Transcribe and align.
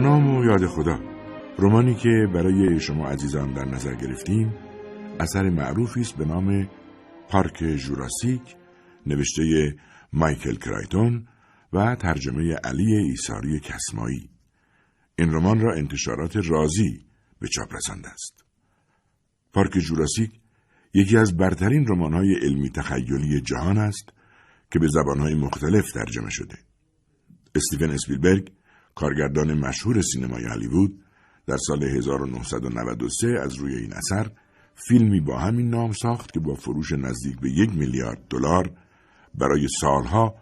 نام 0.00 0.36
و 0.36 0.44
یاد 0.44 0.66
خدا. 0.66 1.00
رومانی 1.58 1.94
که 1.94 2.28
برای 2.34 2.80
شما 2.80 3.08
عزیزان 3.08 3.52
در 3.52 3.64
نظر 3.64 3.94
گرفتیم 3.94 4.54
اثر 5.20 5.50
معروفی 5.50 6.00
است 6.00 6.16
به 6.16 6.24
نام 6.24 6.68
پارک 7.28 7.64
جوراسیک 7.76 8.56
نوشته 9.06 9.76
مایکل 10.12 10.54
کرایتون 10.54 11.26
و 11.72 11.94
ترجمه 11.94 12.54
علی 12.54 12.96
ایساری 12.96 13.60
کسمایی. 13.60 14.30
این 15.18 15.32
رمان 15.32 15.60
را 15.60 15.74
انتشارات 15.74 16.36
رازی 16.36 17.06
به 17.40 17.48
چاپ 17.48 17.74
رسانده 17.74 18.08
است. 18.08 18.44
پارک 19.52 19.78
جوراسیک 19.78 20.30
یکی 20.94 21.16
از 21.16 21.36
برترین 21.36 21.86
رمان‌های 21.88 22.34
علمی 22.42 22.70
تخیلی 22.70 23.40
جهان 23.40 23.78
است 23.78 24.12
که 24.70 24.78
به 24.78 24.88
زبانهای 24.88 25.34
مختلف 25.34 25.92
ترجمه 25.92 26.30
شده. 26.30 26.58
استیون 27.54 27.90
اسپیلبرگ 27.90 28.52
کارگردان 29.00 29.54
مشهور 29.54 30.00
سینمای 30.02 30.44
هالیوود 30.44 31.04
در 31.46 31.56
سال 31.56 31.82
1993 31.82 33.40
از 33.42 33.54
روی 33.54 33.74
این 33.74 33.92
اثر 33.92 34.30
فیلمی 34.74 35.20
با 35.20 35.38
همین 35.38 35.70
نام 35.70 35.92
ساخت 35.92 36.32
که 36.32 36.40
با 36.40 36.54
فروش 36.54 36.92
نزدیک 36.92 37.40
به 37.40 37.50
یک 37.50 37.70
میلیارد 37.74 38.18
دلار 38.30 38.70
برای 39.34 39.68
سالها 39.80 40.34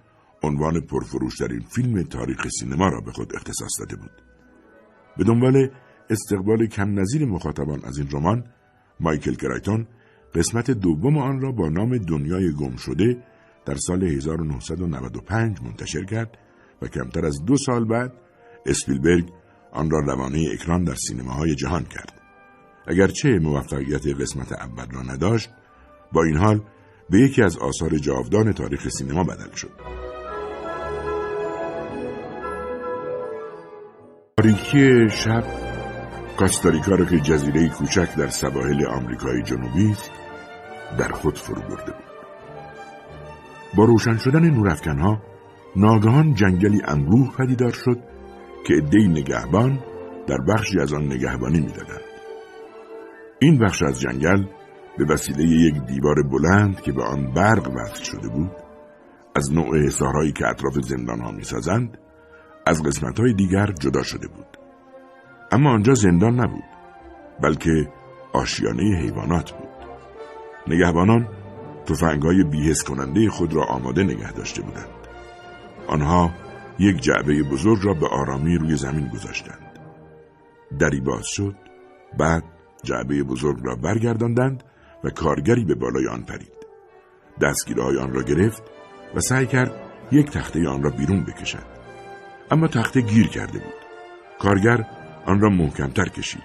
عنوان 0.42 0.81
پرفروشترین 0.81 1.61
فیلم 1.61 2.03
تاریخ 2.03 2.48
سینما 2.61 2.89
را 2.89 3.00
به 3.00 3.12
خود 3.12 3.37
اختصاص 3.37 3.81
داده 3.81 3.97
بود. 3.97 4.23
به 5.17 5.25
دنبال 5.25 5.70
استقبال 6.11 6.67
کم 6.67 7.00
نظیر 7.00 7.25
مخاطبان 7.25 7.84
از 7.84 7.98
این 7.98 8.09
رمان، 8.12 8.45
مایکل 9.00 9.34
کرایتون 9.34 9.87
قسمت 10.34 10.70
دوم 10.70 11.19
آن 11.19 11.41
را 11.41 11.53
با 11.53 11.69
نام 11.69 11.98
دنیای 11.98 12.53
گم 12.53 12.77
شده 12.77 13.25
در 13.67 13.75
سال 13.75 14.05
1995 14.05 15.62
منتشر 15.62 16.05
کرد 16.05 16.39
و 16.83 16.87
کمتر 16.87 17.27
از 17.27 17.45
دو 17.45 17.56
سال 17.56 17.84
بعد 17.84 18.12
اسپیلبرگ 18.67 19.28
آن 19.73 19.91
را 19.91 19.98
روانه 19.98 20.48
اکران 20.53 20.84
در 20.84 20.95
سینماهای 20.95 21.55
جهان 21.55 21.84
کرد. 21.84 22.12
اگرچه 22.87 23.39
موفقیت 23.39 24.06
قسمت 24.06 24.53
اول 24.53 24.87
را 24.91 25.03
نداشت، 25.03 25.50
با 26.12 26.25
این 26.25 26.37
حال 26.37 26.60
به 27.10 27.19
یکی 27.19 27.43
از 27.43 27.59
آثار 27.59 27.99
جاودان 27.99 28.53
تاریخ 28.53 28.88
سینما 28.88 29.25
بدل 29.25 29.55
شد. 29.55 29.71
تاریکی 34.37 35.09
شب 35.11 35.44
کاستاریکا 36.38 36.94
را 36.94 37.05
که 37.05 37.21
جزیره 37.21 37.69
کوچک 37.69 38.15
در 38.16 38.28
سواحل 38.28 38.87
آمریکای 38.87 39.43
جنوبی 39.43 39.91
است 39.91 40.11
در 40.99 41.09
خود 41.09 41.38
فرو 41.38 41.62
برده 41.62 41.93
بود 41.93 42.09
با 43.77 43.84
روشن 43.84 44.16
شدن 44.16 44.50
نورافکنها 44.50 45.22
ناگهان 45.77 46.34
جنگلی 46.34 46.82
انبوه 46.84 47.37
پدیدار 47.37 47.72
شد 47.72 47.99
که 48.69 48.75
عدهای 48.75 49.09
نگهبان 49.09 49.79
در 50.27 50.39
بخشی 50.49 50.81
از 50.81 50.93
آن 50.93 51.06
نگهبانی 51.06 51.61
می‌دادند. 51.61 52.01
این 53.39 53.59
بخش 53.59 53.83
از 53.83 54.01
جنگل 54.01 54.45
به 54.99 55.05
وسیله 55.05 55.45
یک 55.45 55.75
دیوار 55.87 56.23
بلند 56.23 56.81
که 56.81 56.93
به 56.93 57.03
آن 57.03 57.33
برق 57.33 57.71
وصل 57.77 58.03
شده 58.03 58.29
بود 58.29 58.51
از 59.37 59.53
نوع 59.53 59.87
حصارهایی 59.87 60.33
که 60.33 60.47
اطراف 60.47 60.75
زندانها 60.75 61.31
می‌سازند 61.31 61.99
از 62.67 62.83
قسمتهای 62.83 63.33
دیگر 63.33 63.67
جدا 63.81 64.03
شده 64.03 64.29
بود. 64.29 64.59
اما 65.53 65.71
آنجا 65.71 65.95
زندان 65.95 66.41
نبود 66.41 66.65
بلکه 67.43 67.89
آشیانه 68.33 68.99
حیوانات 69.00 69.53
بود. 69.53 69.69
نگهبانان 70.67 71.29
تفنگهای 71.87 72.45
بیهس 72.45 72.85
کننده 72.85 73.31
خود 73.31 73.55
را 73.55 73.65
آماده 73.65 74.03
نگه 74.03 74.33
داشته 74.33 74.62
بودند. 74.62 74.89
آنها 75.87 76.31
یک 76.78 77.00
جعبه 77.00 77.43
بزرگ 77.43 77.87
را 77.87 77.94
به 77.94 78.06
آرامی 78.09 78.56
روی 78.56 78.77
زمین 78.77 79.09
گذاشتند. 79.09 79.78
دری 80.78 81.00
باز 81.00 81.27
شد 81.27 81.56
بعد 82.19 82.44
جعبه 82.83 83.22
بزرگ 83.22 83.59
را 83.62 83.75
برگرداندند 83.75 84.65
و 85.05 85.11
کارگری 85.11 85.65
به 85.65 85.75
بالای 85.75 86.09
آن 86.09 86.22
پرید. 86.22 86.53
دستگیره 87.41 88.00
آن 88.00 88.12
را 88.15 88.22
گرفت 88.22 88.62
و 89.15 89.21
سعی 89.21 89.47
کرد 89.47 89.72
یک 90.12 90.31
تخته 90.31 90.69
آن 90.69 90.83
را 90.83 90.91
بیرون 90.91 91.25
بکشد. 91.25 91.78
اما 92.50 92.69
تخته 92.69 93.00
گیر 93.00 93.28
کرده 93.28 93.59
بود. 93.59 93.75
کارگر 94.38 94.87
آن 95.27 95.41
را 95.41 95.49
محکمتر 95.49 96.09
کشید. 96.09 96.43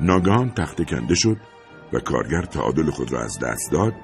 ناگهان 0.00 0.50
تخته 0.50 0.84
کنده 0.84 1.14
شد 1.14 1.36
و 1.92 2.00
کارگر 2.00 2.42
تعادل 2.42 2.90
خود 2.90 3.12
را 3.12 3.20
از 3.20 3.38
دست 3.38 3.72
داد 3.72 3.94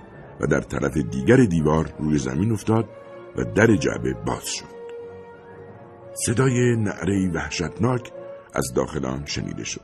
و 0.41 0.47
در 0.47 0.61
طرف 0.61 0.97
دیگر 0.97 1.37
دیوار 1.37 1.95
روی 1.99 2.19
زمین 2.19 2.53
افتاد 2.53 2.89
و 3.37 3.45
در 3.45 3.77
جعبه 3.77 4.15
باز 4.27 4.47
شد. 4.47 4.84
صدای 6.15 6.77
نعره 6.77 7.31
وحشتناک 7.35 8.13
از 8.55 8.73
داخل 8.75 9.07
آن 9.07 9.25
شنیده 9.27 9.65
شد. 9.65 9.81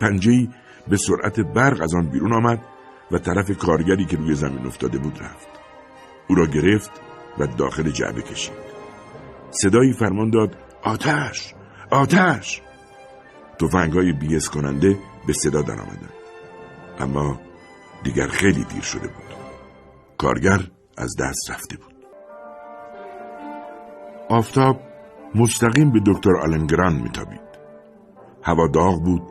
پنجهای 0.00 0.48
به 0.88 0.96
سرعت 0.96 1.40
برق 1.40 1.80
از 1.82 1.94
آن 1.94 2.10
بیرون 2.10 2.32
آمد 2.32 2.60
و 3.12 3.18
طرف 3.18 3.58
کارگری 3.58 4.04
که 4.04 4.16
روی 4.16 4.34
زمین 4.34 4.66
افتاده 4.66 4.98
بود 4.98 5.18
رفت. 5.22 5.48
او 6.28 6.34
را 6.34 6.46
گرفت 6.46 6.90
و 7.38 7.46
داخل 7.46 7.90
جعبه 7.90 8.22
کشید. 8.22 8.66
صدایی 9.50 9.92
فرمان 9.92 10.30
داد 10.30 10.56
آتش! 10.82 11.54
آتش! 11.90 12.62
توفنگهای 13.58 14.12
بیس 14.12 14.48
کننده 14.48 14.98
به 15.26 15.32
صدا 15.32 15.62
در 15.62 15.80
آمدن. 15.80 16.10
اما 16.98 17.40
دیگر 18.04 18.28
خیلی 18.28 18.64
دیر 18.64 18.82
شده 18.82 19.08
بود. 19.08 19.36
کارگر 20.18 20.60
از 20.98 21.16
دست 21.20 21.50
رفته 21.50 21.76
بود. 21.76 21.94
آفتاب 24.28 24.85
مستقیم 25.34 25.92
به 25.92 26.00
دکتر 26.06 26.36
آلنگران 26.36 27.02
میتابید. 27.02 27.40
هوا 28.42 28.68
داغ 28.68 29.02
بود 29.04 29.22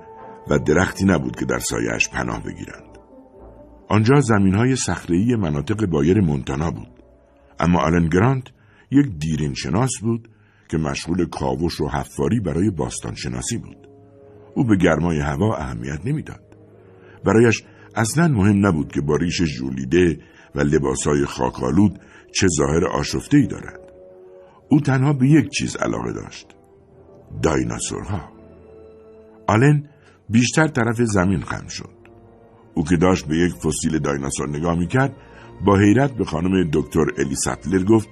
و 0.50 0.60
درختی 0.60 1.06
نبود 1.06 1.36
که 1.36 1.46
در 1.46 1.60
سایش 1.60 2.10
پناه 2.10 2.44
بگیرند. 2.44 2.98
آنجا 3.90 4.22
زمین 4.22 4.56
های 4.56 4.76
صخره‌ای 4.76 5.36
مناطق 5.36 5.86
بایر 5.86 6.22
مونتانا 6.22 6.72
بود. 6.72 7.04
اما 7.60 7.80
آلن 7.80 8.08
گرانت 8.08 8.44
یک 8.92 9.06
دیرین 9.20 9.54
شناس 9.54 9.92
بود 10.02 10.30
که 10.70 10.78
مشغول 10.78 11.26
کاوش 11.26 11.82
و 11.82 11.88
حفاری 11.88 12.40
برای 12.40 12.70
باستان 12.70 13.16
شناسی 13.16 13.58
بود. 13.58 13.88
او 14.56 14.64
به 14.64 14.76
گرمای 14.76 15.20
هوا 15.20 15.56
اهمیت 15.56 16.06
نمی‌داد. 16.06 16.58
برایش 17.26 17.64
اصلا 17.96 18.28
مهم 18.28 18.68
نبود 18.68 18.92
که 18.92 19.02
با 19.02 19.16
ریش 19.16 19.42
جولیده 19.42 20.20
و 20.56 20.60
لباسهای 20.60 21.26
خاکالود 21.26 22.00
چه 22.36 22.48
ظاهر 22.58 22.86
آشفته 22.86 23.38
ای 23.38 23.48
دارد. 23.48 23.85
او 24.70 24.80
تنها 24.80 25.14
به 25.14 25.28
یک 25.28 25.50
چیز 25.50 25.76
علاقه 25.76 26.14
داشت. 26.14 26.56
دایناسورها. 27.42 28.32
آلن 29.48 29.90
بیشتر 30.30 30.68
طرف 30.68 31.02
زمین 31.02 31.42
خم 31.42 31.68
شد. 31.68 31.96
او 32.74 32.84
که 32.84 32.98
داشت 32.98 33.28
به 33.28 33.38
یک 33.38 33.54
فسیل 33.54 34.00
دایناسور 34.00 34.50
نگاه 34.50 34.80
می‌کرد 34.80 35.16
با 35.66 35.78
حیرت 35.78 36.12
به 36.12 36.26
خانم 36.26 36.70
دکتر 36.74 37.06
الی 37.18 37.36
ساتلر 37.36 37.84
گفت 37.84 38.10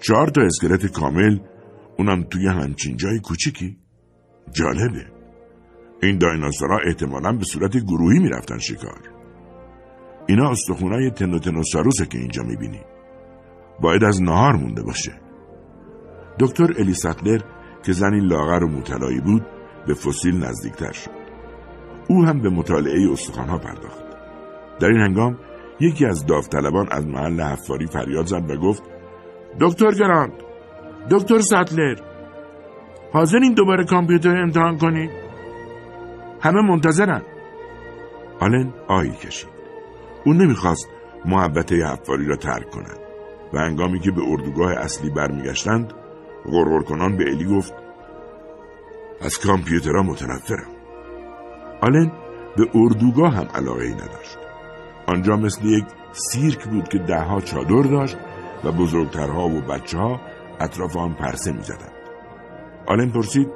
چهار 0.00 0.28
تا 0.28 0.42
اسکلت 0.42 0.86
کامل 0.86 1.38
اونم 1.98 2.22
توی 2.22 2.48
همچین 2.48 2.96
جای 2.96 3.18
کوچیکی. 3.18 3.78
جالبه. 4.52 5.06
این 6.02 6.18
دایناسورها 6.18 6.78
احتمالا 6.86 7.32
به 7.32 7.44
صورت 7.44 7.76
گروهی 7.76 8.18
می‌رفتن 8.18 8.58
شکار. 8.58 9.00
اینا 10.26 10.50
استخونای 10.50 11.10
تنوتنوساروسه 11.10 12.06
که 12.06 12.18
اینجا 12.18 12.42
می‌بینی. 12.42 12.80
باید 13.80 14.04
از 14.04 14.22
نهار 14.22 14.56
مونده 14.56 14.82
باشه. 14.82 15.12
دکتر 16.40 16.68
الی 16.78 16.94
ساتلر 16.94 17.40
که 17.82 17.92
زنی 17.92 18.20
لاغر 18.20 18.64
و 18.64 18.68
مطلعی 18.68 19.20
بود 19.20 19.46
به 19.86 19.94
فسیل 19.94 20.44
نزدیکتر 20.44 20.92
شد. 20.92 21.10
او 22.08 22.24
هم 22.24 22.42
به 22.42 22.50
مطالعه 22.50 23.12
استخوانها 23.12 23.58
پرداخت. 23.58 24.04
در 24.80 24.88
این 24.88 25.00
هنگام 25.00 25.38
یکی 25.80 26.06
از 26.06 26.26
داوطلبان 26.26 26.88
از 26.90 27.06
محل 27.06 27.40
حفاری 27.40 27.86
فریاد 27.86 28.26
زد 28.26 28.50
و 28.50 28.56
گفت 28.56 28.82
دکتر 29.60 29.90
گراند 29.90 30.32
دکتر 31.10 31.38
ساتلر 31.38 31.96
حاضرین 33.12 33.54
دوباره 33.54 33.84
کامپیوتر 33.84 34.42
امتحان 34.42 34.78
کنید 34.78 35.10
همه 36.40 36.62
منتظرن. 36.62 37.22
آلن 38.40 38.74
آهی 38.88 39.10
کشید. 39.10 39.50
او 40.26 40.32
نمی‌خواست 40.32 40.88
محبته 41.24 41.86
حفاری 41.86 42.26
را 42.26 42.36
ترک 42.36 42.70
کند. 42.70 43.03
و 43.54 43.58
هنگامی 43.58 44.00
که 44.00 44.10
به 44.10 44.22
اردوگاه 44.26 44.72
اصلی 44.72 45.10
برمیگشتند 45.10 45.92
غرغر 46.44 46.82
کنان 46.82 47.16
به 47.16 47.30
الی 47.30 47.44
گفت 47.44 47.74
از 49.20 49.38
کامپیوترها 49.38 50.02
متنفرم. 50.02 50.70
آلن 51.82 52.12
به 52.56 52.68
اردوگاه 52.74 53.34
هم 53.34 53.46
علاقه 53.54 53.94
نداشت. 53.94 54.38
آنجا 55.06 55.36
مثل 55.36 55.64
یک 55.64 55.84
سیرک 56.12 56.64
بود 56.64 56.88
که 56.88 56.98
دهها 56.98 57.40
چادر 57.40 57.82
داشت 57.82 58.16
و 58.64 58.72
بزرگترها 58.72 59.48
و 59.48 59.60
بچه 59.60 59.98
ها 59.98 60.20
اطراف 60.60 60.96
آن 60.96 61.14
پرسه 61.14 61.52
می 61.52 61.62
زدن. 61.62 61.92
آلن 62.86 63.10
پرسید 63.10 63.48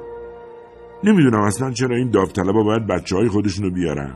نمی‌دونم 1.03 1.41
اصلا 1.41 1.71
چرا 1.71 1.95
این 1.95 2.09
داوطلبا 2.09 2.63
باید 2.63 2.87
بچه 2.87 3.15
های 3.15 3.27
خودشونو 3.27 3.69
بیارن؟ 3.69 4.15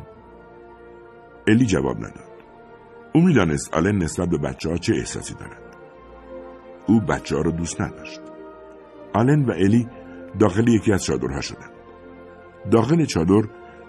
الی 1.47 1.65
جواب 1.65 1.97
نداد. 1.97 2.33
او 3.13 3.21
می‌دانست 3.21 3.73
آلن 3.73 3.97
نسبت 3.97 4.29
به 4.29 4.37
بچه 4.37 4.69
ها 4.69 4.77
چه 4.77 4.93
احساسی 4.93 5.33
دارد. 5.33 5.62
او 6.87 6.99
بچه 6.99 7.35
ها 7.35 7.41
رو 7.41 7.51
دوست 7.51 7.81
نداشت. 7.81 8.21
آلن 9.13 9.45
و 9.45 9.51
الی 9.51 9.87
داخل 10.39 10.67
یکی 10.67 10.93
از 10.93 11.03
چادرها 11.03 11.41
شدند 11.41 11.71
داخل 12.71 13.05
چادر 13.05 13.47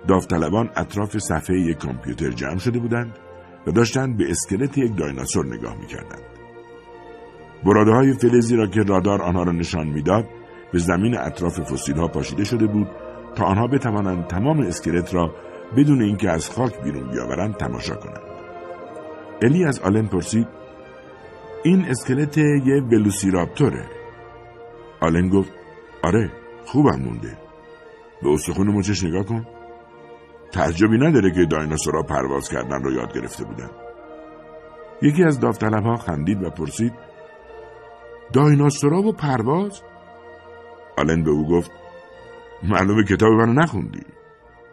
داوطلبان 0.09 0.71
اطراف 0.77 1.19
صفحه 1.19 1.61
یک 1.61 1.79
کامپیوتر 1.79 2.31
جمع 2.31 2.59
شده 2.59 2.79
بودند 2.79 3.19
و 3.67 3.71
داشتند 3.71 4.17
به 4.17 4.31
اسکلت 4.31 4.79
یک 4.79 4.97
دایناسور 4.97 5.47
نگاه 5.47 5.79
می‌کردند. 5.81 6.23
براده 7.65 7.91
های 7.91 8.13
فلزی 8.13 8.57
را 8.57 8.67
که 8.67 8.83
رادار 8.83 9.23
آنها 9.23 9.43
را 9.43 9.53
نشان 9.53 9.87
می‌داد 9.87 10.25
به 10.73 10.79
زمین 10.79 11.19
اطراف 11.19 11.61
فسیل 11.61 11.97
ها 11.97 12.09
پاشیده 12.09 12.45
شده 12.45 12.67
بود 12.67 12.89
تا 13.35 13.45
آنها 13.45 13.67
بتوانند 13.67 14.27
تمام 14.27 14.61
اسکلت 14.61 15.15
را 15.15 15.35
بدون 15.77 16.03
اینکه 16.03 16.31
از 16.31 16.51
خاک 16.51 16.83
بیرون 16.83 17.11
بیاورند 17.11 17.57
تماشا 17.57 17.95
کنند. 17.95 18.23
الی 19.43 19.65
از 19.65 19.81
آلن 19.81 20.07
پرسید 20.07 20.49
این 21.67 21.85
اسکلت 21.85 22.39
یه 22.39 22.83
ولوسیراپتوره 22.93 23.87
آلن 25.01 25.29
گفت 25.29 25.53
آره 26.03 26.33
خوبم 26.65 27.01
مونده. 27.01 27.39
به 28.23 28.29
استخون 28.29 28.67
مچش 28.67 29.05
نگاه 29.05 29.25
کن. 29.25 29.47
تعجبی 30.53 30.99
نداره 30.99 31.31
که 31.31 31.45
دایناسورها 31.45 32.03
پرواز 32.03 32.49
کردن 32.49 32.83
رو 32.83 32.93
یاد 32.93 33.15
گرفته 33.15 33.45
بودن. 33.45 33.71
یکی 35.03 35.25
از 35.25 35.41
داوطلبها 35.41 35.97
خندید 35.97 36.43
و 36.43 36.51
پرسید 36.51 36.93
دایناسورا 38.33 39.03
و 39.03 39.13
پرواز؟ 39.13 39.83
آلن 40.99 41.23
به 41.23 41.31
او 41.31 41.49
گفت 41.49 41.71
معلومه 42.63 43.05
کتاب 43.05 43.31
منو 43.31 43.53
نخوندی. 43.53 44.03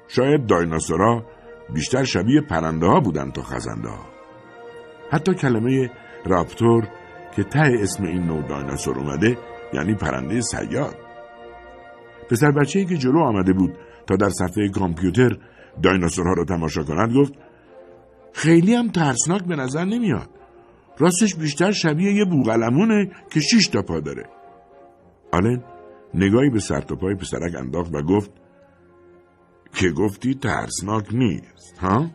شاید 0.07 0.45
دایناسورا 0.45 1.25
بیشتر 1.73 2.03
شبیه 2.03 2.41
پرنده 2.41 2.88
ها 2.88 2.99
بودن 2.99 3.31
تا 3.31 3.41
خزنده 3.41 3.89
ها 3.89 4.05
حتی 5.11 5.33
کلمه 5.33 5.91
راپتور 6.25 6.88
که 7.35 7.44
ته 7.44 7.77
اسم 7.81 8.03
این 8.03 8.23
نوع 8.23 8.47
دایناسور 8.47 9.00
اومده 9.00 9.38
یعنی 9.73 9.95
پرنده 9.95 10.41
سیاد. 10.41 10.95
پسر 12.29 12.51
بچه 12.51 12.85
که 12.85 12.97
جلو 12.97 13.19
آمده 13.19 13.53
بود 13.53 13.77
تا 14.07 14.15
در 14.15 14.29
صفحه 14.29 14.69
کامپیوتر 14.69 15.38
دایناسورها 15.83 16.33
را 16.33 16.45
تماشا 16.45 16.83
کند 16.83 17.13
گفت 17.15 17.33
خیلی 18.33 18.75
هم 18.75 18.88
ترسناک 18.88 19.44
به 19.44 19.56
نظر 19.56 19.85
نمیاد. 19.85 20.29
راستش 20.97 21.35
بیشتر 21.35 21.71
شبیه 21.71 22.13
یه 22.13 22.25
بوغلمونه 22.25 23.12
که 23.29 23.39
شیش 23.39 23.67
تا 23.67 23.81
پا 23.81 24.00
داره. 24.00 24.24
آلن 25.31 25.63
نگاهی 26.13 26.50
به 26.50 26.59
سر 26.59 26.79
پای 26.79 27.15
پسرک 27.15 27.56
انداخت 27.56 27.95
و 27.95 28.01
گفت 28.01 28.31
که 29.74 29.89
گفتی 29.89 30.35
ترسناک 30.35 31.13
نیست 31.13 31.77
ها؟ 31.81 32.09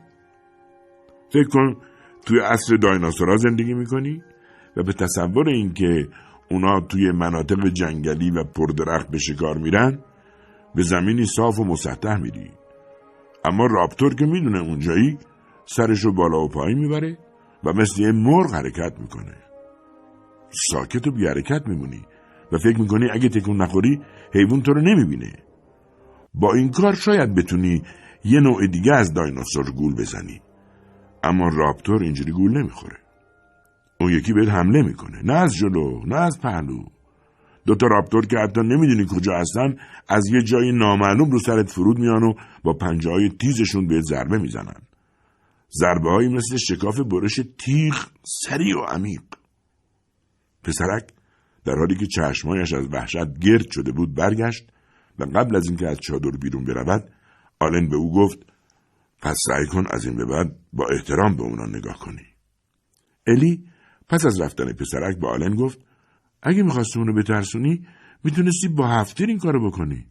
فکر 1.32 1.48
کن 1.48 1.76
توی 2.26 2.40
عصر 2.40 2.76
دایناسورها 2.76 3.36
زندگی 3.36 3.74
می‌کنی؟ 3.74 4.22
و 4.76 4.82
به 4.82 4.92
تصور 4.92 5.48
اینکه 5.48 6.08
اونا 6.50 6.80
توی 6.80 7.12
مناطق 7.12 7.68
جنگلی 7.68 8.30
و 8.30 8.44
پردرخت 8.44 9.10
به 9.10 9.18
شکار 9.18 9.58
میرن 9.58 9.98
به 10.74 10.82
زمینی 10.82 11.26
صاف 11.26 11.58
و 11.58 11.64
مسطح 11.64 12.16
میری. 12.16 12.50
اما 13.44 13.66
رابطور 13.66 14.14
که 14.14 14.26
می‌دونه 14.26 14.60
اونجایی 14.60 15.18
سرشو 15.64 16.12
بالا 16.12 16.40
و 16.40 16.48
پایین 16.48 16.78
می‌بره 16.78 17.18
و 17.64 17.72
مثل 17.72 18.02
یه 18.02 18.12
مرغ 18.12 18.54
حرکت 18.54 19.00
می‌کنه. 19.00 19.34
ساکت 20.70 21.06
و 21.06 21.10
بی 21.10 21.26
حرکت 21.26 21.62
میمونی 21.66 22.02
و 22.52 22.58
فکر 22.58 22.80
می‌کنی 22.80 23.10
اگه 23.12 23.28
تکون 23.28 23.62
نخوری 23.62 24.00
حیوان 24.34 24.62
تو 24.62 24.72
رو 24.72 24.80
نمی‌بینه. 24.80 25.32
با 26.34 26.54
این 26.54 26.70
کار 26.70 26.94
شاید 26.94 27.34
بتونی 27.34 27.82
یه 28.24 28.40
نوع 28.40 28.66
دیگه 28.66 28.92
از 28.92 29.14
دایناسور 29.14 29.72
گول 29.72 29.94
بزنی. 29.94 30.40
اما 31.28 31.48
رابطور 31.48 32.02
اینجوری 32.02 32.32
گول 32.32 32.58
نمی‌خوره. 32.58 32.96
اون 34.00 34.12
یکی 34.12 34.32
بهت 34.32 34.48
حمله 34.48 34.82
می‌کنه. 34.82 35.22
نه 35.24 35.32
از 35.32 35.54
جلو 35.54 36.06
نه 36.06 36.16
از 36.16 36.40
پهلو. 36.40 36.84
دوتا 37.66 37.86
رابطور 37.86 38.26
که 38.26 38.36
حتی 38.38 38.60
نمی‌دونی 38.60 39.06
کجا 39.10 39.32
هستن 39.38 39.76
از 40.08 40.24
یه 40.32 40.42
جای 40.42 40.72
نامعلوم 40.72 41.30
رو 41.30 41.38
سرت 41.38 41.70
فرود 41.70 41.98
میان 41.98 42.22
و 42.22 42.34
با 42.62 42.72
پنجه 42.72 43.10
های 43.10 43.28
تیزشون 43.28 43.86
بهت 43.86 44.04
ضربه 44.04 44.38
می‌زنن. 44.38 44.80
ضربه 45.80 46.10
هایی 46.10 46.28
مثل 46.28 46.56
شکاف 46.56 47.00
برش 47.00 47.40
تیغ 47.58 48.06
سریع 48.24 48.76
و 48.76 48.80
عمیق. 48.80 49.22
پسرک 50.64 51.08
در 51.64 51.74
حالی 51.74 51.96
که 51.96 52.06
چشمایش 52.06 52.72
از 52.72 52.88
وحشت 52.92 53.38
گرد 53.38 53.70
شده 53.70 53.92
بود 53.92 54.14
برگشت 54.14 54.68
و 55.18 55.24
قبل 55.24 55.56
از 55.56 55.66
اینکه 55.68 55.86
از 55.86 55.98
چادر 55.98 56.30
بیرون 56.30 56.64
برود 56.64 57.10
آلن 57.60 57.88
به 57.88 57.96
او 57.96 58.12
گفت 58.12 58.38
پس 59.26 59.36
سعی 59.48 59.66
کن 59.66 59.84
از 59.90 60.04
این 60.04 60.16
به 60.16 60.24
بعد 60.24 60.56
با 60.72 60.86
احترام 60.92 61.36
به 61.36 61.42
اونا 61.42 61.66
نگاه 61.66 61.98
کنی. 61.98 62.26
الی 63.26 63.68
پس 64.08 64.26
از 64.26 64.40
رفتن 64.40 64.72
پسرک 64.72 65.18
به 65.18 65.28
آلن 65.28 65.54
گفت 65.56 65.80
اگه 66.42 66.62
می‌خواستی 66.62 66.98
اونو 66.98 67.12
بترسونی 67.12 67.86
می‌تونستی 68.24 68.68
با 68.68 68.88
هفتیر 68.88 69.28
این 69.28 69.38
کارو 69.38 69.70
بکنی. 69.70 70.06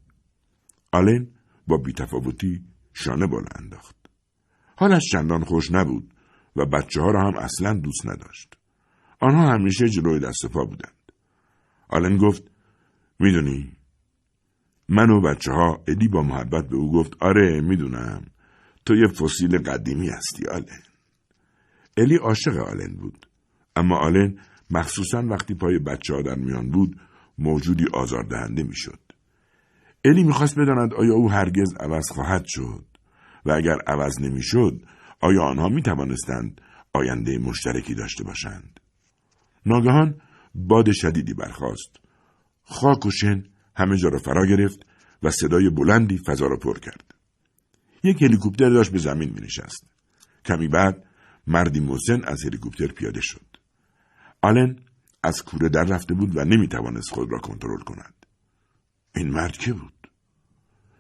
آلن 0.91 1.27
با 1.67 1.77
بیتفاوتی 1.77 2.63
شانه 2.93 3.27
بالا 3.27 3.48
انداخت. 3.60 3.95
حالش 4.77 5.03
چندان 5.12 5.43
خوش 5.43 5.72
نبود 5.72 6.13
و 6.55 6.65
بچه 6.65 7.01
ها 7.01 7.12
را 7.12 7.22
هم 7.22 7.38
اصلا 7.38 7.74
دوست 7.74 8.07
نداشت. 8.07 8.57
آنها 9.19 9.53
همیشه 9.53 9.89
جلوی 9.89 10.19
دست 10.19 10.45
پا 10.45 10.65
بودند. 10.65 11.12
آلن 11.89 12.17
گفت 12.17 12.43
می‌دونی 13.19 13.72
من 14.89 15.10
و 15.10 15.22
بچه 15.22 15.51
ها 15.51 15.84
ادی 15.88 16.07
با 16.07 16.22
محبت 16.22 16.69
به 16.69 16.75
او 16.75 16.91
گفت 16.91 17.13
آره 17.19 17.62
می‌دونم. 17.62 18.25
تو 18.86 18.96
یه 18.96 19.08
فسیل 19.08 19.58
قدیمی 19.58 20.10
هستی 20.10 20.48
آلن 20.48 20.84
الی 21.98 22.15
عاشق 22.15 22.58
آلن 22.58 22.96
بود 22.96 23.27
اما 23.75 23.98
آلن 23.98 24.38
مخصوصا 24.72 25.24
وقتی 25.30 25.54
پای 25.54 25.80
بچه 25.80 26.13
ها 26.13 26.22
در 26.22 26.36
میان 26.36 26.70
بود 26.70 27.00
موجودی 27.38 27.86
آزاردهنده 27.94 28.63
می‌شد. 28.63 29.00
الی 30.06 30.24
می‌خواست 30.24 30.60
بداند 30.60 30.94
آیا 30.94 31.13
او 31.13 31.32
هرگز 31.32 31.74
عوض 31.80 32.10
خواهد 32.12 32.44
شد 32.48 32.86
و 33.46 33.51
اگر 33.51 33.77
عوض 33.88 34.22
نمی‌شد 34.22 34.82
آیا 35.22 35.44
آنها 35.44 35.70
می 35.70 35.82
توانستند 35.82 36.62
آینده 36.94 37.38
مشترکی 37.38 37.96
داشته 37.96 38.24
باشند. 38.24 38.80
ناگهان 39.65 40.22
باد 40.56 40.92
شدیدی 40.92 41.34
برخاست. 41.34 42.00
خاک 42.63 43.06
و 43.06 43.12
شن 43.12 43.44
همه 43.75 43.98
جا 43.98 44.10
را 44.10 44.20
فرا 44.20 44.46
گرفت 44.46 44.86
و 45.24 45.32
صدای 45.32 45.70
بلندی 45.70 46.20
فضا 46.27 46.48
را 46.48 46.58
پر 46.58 46.80
کرد. 46.80 47.14
یک 48.05 48.24
هلیکوپتر 48.24 48.69
داشت 48.69 48.91
به 48.91 48.97
زمین 48.97 49.29
می 49.29 49.41
نشست. 49.41 49.85
کمی 50.45 50.67
بعد 50.67 51.03
مردی 51.47 51.79
مسن 51.79 52.24
از 52.24 52.45
هلیکوپتر 52.45 52.88
پیاده 52.88 53.21
شد. 53.21 53.45
آلن 54.41 54.75
از 55.24 55.43
کوره 55.43 55.69
در 55.69 55.83
رفته 55.83 56.13
بود 56.13 56.38
و 56.38 56.43
نمی 56.43 56.67
توانست 56.67 57.09
خود 57.09 57.31
را 57.31 57.39
کنترل 57.39 57.81
کند. 57.85 58.25
این 59.15 59.29
مرد 59.29 59.57
که 59.57 59.74
بود؟ 59.74 60.09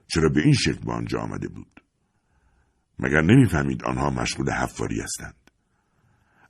چرا 0.07 0.29
به 0.29 0.41
این 0.41 0.53
شکل 0.53 0.85
به 0.85 0.93
آنجا 0.93 1.19
آمده 1.19 1.47
بود؟ 1.47 1.81
مگر 2.99 3.21
نمی‌فهمید 3.21 3.83
آنها 3.83 4.09
مشغول 4.09 4.51
حفاری 4.51 5.01
هستند. 5.01 5.35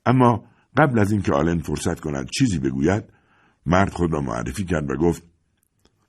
اما 0.06 0.44
قبل 0.76 0.98
از 0.98 1.12
اینکه 1.12 1.32
آلن 1.32 1.58
فرصت 1.58 2.00
کند 2.00 2.28
چیزی 2.38 2.58
بگوید 2.58 3.04
مرد 3.66 3.92
خود 3.92 4.12
را 4.12 4.20
معرفی 4.20 4.64
کرد 4.64 4.90
و 4.90 4.96
گفت 4.96 5.22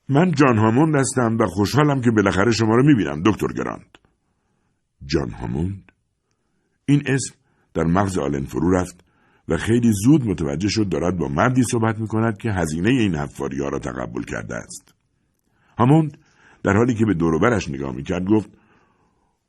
من 0.10 0.32
جان 0.32 0.58
هاموند 0.58 0.96
هستم 0.96 1.38
و 1.40 1.46
خوشحالم 1.46 2.02
که 2.02 2.12
بالاخره 2.12 2.52
شما 2.52 2.76
را 2.76 2.84
می‌بینم 2.84 3.24
دکتر 3.26 3.48
گراند 3.48 3.98
جان 5.08 5.30
هاموند 5.30 5.92
این 6.86 7.04
اسم 7.06 7.36
در 7.74 7.84
مغز 7.84 8.18
آلن 8.18 8.46
فرو 8.46 8.72
رفت 8.72 9.04
و 9.48 9.58
خیلی 9.58 9.92
زود 9.94 10.28
متوجه 10.28 10.70
شد 10.70 10.90
دارد 10.90 11.18
با 11.18 11.28
مردی 11.28 11.64
صحبت 11.64 12.00
می 12.00 12.08
کند 12.08 12.38
که 12.38 12.52
هزینه 12.52 12.90
این 12.90 13.16
حفاری 13.16 13.62
ها 13.62 13.70
را 13.70 13.80
تقبل 13.80 14.24
کرده 14.24 14.56
است. 14.56 14.94
هموند 15.80 16.18
در 16.64 16.74
حالی 16.74 16.96
که 16.96 17.06
به 17.06 17.14
دوروبرش 17.14 17.70
نگاه 17.70 17.96
می 17.96 18.04
کرد 18.04 18.26
گفت 18.26 18.50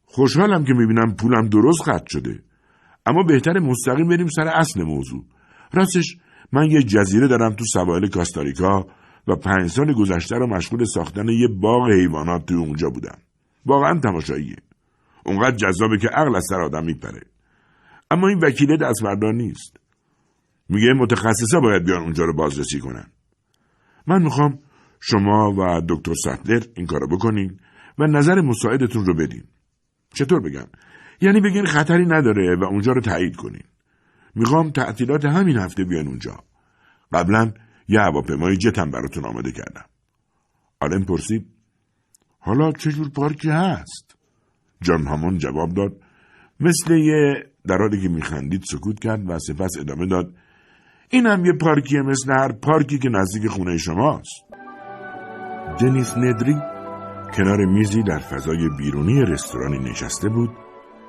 خوشحالم 0.04 0.64
که 0.64 0.72
می 0.72 0.86
بینم 0.86 1.14
پولم 1.14 1.48
درست 1.48 1.82
خط 1.82 2.06
شده. 2.08 2.42
اما 3.06 3.22
بهتر 3.22 3.58
مستقیم 3.58 4.08
بریم 4.08 4.26
سر 4.26 4.48
اصل 4.48 4.82
موضوع. 4.82 5.24
راستش 5.72 6.16
من 6.52 6.70
یه 6.70 6.82
جزیره 6.82 7.28
دارم 7.28 7.52
تو 7.52 7.64
سواحل 7.64 8.06
کاستاریکا 8.06 8.86
و 9.28 9.36
پنج 9.36 9.70
سال 9.70 9.92
گذشته 9.92 10.36
را 10.36 10.46
مشغول 10.46 10.84
ساختن 10.84 11.28
یه 11.28 11.48
باغ 11.60 11.90
حیوانات 11.90 12.46
توی 12.46 12.56
اونجا 12.56 12.90
بودم. 12.90 13.18
واقعا 13.66 14.00
تماشاییه. 14.00 14.56
اونقدر 15.28 15.56
جذابه 15.56 15.98
که 15.98 16.08
عقل 16.08 16.36
از 16.36 16.44
سر 16.48 16.60
آدم 16.60 16.84
میپره. 16.84 17.22
اما 18.10 18.28
این 18.28 18.38
وکیله 18.38 18.76
دست 18.76 19.02
نیست. 19.34 19.76
میگه 20.68 20.92
متخصصا 20.92 21.60
باید 21.60 21.84
بیان 21.84 22.02
اونجا 22.02 22.24
رو 22.24 22.34
بازرسی 22.34 22.78
کنن. 22.78 23.06
من 24.06 24.22
می‌خوام 24.22 24.58
شما 25.00 25.52
و 25.52 25.82
دکتر 25.88 26.14
سطلر 26.14 26.62
این 26.76 26.86
کارو 26.86 27.08
بکنین 27.08 27.60
و 27.98 28.06
نظر 28.06 28.40
مساعدتون 28.40 29.06
رو 29.06 29.14
بدین. 29.14 29.44
چطور 30.14 30.40
بگم؟ 30.40 30.66
یعنی 31.20 31.40
بگین 31.40 31.66
خطری 31.66 32.06
نداره 32.06 32.56
و 32.56 32.64
اونجا 32.64 32.92
رو 32.92 33.00
تایید 33.00 33.36
کنین. 33.36 33.64
می‌خوام 34.34 34.70
تعطیلات 34.70 35.24
همین 35.24 35.58
هفته 35.58 35.84
بیان 35.84 36.06
اونجا. 36.06 36.44
قبلا 37.12 37.52
یه 37.88 38.00
هواپیمای 38.00 38.56
جتم 38.56 38.90
براتون 38.90 39.24
آماده 39.24 39.52
کردم. 39.52 39.84
آلن 40.80 41.04
پرسید 41.04 41.46
حالا 42.38 42.72
چه 42.72 42.92
جور 42.92 43.08
پارکی 43.08 43.50
هست؟ 43.50 44.07
جان 44.82 45.06
هامون 45.06 45.38
جواب 45.38 45.74
داد 45.74 45.92
مثل 46.60 46.92
یه 46.92 47.44
در 47.66 47.78
حالی 47.78 48.00
که 48.00 48.08
میخندید 48.08 48.62
سکوت 48.62 49.00
کرد 49.00 49.30
و 49.30 49.38
سپس 49.38 49.70
ادامه 49.80 50.06
داد 50.06 50.34
این 51.10 51.26
هم 51.26 51.44
یه 51.44 51.52
پارکیه 51.52 52.02
مثل 52.02 52.32
هر 52.32 52.52
پارکی 52.52 52.98
که 52.98 53.08
نزدیک 53.08 53.46
خونه 53.46 53.76
شماست 53.76 54.44
دنیس 55.80 56.16
ندری 56.16 56.56
کنار 57.34 57.64
میزی 57.64 58.02
در 58.02 58.18
فضای 58.18 58.68
بیرونی 58.78 59.22
رستورانی 59.22 59.78
نشسته 59.78 60.28
بود 60.28 60.50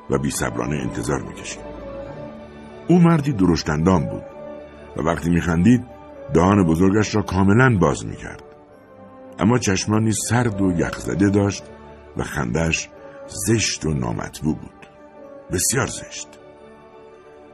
و 0.10 0.18
بیصبرانه 0.18 0.76
انتظار 0.76 1.22
می‌کشید. 1.22 1.62
او 2.88 3.00
مردی 3.00 3.34
درشتندام 3.34 4.06
بود 4.06 4.24
و 4.98 5.02
وقتی 5.02 5.30
میخندید 5.30 5.86
دهان 6.34 6.64
بزرگش 6.64 7.16
را 7.16 7.22
کاملا 7.22 7.78
باز 7.78 8.06
می‌کرد. 8.06 8.44
اما 9.40 9.58
چشمانی 9.58 10.12
سرد 10.12 10.62
و 10.62 10.72
یخزده 10.72 11.30
داشت 11.30 11.64
و 12.18 12.24
خندش 12.24 12.90
زشت 13.30 13.86
و 13.86 13.94
نامطبوع 13.94 14.56
بود. 14.56 14.88
بسیار 15.52 15.88
زشت. 15.88 16.28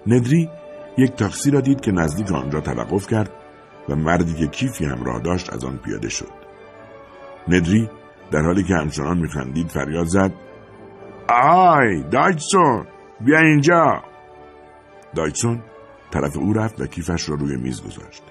ندری 0.07 0.49
یک 0.97 1.11
تاکسی 1.11 1.51
را 1.51 1.61
دید 1.61 1.81
که 1.81 1.91
نزدیک 1.91 2.31
آنجا 2.31 2.61
توقف 2.61 3.07
کرد 3.07 3.29
و 3.89 3.95
مردی 3.95 4.33
که 4.33 4.47
کیفی 4.47 4.85
همراه 4.85 5.19
داشت 5.19 5.53
از 5.53 5.65
آن 5.65 5.77
پیاده 5.77 6.09
شد. 6.09 6.45
ندری 7.47 7.89
در 8.31 8.41
حالی 8.41 8.63
که 8.63 8.73
همچنان 8.75 9.17
میخندید 9.17 9.67
فریاد 9.67 10.05
زد 10.05 10.31
آی 11.29 12.03
دایتسون 12.03 12.85
بیا 13.21 13.39
اینجا 13.39 14.03
دایتسون 15.15 15.63
طرف 16.11 16.37
او 16.37 16.53
رفت 16.53 16.81
و 16.81 16.85
کیفش 16.87 17.29
را 17.29 17.35
روی 17.35 17.57
میز 17.57 17.83
گذاشت 17.83 18.23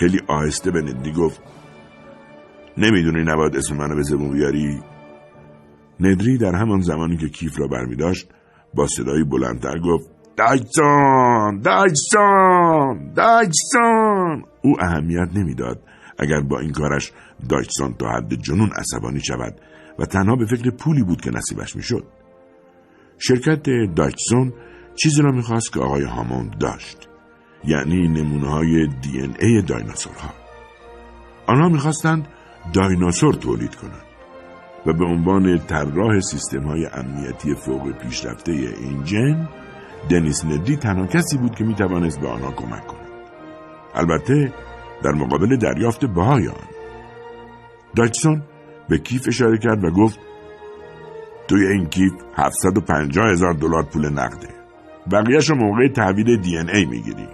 خیلی 0.00 0.20
آهسته 0.28 0.70
به 0.70 0.82
ندری 0.82 1.12
گفت 1.12 1.42
نمی‌دونی 2.76 3.24
نباید 3.24 3.56
اسم 3.56 3.76
منو 3.76 3.94
به 3.94 4.02
زبون 4.02 4.32
بیاری 4.32 4.80
ندری 6.00 6.38
در 6.38 6.54
همان 6.54 6.80
زمانی 6.80 7.16
که 7.16 7.28
کیف 7.28 7.60
را 7.60 7.68
برمی 7.68 7.96
داشت 7.96 8.28
با 8.74 8.86
صدایی 8.86 9.24
بلندتر 9.24 9.78
گفت 9.78 10.10
دایتسون 10.36 11.60
دایتسون 11.60 13.12
دایتسون 13.16 14.44
او 14.62 14.76
اهمیت 14.80 15.28
نمی‌داد 15.34 15.82
اگر 16.18 16.40
با 16.40 16.58
این 16.60 16.72
کارش 16.72 17.12
دایتسون 17.48 17.94
تا 17.94 18.08
حد 18.08 18.34
جنون 18.34 18.70
عصبانی 18.76 19.20
شود 19.20 19.60
و 19.98 20.04
تنها 20.04 20.36
به 20.36 20.46
فکر 20.46 20.70
پولی 20.70 21.02
بود 21.02 21.20
که 21.20 21.30
نصیبش 21.30 21.76
می‌شد. 21.76 22.04
شرکت 23.18 23.62
دایتسون 23.96 24.52
چیزی 24.94 25.22
را 25.22 25.32
می‌خواست 25.32 25.72
که 25.72 25.80
آقای 25.80 26.02
هاموند 26.02 26.58
داشت 26.58 27.08
یعنی 27.64 28.08
نمونه 28.08 28.50
های 28.50 28.86
دی 28.86 29.20
این 29.20 29.34
ای 29.40 29.62
دایناسورها. 29.62 30.30
آنها 31.46 31.68
می‌خواستند 31.68 32.28
دایناسور 32.72 33.34
تولید 33.34 33.74
کنند. 33.74 34.07
و 34.86 34.92
به 34.92 35.04
عنوان 35.04 35.58
طراح 35.58 36.20
سیستم 36.20 36.62
های 36.62 36.86
امنیتی 36.86 37.54
فوق 37.54 37.92
پیشرفته 37.92 38.52
این 38.52 39.04
جن 39.04 39.48
دنیس 40.10 40.44
ندی 40.44 40.76
تنها 40.76 41.06
کسی 41.06 41.38
بود 41.38 41.54
که 41.54 41.64
می‌توانست 41.64 42.20
به 42.20 42.28
آنها 42.28 42.50
کمک 42.52 42.86
کند. 42.86 43.08
البته 43.94 44.52
در 45.04 45.12
مقابل 45.12 45.56
دریافت 45.56 46.04
بهای 46.04 46.48
آن. 46.48 46.68
داچسون 47.96 48.42
به 48.88 48.98
کیف 48.98 49.28
اشاره 49.28 49.58
کرد 49.58 49.84
و 49.84 49.90
گفت 49.90 50.18
توی 51.48 51.66
این 51.66 51.86
کیف 51.86 52.12
750 52.34 53.30
هزار 53.30 53.52
دلار 53.52 53.82
پول 53.82 54.08
نقده. 54.08 54.48
بقیهش 55.12 55.50
موقع 55.50 55.88
تحویل 55.88 56.40
دی 56.40 56.58
این 56.58 56.70
ای 56.70 56.84
می‌گیری. 56.84 57.28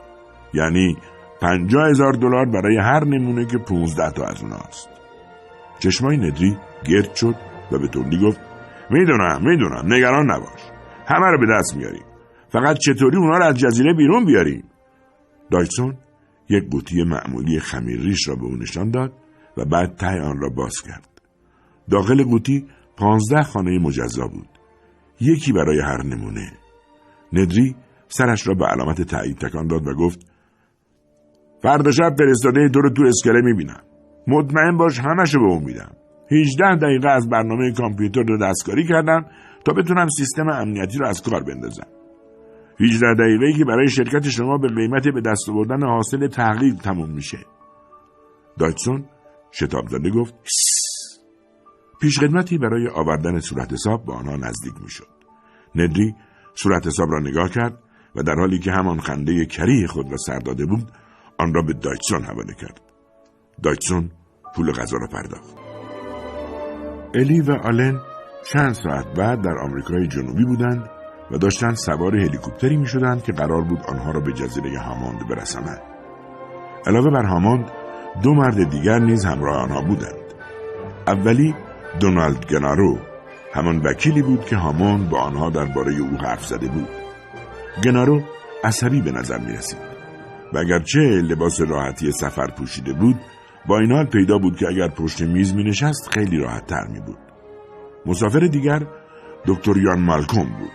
یعنی 0.54 0.96
50 1.40 1.88
هزار 1.90 2.12
دلار 2.12 2.46
برای 2.46 2.76
هر 2.76 3.04
نمونه 3.04 3.46
که 3.46 3.58
15 3.58 4.10
تا 4.10 4.24
از 4.24 4.42
اوناست. 4.42 4.93
چشمای 5.84 6.16
ندری 6.16 6.56
گرد 6.84 7.14
شد 7.14 7.34
و 7.72 7.78
به 7.78 7.88
تندی 7.88 8.18
گفت 8.18 8.40
می‌دونم 8.90 9.40
می‌دونم 9.42 9.92
نگران 9.92 10.30
نباش. 10.30 10.60
همه 11.06 11.26
رو 11.26 11.38
به 11.40 11.46
دست 11.58 11.76
میاریم. 11.76 12.02
فقط 12.48 12.78
چطوری 12.78 13.16
اونا 13.16 13.38
رو 13.38 13.44
از 13.44 13.54
جزیره 13.54 13.94
بیرون 13.94 14.24
بیاریم؟ 14.24 14.64
دایسون 15.50 15.96
یک 16.48 16.70
قوطی 16.70 17.04
معمولی 17.04 17.60
خمیرریش 17.60 18.28
را 18.28 18.34
به 18.34 18.44
او 18.44 18.56
نشان 18.56 18.90
داد 18.90 19.12
و 19.56 19.64
بعد 19.64 19.96
ته 19.96 20.20
آن 20.20 20.40
را 20.40 20.48
باز 20.48 20.74
کرد. 20.86 21.08
داخل 21.90 22.24
قوطی 22.24 22.66
پانزده 22.96 23.42
خانه 23.42 23.78
مجزا 23.78 24.26
بود. 24.26 24.48
یکی 25.20 25.52
برای 25.52 25.80
هر 25.80 26.02
نمونه. 26.02 26.52
ندری 27.32 27.76
سرش 28.08 28.46
را 28.48 28.54
به 28.54 28.66
علامت 28.66 29.02
تایید 29.02 29.38
تکان 29.38 29.66
داد 29.66 29.86
و 29.86 29.94
گفت 29.94 30.20
فردا 31.62 31.90
شب 31.90 32.14
فرستاده 32.18 32.68
تو 32.68 32.80
رو 32.80 32.90
تو 32.90 33.02
اسکله 33.02 33.40
می‌بینم. 33.40 33.80
مطمئن 34.26 34.76
باش 34.76 34.98
همشو 34.98 35.38
به 35.38 35.44
اون 35.44 35.64
میدم. 35.64 35.96
18 36.30 36.76
دقیقه 36.76 37.08
از 37.08 37.28
برنامه 37.28 37.72
کامپیوتر 37.72 38.22
رو 38.22 38.38
دستکاری 38.38 38.86
کردم 38.86 39.26
تا 39.64 39.72
بتونم 39.72 40.08
سیستم 40.08 40.48
امنیتی 40.48 40.98
رو 40.98 41.06
از 41.06 41.22
کار 41.22 41.42
بندازم. 41.42 41.86
18 42.80 43.14
دقیقه 43.14 43.58
که 43.58 43.64
برای 43.64 43.88
شرکت 43.88 44.28
شما 44.28 44.58
به 44.58 44.68
قیمت 44.68 45.08
به 45.08 45.20
دست 45.20 45.48
آوردن 45.48 45.86
حاصل 45.86 46.28
تحقیق 46.28 46.74
تموم 46.74 47.10
میشه. 47.10 47.38
دایتسون 48.58 49.04
شتاب 49.52 49.88
زده 49.88 50.10
گفت 50.10 50.34
پیشخدمتی 52.00 52.58
برای 52.58 52.88
آوردن 52.88 53.38
صورت 53.40 53.72
حساب 53.72 54.04
به 54.06 54.12
آنها 54.12 54.36
نزدیک 54.36 54.74
می‌شد. 54.82 55.08
ندری 55.74 56.14
صورت 56.54 56.86
حساب 56.86 57.08
را 57.10 57.20
نگاه 57.20 57.50
کرد 57.50 57.78
و 58.16 58.22
در 58.22 58.34
حالی 58.34 58.58
که 58.58 58.72
همان 58.72 59.00
خنده 59.00 59.46
کری 59.46 59.86
خود 59.86 60.10
را 60.10 60.16
سر 60.16 60.38
داده 60.38 60.66
بود 60.66 60.92
آن 61.38 61.54
را 61.54 61.62
به 61.62 61.72
دایتسون 61.72 62.22
حواله 62.22 62.54
کرد. 62.54 62.83
دایتسون 63.62 64.10
پول 64.54 64.72
غذا 64.72 64.96
را 64.96 65.06
پرداخت 65.06 65.54
الی 67.14 67.40
و 67.40 67.52
آلن 67.52 68.00
چند 68.52 68.72
ساعت 68.72 69.06
بعد 69.06 69.42
در 69.42 69.58
آمریکای 69.58 70.06
جنوبی 70.06 70.44
بودند 70.44 70.90
و 71.30 71.38
داشتند 71.38 71.74
سوار 71.74 72.16
هلیکوپتری 72.16 72.76
می 72.76 72.86
شدند 72.86 73.22
که 73.22 73.32
قرار 73.32 73.62
بود 73.62 73.78
آنها 73.88 74.10
را 74.10 74.20
به 74.20 74.32
جزیره 74.32 74.78
هاماند 74.78 75.28
برسانند. 75.28 75.82
علاوه 76.86 77.10
بر 77.10 77.24
هاماند 77.24 77.70
دو 78.22 78.34
مرد 78.34 78.70
دیگر 78.70 78.98
نیز 78.98 79.24
همراه 79.24 79.56
آنها 79.56 79.80
بودند. 79.80 80.24
اولی 81.06 81.54
دونالد 82.00 82.46
گنارو 82.46 82.98
همان 83.54 83.78
وکیلی 83.78 84.22
بود 84.22 84.44
که 84.44 84.56
هاماند 84.56 85.10
با 85.10 85.18
آنها 85.18 85.50
درباره 85.50 85.92
او 85.92 86.16
حرف 86.16 86.46
زده 86.46 86.68
بود. 86.68 86.88
گنارو 87.84 88.22
عصبی 88.64 89.00
به 89.00 89.10
نظر 89.10 89.38
می 89.38 89.52
رسید 89.52 89.78
و 90.52 90.58
اگرچه 90.58 91.00
لباس 91.00 91.60
راحتی 91.60 92.12
سفر 92.12 92.46
پوشیده 92.46 92.92
بود 92.92 93.20
با 93.66 93.78
این 93.78 93.92
حال 93.92 94.04
پیدا 94.04 94.38
بود 94.38 94.56
که 94.56 94.68
اگر 94.68 94.88
پشت 94.88 95.22
میز 95.22 95.54
می 95.54 95.64
نشست 95.64 96.08
خیلی 96.12 96.38
راحت 96.38 96.66
تر 96.66 96.86
می 96.86 97.00
بود. 97.00 97.18
مسافر 98.06 98.40
دیگر 98.40 98.86
دکتر 99.46 99.76
یان 99.76 100.00
مالکوم 100.00 100.44
بود. 100.44 100.70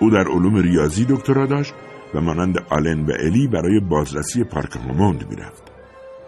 او 0.00 0.10
در 0.10 0.28
علوم 0.28 0.56
ریاضی 0.56 1.04
دکترا 1.04 1.46
داشت 1.46 1.74
و 2.14 2.20
مانند 2.20 2.58
آلن 2.70 3.06
و 3.06 3.12
الی 3.20 3.48
برای 3.48 3.80
بازرسی 3.80 4.44
پارک 4.44 4.76
هوموند 4.76 5.30
می‌رفت 5.30 5.72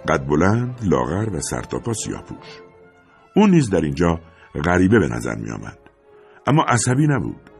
قد 0.08 0.26
بلند 0.26 0.80
لاغر 0.82 1.36
و 1.36 1.40
سرتاپا 1.40 1.92
سیاپوش 1.92 2.60
او 3.36 3.46
نیز 3.46 3.70
در 3.70 3.80
اینجا 3.80 4.20
غریبه 4.64 4.98
به 4.98 5.08
نظر 5.08 5.34
می 5.34 5.50
آمد. 5.50 5.78
اما 6.46 6.62
عصبی 6.62 7.06
نبود 7.06 7.50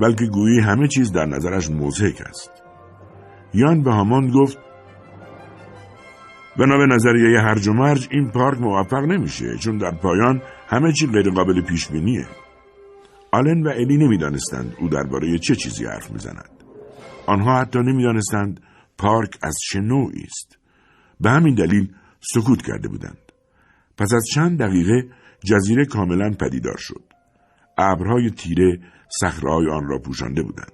بلکه 0.00 0.26
گویی 0.26 0.60
همه 0.60 0.88
چیز 0.88 1.12
در 1.12 1.26
نظرش 1.26 1.70
موزهک 1.70 2.20
است 2.20 2.50
یان 3.54 3.82
به 3.82 3.92
هامان 3.92 4.30
گفت 4.30 4.58
بنا 6.58 6.78
به 6.78 6.86
نظریه 6.86 7.40
هرج 7.40 7.68
و 7.68 7.72
مرج 7.72 8.08
این 8.10 8.30
پارک 8.30 8.60
موفق 8.60 9.04
نمیشه 9.04 9.56
چون 9.58 9.78
در 9.78 9.90
پایان 9.90 10.42
همه 10.68 10.92
چی 10.92 11.06
غیر 11.06 11.30
قابل 11.30 11.60
پیش 11.60 11.88
بینیه. 11.88 12.26
آلن 13.32 13.62
و 13.62 13.68
الی 13.68 13.96
نمی‌دانستند 13.96 14.76
او 14.80 14.88
درباره 14.88 15.38
چه 15.38 15.54
چیزی 15.54 15.84
حرف 15.84 16.10
می‌زند. 16.10 16.50
آنها 17.26 17.60
حتی 17.60 17.78
نمی‌دانستند 17.78 18.60
پارک 18.98 19.38
از 19.42 19.54
چه 19.70 19.80
نوعی 19.80 20.22
است. 20.22 20.58
به 21.20 21.30
همین 21.30 21.54
دلیل 21.54 21.92
سکوت 22.20 22.62
کرده 22.62 22.88
بودند. 22.88 23.18
پس 23.98 24.12
از 24.12 24.24
چند 24.34 24.58
دقیقه 24.58 25.08
جزیره 25.44 25.84
کاملا 25.84 26.30
پدیدار 26.30 26.76
شد. 26.78 27.02
ابرهای 27.78 28.30
تیره 28.30 28.80
صخرههای 29.20 29.70
آن 29.70 29.86
را 29.88 29.98
پوشانده 29.98 30.42
بودند. 30.42 30.72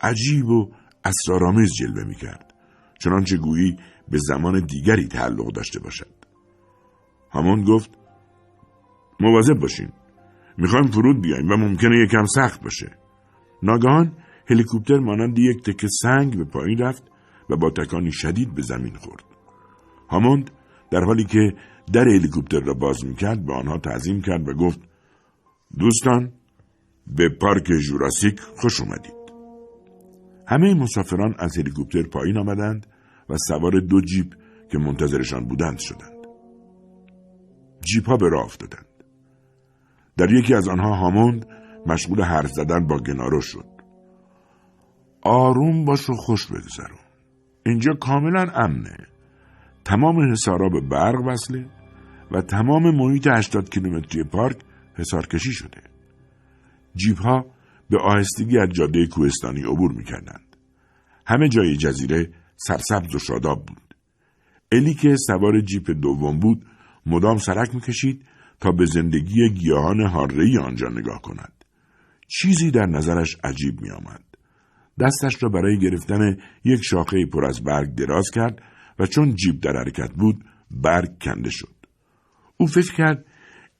عجیب 0.00 0.46
و 0.46 0.70
اسرارآمیز 1.04 1.70
جلوه 1.78 2.04
می‌کرد. 2.04 2.54
چنانچه 2.98 3.36
گویی 3.36 3.76
به 4.12 4.18
زمان 4.18 4.60
دیگری 4.60 5.06
تعلق 5.06 5.52
داشته 5.52 5.80
باشد. 5.80 6.14
همان 7.30 7.64
گفت 7.64 7.90
مواظب 9.20 9.54
باشین. 9.54 9.88
می‌خوایم 10.58 10.86
فرود 10.86 11.22
بیایم 11.22 11.50
و 11.50 11.56
ممکنه 11.56 11.98
یکم 11.98 12.24
سخت 12.26 12.62
باشه. 12.62 12.98
ناگهان 13.62 14.12
هلیکوپتر 14.50 14.98
مانند 14.98 15.38
یک 15.38 15.62
تکه 15.62 15.88
سنگ 16.02 16.38
به 16.38 16.44
پایین 16.44 16.78
رفت 16.78 17.02
و 17.50 17.56
با 17.56 17.70
تکانی 17.70 18.12
شدید 18.12 18.54
به 18.54 18.62
زمین 18.62 18.94
خورد. 18.94 19.24
هاموند 20.08 20.50
در 20.90 21.00
حالی 21.00 21.24
که 21.24 21.54
در 21.92 22.08
هلیکوپتر 22.08 22.60
را 22.60 22.74
باز 22.74 23.04
می‌کرد 23.04 23.46
به 23.46 23.54
آنها 23.54 23.78
تعظیم 23.78 24.22
کرد 24.22 24.48
و 24.48 24.54
گفت 24.54 24.80
دوستان 25.78 26.32
به 27.06 27.28
پارک 27.28 27.64
جوراسیک 27.64 28.40
خوش 28.40 28.80
اومدید. 28.80 29.22
همه 30.48 30.74
مسافران 30.74 31.34
از 31.38 31.58
هلیکوپتر 31.58 32.02
پایین 32.02 32.38
آمدند 32.38 32.86
و 33.28 33.36
سوار 33.48 33.80
دو 33.80 34.00
جیپ 34.00 34.34
که 34.70 34.78
منتظرشان 34.78 35.48
بودند 35.48 35.78
شدند. 35.78 36.26
جیپ 37.80 38.08
ها 38.08 38.16
به 38.16 38.28
راه 38.28 38.44
افتادند. 38.44 38.86
در 40.16 40.32
یکی 40.32 40.54
از 40.54 40.68
آنها 40.68 40.96
هاموند 40.96 41.46
مشغول 41.86 42.22
حرف 42.22 42.50
زدن 42.50 42.86
با 42.86 42.98
گنارو 42.98 43.40
شد. 43.40 43.66
آروم 45.22 45.84
باش 45.84 46.10
و 46.10 46.12
خوش 46.12 46.46
بگذرون. 46.46 46.98
اینجا 47.66 47.92
کاملا 47.94 48.46
امنه. 48.54 48.96
تمام 49.84 50.32
حسارا 50.32 50.68
به 50.68 50.80
برق 50.80 51.26
وصله 51.26 51.66
و 52.30 52.42
تمام 52.42 52.96
محیط 52.96 53.26
80 53.26 53.70
کیلومتری 53.70 54.24
پارک 54.24 54.56
حسار 54.94 55.26
کشی 55.26 55.52
شده. 55.52 55.80
جیب 56.94 57.16
ها 57.16 57.46
به 57.90 57.98
آهستگی 57.98 58.58
از 58.58 58.68
جاده 58.68 59.06
کوهستانی 59.06 59.62
عبور 59.62 59.92
می 59.92 60.04
کردند. 60.04 60.56
همه 61.26 61.48
جای 61.48 61.76
جزیره 61.76 62.30
سرسبز 62.66 63.14
و 63.14 63.18
شاداب 63.18 63.66
بود. 63.66 63.94
الی 64.72 64.94
که 64.94 65.16
سوار 65.16 65.60
جیپ 65.60 65.90
دوم 65.90 66.38
بود 66.40 66.66
مدام 67.06 67.38
سرک 67.38 67.74
می‌کشید 67.74 68.24
تا 68.60 68.72
به 68.72 68.86
زندگی 68.86 69.48
گیاهان 69.48 70.00
هارهی 70.00 70.58
آنجا 70.58 70.88
نگاه 70.88 71.22
کند. 71.22 71.52
چیزی 72.28 72.70
در 72.70 72.86
نظرش 72.86 73.36
عجیب 73.44 73.80
می 73.80 73.90
آمد. 73.90 74.24
دستش 75.00 75.42
را 75.42 75.48
برای 75.48 75.78
گرفتن 75.78 76.36
یک 76.64 76.80
شاخه 76.84 77.26
پر 77.32 77.44
از 77.44 77.64
برگ 77.64 77.94
دراز 77.94 78.30
کرد 78.34 78.62
و 78.98 79.06
چون 79.06 79.34
جیب 79.34 79.60
در 79.60 79.72
حرکت 79.76 80.12
بود 80.12 80.44
برگ 80.70 81.18
کنده 81.22 81.50
شد. 81.50 81.74
او 82.56 82.66
فکر 82.66 82.94
کرد 82.94 83.24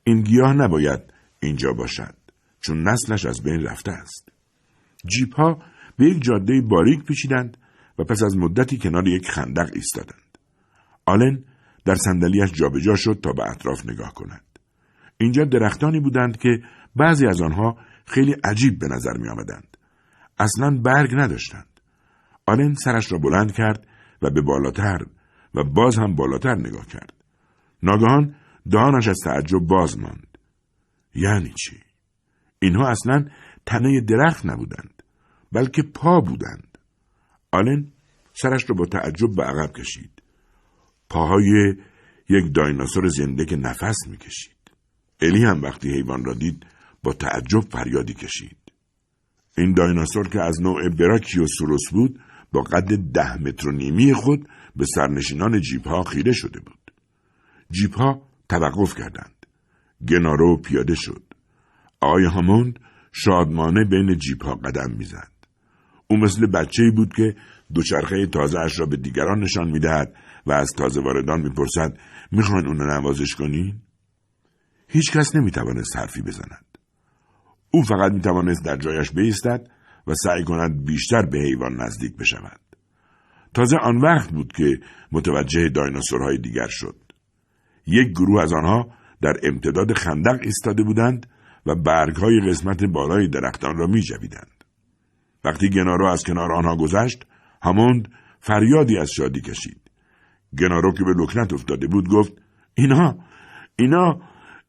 این 0.04 0.22
گیاه 0.22 0.52
نباید 0.52 1.00
اینجا 1.40 1.72
باشد 1.72 2.14
چون 2.60 2.88
نسلش 2.88 3.26
از 3.26 3.42
بین 3.42 3.62
رفته 3.62 3.92
است. 3.92 4.28
جیب 5.06 5.32
ها 5.32 5.62
به 5.96 6.04
یک 6.04 6.22
جاده 6.22 6.60
باریک 6.60 7.04
پیچیدند 7.04 7.56
و 7.98 8.04
پس 8.04 8.22
از 8.22 8.36
مدتی 8.36 8.78
کنار 8.78 9.08
یک 9.08 9.30
خندق 9.30 9.70
ایستادند. 9.74 10.38
آلن 11.06 11.44
در 11.84 11.94
صندلیاش 11.94 12.52
جابجا 12.52 12.96
شد 12.96 13.20
تا 13.22 13.32
به 13.32 13.50
اطراف 13.50 13.86
نگاه 13.86 14.14
کند. 14.14 14.44
اینجا 15.18 15.44
درختانی 15.44 16.00
بودند 16.00 16.36
که 16.36 16.48
بعضی 16.96 17.26
از 17.26 17.42
آنها 17.42 17.76
خیلی 18.06 18.36
عجیب 18.44 18.78
به 18.78 18.88
نظر 18.88 19.16
می 19.18 19.28
آمدند. 19.28 19.76
اصلا 20.38 20.70
برگ 20.84 21.14
نداشتند. 21.14 21.80
آلن 22.46 22.74
سرش 22.74 23.12
را 23.12 23.18
بلند 23.18 23.52
کرد 23.52 23.86
و 24.22 24.30
به 24.30 24.42
بالاتر 24.42 24.98
و 25.54 25.64
باز 25.64 25.98
هم 25.98 26.14
بالاتر 26.14 26.54
نگاه 26.54 26.86
کرد. 26.86 27.12
ناگهان 27.82 28.34
دهانش 28.70 29.08
از 29.08 29.18
تعجب 29.24 29.58
باز 29.58 29.98
ماند. 29.98 30.38
یعنی 31.14 31.52
چی؟ 31.52 31.76
اینها 32.58 32.88
اصلا 32.88 33.24
تنه 33.66 34.00
درخت 34.00 34.46
نبودند 34.46 35.02
بلکه 35.52 35.82
پا 35.82 36.20
بودند. 36.20 36.71
آلن 37.52 37.92
سرش 38.32 38.70
را 38.70 38.76
با 38.76 38.86
تعجب 38.86 39.34
به 39.36 39.42
عقب 39.42 39.72
کشید. 39.72 40.22
پاهای 41.08 41.74
یک 42.28 42.54
دایناسور 42.54 43.08
زنده 43.08 43.44
که 43.44 43.56
نفس 43.56 43.96
می‌کشید. 44.06 44.56
الی 45.20 45.44
هم 45.44 45.62
وقتی 45.62 45.90
حیوان 45.90 46.24
را 46.24 46.34
دید 46.34 46.66
با 47.02 47.12
تعجب 47.12 47.60
فریادی 47.60 48.14
کشید. 48.14 48.56
این 49.58 49.74
دایناسور 49.74 50.28
که 50.28 50.40
از 50.40 50.62
نوع 50.62 50.88
براکیوسوروس 50.88 51.90
بود 51.92 52.20
با 52.52 52.62
قد 52.62 52.96
ده 52.96 53.36
متر 53.42 53.68
و 53.68 53.72
نیمی 53.72 54.14
خود 54.14 54.48
به 54.76 54.84
سرنشینان 54.94 55.60
جیپ 55.60 55.88
ها 55.88 56.02
خیره 56.02 56.32
شده 56.32 56.60
بود. 56.60 56.92
جیپ 57.70 57.94
ها 57.98 58.22
توقف 58.48 58.94
کردند. 58.94 59.46
گنارو 60.08 60.56
پیاده 60.56 60.94
شد. 60.94 61.22
آقای 62.00 62.24
هاموند 62.24 62.78
شادمانه 63.12 63.84
بین 63.84 64.18
جیپ 64.18 64.44
ها 64.44 64.54
قدم 64.54 64.90
می‌زد. 64.98 65.31
او 66.06 66.16
مثل 66.16 66.46
بچه 66.46 66.82
بود 66.96 67.14
که 67.14 67.36
دوچرخه 67.74 68.26
تازه 68.26 68.58
اش 68.58 68.80
را 68.80 68.86
به 68.86 68.96
دیگران 68.96 69.40
نشان 69.40 69.70
می‌دهد 69.70 70.14
و 70.46 70.52
از 70.52 70.72
تازه 70.76 71.00
واردان 71.00 71.40
می‌پرسد 71.40 71.98
می‌خواین 72.32 72.66
اون 72.66 72.90
نوازش 72.90 73.34
کنین؟ 73.34 73.74
هیچ 74.88 75.12
کس 75.12 75.36
نمی‌توانست 75.36 75.96
حرفی 75.96 76.22
بزند. 76.22 76.64
او 77.70 77.82
فقط 77.82 78.12
می‌توانست 78.12 78.64
در 78.64 78.76
جایش 78.76 79.10
بیستد 79.10 79.68
و 80.06 80.14
سعی 80.14 80.44
کند 80.44 80.84
بیشتر 80.84 81.22
به 81.26 81.38
حیوان 81.38 81.80
نزدیک 81.80 82.16
بشود. 82.16 82.60
تازه 83.54 83.76
آن 83.76 83.96
وقت 83.96 84.30
بود 84.30 84.52
که 84.52 84.80
متوجه 85.12 85.68
دایناسورهای 85.68 86.38
دیگر 86.38 86.68
شد. 86.68 86.96
یک 87.86 88.08
گروه 88.08 88.42
از 88.42 88.52
آنها 88.52 88.94
در 89.22 89.34
امتداد 89.42 89.92
خندق 89.92 90.40
ایستاده 90.42 90.82
بودند 90.82 91.26
و 91.66 91.74
برگهای 91.74 92.40
قسمت 92.48 92.84
بالای 92.84 93.28
درختان 93.28 93.76
را 93.76 93.86
می 93.86 94.00
جویدند. 94.00 94.51
وقتی 95.44 95.70
گنارو 95.70 96.06
از 96.06 96.24
کنار 96.24 96.52
آنها 96.52 96.76
گذشت، 96.76 97.26
هموند 97.62 98.08
فریادی 98.40 98.98
از 98.98 99.10
شادی 99.10 99.40
کشید. 99.40 99.80
گنارو 100.58 100.92
که 100.92 101.04
به 101.04 101.14
لکنت 101.22 101.52
افتاده 101.52 101.86
بود 101.86 102.08
گفت 102.08 102.32
اینا 102.74 103.18
اینا 103.76 104.20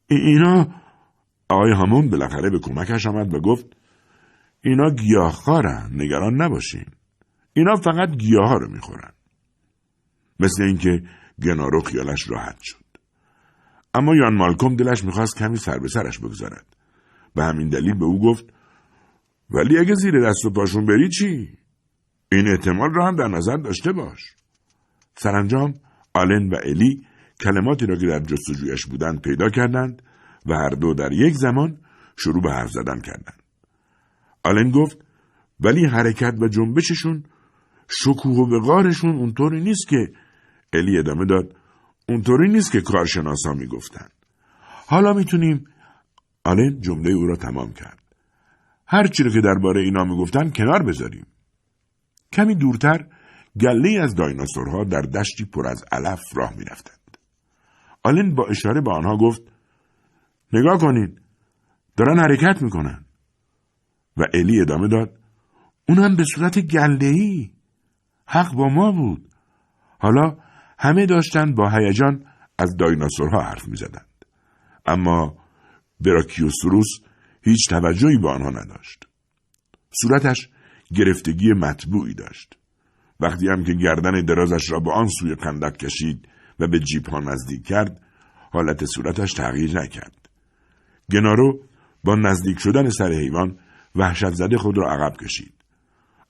اینا. 0.08 0.68
آقای 1.50 1.72
همون 1.72 2.10
بالاخره 2.10 2.50
به 2.50 2.60
کمکش 2.60 3.06
آمد 3.06 3.34
و 3.34 3.40
گفت 3.40 3.66
اینا 4.62 4.90
گیاهخوارن 4.90 5.90
نگران 5.94 6.42
نباشین. 6.42 6.86
اینا 7.54 7.76
فقط 7.76 8.10
گیاه 8.18 8.50
ها 8.50 8.58
رو 8.58 8.72
می‌خورن. 8.72 9.14
مثل 10.40 10.64
اینکه 10.64 11.04
گنارو 11.44 11.82
خیالش 11.82 12.30
راحت 12.30 12.58
شد. 12.62 12.84
اما 13.94 14.16
یان 14.16 14.36
مالکوم 14.36 14.76
دلش 14.76 15.04
می‌خواست 15.04 15.38
کمی 15.38 15.58
سر 15.58 15.80
به 15.80 15.88
سرش 15.88 16.20
بگذارد. 16.20 16.66
به 17.36 17.44
همین 17.44 17.70
دلیل 17.70 17.94
به 17.94 18.06
او 18.06 18.22
گفت 18.22 18.54
ولی 19.54 19.78
اگه 19.78 19.96
زیر 19.96 20.30
دست 20.30 20.46
و 20.46 20.50
پاشون 20.50 20.86
بری 20.86 21.10
چی؟ 21.10 21.58
این 22.32 22.48
احتمال 22.48 22.94
را 22.94 23.08
هم 23.08 23.16
در 23.16 23.28
نظر 23.28 23.58
داشته 23.58 23.92
باش 23.92 24.20
سرانجام 25.16 25.74
آلن 26.14 26.50
و 26.50 26.56
الی 26.64 27.06
کلماتی 27.40 27.86
را 27.86 27.96
که 27.96 28.08
در 28.08 28.20
جستجویش 28.20 28.86
بودند 28.86 29.22
پیدا 29.22 29.50
کردند 29.50 30.02
و 30.46 30.54
هر 30.54 30.70
دو 30.70 30.94
در 30.94 31.12
یک 31.12 31.34
زمان 31.34 31.78
شروع 32.18 32.42
به 32.42 32.52
حرف 32.52 32.72
زدن 32.72 33.00
کردند. 33.00 33.44
آلن 34.44 34.72
گفت 34.72 34.98
ولی 35.60 35.86
حرکت 35.86 36.34
و 36.42 36.48
جنبششون 36.48 37.24
شکوه 37.90 38.38
و 38.38 38.56
وقارشون 38.56 39.16
اونطوری 39.16 39.62
نیست 39.62 39.88
که 39.88 40.12
الی 40.74 40.98
ادامه 40.98 41.26
داد 41.26 41.56
اونطوری 42.10 42.50
نیست 42.50 42.72
که 42.72 42.82
کارشناسا 42.82 43.54
می‌گفتن. 43.54 44.08
حالا 44.88 45.14
می‌تونیم 45.14 45.66
آلن 46.44 46.82
جمله 46.82 47.12
او 47.12 47.26
را 47.26 47.36
تمام 47.36 47.74
کرد. 47.74 48.03
هر 48.94 49.08
چی 49.08 49.24
رو 49.24 49.32
که 49.32 49.42
درباره 49.42 49.82
اینا 49.82 50.04
می‌گفتن 50.04 50.50
کنار 50.50 50.84
بذاریم. 50.84 51.26
کمی 52.34 52.56
دورتر 52.56 53.08
گله 53.60 54.00
از 54.02 54.16
دایناسورها 54.16 54.84
در 54.84 55.02
دشتی 55.02 55.46
پر 55.46 55.68
از 55.68 55.84
علف 55.92 56.22
راه 56.36 56.54
می‌رفتند. 56.58 57.18
آلن 58.04 58.36
با 58.36 58.46
اشاره 58.46 58.82
به 58.82 58.92
آنها 58.92 59.18
گفت 59.18 59.42
نگاه 60.54 60.78
کنین 60.78 61.20
دارن 61.98 62.20
حرکت 62.20 62.62
می‌کنن 62.62 63.06
و 64.18 64.24
الی 64.34 64.62
ادامه 64.62 64.88
داد 64.88 65.20
اونم 65.90 66.16
به 66.16 66.24
صورت 66.24 66.60
گله 66.60 67.06
ای 67.06 67.52
حق 68.28 68.54
با 68.54 68.70
ما 68.70 68.92
بود 68.92 69.30
حالا 70.00 70.38
همه 70.80 71.06
داشتن 71.06 71.56
با 71.56 71.70
هیجان 71.70 72.26
از 72.58 72.78
دایناسورها 72.78 73.42
حرف 73.42 73.68
می‌زدند 73.68 74.26
اما 74.86 75.38
براکیوسوروس 76.00 77.00
هیچ 77.44 77.70
توجهی 77.70 78.18
به 78.18 78.30
آنها 78.30 78.50
نداشت 78.50 79.08
صورتش 80.02 80.50
گرفتگی 80.96 81.54
مطبوعی 81.54 82.14
داشت 82.14 82.58
وقتی 83.20 83.48
هم 83.48 83.64
که 83.64 83.74
گردن 83.74 84.26
درازش 84.26 84.72
را 84.72 84.80
به 84.80 84.92
آن 84.92 85.08
سوی 85.08 85.36
خندق 85.36 85.78
کشید 85.78 86.28
و 86.60 86.68
به 86.68 86.80
جیب 86.80 87.08
ها 87.08 87.20
نزدیک 87.20 87.66
کرد 87.66 88.02
حالت 88.52 88.86
صورتش 88.86 89.34
تغییر 89.34 89.80
نکرد 89.80 90.30
گنارو 91.12 91.60
با 92.04 92.16
نزدیک 92.16 92.60
شدن 92.60 92.90
سر 92.90 93.12
حیوان 93.12 93.58
وحشت 93.96 94.34
زده 94.34 94.58
خود 94.58 94.78
را 94.78 94.92
عقب 94.92 95.18
کشید. 95.18 95.54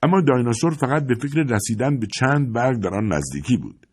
اما 0.04 0.21
دایناسور 0.21 0.73
فقط 0.73 1.06
به 1.08 1.15
فکر 1.15 1.43
رسیدن 1.49 1.99
به 1.99 2.08
چند 2.08 2.54
برگ 2.54 2.80
در 2.80 2.95
آن 2.95 3.13
نزدیکی 3.13 3.58
بود. 3.58 3.88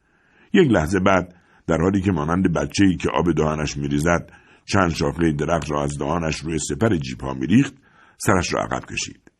یک 0.52 0.70
لحظه 0.70 1.00
بعد 1.00 1.34
در 1.66 1.76
حالی 1.76 2.00
که 2.00 2.12
مانند 2.12 2.52
بچه‌ای 2.52 2.96
که 2.96 3.08
آب 3.14 3.32
دهانش 3.32 3.76
میریزد 3.76 4.30
چند 4.72 4.90
شاخه 4.90 5.32
درخت 5.32 5.70
را 5.70 5.82
از 5.82 5.98
دهانش 5.98 6.36
روی 6.36 6.58
سپر 6.58 6.96
جیپ 6.96 7.24
ها 7.24 7.34
میریخت 7.34 7.74
سرش 8.18 8.54
را 8.54 8.62
عقب 8.62 8.84
کشید. 8.84 9.30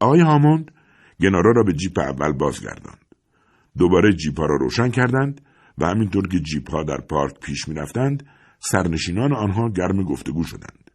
آقای 0.00 0.20
هاموند 0.20 0.70
گنارو 1.20 1.52
را 1.52 1.62
به 1.62 1.72
جیپ 1.72 1.98
اول 1.98 2.32
بازگرداند. 2.32 3.04
دوباره 3.78 4.12
جیپ 4.12 4.40
ها 4.40 4.46
را 4.46 4.56
روشن 4.56 4.88
کردند 4.88 5.40
و 5.78 5.86
همینطور 5.86 6.28
که 6.28 6.40
جیپ 6.40 6.70
ها 6.70 6.82
در 6.82 7.00
پارک 7.00 7.40
پیش 7.40 7.68
می‌رفتند 7.68 8.26
سرنشینان 8.58 9.32
آنها 9.32 9.68
گرم 9.68 10.02
گفتگو 10.02 10.44
شدند. 10.44 10.90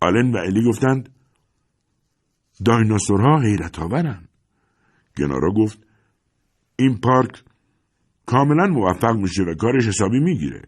آلن 0.00 0.32
و 0.32 0.36
الی 0.36 0.68
گفتند 0.68 1.08
دایناسورها 2.64 3.40
حیرت 3.40 3.78
آورند. 3.78 4.28
گنارا 5.16 5.52
گفت 5.52 5.86
این 6.76 6.98
پارک 7.00 7.42
کاملا 8.26 8.66
موفق 8.66 9.16
میشه 9.16 9.42
و 9.42 9.54
کارش 9.54 9.86
حسابی 9.86 10.20
می‌گیره. 10.20 10.62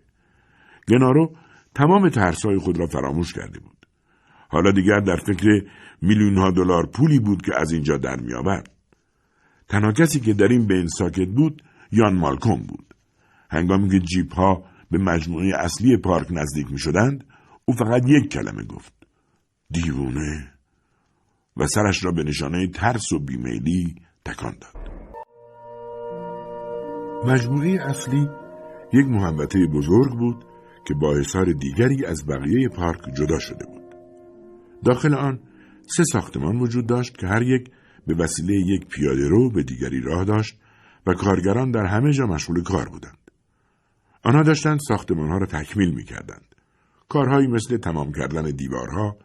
گنارو 0.89 1.37
تمام 1.75 2.09
ترسای 2.09 2.59
خود 2.59 2.79
را 2.79 2.87
فراموش 2.87 3.33
کرده 3.33 3.61
بود. 3.61 3.87
حالا 4.49 4.71
دیگر 4.71 5.01
در 5.01 5.17
فکر 5.17 5.65
میلیون 6.03 6.39
ها 6.39 6.51
دلار 6.51 6.87
پولی 6.87 7.19
بود 7.19 7.43
که 7.43 7.53
از 7.61 7.73
اینجا 7.73 7.97
در 7.97 8.17
میآورد. 8.21 8.71
تنها 9.69 9.93
کسی 9.93 10.21
که 10.21 10.35
در 10.35 10.49
این 10.49 10.67
بین 10.67 10.87
ساکت 10.87 11.29
بود 11.29 11.63
یان 11.93 12.15
مالکوم 12.15 12.63
بود. 12.63 12.95
هنگامی 13.51 13.91
که 13.91 13.99
جیپ 13.99 14.35
ها 14.35 14.65
به 14.91 14.99
مجموعه 14.99 15.53
اصلی 15.59 15.97
پارک 15.97 16.27
نزدیک 16.31 16.73
می 16.73 16.79
شدند 16.79 17.25
او 17.65 17.75
فقط 17.75 18.03
یک 18.07 18.33
کلمه 18.33 18.65
گفت 18.65 18.93
دیوونه 19.71 20.53
و 21.57 21.67
سرش 21.67 22.05
را 22.05 22.13
به 22.13 22.23
نشانه 22.23 22.69
ترس 22.69 23.13
و 23.13 23.19
بیمیلی 23.19 23.95
تکان 24.25 24.55
داد 24.61 24.91
مجموعه 27.27 27.89
اصلی 27.89 28.29
یک 28.93 29.07
محبته 29.07 29.59
بزرگ 29.75 30.19
بود 30.19 30.45
که 30.85 30.95
با 30.95 31.17
حصار 31.17 31.53
دیگری 31.53 32.05
از 32.07 32.27
بقیه 32.27 32.69
پارک 32.69 33.01
جدا 33.15 33.39
شده 33.39 33.65
بود. 33.65 33.95
داخل 34.85 35.15
آن 35.15 35.41
سه 35.97 36.05
ساختمان 36.05 36.61
وجود 36.61 36.87
داشت 36.87 37.19
که 37.19 37.27
هر 37.27 37.43
یک 37.43 37.71
به 38.07 38.15
وسیله 38.15 38.55
یک 38.55 38.87
پیاده 38.87 39.29
رو 39.29 39.51
به 39.51 39.63
دیگری 39.63 40.01
راه 40.01 40.25
داشت 40.25 40.59
و 41.07 41.15
کارگران 41.15 41.71
در 41.71 41.87
همه 41.87 42.13
جا 42.13 42.27
مشغول 42.27 42.63
کار 42.63 42.89
بودند. 42.89 43.19
آنها 44.23 44.43
داشتند 44.43 44.81
ساختمانها 44.89 45.39
را 45.39 45.47
تکمیل 45.47 45.95
می 45.95 46.05
کردند. 46.05 46.55
کارهایی 47.09 47.47
مثل 47.47 47.77
تمام 47.77 48.13
کردن 48.13 48.51
دیوارها، 48.51 49.17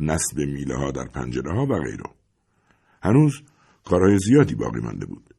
نصب 0.00 0.38
میله 0.38 0.76
ها 0.76 0.90
در 0.90 1.04
پنجره 1.14 1.52
ها 1.52 1.66
و 1.66 1.78
غیره. 1.78 2.04
هنوز 3.02 3.42
کارهای 3.84 4.18
زیادی 4.18 4.54
باقی 4.54 4.80
مانده 4.80 5.06
بود. 5.06 5.34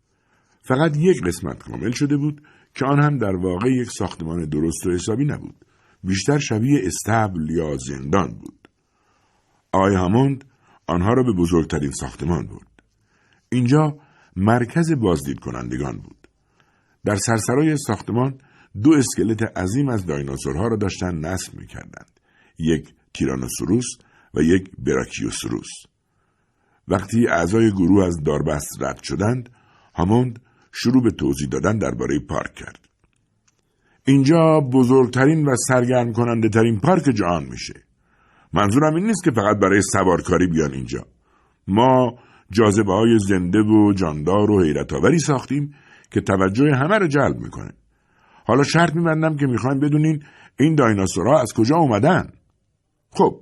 فقط 0.62 0.98
یک 0.98 1.24
قسمت 1.24 1.64
کامل 1.64 1.92
شده 1.92 2.18
بود 2.18 2.42
که 2.74 2.86
آن 2.86 3.04
هم 3.04 3.18
در 3.18 3.36
واقع 3.36 3.70
یک 3.70 3.90
ساختمان 3.92 4.46
درست 4.46 4.88
و 4.88 4.92
حسابی 4.92 5.26
نبود. 5.26 5.65
بیشتر 6.06 6.38
شبیه 6.38 6.82
استبل 6.84 7.50
یا 7.50 7.78
زندان 7.78 8.34
بود. 8.34 8.68
آقای 9.72 9.96
هموند 9.96 10.44
آنها 10.88 11.14
را 11.14 11.24
به 11.24 11.34
بزرگترین 11.34 11.92
ساختمان 11.92 12.48
برد. 12.48 12.84
اینجا 13.50 13.98
مرکز 14.36 14.92
بازدید 14.92 15.40
کنندگان 15.40 15.98
بود. 15.98 16.28
در 17.06 17.16
سرسرای 17.16 17.78
ساختمان 17.78 18.38
دو 18.84 18.92
اسکلت 18.94 19.58
عظیم 19.58 19.90
از 19.90 20.06
دایناسورها 20.06 20.68
را 20.68 20.76
داشتند 20.76 21.26
نصب 21.26 21.54
می 21.56 21.68
کردند. 21.68 22.20
یک 22.60 22.94
تیرانوسوروس 23.14 23.86
و 24.34 24.42
یک 24.42 24.72
براکیوسوروس. 24.78 25.70
وقتی 26.88 27.28
اعضای 27.28 27.72
گروه 27.72 28.06
از 28.06 28.24
داربست 28.26 28.82
رد 28.82 29.04
شدند، 29.04 29.50
هاموند 29.96 30.40
شروع 30.72 31.04
به 31.04 31.12
توضیح 31.12 31.48
دادن 31.48 31.78
درباره 31.78 32.20
پارک 32.20 32.54
کرد. 32.54 32.85
اینجا 34.08 34.60
بزرگترین 34.74 35.46
و 35.46 35.56
سرگرم 35.68 36.14
کننده 36.14 36.50
ترین 36.50 36.80
پارک 36.80 37.04
جهان 37.04 37.44
میشه. 37.44 37.74
منظورم 38.54 38.96
این 38.96 39.06
نیست 39.06 39.24
که 39.24 39.32
فقط 39.32 39.58
برای 39.58 39.82
سوارکاری 39.82 40.48
بیان 40.48 40.74
اینجا. 40.74 41.06
ما 41.68 42.20
جاذبه 42.52 42.94
های 42.94 43.20
زنده 43.20 43.60
و 43.60 43.94
جاندار 43.94 44.52
و 44.52 44.64
حیرت 44.64 44.94
آوری 44.94 45.20
ساختیم 45.20 45.76
که 46.12 46.22
توجه 46.22 46.76
همه 46.76 46.98
رو 46.98 47.08
جلب 47.08 47.38
می‌کنه. 47.38 47.72
حالا 48.46 48.64
شرط 48.64 48.96
میبندم 48.96 49.38
که 49.38 49.46
می‌خوایم 49.46 49.80
بدونین 49.80 50.24
این 50.60 50.76
دایناسورها 50.76 51.42
از 51.42 51.54
کجا 51.54 51.76
اومدن. 51.76 52.30
خب 53.12 53.42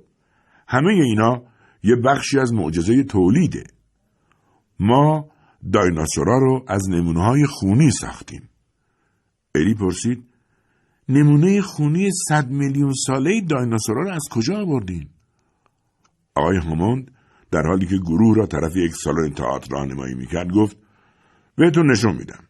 همه 0.68 0.92
اینا 0.92 1.42
یه 1.82 1.96
بخشی 1.96 2.38
از 2.38 2.52
معجزه 2.52 3.02
تولیده. 3.02 3.64
ما 4.80 5.28
دایناسورا 5.72 6.38
رو 6.38 6.64
از 6.68 6.90
نمونه 6.90 7.22
های 7.22 7.46
خونی 7.46 7.90
ساختیم. 7.90 8.48
الی 9.54 9.74
پرسید 9.74 10.24
نمونه 11.08 11.62
خونی 11.62 12.10
صد 12.28 12.50
میلیون 12.50 12.92
ساله 13.06 13.40
دایناسورا 13.40 14.02
رو 14.02 14.10
از 14.10 14.22
کجا 14.30 14.56
آوردین؟ 14.56 15.08
آقای 16.34 16.56
هاموند 16.56 17.10
در 17.50 17.62
حالی 17.66 17.86
که 17.86 17.96
گروه 17.96 18.36
را 18.36 18.46
طرف 18.46 18.76
یک 18.76 18.94
سالن 18.94 19.30
تئاتر 19.30 19.68
راهنمایی 19.70 20.14
می‌کرد 20.14 20.50
گفت 20.50 20.76
بهتون 21.56 21.90
نشون 21.90 22.16
میدم. 22.16 22.44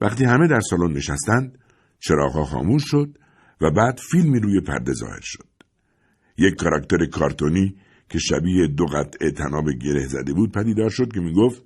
وقتی 0.00 0.24
همه 0.24 0.48
در 0.48 0.60
سالن 0.60 0.92
نشستند 0.92 1.58
چراغها 2.00 2.44
خاموش 2.44 2.82
شد 2.86 3.18
و 3.60 3.70
بعد 3.70 4.00
فیلمی 4.10 4.40
روی 4.40 4.60
پرده 4.60 4.92
ظاهر 4.92 5.20
شد. 5.22 5.48
یک 6.38 6.54
کاراکتر 6.54 7.06
کارتونی 7.06 7.76
که 8.08 8.18
شبیه 8.18 8.66
دو 8.66 8.84
قطعه 8.86 9.30
تناب 9.30 9.70
گره 9.70 10.06
زده 10.06 10.32
بود 10.32 10.52
پدیدار 10.52 10.90
شد 10.90 11.12
که 11.12 11.20
می‌گفت 11.20 11.62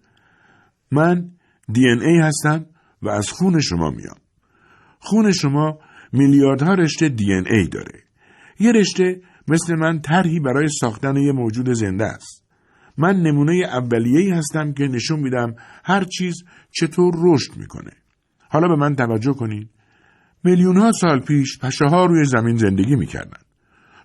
من 0.91 1.31
دی 1.73 1.89
ای 1.89 2.19
هستم 2.19 2.67
و 3.03 3.09
از 3.09 3.31
خون 3.31 3.61
شما 3.61 3.91
میام. 3.91 4.17
خون 4.99 5.33
شما 5.33 5.79
میلیاردها 6.13 6.75
رشته 6.75 7.09
دی 7.09 7.33
این 7.33 7.47
ای 7.51 7.69
داره. 7.69 8.03
یه 8.61 8.73
رشته 8.73 9.21
مثل 9.49 9.75
من 9.75 10.01
طرحی 10.01 10.41
برای 10.41 10.69
ساختن 10.69 11.17
یه 11.17 11.33
موجود 11.33 11.73
زنده 11.73 12.05
است. 12.05 12.45
من 12.99 13.17
نمونه 13.17 13.53
اولیه‌ای 13.53 14.31
هستم 14.31 14.73
که 14.73 14.85
نشون 14.85 15.21
میدم 15.21 15.55
هر 15.85 16.05
چیز 16.05 16.35
چطور 16.71 17.15
رشد 17.19 17.57
می‌کنه. 17.57 17.91
حالا 18.49 18.69
به 18.69 18.77
من 18.77 18.97
توجه 18.97 19.33
کنید. 19.33 19.71
میلیون 20.45 20.77
ها 20.77 20.93
سال 20.93 21.21
پیش 21.21 21.59
پشه 21.59 21.85
ها 21.85 22.07
روی 22.07 22.25
زمین 22.25 22.57
زندگی 22.57 22.97
می‌کردن. 22.97 23.41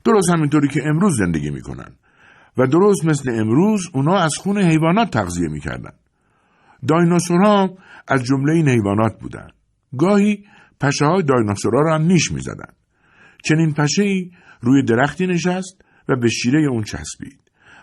درست 0.06 0.30
همینطوری 0.30 0.68
که 0.68 0.82
امروز 0.86 1.18
زندگی 1.18 1.50
می‌کنن. 1.50 1.96
و 2.58 2.68
درست 2.68 3.06
مثل 3.06 3.32
امروز 3.32 3.82
اونا 3.94 4.18
از 4.18 4.36
خون 4.38 4.58
حیوانات 4.58 5.12
تغذیه 5.12 5.48
می‌کردن. 5.48 5.94
دایناسورها 6.88 7.78
از 8.08 8.24
جمله 8.24 8.54
این 8.54 8.70
حیوانات 8.70 9.20
بودن. 9.20 9.48
گاهی 9.98 10.44
پشه 10.84 11.06
های 11.06 11.24
دایناسورها 11.24 11.82
را 11.82 11.96
هم 11.96 12.02
نیش 12.02 12.32
می‌زدن. 12.32 12.74
چنین 13.44 13.74
پشه 13.74 14.04
ای 14.04 14.32
روی 14.62 14.84
درختی 14.84 15.28
نشست 15.28 15.82
و 16.10 16.16
به 16.16 16.30
شیره 16.30 16.68
اون 16.70 16.84
چسبید. 16.84 17.40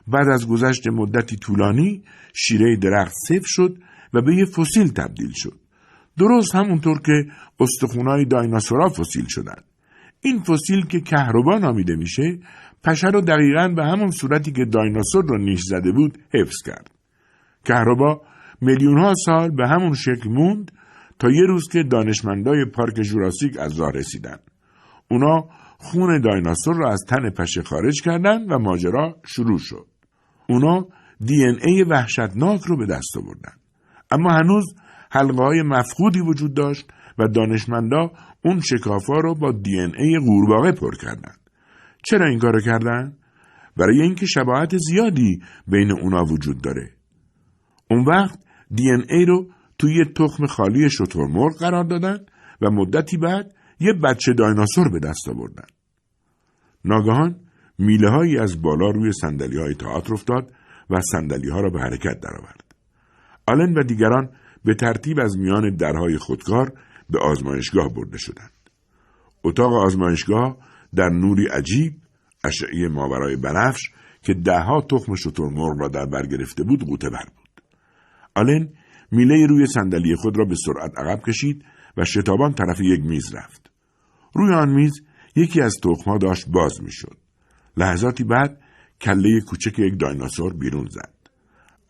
بعد 0.07 0.29
از 0.29 0.49
گذشت 0.49 0.89
مدتی 0.89 1.37
طولانی 1.37 2.03
شیره 2.35 2.77
درخت 2.77 3.15
صفر 3.29 3.47
شد 3.47 3.79
و 4.15 4.23
به 4.23 4.37
یه 4.37 4.45
فسیل 4.45 4.89
تبدیل 4.89 5.33
شد. 5.35 5.61
درست 6.19 6.55
همونطور 6.55 7.01
که 7.01 7.27
استخونای 7.61 8.25
دایناسورها 8.25 8.89
فسیل 8.89 9.27
شدند. 9.29 9.65
این 10.21 10.43
فسیل 10.43 10.87
که 10.87 11.01
کهربا 11.01 11.59
نامیده 11.59 11.97
میشه 11.97 12.39
پشه 12.85 13.09
رو 13.09 13.21
دقیقا 13.21 13.69
به 13.69 13.85
همون 13.85 14.11
صورتی 14.11 14.53
که 14.53 14.65
دایناسور 14.65 15.25
رو 15.25 15.39
نیش 15.39 15.61
زده 15.63 15.93
بود 15.93 16.19
حفظ 16.35 16.57
کرد. 16.67 16.91
کهربا 17.65 18.23
میلیون 18.61 18.99
ها 18.99 19.15
سال 19.25 19.51
به 19.51 19.69
همون 19.69 19.95
شکل 19.95 20.31
موند 20.31 20.71
تا 21.21 21.31
یه 21.31 21.43
روز 21.43 21.69
که 21.69 21.83
دانشمندای 21.83 22.65
پارک 22.65 22.95
جوراسیک 22.95 23.59
از 23.59 23.81
راه 23.81 23.93
رسیدن. 23.93 24.37
اونا 25.11 25.49
خون 25.79 26.21
دایناسور 26.21 26.77
را 26.77 26.93
از 26.93 27.05
تن 27.09 27.31
پشه 27.31 27.63
خارج 27.63 28.03
کردند 28.03 28.53
و 28.53 28.59
ماجرا 28.59 29.17
شروع 29.27 29.59
شد. 29.59 29.87
اونا 30.49 30.87
دی 31.21 31.45
این 31.45 31.59
ای 31.65 31.83
وحشتناک 31.83 32.61
رو 32.61 32.77
به 32.77 32.87
دست 32.87 33.17
آوردن. 33.17 33.53
اما 34.11 34.31
هنوز 34.33 34.75
حلقه 35.11 35.43
های 35.43 35.63
مفقودی 35.63 36.21
وجود 36.21 36.55
داشت 36.55 36.91
و 37.19 37.29
دانشمندا 37.29 38.11
اون 38.45 38.61
شکافا 38.61 39.21
رو 39.21 39.35
با 39.35 39.53
دی 39.53 39.81
این 39.81 39.95
ای 39.99 40.19
قورباغه 40.19 40.73
پر 40.73 40.95
کردند. 40.95 41.41
چرا 42.05 42.29
این 42.29 42.39
کارو 42.39 42.61
کردن؟ 42.61 43.17
برای 43.77 44.01
اینکه 44.01 44.27
شباهت 44.27 44.79
زیادی 44.79 45.41
بین 45.67 45.91
اونا 45.91 46.25
وجود 46.25 46.63
داره. 46.63 46.91
اون 47.91 48.05
وقت 48.05 48.39
دی 48.71 48.91
این 48.91 49.05
ای 49.11 49.25
رو 49.25 49.47
توی 49.81 49.95
یه 49.95 50.05
تخم 50.05 50.47
خالی 50.47 50.89
مرغ 51.15 51.59
قرار 51.59 51.85
دادن 51.85 52.19
و 52.61 52.71
مدتی 52.71 53.17
بعد 53.17 53.55
یه 53.81 53.93
بچه 53.93 54.33
دایناسور 54.33 54.89
به 54.89 54.99
دست 54.99 55.29
آوردن. 55.29 55.65
ناگهان 56.85 57.41
میله 57.79 58.11
هایی 58.11 58.39
از 58.39 58.63
بالا 58.63 58.91
روی 58.91 59.13
سندلی 59.13 59.59
های 59.59 59.75
تئاتر 59.75 60.13
افتاد 60.13 60.53
و 60.91 61.01
سندلی 61.01 61.51
ها 61.51 61.61
را 61.61 61.71
به 61.71 61.81
حرکت 61.81 62.21
درآورد. 62.21 62.65
آلن 63.47 63.79
و 63.79 63.83
دیگران 63.83 64.31
به 64.65 64.75
ترتیب 64.75 65.21
از 65.21 65.39
میان 65.39 65.77
درهای 65.77 66.17
خودکار 66.17 66.73
به 67.11 67.19
آزمایشگاه 67.19 67.95
برده 67.95 68.19
شدند. 68.19 68.53
اتاق 69.45 69.73
آزمایشگاه 69.73 70.57
در 70.95 71.09
نوری 71.09 71.47
عجیب 71.47 71.93
اشعه 72.45 72.89
ماورای 72.89 73.37
بنفش 73.37 73.91
که 74.23 74.35
دهها 74.35 74.81
تخم 74.81 75.15
شترمرغ 75.15 75.81
را 75.81 75.89
در 75.89 76.07
بر 76.07 76.27
گرفته 76.27 76.63
بود 76.63 76.87
قوطه 76.87 77.11
بر 77.11 77.25
بود. 77.37 77.63
آلن 78.35 78.69
میله 79.11 79.47
روی 79.47 79.67
صندلی 79.67 80.17
خود 80.17 80.39
را 80.39 80.45
به 80.45 80.55
سرعت 80.67 80.99
عقب 80.99 81.23
کشید 81.27 81.65
و 81.97 82.05
شتابان 82.05 82.53
طرف 82.53 82.81
یک 82.81 83.01
میز 83.01 83.35
رفت. 83.35 83.71
روی 84.35 84.55
آن 84.55 84.69
میز 84.69 84.93
یکی 85.37 85.61
از 85.61 85.77
تخمها 85.83 86.19
داشت 86.19 86.49
باز 86.49 86.83
می‌شد. 86.83 87.17
لحظاتی 87.77 88.25
بعد 88.25 88.61
کله 89.01 89.41
کوچک 89.41 89.79
یک 89.79 90.01
دایناسور 90.01 90.53
بیرون 90.53 90.87
زد. 90.91 91.15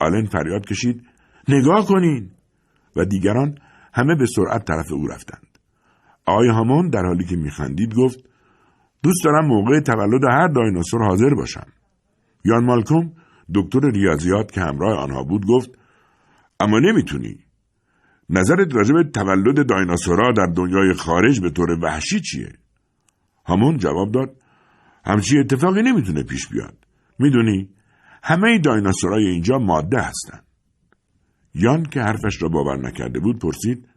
آلن 0.00 0.26
فریاد 0.26 0.66
کشید 0.66 1.02
نگاه 1.48 1.87
کنین 1.87 2.30
و 2.96 3.04
دیگران 3.04 3.59
همه 3.92 4.14
به 4.14 4.26
سرعت 4.26 4.64
طرف 4.64 4.92
او 4.92 5.06
رفتند. 5.06 5.46
آقای 6.26 6.48
هامون 6.48 6.88
در 6.88 7.02
حالی 7.06 7.24
که 7.24 7.37
میخندید 7.37 7.94
گفت 7.94 8.18
دوست 9.02 9.24
دارم 9.24 9.46
موقع 9.46 9.80
تولد 9.80 10.24
هر 10.24 10.48
دایناسور 10.48 11.04
حاضر 11.09 11.35
باشم. 11.35 11.66
یان 12.44 12.64
مالکوم 12.64 13.12
دکتر 13.54 13.90
ریاضیات 13.90 14.52
که 14.52 14.61
همراه 14.61 14.98
آنها 14.98 15.24
بود 15.24 15.46
گفت 15.46 15.70
اما 16.61 16.79
نمی‌تونی. 16.79 17.38
نظرت 18.31 18.75
راجع 18.75 18.94
به 18.94 19.05
تولد 19.05 19.68
دایناسورها 19.68 20.33
در 20.33 20.46
دنیای 20.57 20.92
خارج 20.94 21.40
به 21.40 21.51
طور 21.51 21.70
وحشی 21.70 22.20
چیه؟ 22.20 22.53
همون 23.46 23.77
جواب 23.77 24.12
داد 24.12 24.37
همچی 25.05 25.38
اتفاقی 25.38 25.83
نمی‌تونه 25.83 26.23
پیش 26.23 26.49
بیاد. 26.49 26.87
می‌دونی 27.18 27.68
همه 28.23 28.59
دایناسورهای 28.59 29.27
اینجا 29.27 29.59
ماده 29.59 30.01
هستن. 30.01 30.40
یان 31.55 31.83
که 31.83 32.01
حرفش 32.01 32.42
را 32.42 32.49
باور 32.49 32.77
نکرده 32.77 33.20
بود 33.20 33.38
پرسید 33.38 33.88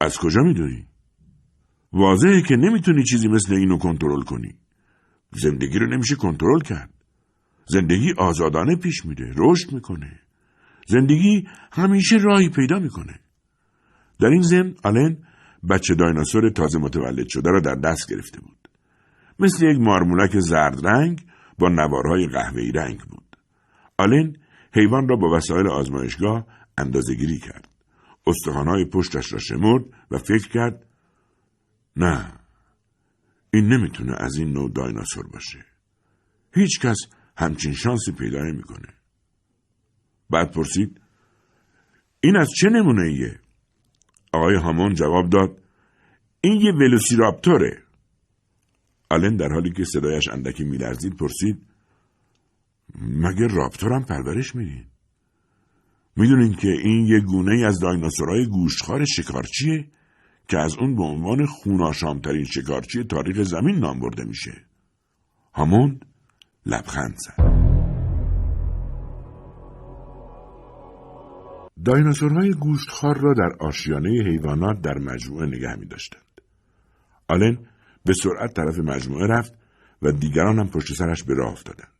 از 0.00 0.18
کجا 0.18 0.42
می‌دونی؟ 0.42 0.86
واضحه 1.92 2.42
که 2.42 2.56
نمی‌تونی 2.56 3.04
چیزی 3.04 3.28
مثل 3.28 3.54
اینو 3.54 3.78
کنترل 3.78 4.22
کنی. 4.22 4.54
زندگی 5.32 5.78
رو 5.78 5.86
نمیشه 5.86 6.16
کنترل 6.16 6.60
کرد. 6.60 6.90
زندگی 7.66 8.12
آزادانه 8.18 8.76
پیش 8.76 9.06
میره، 9.06 9.34
رشد 9.36 9.72
می‌کنه. 9.72 10.20
زندگی 10.90 11.48
همیشه 11.72 12.16
راهی 12.16 12.48
پیدا 12.48 12.78
می‌کنه. 12.78 13.20
در 14.20 14.26
این 14.26 14.42
ضمن 14.42 14.74
آلن 14.84 15.16
بچه 15.70 15.94
دایناسور 15.94 16.50
تازه 16.50 16.78
متولد 16.78 17.28
شده 17.28 17.50
را 17.50 17.60
در 17.60 17.74
دست 17.74 18.10
گرفته 18.10 18.40
بود. 18.40 18.68
مثل 19.38 19.66
یک 19.66 19.78
مارمولک 19.78 20.40
زرد 20.40 20.86
رنگ 20.86 21.26
با 21.58 21.68
نوارهای 21.68 22.26
قهوه‌ای 22.26 22.72
رنگ 22.72 23.00
بود. 23.00 23.36
آلن 23.98 24.36
حیوان 24.74 25.08
را 25.08 25.16
با 25.16 25.36
وسایل 25.36 25.66
آزمایشگاه 25.66 26.46
اندازه 26.78 27.14
گیری 27.14 27.38
کرد. 27.38 27.68
استخوانهای 28.26 28.84
پشتش 28.84 29.32
را 29.32 29.38
شمرد 29.38 29.84
و 30.10 30.18
فکر 30.18 30.48
کرد 30.48 30.86
نه 31.96 32.32
این 33.52 33.68
نمی‌تونه 33.68 34.14
از 34.18 34.36
این 34.36 34.52
نوع 34.52 34.72
دایناسور 34.72 35.26
باشه. 35.26 35.58
هیچ 36.54 36.80
کس 36.80 36.98
همچین 37.36 37.72
شانسی 37.72 38.12
پیدا 38.12 38.38
نمی‌کنه. 38.38 38.88
بعد 40.30 40.50
پرسید 40.50 41.00
این 42.20 42.36
از 42.36 42.48
چه 42.56 42.68
نمونه 42.68 43.02
ایه؟ 43.02 43.38
آقای 44.32 44.56
هامون 44.56 44.94
جواب 44.94 45.30
داد 45.30 45.58
این 46.40 46.60
یه 46.60 46.72
ولوسیراپتوره. 46.72 47.82
آلن 49.10 49.36
در 49.36 49.48
حالی 49.48 49.72
که 49.72 49.84
صدایش 49.84 50.28
اندکی 50.28 50.64
میلرزید 50.64 51.16
پرسید 51.16 51.62
مگه 52.98 53.46
رابتورم 53.46 54.04
پرورش 54.04 54.54
میدین؟ 54.54 54.84
می‌دونین 56.16 56.54
که 56.54 56.68
این 56.68 57.06
یه 57.06 57.20
گونه 57.20 57.66
از 57.66 57.80
دایناسورهای 57.80 58.46
گوشتخوار 58.46 59.04
شکارچیه 59.04 59.88
که 60.48 60.58
از 60.58 60.76
اون 60.78 60.96
به 60.96 61.02
عنوان 61.02 61.46
خوناشامترین 61.46 62.44
شکارچی 62.44 63.04
تاریخ 63.04 63.42
زمین 63.42 63.78
نام 63.78 64.00
برده 64.00 64.24
میشه. 64.24 64.64
هاموند 65.54 66.06
لبخند 66.66 67.16
زد. 67.16 67.49
دایناسورهای 71.84 72.50
گوشتخوار 72.50 73.18
را 73.18 73.34
در 73.34 73.66
آشیانه 73.66 74.08
حیوانات 74.08 74.80
در 74.80 74.98
مجموعه 74.98 75.46
نگه 75.46 75.74
می 75.74 75.86
داشتند. 75.86 76.40
آلن 77.28 77.58
به 78.04 78.14
سرعت 78.14 78.54
طرف 78.54 78.78
مجموعه 78.78 79.26
رفت 79.26 79.54
و 80.02 80.12
دیگران 80.12 80.58
هم 80.58 80.68
پشت 80.68 80.94
سرش 80.94 81.22
به 81.22 81.34
راه 81.34 81.52
افتادند. 81.52 81.92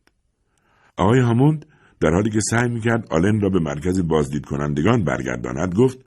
آقای 0.97 1.19
هاموند 1.19 1.65
در 1.99 2.11
حالی 2.11 2.29
که 2.29 2.39
سعی 2.49 2.69
می‌کرد 2.69 3.07
آلن 3.09 3.41
را 3.41 3.49
به 3.49 3.59
مرکز 3.59 4.07
بازدید 4.07 4.45
کنندگان 4.45 5.03
برگرداند 5.03 5.75
گفت 5.75 5.97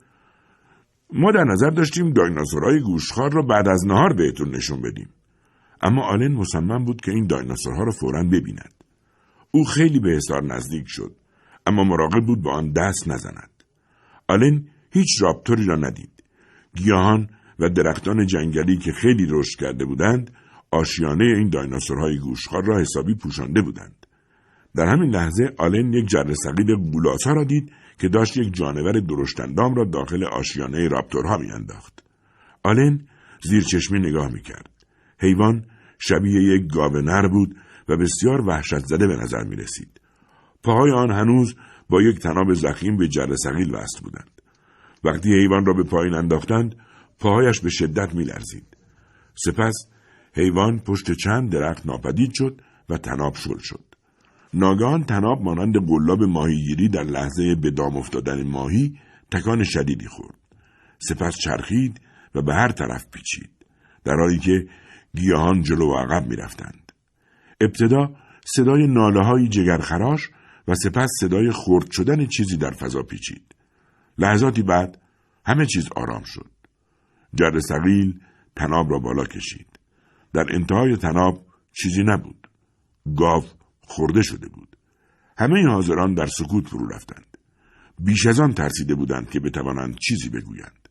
ما 1.13 1.31
در 1.31 1.43
نظر 1.43 1.69
داشتیم 1.69 2.13
دایناسورهای 2.13 2.79
گوشخار 2.79 3.31
را 3.33 3.41
بعد 3.41 3.67
از 3.67 3.85
نهار 3.87 4.13
بهتون 4.13 4.55
نشون 4.55 4.81
بدیم. 4.81 5.09
اما 5.81 6.03
آلن 6.03 6.31
مصمم 6.31 6.85
بود 6.85 7.01
که 7.01 7.11
این 7.11 7.27
دایناسورها 7.27 7.83
را 7.83 7.91
فورا 7.91 8.23
ببیند. 8.23 8.73
او 9.51 9.63
خیلی 9.63 9.99
به 9.99 10.09
حصار 10.09 10.43
نزدیک 10.43 10.85
شد 10.87 11.15
اما 11.65 11.83
مراقب 11.83 12.25
بود 12.25 12.41
با 12.41 12.51
آن 12.51 12.71
دست 12.71 13.07
نزند. 13.07 13.54
آلن 14.27 14.67
هیچ 14.91 15.21
رابطوری 15.21 15.65
را 15.65 15.75
ندید. 15.75 16.23
گیاهان 16.75 17.29
و 17.59 17.69
درختان 17.69 18.25
جنگلی 18.25 18.77
که 18.77 18.91
خیلی 18.91 19.27
رشد 19.29 19.59
کرده 19.59 19.85
بودند 19.85 20.31
آشیانه 20.71 21.25
این 21.25 21.49
دایناسورهای 21.49 22.19
گوشخار 22.19 22.65
را 22.65 22.79
حسابی 22.79 23.15
پوشانده 23.15 23.61
بودند. 23.61 24.07
در 24.75 24.85
همین 24.85 25.15
لحظه 25.15 25.53
آلن 25.57 25.93
یک 25.93 26.05
جره 26.07 26.33
سقیل 26.33 26.75
گولاسا 26.75 27.33
را 27.33 27.43
دید 27.43 27.71
که 27.99 28.09
داشت 28.09 28.37
یک 28.37 28.53
جانور 28.53 28.99
درشتندام 28.99 29.75
را 29.75 29.85
داخل 29.85 30.23
آشیانه 30.23 30.87
رابتورها 30.87 31.37
میانداخت. 31.37 32.03
آلن 32.63 33.07
زیر 33.43 33.63
چشمی 33.63 33.99
نگاه 33.99 34.31
می‌کرد. 34.33 34.69
حیوان 35.19 35.65
شبیه 35.99 36.43
یک 36.43 36.73
گاو 36.73 37.01
نر 37.01 37.27
بود 37.27 37.55
و 37.89 37.97
بسیار 37.97 38.41
وحشت 38.41 38.85
زده 38.85 39.07
به 39.07 39.15
نظر 39.15 39.43
می 39.43 39.55
رسید. 39.55 40.01
پاهای 40.63 40.91
آن 40.91 41.11
هنوز 41.11 41.55
با 41.89 42.01
یک 42.01 42.19
تناب 42.19 42.53
زخیم 42.53 42.97
به 42.97 43.07
جره 43.07 43.35
سقیل 43.35 43.75
وصل 43.75 43.99
بودند. 44.03 44.41
وقتی 45.03 45.33
حیوان 45.33 45.65
را 45.65 45.73
به 45.73 45.83
پایین 45.83 46.13
انداختند 46.13 46.75
پاهایش 47.19 47.59
به 47.59 47.69
شدت 47.69 48.15
می 48.15 48.23
لرزید. 48.23 48.77
سپس 49.45 49.73
حیوان 50.33 50.79
پشت 50.79 51.11
چند 51.11 51.51
درخت 51.51 51.85
ناپدید 51.85 52.31
شد 52.33 52.61
و 52.89 52.97
تناب 52.97 53.35
شل 53.35 53.57
شد. 53.59 53.83
ناگهان 54.53 55.03
تناب 55.03 55.41
مانند 55.41 55.87
قلاب 55.87 56.23
ماهیگیری 56.23 56.89
در 56.89 57.03
لحظه 57.03 57.55
به 57.55 57.71
دام 57.71 57.97
افتادن 57.97 58.47
ماهی 58.47 58.99
تکان 59.31 59.63
شدیدی 59.63 60.07
خورد. 60.07 60.35
سپس 60.99 61.37
چرخید 61.37 62.01
و 62.35 62.41
به 62.41 62.53
هر 62.53 62.71
طرف 62.71 63.05
پیچید. 63.11 63.49
در 64.03 64.15
حالی 64.15 64.39
که 64.39 64.67
گیاهان 65.15 65.61
جلو 65.61 65.87
و 65.87 65.95
عقب 65.97 66.27
می 66.27 66.35
رفتند. 66.35 66.91
ابتدا 67.61 68.15
صدای 68.45 68.87
ناله 68.87 69.25
های 69.25 69.47
جگرخراش 69.47 70.29
و 70.67 70.75
سپس 70.75 71.09
صدای 71.19 71.51
خرد 71.51 71.91
شدن 71.91 72.25
چیزی 72.25 72.57
در 72.57 72.71
فضا 72.71 73.03
پیچید. 73.03 73.55
لحظاتی 74.17 74.61
بعد 74.61 75.01
همه 75.45 75.65
چیز 75.65 75.89
آرام 75.95 76.23
شد. 76.23 76.51
جر 77.35 77.59
سقیل 77.59 78.19
تناب 78.55 78.91
را 78.91 78.99
بالا 78.99 79.25
کشید. 79.25 79.79
در 80.33 80.45
انتهای 80.51 80.97
تناب 80.97 81.45
چیزی 81.73 82.03
نبود. 82.03 82.47
گاو 83.15 83.43
خورده 83.81 84.21
شده 84.21 84.47
بود. 84.47 84.75
همه 85.37 85.67
حاضران 85.67 86.13
در 86.13 86.27
سکوت 86.27 86.67
فرو 86.67 86.87
رفتند. 86.87 87.37
بیش 87.99 88.25
از 88.25 88.39
آن 88.39 88.53
ترسیده 88.53 88.95
بودند 88.95 89.29
که 89.29 89.39
بتوانند 89.39 89.95
چیزی 89.95 90.29
بگویند. 90.29 90.89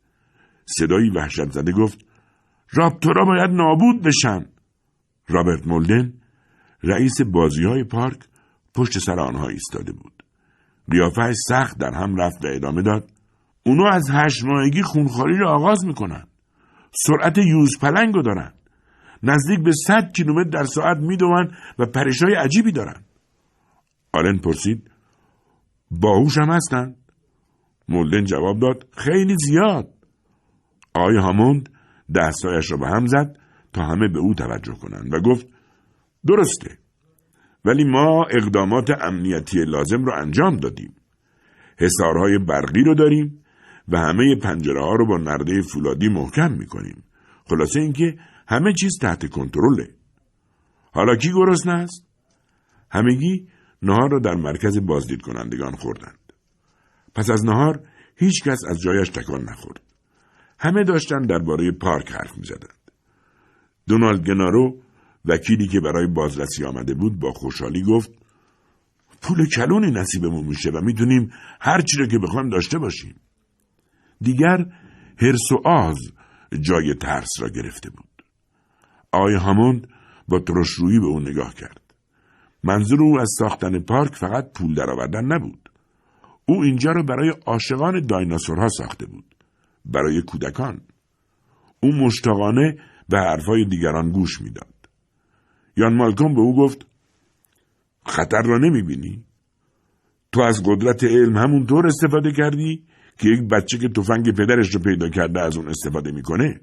صدایی 0.66 1.10
وحشت 1.10 1.50
زده 1.50 1.72
گفت 1.72 1.98
رابتورا 2.72 3.24
باید 3.24 3.50
نابود 3.50 4.02
بشن. 4.02 4.46
رابرت 5.28 5.66
مولدن 5.66 6.12
رئیس 6.82 7.20
بازی 7.20 7.64
های 7.64 7.84
پارک 7.84 8.18
پشت 8.74 8.98
سر 8.98 9.20
آنها 9.20 9.48
ایستاده 9.48 9.92
بود. 9.92 10.22
قیافهش 10.90 11.36
سخت 11.48 11.78
در 11.78 11.94
هم 11.94 12.16
رفت 12.16 12.44
و 12.44 12.48
ادامه 12.48 12.82
داد. 12.82 13.10
اونو 13.66 13.84
از 13.92 14.10
هشت 14.10 14.44
ماهگی 14.44 14.82
خونخواری 14.82 15.38
را 15.38 15.54
آغاز 15.54 15.84
می‌کنن. 15.84 16.26
سرعت 16.92 17.38
یوز 17.38 17.78
پلنگو 17.78 18.22
دارن. 18.22 18.52
نزدیک 19.22 19.64
به 19.64 19.72
صد 19.86 20.12
کیلومتر 20.12 20.50
در 20.50 20.64
ساعت 20.64 20.96
می‌دوند 20.96 21.52
و 21.78 21.86
پرشای 21.86 22.34
عجیبی 22.34 22.72
دارن. 22.72 23.04
آلن 24.12 24.38
پرسید 24.38 24.90
باهوش 25.90 26.38
هم 26.38 26.50
هستن؟ 26.50 26.94
مولدن 27.88 28.24
جواب 28.24 28.60
داد 28.60 28.86
خیلی 28.96 29.36
زیاد. 29.46 29.94
آقای 30.94 31.16
هاموند 31.16 31.68
دستایش 32.14 32.70
را 32.70 32.76
به 32.76 32.86
هم 32.86 33.06
زد 33.06 33.36
تا 33.72 33.82
همه 33.82 34.08
به 34.08 34.18
او 34.18 34.34
توجه 34.34 34.74
کنند 34.74 35.14
و 35.14 35.20
گفت 35.20 35.46
درسته 36.26 36.78
ولی 37.64 37.84
ما 37.84 38.24
اقدامات 38.30 38.90
امنیتی 39.02 39.64
لازم 39.64 40.04
را 40.04 40.16
انجام 40.16 40.56
دادیم. 40.56 40.94
حسارهای 41.78 42.38
برقی 42.38 42.84
رو 42.84 42.94
داریم 42.94 43.44
و 43.88 43.98
همه 43.98 44.36
پنجره 44.42 44.80
ها 44.80 44.94
رو 44.94 45.06
با 45.06 45.16
نرده 45.16 45.62
فولادی 45.62 46.08
محکم 46.08 46.52
می‌کنیم. 46.52 47.04
خلاصه 47.50 47.80
اینکه 47.80 48.16
همه 48.48 48.72
چیز 48.72 48.98
تحت 49.00 49.30
کنترله. 49.30 49.90
حالا 50.92 51.16
کی 51.16 51.32
گرسنه 51.32 51.72
است؟ 51.74 52.06
همگی 52.90 53.48
نهار 53.82 54.10
را 54.10 54.18
در 54.18 54.34
مرکز 54.34 54.78
بازدید 54.86 55.22
کنندگان 55.22 55.72
خوردند. 55.72 56.18
پس 57.14 57.30
از 57.30 57.44
نهار 57.44 57.80
هیچ 58.16 58.44
کس 58.44 58.58
از 58.68 58.80
جایش 58.80 59.08
تکان 59.08 59.42
نخورد. 59.42 59.80
همه 60.58 60.84
داشتن 60.84 61.22
درباره 61.22 61.70
پارک 61.72 62.12
حرف 62.12 62.38
می 62.38 62.44
زدند. 62.44 62.90
دونالد 63.88 64.26
گنارو 64.26 64.83
وکیلی 65.24 65.68
که 65.68 65.80
برای 65.80 66.06
بازرسی 66.06 66.64
آمده 66.64 66.94
بود 66.94 67.18
با 67.18 67.32
خوشحالی 67.32 67.82
گفت 67.82 68.10
پول 69.22 69.48
کلونی 69.48 69.90
نصیبمون 69.90 70.44
میشه 70.44 70.70
و 70.70 70.80
می‌تونیم 70.80 71.30
هر 71.60 71.80
چی 71.80 71.96
رو 71.96 72.06
که 72.06 72.18
بخوایم 72.18 72.48
داشته 72.48 72.78
باشیم. 72.78 73.14
دیگر 74.20 74.66
هرس 75.18 75.52
و 75.52 75.68
آز 75.68 75.98
جای 76.60 76.94
ترس 76.94 77.30
را 77.40 77.48
گرفته 77.48 77.90
بود. 77.90 78.24
آقای 79.12 79.34
هاموند 79.34 79.88
با 80.28 80.38
ترشرویی 80.38 81.00
به 81.00 81.06
او 81.06 81.20
نگاه 81.20 81.54
کرد. 81.54 81.80
منظور 82.64 83.02
او 83.02 83.20
از 83.20 83.28
ساختن 83.38 83.78
پارک 83.78 84.14
فقط 84.14 84.52
پول 84.52 84.74
درآوردن 84.74 85.24
نبود. 85.24 85.70
او 86.46 86.62
اینجا 86.62 86.92
را 86.92 87.02
برای 87.02 87.34
عاشقان 87.46 88.00
دایناسورها 88.00 88.68
ساخته 88.68 89.06
بود. 89.06 89.34
برای 89.84 90.22
کودکان. 90.22 90.80
او 91.80 91.92
مشتاقانه 91.92 92.76
به 93.08 93.18
حرفهای 93.18 93.64
دیگران 93.64 94.10
گوش 94.10 94.40
می‌داد. 94.40 94.73
یان 95.76 95.94
مالکوم 95.94 96.34
به 96.34 96.40
او 96.40 96.56
گفت 96.56 96.86
خطر 98.06 98.42
را 98.42 98.58
نمی‌بینی؟ 98.58 99.24
تو 100.32 100.40
از 100.40 100.62
قدرت 100.66 101.04
علم 101.04 101.36
همونطور 101.36 101.86
استفاده 101.86 102.32
کردی 102.32 102.84
که 103.18 103.28
یک 103.28 103.40
بچه 103.40 103.78
که 103.78 103.88
تفنگ 103.88 104.32
پدرش 104.32 104.74
رو 104.74 104.80
پیدا 104.80 105.08
کرده 105.08 105.40
از 105.40 105.56
اون 105.56 105.68
استفاده 105.68 106.12
می‌کنه؟ 106.12 106.60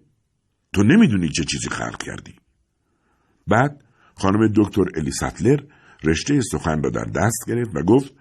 تو 0.74 0.84
نمی‌دونی 0.84 1.30
چه 1.30 1.44
چیزی 1.44 1.70
خلق 1.70 2.04
کردی. 2.04 2.34
بعد 3.48 3.84
خانم 4.16 4.54
دکتر 4.56 4.84
الی 4.96 5.12
ساتلر 5.12 5.60
رشته 6.04 6.42
سخن 6.42 6.84
را 6.84 6.90
در 6.90 7.04
دست 7.04 7.46
گرفت 7.48 7.72
و 7.76 7.84
گفت 7.84 8.14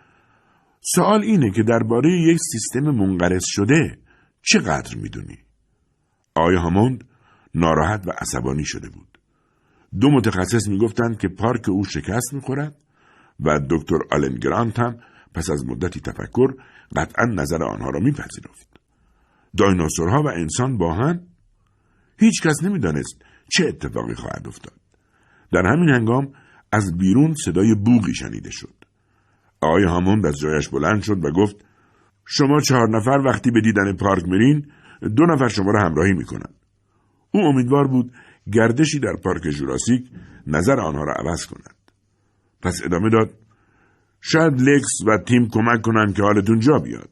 سوال 0.81 1.23
اینه 1.23 1.51
که 1.51 1.63
درباره 1.63 2.11
یک 2.13 2.39
سیستم 2.53 2.91
منقرض 2.91 3.45
شده 3.47 3.99
چقدر 4.43 4.97
می‌دونی؟ 4.97 5.39
آقای 6.35 6.57
هاموند 6.57 7.05
ناراحت 7.55 8.07
و 8.07 8.11
عصبانی 8.11 8.65
شده 8.65 8.89
بود؟ 8.89 9.10
دو 10.01 10.11
متخصص 10.11 10.69
می‌گفتند 10.69 11.19
که 11.19 11.29
پارک 11.29 11.69
او 11.69 11.85
شکست 11.85 12.35
می‌خورد 12.35 12.77
و 13.41 13.61
دکتر 13.71 13.99
آلن 14.13 14.35
گرانت 14.35 14.79
هم 14.79 14.97
پس 15.35 15.51
از 15.51 15.67
مدتی 15.67 16.01
تفکر 16.01 16.55
قطعا 16.97 17.25
نظر 17.25 17.65
آنها 17.65 17.91
را 17.91 18.01
میپذیرفت. 18.01 18.81
دایناسورها 19.57 20.23
و 20.23 20.29
انسان 20.29 20.79
با 20.79 20.95
هم 20.95 21.21
هیچ 22.19 22.43
کس 22.43 22.63
نمی‌دانست 22.63 23.23
چه 23.49 23.69
اتفاقی 23.69 24.15
خواهد 24.15 24.49
افتاد. 24.49 24.75
در 25.53 25.67
همین 25.67 25.89
هنگام 25.89 26.33
از 26.73 26.97
بیرون 26.99 27.35
صدای 27.35 27.75
بوغی 27.75 28.15
شنیده 28.15 28.51
شد. 28.51 28.75
آقای 29.61 29.85
هاموند 29.85 30.27
از 30.27 30.39
جایش 30.39 30.69
بلند 30.69 31.03
شد 31.03 31.25
و 31.25 31.31
گفت 31.31 31.57
شما 32.25 32.61
چهار 32.61 32.89
نفر 32.89 33.23
وقتی 33.27 33.51
به 33.51 33.61
دیدن 33.61 33.97
پارک 33.97 34.25
میرین 34.25 34.67
دو 35.17 35.27
نفر 35.27 35.49
شما 35.49 35.71
را 35.71 35.83
همراهی 35.83 36.13
می‌کنن. 36.13 36.55
او 37.33 37.41
امیدوار 37.41 37.89
بود 37.89 38.13
گردشی 38.53 38.99
در 38.99 39.17
پارک 39.25 39.43
جوراسیک 39.43 40.11
نظر 40.47 40.81
آنها 40.81 41.05
را 41.05 41.13
عوض 41.13 41.47
کند. 41.47 41.75
پس 42.63 42.81
ادامه 42.85 43.11
داد 43.11 43.31
شاید 44.21 44.61
لکس 44.61 45.01
و 45.07 45.19
تیم 45.29 45.49
کمک 45.49 45.83
کنند 45.83 46.15
که 46.15 46.23
حالتون 46.23 46.59
جا 46.59 46.79
بیاد. 46.79 47.09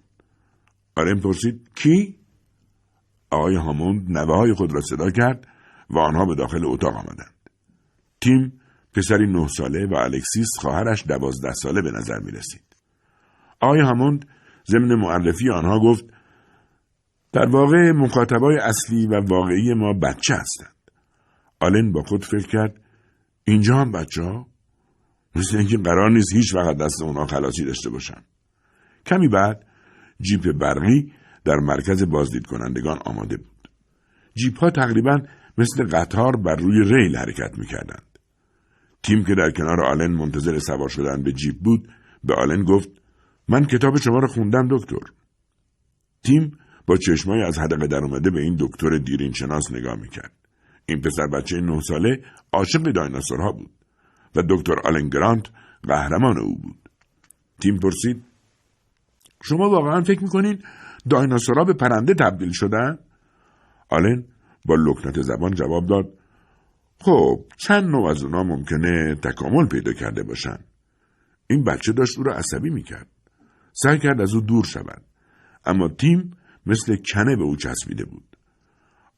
آرن 0.96 1.20
پرسید 1.20 1.70
کی؟ 1.74 2.16
آقای 3.30 3.56
هاموند 3.56 4.10
نوه 4.10 4.36
های 4.36 4.52
خود 4.54 4.74
را 4.74 4.80
صدا 4.80 5.10
کرد 5.10 5.46
و 5.90 5.98
آنها 5.98 6.24
به 6.24 6.34
داخل 6.34 6.64
اتاق 6.64 6.94
آمدند. 6.94 7.34
تیم 8.20 8.60
پسری 8.94 9.26
نه 9.26 9.48
ساله 9.48 9.86
و 9.86 9.94
الکسیس 9.94 10.48
خواهرش 10.58 11.06
دوازده 11.06 11.52
ساله 11.52 11.82
به 11.82 11.90
نظر 11.90 12.18
می 12.18 12.30
رسید. 12.30 12.62
آقای 13.60 13.80
هاموند 13.80 14.28
ضمن 14.70 14.94
معرفی 14.94 15.50
آنها 15.50 15.80
گفت 15.80 16.04
در 17.32 17.46
واقع 17.46 17.92
مخاطبای 17.92 18.56
اصلی 18.56 19.06
و 19.06 19.20
واقعی 19.20 19.74
ما 19.74 19.92
بچه 19.92 20.34
هستند. 20.34 20.77
آلن 21.60 21.92
با 21.92 22.02
خود 22.02 22.24
فکر 22.24 22.46
کرد 22.46 22.80
اینجا 23.44 23.76
هم 23.76 23.92
بچه 23.92 24.22
ها؟ 24.22 24.46
مثل 25.34 25.56
اینکه 25.56 25.76
قرار 25.78 26.10
نیست 26.10 26.32
هیچ 26.32 26.54
وقت 26.54 26.76
دست 26.76 27.02
اونا 27.02 27.26
خلاصی 27.26 27.64
داشته 27.64 27.90
باشن. 27.90 28.22
کمی 29.06 29.28
بعد 29.28 29.66
جیپ 30.20 30.52
برقی 30.52 31.12
در 31.44 31.56
مرکز 31.56 32.02
بازدید 32.02 32.46
کنندگان 32.46 32.98
آماده 33.04 33.36
بود. 33.36 33.68
جیپ 34.34 34.58
ها 34.58 34.70
تقریبا 34.70 35.18
مثل 35.58 35.86
قطار 35.86 36.36
بر 36.36 36.56
روی 36.56 36.94
ریل 36.94 37.16
حرکت 37.16 37.58
می 37.58 37.66
کردند. 37.66 38.18
تیم 39.02 39.24
که 39.24 39.34
در 39.34 39.50
کنار 39.50 39.84
آلن 39.84 40.10
منتظر 40.10 40.58
سوار 40.58 40.88
شدن 40.88 41.22
به 41.22 41.32
جیپ 41.32 41.56
بود 41.58 41.88
به 42.24 42.34
آلن 42.34 42.64
گفت 42.64 42.88
من 43.48 43.64
کتاب 43.64 43.96
شما 43.96 44.18
را 44.18 44.28
خوندم 44.28 44.68
دکتر. 44.70 45.12
تیم 46.22 46.58
با 46.86 46.96
چشمای 46.96 47.42
از 47.42 47.58
حدقه 47.58 47.86
در 47.86 48.04
اومده 48.04 48.30
به 48.30 48.40
این 48.40 48.56
دکتر 48.60 48.98
دیرین 48.98 49.32
شناس 49.32 49.72
نگاه 49.72 49.96
می‌کرد. 49.96 50.37
این 50.88 51.00
پسر 51.00 51.26
بچه 51.26 51.60
نه 51.60 51.80
ساله 51.80 52.22
عاشق 52.52 52.82
دایناسورها 52.82 53.52
بود 53.52 53.70
و 54.36 54.42
دکتر 54.50 54.78
آلن 54.84 55.08
گرانت 55.08 55.46
قهرمان 55.82 56.38
او 56.38 56.58
بود. 56.58 56.88
تیم 57.60 57.78
پرسید 57.78 58.24
شما 59.42 59.70
واقعا 59.70 60.02
فکر 60.02 60.22
می‌کنین 60.22 60.62
دایناسورها 61.10 61.64
به 61.64 61.72
پرنده 61.72 62.14
تبدیل 62.14 62.52
شدن؟ 62.52 62.98
آلن 63.88 64.24
با 64.64 64.74
لکنت 64.74 65.22
زبان 65.22 65.50
جواب 65.50 65.86
داد 65.86 66.12
خب 67.00 67.44
چند 67.56 67.84
نوع 67.84 68.10
از 68.10 68.22
اونا 68.24 68.42
ممکنه 68.42 69.14
تکامل 69.14 69.66
پیدا 69.66 69.92
کرده 69.92 70.22
باشن. 70.22 70.58
این 71.46 71.64
بچه 71.64 71.92
داشت 71.92 72.18
او 72.18 72.24
را 72.24 72.34
عصبی 72.34 72.70
می‌کرد. 72.70 73.06
سعی 73.72 73.98
کرد 73.98 74.20
از 74.20 74.34
او 74.34 74.40
دور 74.40 74.64
شود. 74.64 75.02
اما 75.64 75.88
تیم 75.88 76.36
مثل 76.66 76.96
کنه 77.14 77.36
به 77.36 77.42
او 77.42 77.56
چسبیده 77.56 78.04
بود. 78.04 78.37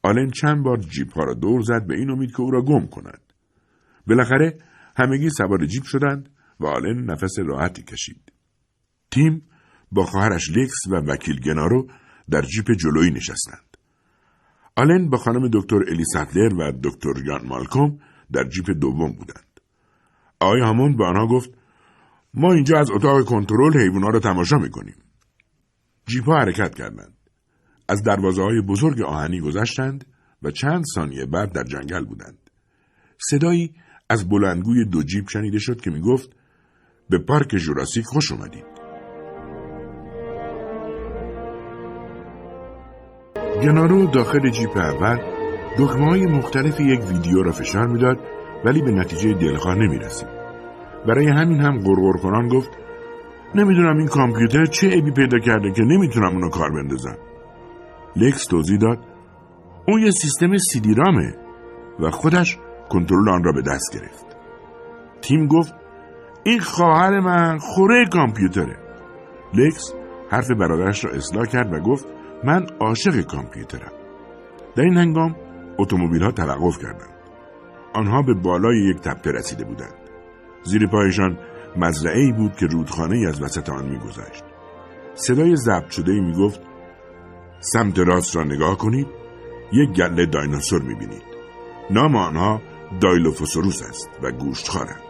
آلن 0.03 0.29
چند 0.29 0.63
بار 0.63 0.77
جیپ 0.77 1.13
ها 1.13 1.23
را 1.23 1.33
دور 1.33 1.61
زد 1.61 1.87
به 1.87 1.95
این 1.95 2.09
امید 2.09 2.31
که 2.31 2.41
او 2.41 2.51
را 2.51 2.61
گم 2.61 2.87
کند. 2.87 3.21
بالاخره 4.07 4.57
همگی 4.97 5.29
سوار 5.29 5.65
جیپ 5.65 5.83
شدند 5.83 6.29
و 6.59 6.65
آلن 6.65 7.11
نفس 7.11 7.39
راحتی 7.39 7.83
کشید. 7.83 8.31
تیم 9.11 9.41
با 9.91 10.05
خواهرش 10.05 10.49
لکس 10.49 10.87
و 10.91 10.95
وکیل 10.95 11.39
گنارو 11.39 11.87
در 12.29 12.41
جیپ 12.41 12.71
جلویی 12.71 13.11
نشستند. 13.11 13.77
آلن 14.75 15.09
با 15.09 15.17
خانم 15.17 15.49
دکتر 15.53 15.79
الی 15.87 16.03
ساتلر 16.13 16.53
و 16.53 16.71
دکتر 16.83 17.25
یان 17.25 17.47
مالکوم 17.47 17.99
در 18.31 18.43
جیپ 18.43 18.69
دوم 18.81 19.11
بودند. 19.11 19.59
آقای 20.39 20.61
هامون 20.61 20.97
به 20.97 21.05
آنها 21.05 21.27
گفت 21.27 21.49
ما 22.33 22.53
اینجا 22.53 22.79
از 22.79 22.91
اتاق 22.91 23.25
کنترل 23.25 23.79
حیوانات 23.79 24.13
را 24.13 24.19
تماشا 24.19 24.57
می‌کنیم. 24.57 24.95
جیپ 26.05 26.25
ها 26.25 26.39
حرکت 26.39 26.75
کردند. 26.75 27.20
از 27.91 28.03
دروازه 28.03 28.43
های 28.43 28.61
بزرگ 28.61 29.01
آهنی 29.01 29.39
گذشتند 29.39 30.05
و 30.43 30.51
چند 30.51 30.83
ثانیه 30.95 31.25
بعد 31.25 31.51
در 31.51 31.63
جنگل 31.63 32.05
بودند. 32.05 32.49
صدایی 33.17 33.73
از 34.09 34.29
بلندگوی 34.29 34.85
دو 34.85 35.03
جیپ 35.03 35.29
شنیده 35.29 35.59
شد 35.59 35.81
که 35.81 35.91
می 35.91 36.01
گفت 36.01 36.29
به 37.09 37.17
پارک 37.17 37.55
جوراسیک 37.55 38.05
خوش 38.05 38.31
اومدید. 38.31 38.65
گنارو 43.63 44.07
داخل 44.07 44.49
جیپ 44.49 44.77
اول 44.77 45.17
دکمه 45.77 46.05
های 46.05 46.25
مختلف 46.25 46.79
یک 46.79 46.99
ویدیو 47.11 47.43
را 47.43 47.51
فشار 47.51 47.87
می‌داد 47.87 48.17
ولی 48.65 48.81
به 48.81 48.91
نتیجه 48.91 49.33
دلخواه 49.33 49.75
نمی 49.75 49.97
رسید. 49.97 50.29
برای 51.07 51.27
همین 51.27 51.59
هم 51.59 51.79
غرغر 51.79 52.17
کنان 52.17 52.47
گفت 52.47 52.71
نمی‌دونم 53.55 53.97
این 53.97 54.07
کامپیوتر 54.07 54.65
چه 54.65 54.87
عیبی 54.89 55.11
پیدا 55.11 55.39
کرده 55.39 55.71
که 55.71 55.81
نمی‌تونم 55.81 56.33
اونو 56.33 56.49
کار 56.49 56.69
بندازم. 56.71 57.17
لکس 58.15 58.45
توضیح 58.45 58.77
داد 58.77 58.99
اون 59.87 60.01
یه 60.01 60.11
سیستم 60.11 60.57
سیدیرامه 60.57 61.35
و 61.99 62.11
خودش 62.11 62.57
کنترل 62.89 63.29
آن 63.29 63.43
را 63.43 63.51
به 63.51 63.61
دست 63.61 63.93
گرفت. 63.93 64.25
تیم 65.21 65.47
گفت 65.47 65.73
این 66.43 66.59
خواهر 66.59 67.19
من 67.19 67.57
خوره 67.57 68.05
کامپیوتره. 68.13 68.77
لکس 69.53 69.93
حرف 70.29 70.51
برادرش 70.51 71.05
را 71.05 71.11
اصلاح 71.11 71.45
کرد 71.45 71.73
و 71.73 71.79
گفت 71.79 72.05
من 72.43 72.67
عاشق 72.79 73.21
کامپیوترم. 73.21 73.91
در 74.75 74.83
این 74.83 74.97
هنگام 74.97 75.35
اتومبیل 75.77 76.23
ها 76.23 76.31
توقف 76.31 76.77
کردند. 76.77 77.15
آنها 77.93 78.21
به 78.21 78.33
بالای 78.33 78.89
یک 78.89 78.97
تپه 78.97 79.31
رسیده 79.31 79.65
بودند. 79.65 79.93
زیر 80.63 80.87
پایشان 80.87 81.37
مزرعه 81.77 82.19
ای 82.19 82.31
بود 82.31 82.55
که 82.55 82.65
رودخانه 82.65 83.15
ای 83.15 83.25
از 83.25 83.41
وسط 83.41 83.69
آن 83.69 83.89
میگذشت. 83.89 84.43
صدای 85.13 85.55
ضبط 85.55 85.89
شده 85.89 86.11
ای 86.11 86.19
می‌گفت 86.19 86.61
سمت 87.61 87.99
راست 87.99 88.35
را 88.35 88.43
نگاه 88.43 88.77
کنید 88.77 89.07
یک 89.71 89.89
گله 89.89 90.25
دایناسور 90.25 90.81
می‌بینید. 90.81 91.23
نام 91.89 92.15
آنها 92.15 92.61
دایلوفوسوروس 93.01 93.83
است 93.83 94.09
و 94.23 94.31
گوشت 94.31 94.69
خارند. 94.69 95.01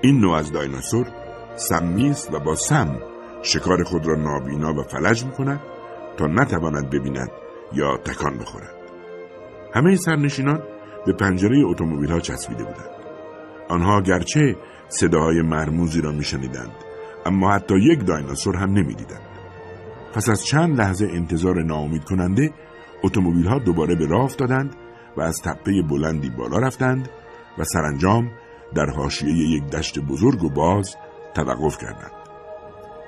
این 0.00 0.20
نوع 0.20 0.34
از 0.34 0.52
دایناسور 0.52 1.06
سمی 1.56 2.10
است 2.10 2.34
و 2.34 2.38
با 2.38 2.54
سم 2.54 2.98
شکار 3.42 3.84
خود 3.84 4.06
را 4.06 4.14
نابینا 4.14 4.74
و 4.74 4.82
فلج 4.82 5.24
می 5.24 5.32
کند 5.32 5.60
تا 6.16 6.26
نتواند 6.26 6.90
ببیند 6.90 7.30
یا 7.72 7.96
تکان 7.96 8.38
بخورد. 8.38 8.74
همه 9.74 9.96
سرنشینان 9.96 10.62
به 11.06 11.12
پنجره 11.12 11.62
اتومبیل 11.66 12.10
ها 12.10 12.20
چسبیده 12.20 12.64
بودند. 12.64 12.90
آنها 13.68 14.00
گرچه 14.00 14.56
صداهای 14.88 15.42
مرموزی 15.42 16.00
را 16.00 16.12
میشنیدند 16.12 16.72
اما 17.26 17.50
حتی 17.50 17.74
یک 17.78 18.06
دایناسور 18.06 18.56
هم 18.56 18.70
نمی‌دیدند. 18.70 19.27
پس 20.18 20.28
از 20.28 20.44
چند 20.44 20.78
لحظه 20.80 21.08
انتظار 21.12 21.62
ناامید 21.62 22.04
کننده 22.04 22.50
اتومبیل 23.02 23.46
ها 23.46 23.58
دوباره 23.58 23.94
به 23.94 24.06
راه 24.06 24.24
افتادند 24.24 24.76
و 25.16 25.20
از 25.20 25.42
تپه 25.44 25.82
بلندی 25.90 26.30
بالا 26.30 26.58
رفتند 26.58 27.08
و 27.58 27.64
سرانجام 27.64 28.30
در 28.74 28.86
حاشیه 28.86 29.32
یک 29.32 29.64
دشت 29.70 29.98
بزرگ 29.98 30.44
و 30.44 30.48
باز 30.48 30.96
توقف 31.34 31.78
کردند. 31.78 32.12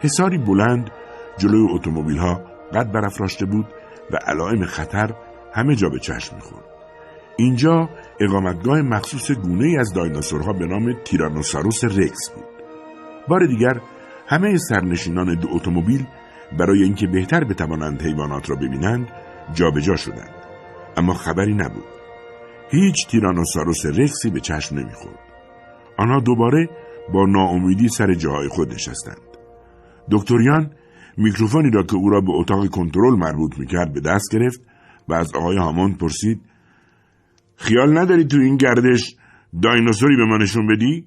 حساری 0.01 0.39
بلند 0.39 0.91
جلوی 1.39 1.75
اتومبیل 1.75 2.19
ها 2.19 2.41
قد 2.75 2.93
برافراشته 2.93 3.47
بود 3.47 3.67
و 4.11 4.17
علائم 4.27 4.65
خطر 4.65 5.15
همه 5.55 5.77
جا 5.77 5.89
به 5.89 5.99
چشم 5.99 6.37
می‌خورد. 6.37 6.65
اینجا 7.37 7.89
اقامتگاه 8.21 8.83
مخصوص 8.83 9.31
گونه 9.31 9.65
ای 9.65 9.77
از 9.77 9.93
دایناسورها 9.93 10.53
به 10.53 10.67
نام 10.67 10.93
تیرانوساروس 11.05 11.85
رکس 11.85 12.31
بود. 12.35 12.45
بار 13.29 13.47
دیگر 13.47 13.81
همه 14.27 14.57
سرنشینان 14.57 15.35
دو 15.35 15.49
اتومبیل 15.51 16.07
برای 16.59 16.83
اینکه 16.83 17.07
بهتر 17.07 17.45
بتوانند 17.45 18.03
حیوانات 18.03 18.51
را 18.51 18.57
ببینند 18.57 19.09
جابجا 19.55 19.81
جا 19.81 19.97
شدند. 19.97 20.35
اما 20.97 21.15
خبری 21.15 21.55
نبود. 21.55 21.85
هیچ 22.71 23.07
تیرانوساروس 23.09 23.87
رکسی 23.87 24.31
به 24.31 24.41
چشم 24.41 24.79
نمی‌خورد. 24.79 25.19
آنها 25.99 26.21
دوباره 26.21 26.69
با 27.13 27.27
ناامیدی 27.27 27.89
سر 27.89 28.15
جاهای 28.15 28.49
خود 28.49 28.75
نشستند. 28.75 29.31
دکتریان 30.11 30.71
میکروفونی 31.17 31.71
را 31.71 31.83
که 31.83 31.97
او 31.97 32.11
را 32.11 32.21
به 32.21 32.33
اتاق 32.33 32.69
کنترل 32.69 33.15
مربوط 33.15 33.59
می‌کرد 33.59 33.93
به 33.93 34.01
دست 34.01 34.33
گرفت 34.33 34.61
و 35.09 35.15
از 35.15 35.35
آقای 35.35 35.57
هاموند 35.57 35.99
پرسید 35.99 36.41
خیال 37.57 37.99
نداری 37.99 38.25
تو 38.25 38.37
این 38.37 38.57
گردش 38.57 39.17
دایناسوری 39.63 40.17
به 40.17 40.25
ما 40.25 40.37
نشون 40.37 40.67
بدی؟ 40.67 41.07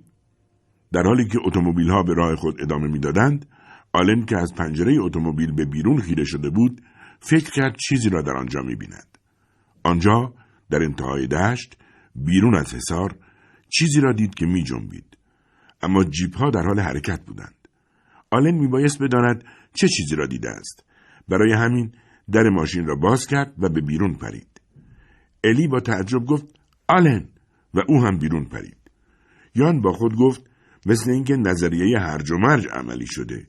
در 0.91 1.03
حالی 1.03 1.27
که 1.27 1.39
اتومبیل 1.45 1.89
ها 1.89 2.03
به 2.03 2.13
راه 2.13 2.35
خود 2.35 2.61
ادامه 2.61 2.87
می‌دادند 2.87 3.45
آلن 3.93 4.25
که 4.25 4.37
از 4.37 4.53
پنجره 4.53 4.97
اتومبیل 4.99 5.51
به 5.51 5.65
بیرون 5.65 6.01
خیره 6.01 6.23
شده 6.23 6.49
بود 6.49 6.81
فکر 7.19 7.51
کرد 7.51 7.75
چیزی 7.77 8.09
را 8.09 8.21
در 8.21 8.37
آنجا 8.37 8.61
می‌بیند 8.61 9.17
آنجا 9.83 10.33
در 10.69 10.83
انتهای 10.83 11.27
دشت 11.27 11.77
بیرون 12.15 12.55
از 12.55 12.73
حصار 12.73 13.15
چیزی 13.69 14.01
را 14.01 14.13
دید 14.13 14.35
که 14.35 14.45
می 14.45 14.63
جنبید. 14.63 15.17
اما 15.81 16.03
جیپ 16.03 16.37
ها 16.37 16.49
در 16.49 16.61
حال 16.61 16.79
حرکت 16.79 17.25
بودند. 17.25 17.55
آلن 18.31 18.55
می 18.55 18.67
بایست 18.67 19.03
بداند 19.03 19.43
چه 19.73 19.87
چیزی 19.87 20.15
را 20.15 20.25
دیده 20.25 20.49
است. 20.49 20.83
برای 21.29 21.53
همین 21.53 21.91
در 22.31 22.49
ماشین 22.49 22.85
را 22.85 22.95
باز 22.95 23.27
کرد 23.27 23.53
و 23.57 23.69
به 23.69 23.81
بیرون 23.81 24.13
پرید. 24.13 24.61
الی 25.43 25.67
با 25.67 25.79
تعجب 25.79 26.25
گفت 26.25 26.45
آلن 26.87 27.27
و 27.73 27.79
او 27.87 28.03
هم 28.03 28.17
بیرون 28.17 28.45
پرید. 28.45 28.77
یان 29.55 29.81
با 29.81 29.93
خود 29.93 30.15
گفت 30.15 30.49
مثل 30.85 31.11
اینکه 31.11 31.35
نظریه 31.35 31.99
هرج 31.99 32.31
و 32.31 32.37
مرج 32.37 32.67
عملی 32.67 33.07
شده. 33.07 33.47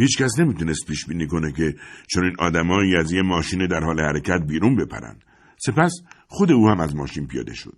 هیچ 0.00 0.22
کس 0.22 0.38
نمی‌تونست 0.38 0.86
پیش 0.86 1.06
بینی 1.06 1.26
کنه 1.26 1.52
که 1.52 1.74
چون 2.06 2.24
این 2.24 2.34
آدمایی 2.38 2.96
از 2.96 3.12
یه 3.12 3.22
ماشین 3.22 3.66
در 3.66 3.80
حال 3.80 4.00
حرکت 4.00 4.40
بیرون 4.48 4.76
بپرن. 4.76 5.16
سپس 5.58 5.92
خود 6.28 6.52
او 6.52 6.68
هم 6.68 6.80
از 6.80 6.96
ماشین 6.96 7.26
پیاده 7.26 7.54
شد. 7.54 7.76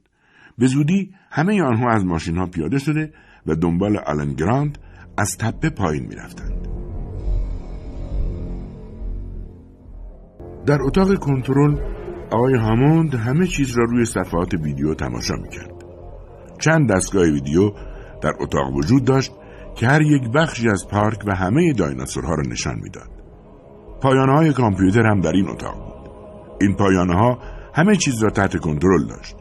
به 0.58 0.66
زودی 0.66 1.10
همه 1.30 1.62
آنها 1.62 1.90
از 1.90 2.04
ماشین 2.04 2.36
ها 2.36 2.46
پیاده 2.46 2.78
شده 2.78 3.12
و 3.46 3.54
دنبال 3.54 3.96
آلن 3.96 4.34
گراند 4.34 4.78
از 5.18 5.36
تپه 5.38 5.70
پایین 5.70 6.06
می‌رفتند. 6.06 6.68
در 10.66 10.78
اتاق 10.82 11.18
کنترل 11.18 11.76
آقای 12.30 12.54
هاموند 12.54 13.14
همه 13.14 13.46
چیز 13.46 13.78
را 13.78 13.84
روی 13.84 14.04
صفحات 14.04 14.54
ویدیو 14.54 14.94
تماشا 14.94 15.34
می‌کرد. 15.34 15.84
چند 16.60 16.92
دستگاه 16.92 17.24
ویدیو 17.24 17.70
در 18.22 18.32
اتاق 18.40 18.76
وجود 18.76 19.04
داشت 19.04 19.32
که 19.76 19.86
هر 19.86 20.02
یک 20.02 20.22
بخشی 20.34 20.68
از 20.68 20.86
پارک 20.90 21.18
و 21.26 21.34
همه 21.34 21.72
دایناسورها 21.72 22.34
را 22.34 22.42
نشان 22.48 22.74
می‌داد. 22.82 23.10
پایانه 24.02 24.32
های 24.32 24.52
کامپیوتر 24.52 25.06
هم 25.06 25.20
در 25.20 25.32
این 25.32 25.48
اتاق 25.48 25.74
بود. 25.74 26.10
این 26.60 26.76
پایانه 26.76 27.14
ها 27.14 27.38
همه 27.74 27.96
چیز 27.96 28.22
را 28.22 28.30
تحت 28.30 28.56
کنترل 28.56 29.06
داشت. 29.06 29.36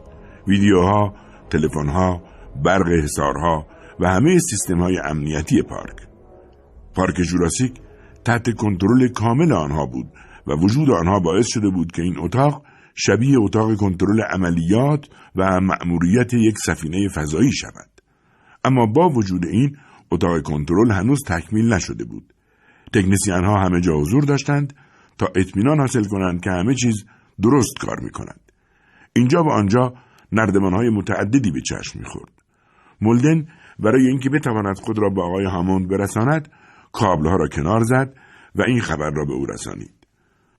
ویدیوها، 0.46 1.14
تلفن‌ها، 1.50 2.22
برق 2.64 2.88
حسارها 2.88 3.66
و 4.00 4.08
همه 4.08 4.38
سیستم 4.38 4.78
های 4.78 4.98
امنیتی 5.04 5.62
پارک. 5.62 5.96
پارک 6.94 7.14
جوراسیک 7.14 7.72
تحت 8.24 8.54
کنترل 8.54 9.08
کامل 9.08 9.52
آنها 9.52 9.86
بود 9.86 10.06
و 10.46 10.52
وجود 10.52 10.90
آنها 10.90 11.20
باعث 11.20 11.46
شده 11.48 11.70
بود 11.70 11.92
که 11.92 12.02
این 12.02 12.14
اتاق 12.18 12.62
شبیه 12.94 13.38
اتاق 13.40 13.76
کنترل 13.76 14.20
عملیات 14.20 15.06
و 15.36 15.60
مأموریت 15.60 16.34
یک 16.34 16.58
سفینه 16.58 17.08
فضایی 17.08 17.52
شود. 17.52 17.90
اما 18.64 18.86
با 18.86 19.08
وجود 19.08 19.46
این 19.46 19.76
اتاق 20.12 20.42
کنترل 20.42 20.90
هنوز 20.90 21.20
تکمیل 21.26 21.72
نشده 21.72 22.04
بود. 22.04 22.32
تکنسیان 22.92 23.44
ها 23.44 23.60
همه 23.60 23.80
جا 23.80 23.92
حضور 23.92 24.24
داشتند 24.24 24.72
تا 25.18 25.26
اطمینان 25.36 25.80
حاصل 25.80 26.04
کنند 26.04 26.40
که 26.40 26.50
همه 26.50 26.74
چیز 26.74 27.04
درست 27.42 27.78
کار 27.80 28.00
می 28.00 28.10
کنند. 28.10 28.52
اینجا 29.16 29.44
و 29.44 29.50
آنجا 29.50 29.94
نردمان 30.32 30.74
های 30.74 30.90
متعددی 30.90 31.50
به 31.50 31.60
چشم 31.60 31.98
می 31.98 32.04
خورد. 32.04 32.32
مولدن 33.00 33.46
برای 33.78 34.06
اینکه 34.06 34.30
بتواند 34.30 34.78
خود 34.78 34.98
را 34.98 35.08
به 35.08 35.22
آقای 35.22 35.44
هاموند 35.44 35.88
برساند 35.88 36.48
کابل 36.92 37.26
ها 37.26 37.36
را 37.36 37.48
کنار 37.48 37.82
زد 37.84 38.14
و 38.54 38.62
این 38.62 38.80
خبر 38.80 39.10
را 39.10 39.24
به 39.24 39.32
او 39.32 39.46
رسانید. 39.46 39.94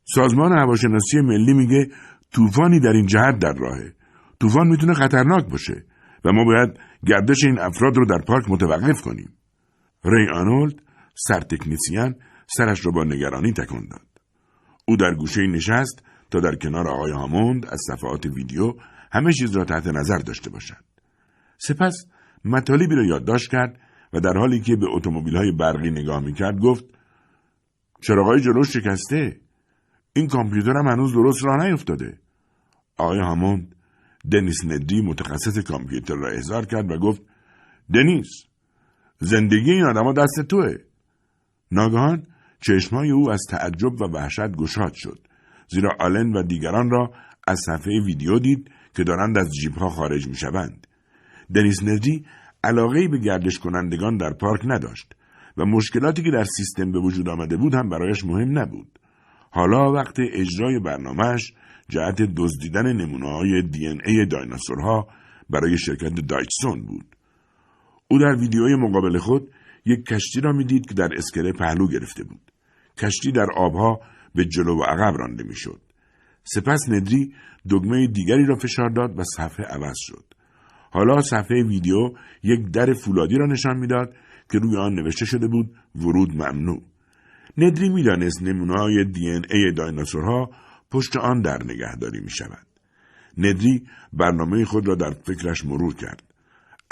سازمان 0.04 0.58
هواشناسی 0.58 1.22
ملی 1.22 1.54
میگه 1.54 1.88
طوفانی 2.34 2.80
در 2.80 2.90
این 2.90 3.06
جهت 3.06 3.40
در 3.40 3.54
راهه. 3.54 3.94
طوفان 4.40 4.68
می‌تونه 4.68 4.94
خطرناک 4.94 5.50
باشه 5.50 5.86
و 6.26 6.32
ما 6.32 6.44
باید 6.44 6.80
گردش 7.06 7.44
این 7.44 7.60
افراد 7.60 7.98
رو 7.98 8.06
در 8.06 8.20
پارک 8.28 8.50
متوقف 8.50 9.02
کنیم. 9.02 9.30
ری 10.06 10.30
آنولد 10.30 10.82
سرتکنیسیان 11.16 12.16
سرش 12.48 12.86
را 12.86 12.92
با 12.92 13.04
نگرانی 13.04 13.54
تکان 13.54 13.88
داد. 13.92 14.08
او 14.86 14.98
در 14.98 15.14
گوشه 15.14 15.48
نشست 15.48 16.04
تا 16.32 16.40
در 16.40 16.56
کنار 16.56 16.88
آقای 16.88 17.12
هاموند 17.12 17.66
از 17.66 17.82
صفحات 17.88 18.26
ویدیو 18.26 18.74
همه 19.12 19.34
چیز 19.34 19.56
را 19.56 19.66
تحت 19.66 19.88
نظر 19.88 20.18
داشته 20.18 20.50
باشد. 20.50 20.84
سپس 21.58 22.08
مطالبی 22.46 22.96
را 22.96 23.06
یادداشت 23.06 23.52
کرد 23.52 23.80
و 24.14 24.20
در 24.20 24.38
حالی 24.38 24.60
که 24.60 24.76
به 24.76 24.86
اتومبیل 24.90 25.38
های 25.38 25.52
برقی 25.52 25.92
نگاه 25.92 26.20
می‌کرد 26.20 26.60
گفت 26.60 26.86
چراغای 28.02 28.42
جلوش 28.42 28.78
شکسته 28.78 29.40
این 30.14 30.28
کامپیوترم 30.28 30.88
هنوز 30.88 31.14
درست 31.14 31.46
راه 31.46 31.66
نیفتاده 31.66 32.18
آقای 32.98 33.20
هاموند 33.20 33.76
دنیس 34.32 34.66
ندی 34.66 35.02
متخصص 35.02 35.60
کامپیوتر 35.60 36.16
را 36.16 36.30
احضار 36.30 36.66
کرد 36.66 36.92
و 36.92 36.98
گفت 36.98 37.22
دنیس 37.94 38.44
زندگی 39.20 39.72
این 39.72 39.84
آدما 39.84 40.14
دست 40.14 40.42
توه 40.50 40.76
ناگهان 41.72 42.28
چشمهای 42.62 43.12
او 43.12 43.32
از 43.32 43.42
تعجب 43.50 44.02
و 44.02 44.06
وحشت 44.06 44.52
گشاد 44.52 44.94
شد 44.94 45.20
زیرا 45.68 45.90
آلن 46.00 46.34
و 46.34 46.44
دیگران 46.44 46.90
را 46.90 47.14
از 47.48 47.60
صفحه 47.66 48.02
ویدیو 48.06 48.40
دید 48.40 48.72
که 48.96 49.04
دارند 49.04 49.38
از 49.38 49.50
جیبها 49.62 49.90
خارج 49.90 50.28
می 50.28 50.36
شوند. 50.36 50.88
دنیس 51.56 51.84
ندی 51.84 52.26
علاقه 52.64 53.08
به 53.08 53.18
گردش 53.18 53.60
کنندگان 53.60 54.18
در 54.18 54.34
پارک 54.34 54.62
نداشت 54.66 55.16
و 55.58 55.66
مشکلاتی 55.66 56.24
که 56.24 56.32
در 56.32 56.44
سیستم 56.44 56.92
به 56.92 57.00
وجود 57.00 57.30
آمده 57.30 57.58
بود 57.58 57.74
هم 57.74 57.90
برایش 57.90 58.26
مهم 58.26 58.60
نبود. 58.60 59.00
حالا 59.52 59.92
وقت 59.92 60.20
اجرای 60.20 60.80
برنامهش 60.80 61.54
جهت 61.90 62.22
دزدیدن 62.22 62.94
نمونه 62.94 63.30
های 63.30 63.62
دی 63.62 63.88
ای 63.88 64.26
دایناسورها 64.26 65.08
برای 65.50 65.78
شرکت 65.78 66.14
دایچسون 66.28 66.86
بود. 66.86 67.13
او 68.08 68.20
در 68.20 68.36
ویدیوی 68.36 68.76
مقابل 68.76 69.18
خود 69.18 69.52
یک 69.86 70.06
کشتی 70.06 70.42
را 70.42 70.52
می‌دید 70.52 70.86
که 70.86 70.94
در 70.94 71.10
اسکله 71.18 71.52
پهلو 71.52 71.88
گرفته 71.88 72.24
بود. 72.24 72.52
کشتی 72.98 73.32
در 73.32 73.48
آبها 73.56 74.00
به 74.36 74.46
جلو 74.46 74.80
و 74.80 74.84
عقب 74.84 75.18
رانده 75.18 75.44
می‌شد. 75.44 75.82
سپس 76.44 76.90
ندری 76.90 77.34
دگمه 77.70 78.08
دیگری 78.08 78.46
را 78.46 78.56
فشار 78.56 78.90
داد 78.90 79.20
و 79.20 79.24
صفحه 79.24 79.66
عوض 79.66 79.96
شد. 79.98 80.24
حالا 80.92 81.22
صفحه 81.22 81.64
ویدیو 81.64 82.14
یک 82.44 82.72
در 82.72 82.94
فولادی 82.94 83.36
را 83.36 83.46
نشان 83.46 83.78
می‌داد 83.78 84.14
که 84.52 84.60
روی 84.60 84.78
آن 84.78 84.94
نوشته 84.94 85.26
شده 85.26 85.48
بود 85.48 85.76
ورود 85.96 86.36
ممنوع. 86.36 86.82
ندری 87.58 87.90
می‌دانست 87.90 88.44
نمونه 88.44 88.74
های 88.74 89.06
ای 89.52 89.72
دایناسورها 89.72 90.50
پشت 90.92 91.18
آن 91.18 91.42
در 91.42 91.64
نگهداری 91.64 92.22
می 92.22 92.30
شود. 92.30 92.68
ندری 93.38 93.84
برنامه 94.14 94.66
خود 94.66 94.88
را 94.88 94.96
در 94.96 95.12
فکرش 95.12 95.66
مرور 95.66 95.96
کرد. 95.96 96.33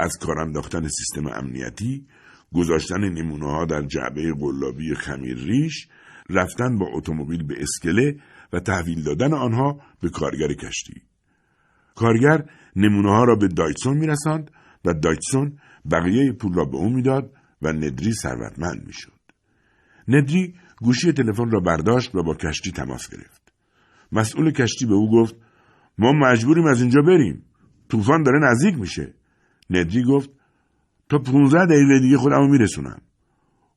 از 0.01 0.17
کار 0.17 0.39
انداختن 0.39 0.87
سیستم 0.87 1.27
امنیتی، 1.27 2.05
گذاشتن 2.53 2.99
نمونه 2.99 3.45
ها 3.45 3.65
در 3.65 3.81
جعبه 3.81 4.33
قلابی 4.33 4.95
خمیر 4.95 5.37
ریش، 5.37 5.87
رفتن 6.29 6.77
با 6.77 6.85
اتومبیل 6.93 7.43
به 7.43 7.55
اسکله 7.61 8.15
و 8.53 8.59
تحویل 8.59 9.03
دادن 9.03 9.33
آنها 9.33 9.81
به 10.01 10.09
کارگر 10.09 10.53
کشتی. 10.53 11.01
کارگر 11.95 12.45
نمونه 12.75 13.09
ها 13.09 13.23
را 13.23 13.35
به 13.35 13.47
دایتسون 13.47 13.97
میرساند 13.97 14.51
و 14.85 14.93
دایتسون 14.93 15.57
بقیه 15.91 16.31
پول 16.31 16.53
را 16.53 16.65
به 16.65 16.77
او 16.77 16.89
می‌داد 16.89 17.33
و 17.61 17.73
ندری 17.73 18.13
ثروتمند 18.13 18.85
می‌شد. 18.87 19.21
ندری 20.07 20.55
گوشی 20.81 21.11
تلفن 21.11 21.51
را 21.51 21.59
برداشت 21.59 22.15
و 22.15 22.23
با 22.23 22.35
کشتی 22.35 22.71
تماس 22.71 23.09
گرفت. 23.09 23.53
مسئول 24.11 24.51
کشتی 24.51 24.85
به 24.85 24.93
او 24.93 25.11
گفت 25.11 25.35
ما 25.97 26.11
مجبوریم 26.11 26.65
از 26.65 26.81
اینجا 26.81 27.01
بریم. 27.01 27.45
طوفان 27.89 28.23
داره 28.23 28.39
نزدیک 28.39 28.79
میشه. 28.79 29.13
ندری 29.71 30.03
گفت 30.03 30.29
تا 31.09 31.17
15 31.17 31.65
دقیقه 31.65 31.99
دیگه 31.99 32.17
خودمو 32.17 32.47
میرسونم. 32.47 33.01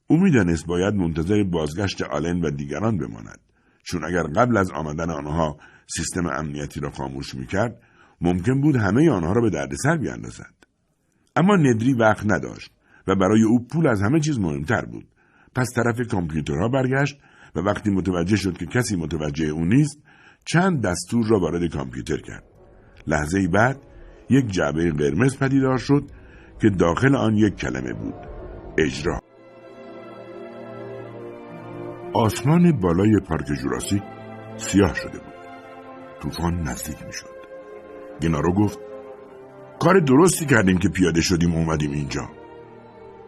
او 0.06 0.16
می‌دانست 0.16 0.66
باید 0.66 0.94
منتظر 0.94 1.42
بازگشت 1.42 2.02
آلن 2.02 2.40
و 2.40 2.50
دیگران 2.50 2.98
بماند. 2.98 3.40
چون 3.84 4.04
اگر 4.04 4.22
قبل 4.22 4.56
از 4.56 4.70
آمدن 4.70 5.10
آنها 5.10 5.56
سیستم 5.86 6.26
امنیتی 6.26 6.80
را 6.80 6.90
خاموش 6.90 7.34
می‌کرد 7.34 7.80
ممکن 8.20 8.60
بود 8.60 8.76
همه 8.76 9.10
آنها 9.10 9.32
را 9.32 9.40
به 9.40 9.50
دردسر 9.50 9.96
بیاندازد. 9.96 10.54
اما 11.36 11.56
ندری 11.56 11.92
وقت 11.92 12.26
نداشت 12.26 12.70
و 13.06 13.14
برای 13.14 13.42
او 13.42 13.66
پول 13.66 13.86
از 13.86 14.02
همه 14.02 14.20
چیز 14.20 14.38
مهمتر 14.38 14.84
بود. 14.84 15.06
پس 15.54 15.68
طرف 15.76 16.08
کامپیوترها 16.08 16.68
برگشت 16.68 17.18
و 17.54 17.60
وقتی 17.60 17.90
متوجه 17.90 18.36
شد 18.36 18.56
که 18.56 18.66
کسی 18.66 18.96
متوجه 18.96 19.46
او 19.46 19.64
نیست 19.64 19.98
چند 20.44 20.82
دستور 20.82 21.26
را 21.26 21.38
وارد 21.38 21.70
کامپیوتر 21.70 22.16
کرد. 22.16 22.44
لحظه 23.06 23.48
بعد 23.48 23.80
یک 24.30 24.46
جعبه 24.46 24.92
قرمز 24.92 25.38
پدیدار 25.38 25.78
شد 25.78 26.04
که 26.60 26.70
داخل 26.70 27.16
آن 27.16 27.36
یک 27.36 27.56
کلمه 27.56 27.92
بود. 27.92 28.14
اجرا. 28.78 29.20
آسمان 32.14 32.80
بالای 32.80 33.20
پارک 33.28 33.46
جوراسیک 33.62 34.02
سیاه 34.56 34.94
شده 34.94 35.18
بود. 35.18 35.34
طوفان 36.22 36.60
نزدیک 36.60 37.04
می 37.06 37.12
شد 37.12 37.34
گنارو 38.22 38.54
گفت 38.54 38.78
کار 39.78 40.00
درستی 40.00 40.46
کردیم 40.46 40.78
که 40.78 40.88
پیاده 40.88 41.20
شدیم 41.20 41.52
اومدیم 41.52 41.90
اینجا. 41.92 42.28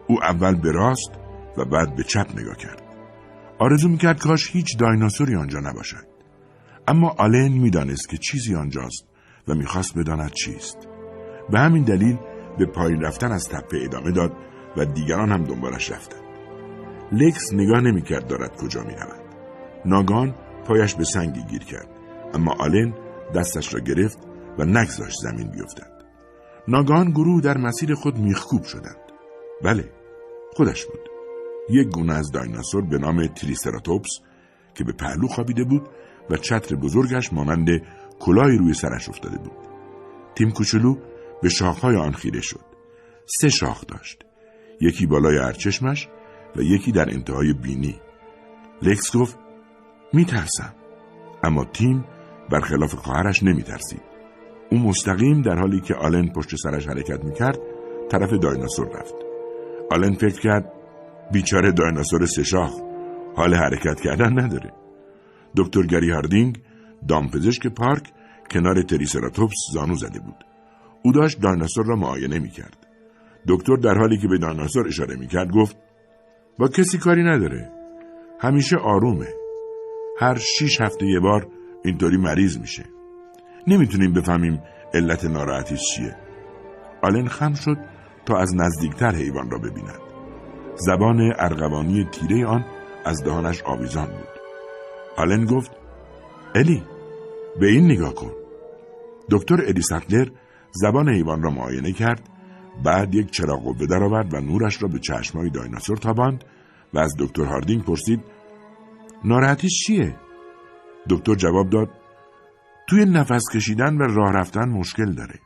او 0.07 0.23
اول 0.23 0.61
به 0.61 0.71
راست 0.71 1.11
و 1.57 1.65
بعد 1.65 1.95
به 1.95 2.03
چپ 2.03 2.39
نگاه 2.39 2.57
کرد. 2.57 2.81
آرزو 3.59 3.89
می‌کرد 3.89 4.19
کاش 4.19 4.51
هیچ 4.51 4.77
دایناسوری 4.77 5.35
آنجا 5.35 5.59
نباشد. 5.59 6.07
اما 6.87 7.15
آلن 7.17 7.51
می‌دانست 7.51 8.09
که 8.09 8.17
چیزی 8.17 8.55
آنجاست 8.55 9.05
و 9.47 9.55
می‌خواست 9.55 9.97
بداند 9.97 10.31
چیست. 10.31 10.86
به 11.49 11.59
همین 11.59 11.83
دلیل 11.83 12.17
به 12.57 12.65
پایین 12.65 13.01
رفتن 13.01 13.31
از 13.31 13.49
تپه 13.49 13.77
ادامه 13.83 14.11
داد 14.11 14.31
و 14.77 14.85
دیگران 14.85 15.31
هم 15.31 15.43
دنبالش 15.43 15.91
رفتند. 15.91 16.21
لکس 17.11 17.53
نگاه 17.53 17.81
نمی‌کرد 17.81 18.27
دارد 18.27 18.55
کجا 18.55 18.83
می‌رود. 18.83 19.27
ناگان 19.85 20.35
پایش 20.65 20.95
به 20.95 21.03
سنگی 21.03 21.43
گیر 21.43 21.63
کرد 21.63 21.87
اما 22.33 22.55
آلن 22.59 22.93
دستش 23.35 23.73
را 23.73 23.79
گرفت 23.79 24.17
و 24.59 24.65
نگذاشت 24.65 25.17
زمین 25.23 25.51
بیفتد. 25.51 25.91
ناگان 26.67 27.11
گروه 27.11 27.41
در 27.41 27.57
مسیر 27.57 27.93
خود 27.95 28.17
میخکوب 28.17 28.63
شدند. 28.63 28.97
بله 29.63 29.91
خودش 30.53 30.85
بود. 30.85 31.09
یک 31.69 31.87
گونه 31.87 32.13
از 32.13 32.31
دایناسور 32.31 32.85
به 32.85 32.97
نام 32.97 33.27
تریسراتوپس 33.27 34.19
که 34.75 34.83
به 34.83 34.93
پهلو 34.93 35.27
خوابیده 35.27 35.63
بود 35.63 35.89
و 36.29 36.37
چتر 36.37 36.75
بزرگش 36.75 37.33
مانند 37.33 37.67
کلاهی 38.19 38.57
روی 38.57 38.73
سرش 38.73 39.09
افتاده 39.09 39.37
بود. 39.37 39.57
تیم 40.35 40.51
کوچولو 40.51 40.95
به 41.41 41.49
شاخهای 41.49 41.95
آن 41.95 42.11
خیره 42.11 42.41
شد. 42.41 42.65
سه 43.25 43.49
شاخ 43.49 43.85
داشت. 43.87 44.25
یکی 44.81 45.05
بالای 45.05 45.37
ارچشمش 45.37 46.07
و 46.55 46.61
یکی 46.61 46.91
در 46.91 47.09
انتهای 47.09 47.53
بینی. 47.53 47.95
لکس 48.81 49.15
گفت 49.15 49.37
میترسم. 50.13 50.73
اما 51.43 51.65
تیم 51.65 52.05
برخلاف 52.49 52.95
خواهرش 52.95 53.43
نمیترسید. 53.43 54.01
او 54.71 54.79
مستقیم 54.79 55.41
در 55.41 55.59
حالی 55.59 55.81
که 55.81 55.95
آلن 55.95 56.27
پشت 56.27 56.55
سرش 56.55 56.87
حرکت 56.87 57.23
می‌کرد 57.23 57.59
طرف 58.09 58.33
دایناسور 58.33 58.87
رفت. 58.99 59.15
آلن 59.91 60.13
فکر 60.13 60.39
کرد 60.39 60.73
بیچاره 61.31 61.71
دایناسور 61.71 62.25
سشاخ 62.25 62.71
حال 63.35 63.55
حرکت 63.55 64.01
کردن 64.01 64.39
نداره. 64.39 64.73
دکتر 65.57 65.81
گری 65.81 66.11
هاردینگ 66.11 66.61
دامپزشک 67.07 67.67
پارک 67.67 68.13
کنار 68.51 68.81
تریسراتوپس 68.81 69.55
زانو 69.73 69.95
زده 69.95 70.19
بود. 70.19 70.45
او 71.03 71.11
داشت 71.11 71.41
دایناسور 71.41 71.85
را 71.85 71.95
معاینه 71.95 72.39
می‌کرد. 72.39 72.87
دکتر 73.47 73.75
در 73.75 73.97
حالی 73.97 74.17
که 74.17 74.27
به 74.27 74.37
دایناسور 74.37 74.87
اشاره 74.87 75.15
می‌کرد 75.15 75.51
گفت 75.51 75.77
با 76.59 76.67
کسی 76.67 76.97
کاری 76.97 77.23
نداره. 77.23 77.71
همیشه 78.39 78.77
آرومه. 78.77 79.27
هر 80.19 80.37
شیش 80.37 80.81
هفته 80.81 81.05
یه 81.05 81.19
بار 81.19 81.47
اینطوری 81.83 82.17
مریض 82.17 82.57
میشه. 82.57 82.85
نمی‌تونیم 83.67 84.13
بفهمیم 84.13 84.61
علت 84.93 85.25
ناراحتیش 85.25 85.79
چیه. 85.95 86.15
آلن 87.01 87.27
خم 87.27 87.53
شد 87.53 87.77
تا 88.25 88.37
از 88.37 88.55
نزدیکتر 88.55 89.15
حیوان 89.15 89.51
را 89.51 89.57
ببیند. 89.57 89.99
زبان 90.75 91.33
ارغوانی 91.39 92.07
تیره 92.11 92.45
آن 92.45 92.65
از 93.05 93.23
دهانش 93.23 93.63
آویزان 93.63 94.07
بود. 94.07 94.27
آلن 95.17 95.45
گفت 95.45 95.71
الی 96.55 96.83
به 97.59 97.67
این 97.67 97.85
نگاه 97.85 98.13
کن. 98.13 98.31
دکتر 99.31 99.61
الی 99.67 99.81
سطلر 99.81 100.27
زبان 100.81 101.09
حیوان 101.09 101.43
را 101.43 101.51
معاینه 101.51 101.91
کرد 101.91 102.29
بعد 102.83 103.15
یک 103.15 103.31
چراغ 103.31 103.63
قوه 103.63 103.85
درآورد 103.85 104.33
و 104.33 104.37
نورش 104.41 104.83
را 104.83 104.87
به 104.87 104.99
چشمای 104.99 105.49
دایناسور 105.49 105.97
تاباند 105.97 106.43
و 106.93 106.99
از 106.99 107.15
دکتر 107.19 107.45
هاردینگ 107.45 107.83
پرسید 107.83 108.19
ناراحتیش 109.23 109.71
چیه؟ 109.85 110.15
دکتر 111.09 111.35
جواب 111.35 111.69
داد 111.69 111.89
توی 112.87 113.05
نفس 113.05 113.43
کشیدن 113.53 113.97
و 113.97 114.03
راه 114.03 114.31
رفتن 114.33 114.69
مشکل 114.69 115.13
داره. 115.13 115.39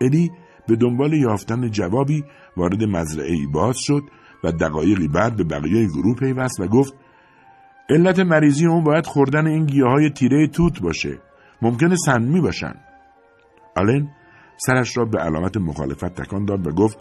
الی 0.00 0.30
به 0.68 0.76
دنبال 0.76 1.12
یافتن 1.12 1.70
جوابی 1.70 2.24
وارد 2.56 2.84
مزرعه 2.84 3.32
ای 3.32 3.46
باز 3.46 3.76
شد 3.78 4.02
و 4.44 4.52
دقایقی 4.52 5.08
بعد 5.08 5.36
به 5.36 5.44
بقیه 5.44 5.86
گروه 5.86 6.16
پیوست 6.16 6.60
و 6.60 6.66
گفت 6.66 6.94
علت 7.90 8.18
مریضی 8.18 8.66
اون 8.66 8.84
باید 8.84 9.06
خوردن 9.06 9.46
این 9.46 9.66
گیاه 9.66 9.90
های 9.90 10.10
تیره 10.10 10.46
توت 10.46 10.82
باشه. 10.82 11.18
ممکنه 11.62 11.96
سنمی 12.06 12.40
باشن. 12.40 12.74
آلن 13.76 14.08
سرش 14.56 14.96
را 14.96 15.04
به 15.04 15.18
علامت 15.18 15.56
مخالفت 15.56 16.14
تکان 16.14 16.44
داد 16.44 16.66
و 16.66 16.70
گفت 16.70 16.98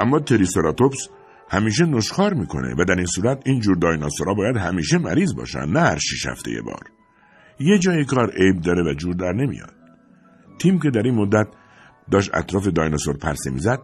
اما 0.00 0.18
تریسراتوپس 0.18 1.08
همیشه 1.48 1.84
نشخار 1.84 2.34
می‌کنه 2.34 2.74
و 2.78 2.84
در 2.84 2.94
این 2.94 3.06
صورت 3.06 3.42
این 3.46 3.60
جور 3.60 3.76
دایناسورا 3.76 4.34
باید 4.34 4.56
همیشه 4.56 4.98
مریض 4.98 5.34
باشن 5.34 5.68
نه 5.68 5.80
هر 5.80 5.98
شیش 5.98 6.26
هفته 6.26 6.50
یه 6.50 6.62
بار. 6.62 6.82
یه 7.60 7.78
جای 7.78 8.04
کار 8.04 8.30
عیب 8.30 8.60
داره 8.60 8.82
و 8.90 8.94
جور 8.94 9.14
در 9.14 9.32
نمیاد. 9.32 9.74
تیم 10.58 10.78
که 10.78 10.90
در 10.90 11.02
این 11.02 11.14
مدت 11.14 11.46
داشت 12.10 12.30
اطراف 12.34 12.66
دایناسور 12.66 13.16
پرسه 13.16 13.50
می‌زد 13.50 13.78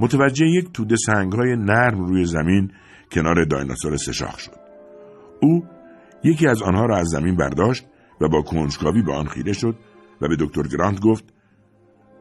متوجه 0.00 0.46
یک 0.46 0.72
توده 0.72 0.96
سنگهای 0.96 1.56
نرم 1.56 2.04
روی 2.04 2.24
زمین 2.24 2.72
کنار 3.12 3.44
دایناسور 3.44 3.96
سشاخ 3.96 4.38
شد. 4.38 4.56
او 5.40 5.64
یکی 6.24 6.46
از 6.46 6.62
آنها 6.62 6.86
را 6.86 6.96
از 6.96 7.06
زمین 7.08 7.36
برداشت 7.36 7.86
و 8.20 8.28
با 8.28 8.42
کنجکاوی 8.42 9.02
به 9.02 9.12
آن 9.12 9.26
خیره 9.26 9.52
شد 9.52 9.78
و 10.20 10.28
به 10.28 10.36
دکتر 10.40 10.62
گرانت 10.62 11.00
گفت 11.00 11.24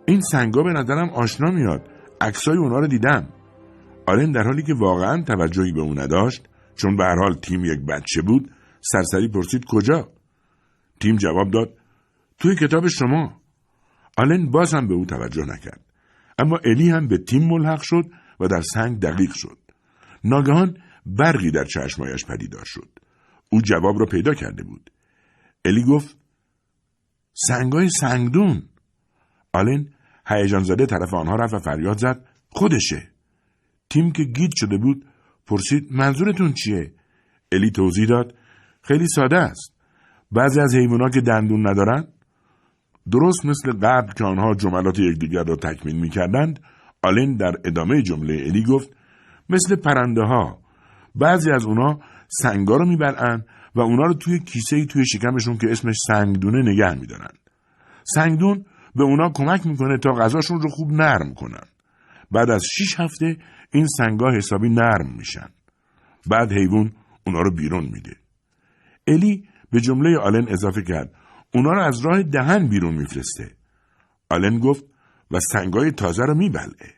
این 0.05 0.21
سنگا 0.21 0.63
به 0.63 0.73
نظرم 0.73 1.09
آشنا 1.09 1.51
میاد. 1.51 1.89
عکسای 2.21 2.57
اونا 2.57 2.79
رو 2.79 2.87
دیدم. 2.87 3.27
آلن 4.07 4.31
در 4.31 4.43
حالی 4.43 4.63
که 4.63 4.73
واقعا 4.73 5.23
توجهی 5.23 5.71
به 5.71 5.81
او 5.81 5.99
نداشت 5.99 6.47
چون 6.75 6.95
به 6.95 7.03
هر 7.03 7.15
حال 7.15 7.33
تیم 7.33 7.65
یک 7.65 7.79
بچه 7.79 8.21
بود 8.21 8.51
سرسری 8.81 9.27
پرسید 9.27 9.65
کجا؟ 9.65 10.09
تیم 10.99 11.15
جواب 11.15 11.51
داد 11.51 11.77
توی 12.39 12.55
کتاب 12.55 12.87
شما. 12.87 13.41
آلن 14.17 14.51
باز 14.51 14.73
هم 14.73 14.87
به 14.87 14.93
او 14.93 15.05
توجه 15.05 15.45
نکرد. 15.45 15.85
اما 16.39 16.59
الی 16.65 16.89
هم 16.89 17.07
به 17.07 17.17
تیم 17.17 17.47
ملحق 17.47 17.81
شد 17.81 18.03
و 18.39 18.47
در 18.47 18.61
سنگ 18.61 18.99
دقیق 18.99 19.31
شد. 19.33 19.57
ناگهان 20.23 20.77
برقی 21.05 21.51
در 21.51 21.65
چشمایش 21.65 22.25
پدیدار 22.25 22.65
شد. 22.65 22.89
او 23.49 23.61
جواب 23.61 23.99
را 23.99 24.05
پیدا 24.05 24.33
کرده 24.33 24.63
بود. 24.63 24.91
الی 25.65 25.83
گفت 25.83 26.17
سنگای 27.33 27.89
سنگدون. 27.89 28.63
آلن 29.53 29.87
هیجان 30.27 30.63
زده 30.63 30.85
طرف 30.85 31.13
آنها 31.13 31.35
رفت 31.35 31.53
و 31.53 31.59
فریاد 31.59 31.97
زد. 31.97 32.25
خودشه. 32.49 33.07
تیم 33.89 34.11
که 34.11 34.23
گیت 34.23 34.51
شده 34.55 34.77
بود 34.77 35.05
پرسید 35.47 35.87
منظورتون 35.91 36.53
چیه؟ 36.53 36.93
الی 37.51 37.71
توضیح 37.71 38.05
داد 38.07 38.33
خیلی 38.81 39.07
ساده 39.07 39.37
است. 39.37 39.73
بعضی 40.31 40.61
از 40.61 40.75
حیوانات 40.75 41.13
که 41.13 41.21
دندون 41.21 41.67
ندارن 41.67 42.07
درست 43.11 43.45
مثل 43.45 43.71
قبل 43.71 44.13
که 44.13 44.23
آنها 44.23 44.53
جملات 44.53 44.99
یکدیگر 44.99 45.43
را 45.43 45.55
تکمیل 45.55 45.95
می‌کردند 45.95 46.59
آلن 47.03 47.35
در 47.35 47.53
ادامه 47.65 48.01
جمله 48.01 48.33
الی 48.33 48.63
گفت 48.63 48.89
مثل 49.49 49.75
پرنده 49.75 50.21
ها 50.21 50.61
بعضی 51.15 51.51
از 51.51 51.65
اونا 51.65 51.99
سنگا 52.27 52.75
رو 52.77 52.85
می‌برن 52.85 53.45
و 53.75 53.79
اونا 53.79 54.03
رو 54.03 54.13
توی 54.13 54.39
کیسه 54.39 54.85
توی 54.85 55.05
شکمشون 55.05 55.57
که 55.57 55.71
اسمش 55.71 55.95
سنگدونه 56.07 56.71
نگه 56.71 56.93
میدارن. 56.99 57.31
سنگدون 58.03 58.65
به 58.95 59.03
اونا 59.03 59.29
کمک 59.29 59.67
می‌کنه 59.67 59.97
تا 59.97 60.11
غذاشون 60.11 60.61
رو 60.61 60.69
خوب 60.69 60.91
نرم 60.91 61.33
کنن. 61.33 61.67
بعد 62.31 62.49
از 62.49 62.63
شیش 62.75 62.99
هفته 62.99 63.37
این 63.73 63.87
سنگا 63.87 64.31
حسابی 64.31 64.69
نرم 64.69 65.15
میشن. 65.17 65.49
بعد 66.29 66.51
حیوان 66.51 66.91
اونا 67.27 67.41
رو 67.41 67.51
بیرون 67.55 67.83
میده. 67.83 68.15
الی 69.07 69.49
به 69.71 69.81
جمله 69.81 70.17
آلن 70.17 70.45
اضافه 70.49 70.81
کرد 70.81 71.13
اونا 71.53 71.71
رو 71.71 71.81
از 71.81 72.05
راه 72.05 72.23
دهن 72.23 72.69
بیرون 72.69 72.95
میفرسته. 72.95 73.51
آلن 74.29 74.59
گفت 74.59 74.85
و 75.31 75.39
سنگای 75.39 75.91
تازه 75.91 76.23
رو 76.23 76.35
میبلعه. 76.35 76.93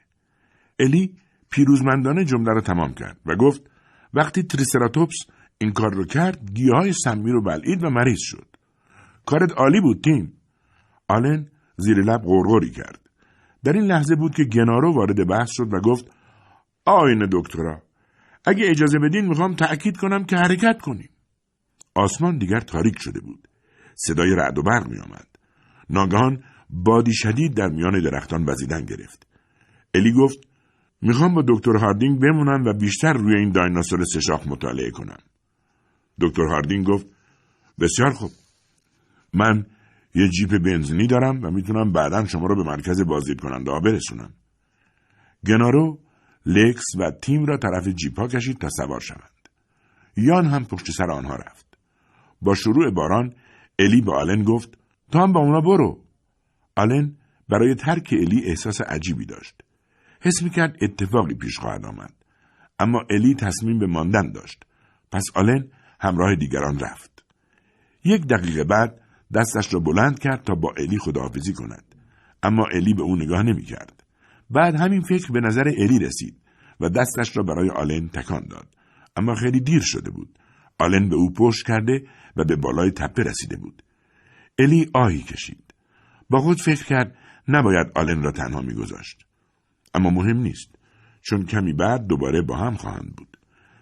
الی 0.79 1.17
پیروزمندانه 1.49 2.25
جمله 2.25 2.53
رو 2.53 2.61
تمام 2.61 2.93
کرد 2.93 3.17
و 3.25 3.35
گفت 3.35 3.61
وقتی 4.13 4.43
تریسراتوپس 4.43 5.15
این 5.57 5.71
کار 5.71 5.93
رو 5.93 6.05
کرد 6.05 6.51
گیاه 6.53 6.91
سمی 6.91 7.31
رو 7.31 7.43
بلعید 7.43 7.83
و 7.83 7.89
مریض 7.89 8.19
شد. 8.19 8.47
کارت 9.25 9.51
عالی 9.57 9.81
بود 9.81 10.03
تیم. 10.03 10.33
آلن 11.07 11.47
زیر 11.77 11.97
لب 11.97 12.21
غرغری 12.21 12.71
کرد 12.71 12.99
در 13.63 13.73
این 13.73 13.83
لحظه 13.83 14.15
بود 14.15 14.35
که 14.35 14.43
گنارو 14.43 14.95
وارد 14.95 15.27
بحث 15.27 15.49
شد 15.51 15.73
و 15.73 15.79
گفت 15.79 16.11
آین 16.85 17.29
دکترا 17.31 17.81
اگه 18.45 18.69
اجازه 18.69 18.99
بدین 18.99 19.25
می‌خوام 19.25 19.53
تأکید 19.55 19.97
کنم 19.97 20.25
که 20.25 20.35
حرکت 20.35 20.81
کنیم 20.81 21.09
آسمان 21.95 22.37
دیگر 22.37 22.59
تاریک 22.59 22.95
شده 22.99 23.19
بود 23.19 23.47
صدای 23.95 24.35
رعد 24.35 24.57
و 24.57 24.63
برق 24.63 24.87
می 24.87 24.99
آمد. 24.99 25.27
ناگهان 25.89 26.43
بادی 26.69 27.13
شدید 27.13 27.53
در 27.53 27.67
میان 27.67 28.01
درختان 28.01 28.45
وزیدن 28.49 28.85
گرفت. 28.85 29.27
الی 29.93 30.13
گفت 30.13 30.39
می‌خوام 31.01 31.35
با 31.35 31.43
دکتر 31.47 31.75
هاردینگ 31.75 32.21
بمونم 32.21 32.65
و 32.65 32.73
بیشتر 32.73 33.13
روی 33.13 33.39
این 33.39 33.51
دایناسور 33.51 34.03
سشاخ 34.03 34.47
مطالعه 34.47 34.91
کنم. 34.91 35.19
دکتر 36.21 36.43
هاردینگ 36.43 36.87
گفت 36.87 37.05
بسیار 37.79 38.11
خوب. 38.11 38.31
من 39.33 39.65
یه 40.15 40.29
جیپ 40.29 40.57
بنزینی 40.57 41.07
دارم 41.07 41.43
و 41.43 41.51
می‌تونم 41.51 41.91
بعدا 41.91 42.25
شما 42.25 42.47
رو 42.47 42.55
به 42.55 42.69
مرکز 42.69 43.01
بازدید 43.01 43.41
کننده 43.41 43.71
ها 43.71 43.79
برسونم. 43.79 44.33
گنارو، 45.47 45.99
لکس 46.45 46.85
و 46.99 47.11
تیم 47.21 47.45
را 47.45 47.57
طرف 47.57 47.87
جیپ 47.87 48.27
کشید 48.27 48.57
تا 48.57 48.69
سوار 48.69 48.99
شوند. 48.99 49.49
یان 50.17 50.45
هم 50.45 50.65
پشت 50.65 50.91
سر 50.91 51.11
آنها 51.11 51.35
رفت. 51.35 51.77
با 52.41 52.55
شروع 52.55 52.91
باران 52.91 53.33
الی 53.79 54.01
به 54.01 54.13
آلن 54.13 54.43
گفت 54.43 54.77
تو 55.11 55.19
هم 55.19 55.33
با 55.33 55.39
اونا 55.39 55.61
برو. 55.61 56.03
آلن 56.75 57.15
برای 57.49 57.75
ترک 57.75 58.09
الی 58.11 58.45
احساس 58.45 58.81
عجیبی 58.81 59.25
داشت. 59.25 59.61
حس 60.21 60.43
کرد 60.43 60.77
اتفاقی 60.81 61.33
پیش 61.33 61.59
خواهد 61.59 61.85
آمد. 61.85 62.13
اما 62.79 63.03
الی 63.09 63.35
تصمیم 63.35 63.79
به 63.79 63.87
ماندن 63.87 64.31
داشت. 64.31 64.63
پس 65.11 65.23
آلن 65.35 65.67
همراه 65.99 66.35
دیگران 66.35 66.79
رفت. 66.79 67.25
یک 68.05 68.27
دقیقه 68.27 68.63
بعد 68.63 69.01
دستش 69.35 69.73
را 69.73 69.79
بلند 69.79 70.19
کرد 70.19 70.43
تا 70.43 70.55
با 70.55 70.73
الی 70.77 70.97
خداحافظی 70.97 71.53
کند. 71.53 71.95
اما 72.43 72.65
الی 72.73 72.93
به 72.93 73.01
او 73.01 73.15
نگاه 73.15 73.43
نمی 73.43 73.63
کرد. 73.63 74.03
بعد 74.49 74.75
همین 74.75 75.01
فکر 75.01 75.31
به 75.31 75.39
نظر 75.39 75.67
الی 75.67 75.99
رسید 75.99 76.37
و 76.79 76.89
دستش 76.89 77.37
را 77.37 77.43
برای 77.43 77.69
آلن 77.69 78.09
تکان 78.09 78.47
داد. 78.49 78.67
اما 79.15 79.35
خیلی 79.35 79.59
دیر 79.59 79.81
شده 79.81 80.11
بود. 80.11 80.39
آلن 80.79 81.09
به 81.09 81.15
او 81.15 81.33
پشت 81.33 81.67
کرده 81.67 82.03
و 82.37 82.43
به 82.43 82.55
بالای 82.55 82.91
تپه 82.91 83.23
رسیده 83.23 83.57
بود. 83.57 83.83
الی 84.59 84.89
آهی 84.93 85.21
کشید. 85.21 85.73
با 86.29 86.39
خود 86.39 86.61
فکر 86.61 86.85
کرد 86.85 87.15
نباید 87.47 87.87
آلن 87.95 88.23
را 88.23 88.31
تنها 88.31 88.61
میگذاشت. 88.61 89.25
اما 89.93 90.09
مهم 90.09 90.37
نیست 90.37 90.75
چون 91.21 91.45
کمی 91.45 91.73
بعد 91.73 92.07
دوباره 92.07 92.41
با 92.41 92.57
هم 92.57 92.73
خواهند 92.73 93.15
بود. 93.15 93.37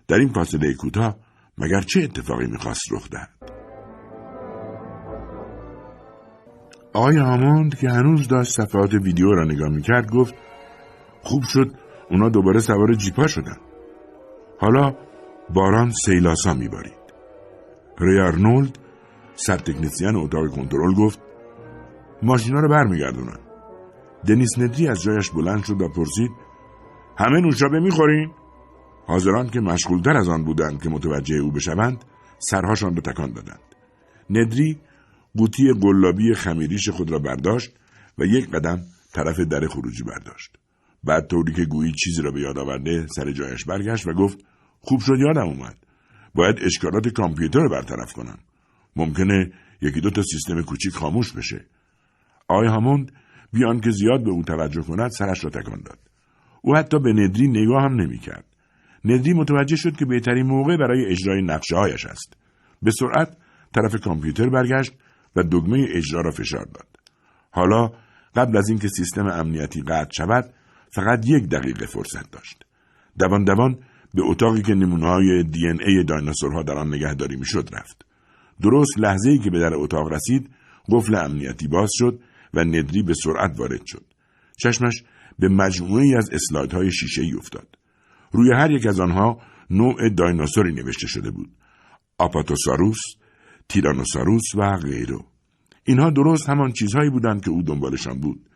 در 0.07 0.15
این 0.15 0.33
فاصله 0.33 0.73
کوتاه 0.73 1.19
مگر 1.57 1.81
چه 1.81 2.03
اتفاقی 2.03 2.47
می‌خواست 2.47 2.91
رخ 2.91 3.09
دهد؟ 3.09 3.60
آقای 6.93 7.17
هاموند 7.17 7.75
که 7.75 7.89
هنوز 7.89 8.27
داشت 8.27 8.51
صفحات 8.51 8.93
ویدیو 8.93 9.31
را 9.31 9.45
نگاه 9.45 9.69
می‌کرد 9.69 10.11
گفت 10.11 10.33
خوب 11.21 11.43
شد 11.43 11.71
اونا 12.09 12.29
دوباره 12.29 12.59
سوار 12.59 12.93
جیپا 12.93 13.27
شدن. 13.27 13.57
حالا 14.59 14.95
باران 15.53 15.91
سیلاسا 15.91 16.53
میبارید. 16.53 17.01
ری 17.99 18.19
آرنولد 18.19 18.77
سرتکنسیان 19.35 20.15
اتاق 20.15 20.47
کنترل 20.47 20.93
گفت 20.93 21.19
ماشینا 22.23 22.59
رو 22.59 22.69
برمیگردونن. 22.69 23.39
دنیس 24.27 24.59
ندری 24.59 24.87
از 24.87 25.01
جایش 25.01 25.29
بلند 25.29 25.63
شد 25.63 25.81
و 25.81 25.89
پرسید 25.89 26.31
همه 27.17 27.41
نوشابه 27.41 27.79
می‌خورین؟ 27.79 28.31
حاضران 29.07 29.49
که 29.49 29.59
مشغولتر 29.59 30.17
از 30.17 30.29
آن 30.29 30.43
بودند 30.43 30.83
که 30.83 30.89
متوجه 30.89 31.35
او 31.35 31.51
بشوند 31.51 32.03
سرهاشان 32.39 32.95
را 32.95 33.01
تکان 33.01 33.31
دادند. 33.31 33.75
ندری 34.29 34.77
قوطی 35.37 35.73
گلابی 35.73 36.33
خمیریش 36.33 36.89
خود 36.89 37.11
را 37.11 37.19
برداشت 37.19 37.71
و 38.17 38.25
یک 38.25 38.49
قدم 38.49 38.81
طرف 39.13 39.39
در 39.39 39.67
خروجی 39.67 40.03
برداشت. 40.03 40.57
بعد 41.03 41.27
طوری 41.27 41.53
که 41.53 41.65
گویی 41.65 41.91
چیزی 41.91 42.21
را 42.21 42.31
به 42.31 42.41
یاد 42.41 42.57
آورده 42.57 43.07
سر 43.07 43.31
جایش 43.31 43.65
برگشت 43.65 44.07
و 44.07 44.13
گفت 44.13 44.37
خوب 44.79 44.99
شد 44.99 45.17
یادم 45.19 45.47
اومد. 45.47 45.77
باید 46.35 46.55
اشکالات 46.61 47.07
کامپیوتر 47.07 47.67
برطرف 47.67 48.13
کنم. 48.13 48.37
ممکنه 48.95 49.51
یکی 49.81 50.01
دو 50.01 50.09
تا 50.09 50.21
سیستم 50.21 50.61
کوچیک 50.61 50.93
خاموش 50.93 51.31
بشه. 51.31 51.65
آقای 52.47 52.67
هاموند 52.67 53.11
بیان 53.53 53.79
که 53.79 53.91
زیاد 53.91 54.23
به 54.23 54.31
او 54.31 54.43
توجه 54.43 54.81
کند 54.81 55.11
سرش 55.11 55.43
را 55.43 55.49
تکان 55.49 55.81
داد. 55.85 55.99
او 56.61 56.75
حتی 56.75 56.99
به 56.99 57.13
ندری 57.13 57.47
نگاه 57.47 57.83
هم 57.83 58.01
نمی‌کرد. 58.01 58.45
ندری 59.05 59.33
متوجه 59.33 59.75
شد 59.75 59.95
که 59.95 60.05
بهترین 60.05 60.45
موقع 60.45 60.77
برای 60.77 61.05
اجرای 61.05 61.41
نقشه 61.41 61.75
هایش 61.75 62.05
است. 62.05 62.33
به 62.81 62.91
سرعت 62.91 63.37
طرف 63.75 63.95
کامپیوتر 64.01 64.49
برگشت 64.49 64.93
و 65.35 65.43
دگمه 65.43 65.85
اجرا 65.89 66.21
را 66.21 66.31
فشار 66.31 66.65
داد. 66.65 66.87
حالا 67.51 67.91
قبل 68.35 68.57
از 68.57 68.69
اینکه 68.69 68.87
سیستم 68.87 69.27
امنیتی 69.27 69.81
قطع 69.81 70.11
شود 70.11 70.53
فقط 70.95 71.27
یک 71.27 71.49
دقیقه 71.49 71.85
فرصت 71.85 72.31
داشت. 72.31 72.65
دوان 73.19 73.43
دوان 73.43 73.79
به 74.13 74.21
اتاقی 74.25 74.61
که 74.61 74.73
نمونه 74.73 75.07
های 75.07 75.43
دی 75.43 75.67
ان 75.67 75.79
ای 75.87 76.03
دایناسورها 76.03 76.63
در 76.63 76.73
آن 76.73 76.87
نگهداری 76.87 77.35
می‌شد 77.35 77.69
رفت. 77.73 78.05
درست 78.61 78.99
لحظه 78.99 79.29
ای 79.29 79.37
که 79.37 79.49
به 79.49 79.59
در 79.59 79.73
اتاق 79.73 80.13
رسید 80.13 80.49
قفل 80.89 81.15
امنیتی 81.15 81.67
باز 81.67 81.89
شد 81.93 82.19
و 82.53 82.63
ندری 82.63 83.03
به 83.03 83.13
سرعت 83.13 83.59
وارد 83.59 83.85
شد. 83.85 84.05
چشمش 84.57 85.03
به 85.39 85.49
مجموعه 85.49 86.17
از 86.17 86.29
اسلایدهای 86.33 86.91
شیشه 86.91 87.21
ای 87.21 87.33
افتاد. 87.33 87.67
روی 88.31 88.53
هر 88.53 88.71
یک 88.71 88.85
از 88.85 88.99
آنها 88.99 89.41
نوع 89.69 90.09
دایناسوری 90.09 90.73
نوشته 90.73 91.07
شده 91.07 91.31
بود. 91.31 91.49
آپاتوساروس 92.17 92.99
تیرانوساروس 93.71 94.55
و 94.55 94.77
غیره 94.77 95.17
اینها 95.83 96.09
درست 96.09 96.49
همان 96.49 96.71
چیزهایی 96.71 97.09
بودند 97.09 97.43
که 97.43 97.51
او 97.51 97.61
دنبالشان 97.61 98.19
بود. 98.19 98.49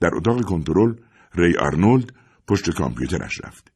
در 0.00 0.10
اتاق 0.14 0.44
کنترل 0.44 0.94
ری 1.34 1.56
آرنولد 1.56 2.12
پشت 2.48 2.70
کامپیوترش 2.70 3.40
رفت. 3.44 3.72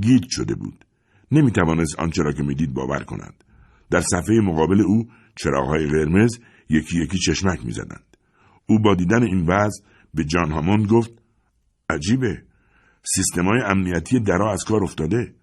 گیج 0.00 0.24
شده 0.28 0.54
بود. 0.54 0.84
نمی 1.32 1.50
توانست 1.50 1.98
آنچه 1.98 2.22
را 2.22 2.32
که 2.32 2.42
می‌دید 2.42 2.74
باور 2.74 3.02
کند. 3.02 3.44
در 3.90 4.00
صفحه 4.00 4.40
مقابل 4.40 4.80
او 4.80 5.08
چراغهای 5.36 5.86
قرمز 5.86 6.38
یکی 6.68 7.02
یکی 7.02 7.18
چشمک 7.18 7.64
می‌زدند. 7.64 8.16
او 8.66 8.78
با 8.78 8.94
دیدن 8.94 9.22
این 9.22 9.46
وضع 9.46 9.82
به 10.14 10.24
جان 10.24 10.50
هاموند 10.50 10.86
گفت 10.86 11.12
عجیبه. 11.90 12.42
سیستمای 13.14 13.60
امنیتی 13.64 14.20
درا 14.20 14.52
از 14.52 14.64
کار 14.64 14.84
افتاده. 14.84 15.34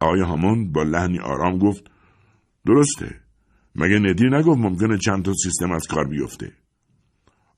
آقای 0.00 0.20
هاموند 0.20 0.72
با 0.72 0.82
لحنی 0.82 1.18
آرام 1.18 1.58
گفت 1.58 1.84
درسته. 2.66 3.25
مگه 3.76 3.98
ندی 3.98 4.24
نگفت 4.24 4.58
ممکنه 4.58 4.98
چند 4.98 5.24
تا 5.24 5.32
سیستم 5.42 5.72
از 5.72 5.86
کار 5.86 6.08
بیفته؟ 6.08 6.52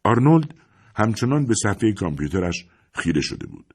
آرنولد 0.04 0.54
همچنان 0.96 1.46
به 1.46 1.54
صفحه 1.62 1.92
کامپیوترش 1.92 2.66
خیره 2.94 3.20
شده 3.20 3.46
بود. 3.46 3.74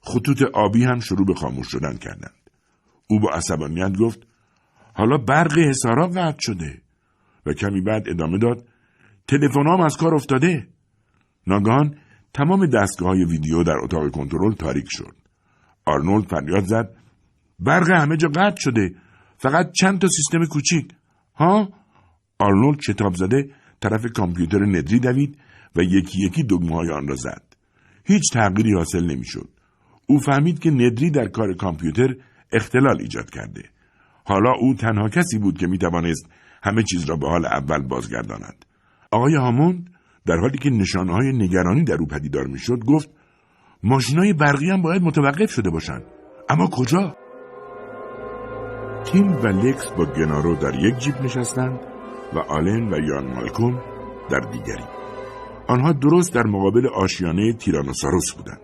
خطوط 0.00 0.42
آبی 0.42 0.84
هم 0.84 1.00
شروع 1.00 1.26
به 1.26 1.34
خاموش 1.34 1.66
شدن 1.70 1.96
کردند. 1.96 2.50
او 3.08 3.20
با 3.20 3.30
عصبانیت 3.30 3.96
گفت 3.96 4.26
حالا 4.94 5.18
برق 5.18 5.58
حسارا 5.58 6.06
قطع 6.06 6.38
شده. 6.40 6.82
و 7.46 7.52
کمی 7.52 7.80
بعد 7.80 8.08
ادامه 8.08 8.38
داد 8.38 8.68
تلفنام 9.28 9.80
از 9.80 9.96
کار 9.96 10.14
افتاده. 10.14 10.68
ناگهان 11.46 11.96
تمام 12.34 12.66
دستگاه 12.66 13.08
های 13.08 13.24
ویدیو 13.24 13.62
در 13.62 13.76
اتاق 13.82 14.10
کنترل 14.10 14.52
تاریک 14.52 14.86
شد. 14.88 15.14
آرنولد 15.84 16.28
فریاد 16.28 16.64
زد 16.64 16.96
برق 17.58 17.90
همه 17.90 18.16
جا 18.16 18.28
قطع 18.28 18.60
شده. 18.60 18.94
فقط 19.38 19.72
چند 19.72 19.98
تا 19.98 20.08
سیستم 20.08 20.44
کوچیک. 20.44 20.97
ها؟ 21.38 21.68
آرنولد 22.38 22.80
شتاب 22.80 23.14
زده 23.14 23.50
طرف 23.80 24.06
کامپیوتر 24.06 24.64
ندری 24.64 25.00
دوید 25.00 25.38
و 25.76 25.82
یکی 25.82 26.26
یکی 26.26 26.42
دگمه 26.42 26.76
های 26.76 26.90
آن 26.90 27.08
را 27.08 27.14
زد. 27.14 27.42
هیچ 28.04 28.22
تغییری 28.32 28.74
حاصل 28.74 29.04
نمی‌شد. 29.04 29.48
او 30.06 30.18
فهمید 30.18 30.58
که 30.58 30.70
ندری 30.70 31.10
در 31.10 31.28
کار 31.28 31.54
کامپیوتر 31.54 32.14
اختلال 32.52 33.00
ایجاد 33.00 33.30
کرده. 33.30 33.62
حالا 34.24 34.52
او 34.60 34.74
تنها 34.74 35.08
کسی 35.08 35.38
بود 35.38 35.58
که 35.58 35.66
می 35.66 35.78
توانست 35.78 36.28
همه 36.62 36.82
چیز 36.82 37.04
را 37.04 37.16
به 37.16 37.28
حال 37.28 37.46
اول 37.46 37.82
بازگرداند. 37.82 38.64
آقای 39.12 39.34
هاموند 39.34 39.90
در 40.26 40.36
حالی 40.36 40.58
که 40.58 40.70
نشانه 40.70 41.12
های 41.12 41.32
نگرانی 41.32 41.84
در 41.84 41.96
او 42.00 42.06
پدیدار 42.06 42.46
می‌شد 42.46 42.78
گفت 42.78 43.10
های 44.16 44.32
برقی 44.32 44.70
هم 44.70 44.82
باید 44.82 45.02
متوقف 45.02 45.50
شده 45.50 45.70
باشند. 45.70 46.02
اما 46.50 46.66
کجا؟ 46.66 47.16
تیم 49.12 49.36
و 49.42 49.46
لکس 49.46 49.90
با 49.90 50.04
گنارو 50.04 50.54
در 50.54 50.74
یک 50.74 50.98
جیب 50.98 51.14
نشستند 51.22 51.80
و 52.34 52.38
آلن 52.38 52.92
و 52.92 52.98
یان 52.98 53.34
مالکوم 53.34 53.80
در 54.30 54.40
دیگری. 54.40 54.84
آنها 55.66 55.92
درست 55.92 56.34
در 56.34 56.46
مقابل 56.46 56.86
آشیانه 56.86 57.52
تیرانوساروس 57.52 58.32
بودند. 58.32 58.60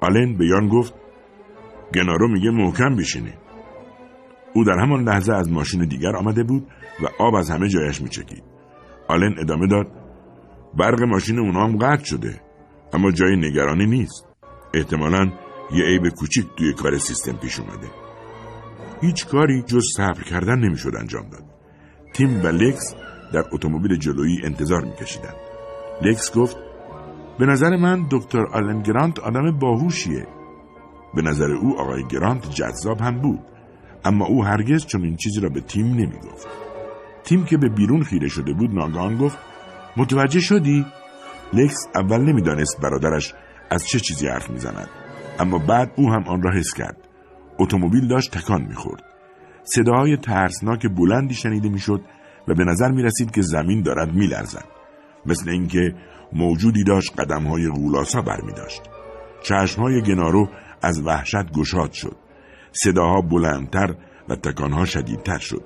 آلن 0.00 0.36
به 0.36 0.46
یان 0.46 0.68
گفت 0.68 0.94
گنارو 1.94 2.28
میگه 2.28 2.50
محکم 2.50 2.96
بشینه. 2.96 3.34
او 4.54 4.64
در 4.64 4.78
همان 4.78 5.08
لحظه 5.08 5.32
از 5.32 5.52
ماشین 5.52 5.84
دیگر 5.84 6.16
آمده 6.16 6.42
بود 6.42 6.66
و 7.02 7.22
آب 7.22 7.34
از 7.34 7.50
همه 7.50 7.68
جایش 7.68 8.00
میچکید. 8.00 8.42
آلن 9.08 9.34
ادامه 9.38 9.66
داد 9.66 9.86
برق 10.78 11.02
ماشین 11.02 11.38
اونا 11.38 11.64
هم 11.64 11.78
قطع 11.78 12.04
شده 12.04 12.40
اما 12.92 13.10
جای 13.10 13.36
نگرانی 13.36 13.86
نیست. 13.86 14.26
احتمالا 14.74 15.32
یه 15.72 15.84
عیب 15.84 16.08
کوچیک 16.08 16.46
توی 16.56 16.72
کار 16.72 16.98
سیستم 16.98 17.36
پیش 17.36 17.60
اومده. 17.60 18.05
هیچ 19.00 19.26
کاری 19.26 19.62
جز 19.62 19.82
صبر 19.96 20.22
کردن 20.22 20.58
نمی‌شد 20.58 20.96
انجام 21.00 21.28
داد. 21.28 21.44
تیم 22.12 22.44
و 22.44 22.46
لکس 22.46 22.94
در 23.32 23.44
اتومبیل 23.52 23.96
جلویی 23.96 24.40
انتظار 24.44 24.84
میکشیدند. 24.84 25.36
لکس 26.02 26.36
گفت 26.36 26.56
به 27.38 27.46
نظر 27.46 27.76
من 27.76 28.06
دکتر 28.10 28.46
آلن 28.52 28.82
گرانت 28.82 29.18
آدم 29.18 29.58
باهوشیه. 29.58 30.26
به 31.14 31.22
نظر 31.22 31.52
او 31.52 31.80
آقای 31.80 32.04
گرانت 32.04 32.50
جذاب 32.50 33.00
هم 33.00 33.20
بود 33.20 33.40
اما 34.04 34.26
او 34.26 34.44
هرگز 34.44 34.86
چون 34.86 35.04
این 35.04 35.16
چیزی 35.16 35.40
را 35.40 35.48
به 35.48 35.60
تیم 35.60 35.86
نمی‌گفت. 35.86 36.46
تیم 37.24 37.44
که 37.44 37.56
به 37.56 37.68
بیرون 37.68 38.02
خیره 38.02 38.28
شده 38.28 38.52
بود 38.52 38.74
ناگهان 38.74 39.16
گفت 39.16 39.38
متوجه 39.96 40.40
شدی؟ 40.40 40.86
لکس 41.52 41.88
اول 41.94 42.20
نمی‌دانست 42.20 42.80
برادرش 42.80 43.34
از 43.70 43.88
چه 43.88 44.00
چیزی 44.00 44.28
حرف 44.28 44.50
می‌زند 44.50 44.88
اما 45.38 45.58
بعد 45.58 45.92
او 45.96 46.12
هم 46.12 46.24
آن 46.28 46.42
را 46.42 46.52
حس 46.52 46.74
کرد. 46.76 47.05
اتومبیل 47.58 48.08
داشت 48.08 48.38
تکان 48.38 48.62
می‌خورد. 48.62 49.02
صداهای 49.64 50.16
ترسناک 50.16 50.86
بلندی 50.86 51.34
شنیده 51.34 51.68
می‌شد 51.68 52.00
و 52.48 52.54
به 52.54 52.64
نظر 52.64 52.90
می 52.90 53.02
رسید 53.02 53.30
که 53.30 53.42
زمین 53.42 53.82
دارد 53.82 54.14
میلرزد. 54.14 54.64
مثل 55.26 55.50
اینکه 55.50 55.94
موجودی 56.32 56.84
داشت 56.84 57.20
قدمهای 57.20 57.68
غولاسا 57.68 58.20
برمی 58.20 58.52
داشت 58.52 58.82
چشمهای 59.42 60.02
گنارو 60.02 60.48
از 60.82 61.06
وحشت 61.06 61.52
گشاد 61.52 61.92
شد. 61.92 62.16
صداها 62.72 63.20
بلندتر 63.20 63.94
و 64.28 64.36
تکانها 64.36 64.84
شدیدتر 64.84 65.38
شد. 65.38 65.64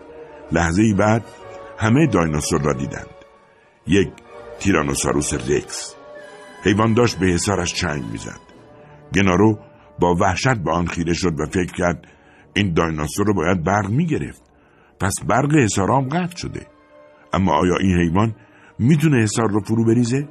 لحظه 0.53 0.95
بعد 0.99 1.25
همه 1.79 2.07
دایناسور 2.07 2.63
را 2.63 2.73
دیدند. 2.73 3.15
یک 3.87 4.09
تیرانوساروس 4.59 5.35
رکس 5.35 5.95
حیوان 6.65 6.95
داشت 6.95 7.19
به 7.19 7.27
حسارش 7.27 7.75
چنگ 7.75 8.05
می‌زد. 8.13 8.41
گنارو 9.15 9.59
با 10.01 10.15
وحشت 10.15 10.59
به 10.59 10.71
آن 10.73 10.87
خیره 10.87 11.13
شد 11.13 11.41
و 11.41 11.47
فکر 11.47 11.73
کرد 11.73 12.07
این 12.55 12.75
دایناسور 12.75 13.27
رو 13.27 13.35
باید 13.35 13.65
برق 13.65 13.91
می‌گرفت. 13.91 14.43
پس 15.01 15.15
برق 15.29 15.55
حسارام 15.55 16.09
قطع 16.09 16.37
شده. 16.37 16.67
اما 17.33 17.53
آیا 17.53 17.77
این 17.77 17.97
حیوان 18.01 18.35
می‌تونه 18.79 19.23
حسار 19.23 19.51
رو 19.51 19.61
فرو 19.61 19.85
بریزه؟ 19.85 20.29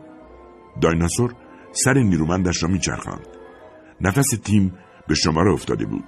دایناسور 0.82 1.34
سر 1.72 1.94
نیرومندش 1.94 2.64
را 2.64 2.70
میچرخاند. 2.70 3.28
نفس 4.02 4.28
تیم 4.44 4.74
به 5.08 5.16
شماره 5.16 5.54
افتاده 5.54 5.86
بود. 5.86 6.04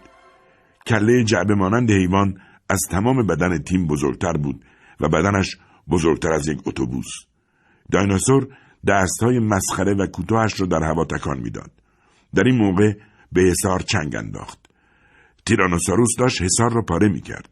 کله 0.87 1.23
جعبه 1.23 1.55
مانند 1.55 1.91
حیوان 1.91 2.37
از 2.69 2.79
تمام 2.91 3.27
بدن 3.27 3.57
تیم 3.57 3.87
بزرگتر 3.87 4.33
بود 4.33 4.65
و 4.99 5.09
بدنش 5.09 5.57
بزرگتر 5.89 6.33
از 6.33 6.47
یک 6.47 6.59
اتوبوس. 6.65 7.11
دایناسور 7.91 8.47
دستهای 8.87 9.39
مسخره 9.39 9.93
و 9.93 10.07
کوتاهش 10.07 10.59
را 10.61 10.67
در 10.67 10.83
هوا 10.83 11.05
تکان 11.05 11.39
می‌داد. 11.39 11.71
در 12.35 12.43
این 12.43 12.57
موقع 12.57 12.93
به 13.31 13.41
حسار 13.41 13.79
چنگ 13.79 14.15
انداخت. 14.15 14.59
تیرانوساروس 15.45 16.09
داشت 16.19 16.41
حسار 16.41 16.73
را 16.73 16.81
پاره 16.81 17.09
می‌کرد. 17.09 17.49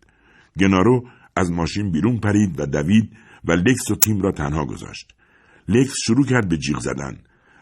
گنارو 0.59 1.07
از 1.35 1.51
ماشین 1.51 1.91
بیرون 1.91 2.19
پرید 2.19 2.59
و 2.59 2.65
دوید 2.65 3.17
و 3.45 3.51
لکس 3.51 3.91
و 3.91 3.95
تیم 3.95 4.21
را 4.21 4.31
تنها 4.31 4.65
گذاشت. 4.65 5.13
لکس 5.67 5.93
شروع 6.05 6.25
کرد 6.25 6.49
به 6.49 6.57
جیغ 6.57 6.79
زدن 6.79 7.17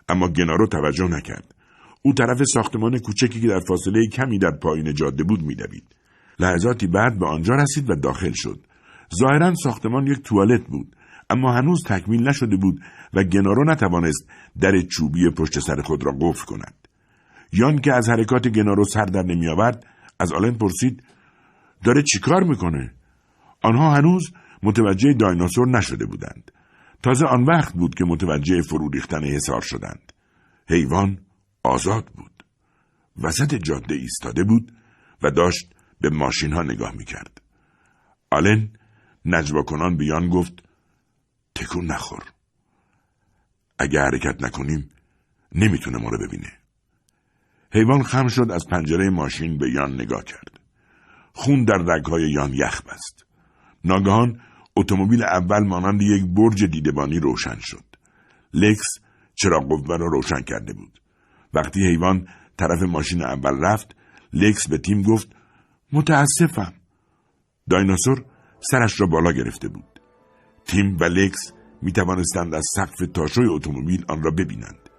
اما 0.10 0.28
گنارو 0.28 0.68
توجه 0.68 1.08
نکرد. 1.08 1.56
او 2.02 2.14
طرف 2.14 2.44
ساختمان 2.54 3.00
کوچکی 3.00 3.42
که 3.42 3.48
در 3.48 3.60
فاصله 3.68 4.08
کمی 4.08 4.40
در 4.40 4.52
پایین 4.52 4.94
جاده 4.94 5.24
بود 5.24 5.42
میدوید. 5.42 5.84
لحظاتی 6.40 6.88
بعد 6.88 7.20
به 7.20 7.28
آنجا 7.28 7.54
رسید 7.56 7.90
و 7.90 7.96
داخل 7.96 8.32
شد. 8.36 8.60
ظاهرا 9.20 9.54
ساختمان 9.64 10.08
یک 10.08 10.22
توالت 10.22 10.68
بود 10.68 10.96
اما 11.30 11.54
هنوز 11.54 11.84
تکمیل 11.84 12.28
نشده 12.28 12.58
بود 12.58 12.80
و 13.14 13.24
گنارو 13.24 13.72
نتوانست 13.72 14.30
در 14.60 14.82
چوبی 14.82 15.30
پشت 15.30 15.60
سر 15.60 15.82
خود 15.82 16.06
را 16.06 16.12
قفل 16.22 16.46
کند. 16.46 16.87
یان 17.54 17.80
که 17.80 17.94
از 17.94 18.10
حرکات 18.10 18.48
گنارو 18.48 18.84
سر 18.84 19.06
در 19.06 19.24
نمیآورد 19.24 19.86
از 20.20 20.34
آلن 20.34 20.58
پرسید 20.58 21.04
داره 21.84 22.04
چیکار 22.04 22.44
می‌کنه؟ 22.44 22.94
آنها 23.62 23.96
هنوز 23.96 24.32
متوجه 24.64 25.14
دایناسور 25.14 25.68
نشده 25.68 26.06
بودند. 26.06 26.52
تازه 27.04 27.26
آن 27.26 27.44
وقت 27.44 27.74
بود 27.74 27.96
که 27.96 28.06
متوجه 28.06 28.62
فرو 28.62 28.90
ریختن 28.90 29.24
حصار 29.24 29.62
شدند. 29.62 30.14
حیوان 30.70 31.18
آزاد 31.64 32.06
بود. 32.06 32.44
وسط 33.22 33.56
جاده 33.56 33.96
ایستاده 33.96 34.44
بود 34.44 34.72
و 35.24 35.32
داشت 35.32 35.76
به 36.02 36.10
ماشین 36.10 36.54
ها 36.54 36.62
نگاه 36.62 36.92
می‌کرد. 36.96 37.42
آلن 38.32 38.70
نجوا 39.26 39.64
کنان 39.64 39.98
بیان 39.98 40.30
گفت 40.30 40.54
تکون 41.56 41.86
نخور. 41.86 42.24
اگه 43.80 44.00
حرکت 44.00 44.44
نکنیم 44.44 44.90
نمی‌تونه 45.56 45.98
ما 45.98 46.10
رو 46.10 46.28
ببینه. 46.28 46.52
حیوان 47.78 48.04
خم 48.04 48.28
شد 48.28 48.52
از 48.52 48.66
پنجره 48.72 49.10
ماشین 49.10 49.58
به 49.58 49.72
یان 49.72 49.94
نگاه 49.94 50.24
کرد. 50.24 50.60
خون 51.34 51.64
در 51.64 51.78
رگهای 51.78 52.32
یان 52.32 52.54
یخ 52.54 52.82
بست. 52.82 53.26
ناگهان 53.84 54.40
اتومبیل 54.76 55.24
اول 55.24 55.64
مانند 55.68 56.02
یک 56.02 56.26
برج 56.26 56.66
دیدبانی 56.66 57.20
روشن 57.20 57.58
شد. 57.60 57.84
لکس 58.54 58.88
چراغ 59.36 59.68
قوه 59.70 59.98
را 59.98 60.08
روشن 60.08 60.42
کرده 60.42 60.74
بود. 60.74 61.02
وقتی 61.54 61.88
حیوان 61.88 62.28
طرف 62.58 62.82
ماشین 62.82 63.22
اول 63.22 63.60
رفت 63.62 63.96
لکس 64.34 64.68
به 64.68 64.78
تیم 64.78 65.02
گفت 65.02 65.36
متاسفم. 65.92 66.74
دایناسور 67.70 68.26
سرش 68.60 69.02
را 69.02 69.08
بالا 69.08 69.32
گرفته 69.32 69.68
بود. 69.68 70.02
تیم 70.66 70.98
و 71.00 71.04
لکس 71.04 71.54
می 71.82 71.92
توانستند 71.92 72.56
از 72.56 72.66
سقف 72.76 73.08
تاشوی 73.14 73.50
اتومبیل 73.50 74.06
آن 74.10 74.24
را 74.24 74.32
ببینند. 74.32 74.90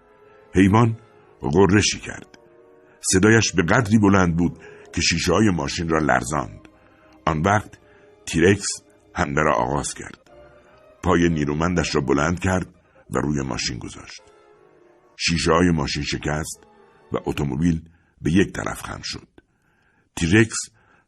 حیوان 0.55 0.97
غرشی 1.41 1.99
کرد. 1.99 2.28
صدایش 3.13 3.53
به 3.53 3.63
قدری 3.63 3.99
بلند 3.99 4.37
بود 4.37 4.59
که 4.93 5.01
شیشه 5.01 5.33
های 5.33 5.51
ماشین 5.51 5.89
را 5.89 5.99
لرزاند. 5.99 6.69
آن 7.27 7.43
وقت 7.43 7.79
تیرکس 8.27 8.69
حمله 9.15 9.43
را 9.43 9.55
آغاز 9.55 9.95
کرد. 9.95 10.31
پای 11.03 11.29
نیرومندش 11.29 11.95
را 11.95 12.01
بلند 12.01 12.41
کرد 12.41 12.75
و 13.11 13.19
روی 13.19 13.43
ماشین 13.43 13.79
گذاشت. 13.79 14.23
شیشه 15.17 15.53
های 15.53 15.71
ماشین 15.71 16.03
شکست 16.03 16.61
و 17.13 17.17
اتومبیل 17.27 17.83
به 18.23 18.33
یک 18.33 18.53
طرف 18.53 18.83
خم 18.83 19.01
شد. 19.03 19.29
تیرکس 20.17 20.57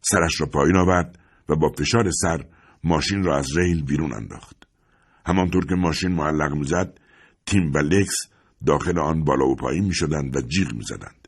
سرش 0.02 0.40
را 0.40 0.46
پایین 0.46 0.76
آورد 0.76 1.18
و 1.48 1.56
با 1.56 1.72
فشار 1.78 2.10
سر 2.10 2.44
ماشین 2.84 3.24
را 3.24 3.36
از 3.36 3.56
ریل 3.56 3.84
بیرون 3.84 4.12
انداخت. 4.12 4.56
همانطور 5.26 5.66
که 5.66 5.74
ماشین 5.74 6.12
معلق 6.12 6.52
می‌زد 6.52 6.98
تیم 7.46 7.72
و 7.74 7.78
لکس 7.78 8.16
داخل 8.66 8.98
آن 8.98 9.24
بالا 9.24 9.46
و 9.46 9.56
پایین 9.56 9.84
می‌شدند 9.84 10.36
و 10.36 10.40
جیغ 10.40 10.74
می‌زدند. 10.74 11.19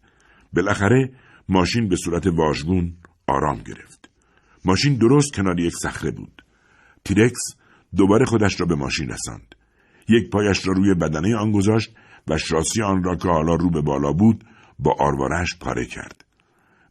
بالاخره 0.53 1.12
ماشین 1.48 1.88
به 1.88 1.96
صورت 1.96 2.26
واژگون 2.26 2.94
آرام 3.26 3.59
گرفت. 3.59 4.11
ماشین 4.64 4.94
درست 4.94 5.34
کنار 5.34 5.61
یک 5.61 5.72
صخره 5.82 6.11
بود. 6.11 6.44
تیرکس 7.05 7.40
دوباره 7.96 8.24
خودش 8.24 8.61
را 8.61 8.66
به 8.66 8.74
ماشین 8.74 9.09
رساند. 9.09 9.55
یک 10.09 10.30
پایش 10.30 10.66
را 10.66 10.74
روی 10.74 10.94
بدنه 10.94 11.36
آن 11.36 11.53
گذاشت 11.53 11.94
و 12.28 12.38
شاسی 12.38 12.82
آن 12.82 13.05
را 13.05 13.16
که 13.16 13.28
حالا 13.28 13.55
رو 13.55 13.70
به 13.70 13.80
بالا 13.80 14.12
بود 14.12 14.44
با 14.78 14.96
آروارش 14.98 15.57
پاره 15.61 15.86
کرد. 15.86 16.24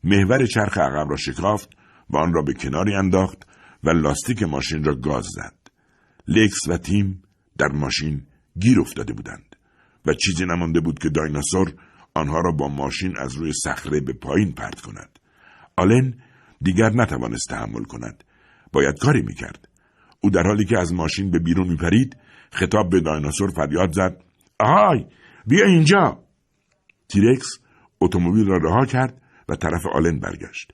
محور 0.03 0.45
چرخ 0.45 0.77
عقب 0.77 1.09
را 1.09 1.17
شکافت 1.17 1.69
و 2.09 2.17
آن 2.17 2.33
را 2.33 2.41
به 2.41 2.53
کناری 2.53 2.95
انداخت 2.95 3.47
و 3.83 3.89
لاستیک 3.89 4.43
ماشین 4.43 4.83
را 4.83 4.95
گاز 4.95 5.25
زد. 5.35 5.55
لکس 6.27 6.67
و 6.67 6.77
تیم 6.77 7.23
در 7.57 7.67
ماشین 7.67 8.27
گیر 8.59 8.79
افتاده 8.79 9.13
بودند 9.13 9.55
و 10.05 10.13
چیزی 10.13 10.45
نمانده 10.45 10.79
بود 10.79 10.99
که 10.99 11.09
دایناسور 11.09 11.73
آنها 12.13 12.39
را 12.39 12.51
با 12.51 12.67
ماشین 12.67 13.17
از 13.17 13.35
روی 13.35 13.53
صخره 13.53 13.99
به 13.99 14.13
پایین 14.13 14.51
پرت 14.51 14.81
کند. 14.81 15.19
آلن 15.77 16.13
دیگر 16.61 16.89
نتوانست 16.89 17.49
تحمل 17.49 17.83
کند. 17.83 18.23
باید 18.73 18.99
کاری 18.99 19.21
می‌کرد. 19.21 19.67
او 20.21 20.29
در 20.29 20.43
حالی 20.43 20.65
که 20.65 20.79
از 20.79 20.93
ماشین 20.93 21.31
به 21.31 21.39
بیرون 21.39 21.67
میپرید 21.67 22.17
خطاب 22.51 22.89
به 22.89 23.01
دایناسور 23.01 23.49
فریاد 23.49 23.91
زد. 23.91 24.23
آهای 24.59 25.05
بیا 25.45 25.65
اینجا! 25.65 26.19
تیرکس 27.07 27.59
اتومبیل 28.01 28.47
را 28.47 28.57
رها 28.57 28.85
کرد 28.85 29.21
و 29.49 29.55
طرف 29.55 29.85
آلن 29.93 30.19
برگشت. 30.19 30.71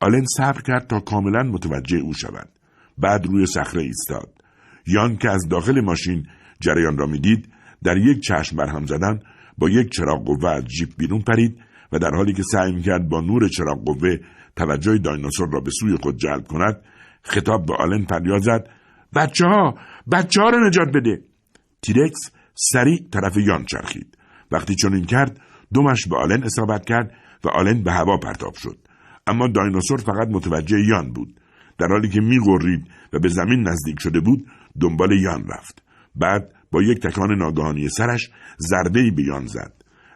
آلن 0.00 0.24
صبر 0.36 0.60
کرد 0.60 0.86
تا 0.86 1.00
کاملا 1.00 1.42
متوجه 1.42 1.98
او 1.98 2.12
شود. 2.12 2.48
بعد 2.98 3.26
روی 3.26 3.46
صخره 3.46 3.82
ایستاد. 3.82 4.34
یان 4.86 5.16
که 5.16 5.30
از 5.30 5.48
داخل 5.48 5.80
ماشین 5.80 6.26
جریان 6.60 6.98
را 6.98 7.06
می‌دید 7.06 7.48
در 7.84 7.96
یک 7.96 8.20
چشم 8.20 8.56
برهم 8.56 8.86
زدن 8.86 9.20
با 9.58 9.68
یک 9.68 9.90
چراغ 9.90 10.24
قوه 10.26 10.50
از 10.50 10.64
جیپ 10.64 10.88
بیرون 10.98 11.20
پرید 11.20 11.58
و 11.92 11.98
در 11.98 12.10
حالی 12.16 12.32
که 12.32 12.42
سعی 12.42 12.72
می‌کرد 12.72 13.08
با 13.08 13.20
نور 13.20 13.48
چراغ 13.48 13.84
قوه 13.84 14.16
توجه 14.56 14.98
دایناسور 14.98 15.48
را 15.52 15.60
به 15.60 15.70
سوی 15.70 15.96
خود 16.02 16.16
جلب 16.16 16.46
کند 16.46 16.82
خطاب 17.22 17.66
به 17.66 17.74
آلن 17.74 18.04
فریاد 18.04 18.42
زد 18.42 18.70
بچه 19.14 19.46
ها 19.46 19.74
بچه 20.12 20.42
ها 20.42 20.48
را 20.48 20.68
نجات 20.68 20.88
بده. 20.94 21.20
تیرکس 21.82 22.30
سریع 22.54 22.98
طرف 23.12 23.36
یان 23.36 23.64
چرخید. 23.64 24.18
وقتی 24.52 24.74
چنین 24.74 25.04
کرد 25.04 25.40
دومش 25.74 26.08
به 26.08 26.16
آلن 26.16 26.42
اصابت 26.42 26.84
کرد 26.84 27.12
و 27.44 27.48
آلن 27.48 27.82
به 27.82 27.92
هوا 27.92 28.16
پرتاب 28.16 28.54
شد. 28.54 28.78
اما 29.26 29.48
دایناسور 29.48 29.98
فقط 29.98 30.28
متوجه 30.30 30.76
یان 30.88 31.12
بود. 31.12 31.40
در 31.78 31.86
حالی 31.86 32.08
که 32.08 32.20
میغرید 32.20 32.86
و 33.12 33.18
به 33.18 33.28
زمین 33.28 33.68
نزدیک 33.68 34.00
شده 34.00 34.20
بود 34.20 34.46
دنبال 34.80 35.12
یان 35.12 35.44
رفت. 35.48 35.82
بعد 36.16 36.52
با 36.74 36.82
یک 36.82 36.98
تکان 36.98 37.38
ناگهانی 37.38 37.88
سرش 37.88 38.30
ضربهای 38.58 39.10
به 39.10 39.22
یان 39.22 39.46
زد. 39.46 39.72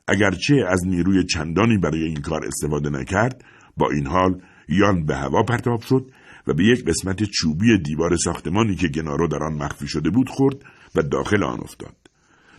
اگرچه 0.09 0.55
از 0.69 0.87
نیروی 0.87 1.25
چندانی 1.25 1.79
برای 1.79 2.03
این 2.03 2.21
کار 2.21 2.47
استفاده 2.47 2.91
نکرد 2.91 3.45
با 3.77 3.91
این 3.91 4.07
حال 4.07 4.43
یان 4.69 5.07
به 5.07 5.17
هوا 5.17 5.43
پرتاب 5.43 5.81
شد 5.81 6.11
و 6.47 6.55
به 6.55 6.65
یک 6.65 6.85
قسمت 6.85 7.25
چوبی 7.25 7.79
دیوار 7.79 8.17
ساختمانی 8.17 8.75
که 8.75 8.89
گنارو 8.89 9.29
در 9.29 9.43
آن 9.43 9.55
مخفی 9.55 9.89
شده 9.89 10.11
بود 10.11 10.29
خورد 10.29 10.57
و 10.95 11.03
داخل 11.03 11.43
آن 11.43 11.61
افتاد. 11.61 11.97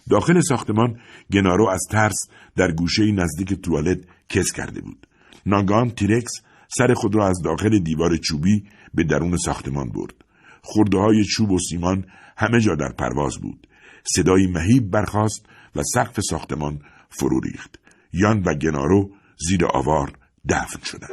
داخل 0.10 0.42
ساختمان 0.42 1.00
گنارو 1.34 1.70
از 1.70 1.82
ترس 1.92 2.28
در 2.56 2.72
گوشه 2.72 3.12
نزدیک 3.12 3.54
توالت 3.54 4.00
کس 4.30 4.52
کرده 4.52 4.82
بود. 4.82 5.08
ناگان 5.46 5.90
تیرکس 5.90 6.32
سر 6.78 6.94
خود 6.94 7.16
را 7.16 7.28
از 7.28 7.42
داخل 7.44 7.80
دیوار 7.80 8.18
چوبی 8.18 8.64
به 8.94 9.04
درون 9.04 9.38
ساختمان 9.38 9.90
برد. 9.90 10.14
خورده 10.62 10.98
های 10.98 11.24
چوب 11.24 11.52
و 11.52 11.60
سیمان 11.60 12.06
همه 12.38 12.60
جا 12.60 12.76
در 12.76 12.92
پرواز 12.92 13.38
بود. 13.42 13.68
صدایی 14.04 14.48
مهیب 14.48 14.92
برخاست 14.92 15.46
و 15.76 15.84
سقف 15.84 16.20
ساختمان 16.20 16.80
فرو 17.10 17.40
ریخت. 17.40 17.80
یان 18.14 18.44
و 18.46 18.54
گنارو 18.54 19.10
زیر 19.48 19.66
آوار 19.66 20.12
دفن 20.50 20.84
شدند. 20.84 21.10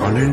آلن 0.00 0.32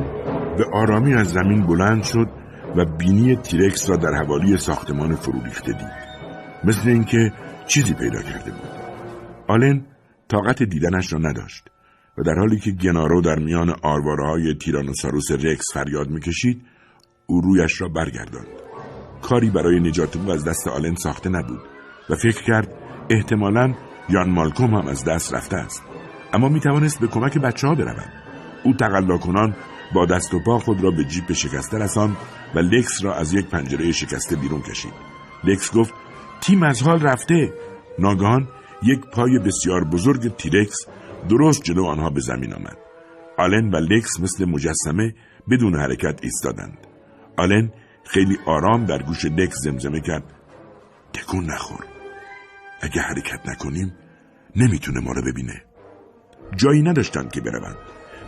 به 0.58 0.66
آرامی 0.74 1.14
از 1.14 1.28
زمین 1.28 1.68
بلند 1.68 2.04
شد 2.04 2.30
و 2.76 2.86
بینی 2.86 3.36
تیرکس 3.36 3.90
را 3.90 3.96
در 3.96 4.14
حوالی 4.14 4.58
ساختمان 4.58 5.16
فرو 5.16 5.44
ریخته 5.44 5.72
دید. 5.72 6.12
مثل 6.64 6.90
اینکه 6.90 7.32
چیزی 7.68 7.94
پیدا 7.94 8.22
کرده 8.22 8.52
بود. 8.52 8.70
آلن 9.48 9.86
طاقت 10.28 10.64
دیدنش 10.64 11.14
را 11.14 11.20
نداشت. 11.20 11.70
و 12.18 12.24
در 12.24 12.34
حالی 12.40 12.60
که 12.60 12.72
گنارو 12.72 13.22
در 13.22 13.40
میان 13.40 13.70
آرواره 13.84 14.28
های 14.28 14.56
تیرانوساروس 14.56 15.32
رکس 15.32 15.74
فریاد 15.74 16.10
می‌کشید 16.10 16.62
او 17.26 17.42
رویش 17.42 17.82
را 17.82 17.88
برگرداند 17.88 18.61
کاری 19.22 19.50
برای 19.50 19.80
نجات 19.80 20.18
او 20.18 20.32
از 20.32 20.46
دست 20.46 20.68
آلن 20.68 20.96
ساخته 20.96 21.30
نبود 21.30 21.60
و 22.10 22.16
فکر 22.16 22.44
کرد 22.44 22.74
احتمالا 23.10 23.74
یان 24.10 24.30
مالکوم 24.30 24.74
هم 24.76 24.88
از 24.88 25.06
دست 25.06 25.34
رفته 25.34 25.58
است. 25.58 25.84
اما 26.34 26.50
می 26.50 26.60
توانست 26.60 27.00
به 27.00 27.08
کمک 27.08 27.38
بچه 27.38 27.68
ها 27.68 27.76
برود. 27.76 28.12
او 28.64 28.74
تقلا 28.74 29.18
کنان 29.18 29.56
با 29.94 30.06
دست 30.06 30.34
و 30.34 30.40
پا 30.40 30.60
خود 30.60 30.84
را 30.84 30.92
به 30.92 31.04
جیپ 31.04 31.32
شکسته 31.34 31.78
رساند 31.78 32.18
و 32.56 32.60
لکس 32.60 33.04
را 33.04 33.16
از 33.16 33.34
یک 33.34 33.46
پنجره 33.46 33.92
شکسته 33.92 34.36
بیرون 34.36 34.62
کشید. 34.62 34.94
لکس 35.44 35.74
گفت 35.74 35.94
تیم 36.42 36.64
از 36.64 36.82
حال 36.82 37.02
رفته. 37.02 37.54
ناگهان 38.00 38.48
یک 38.84 39.00
پای 39.00 39.40
بسیار 39.40 39.84
بزرگ 39.84 40.36
تی‌رکس 40.36 40.78
درست 41.30 41.64
جلو 41.64 41.86
آنها 41.86 42.10
به 42.10 42.20
زمین 42.20 42.54
آمد. 42.54 42.78
آلن 43.38 43.70
و 43.70 43.76
لکس 43.76 44.20
مثل 44.20 44.46
مجسمه 44.46 45.14
بدون 45.50 45.76
حرکت 45.76 46.20
ایستادند. 46.24 46.78
آلن 47.38 47.72
خیلی 48.04 48.38
آرام 48.46 48.86
در 48.86 49.04
گوش 49.04 49.26
لکس 49.26 49.56
زمزمه 49.64 50.02
کرد. 50.02 50.34
تکون 51.14 51.46
نخور. 51.46 51.86
اگه 52.82 53.02
حرکت 53.02 53.40
نکنیم 53.46 53.94
نمی‌تونه 54.56 55.00
ما 55.00 55.12
رو 55.12 55.22
ببینه. 55.22 55.64
جایی 56.56 56.82
نداشتند 56.82 57.32
که 57.32 57.42
بروند. 57.42 57.78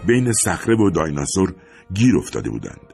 بین 0.07 0.31
صخره 0.31 0.75
و 0.75 0.89
دایناسور 0.89 1.55
گیر 1.93 2.17
افتاده 2.17 2.49
بودند. 2.49 2.93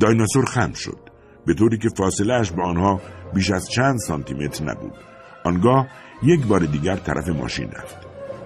دایناسور 0.00 0.44
خم 0.44 0.72
شد. 0.72 1.10
به 1.46 1.54
طوری 1.54 1.78
که 1.78 1.88
فاصله 1.88 2.50
به 2.56 2.62
آنها 2.62 3.00
بیش 3.34 3.50
از 3.50 3.68
چند 3.68 3.98
سانتیمتر 3.98 4.64
نبود. 4.64 4.92
آنگاه 5.44 5.88
یک 6.22 6.46
بار 6.46 6.60
دیگر 6.60 6.96
طرف 6.96 7.28
ماشین 7.28 7.70
رفت. 7.70 7.96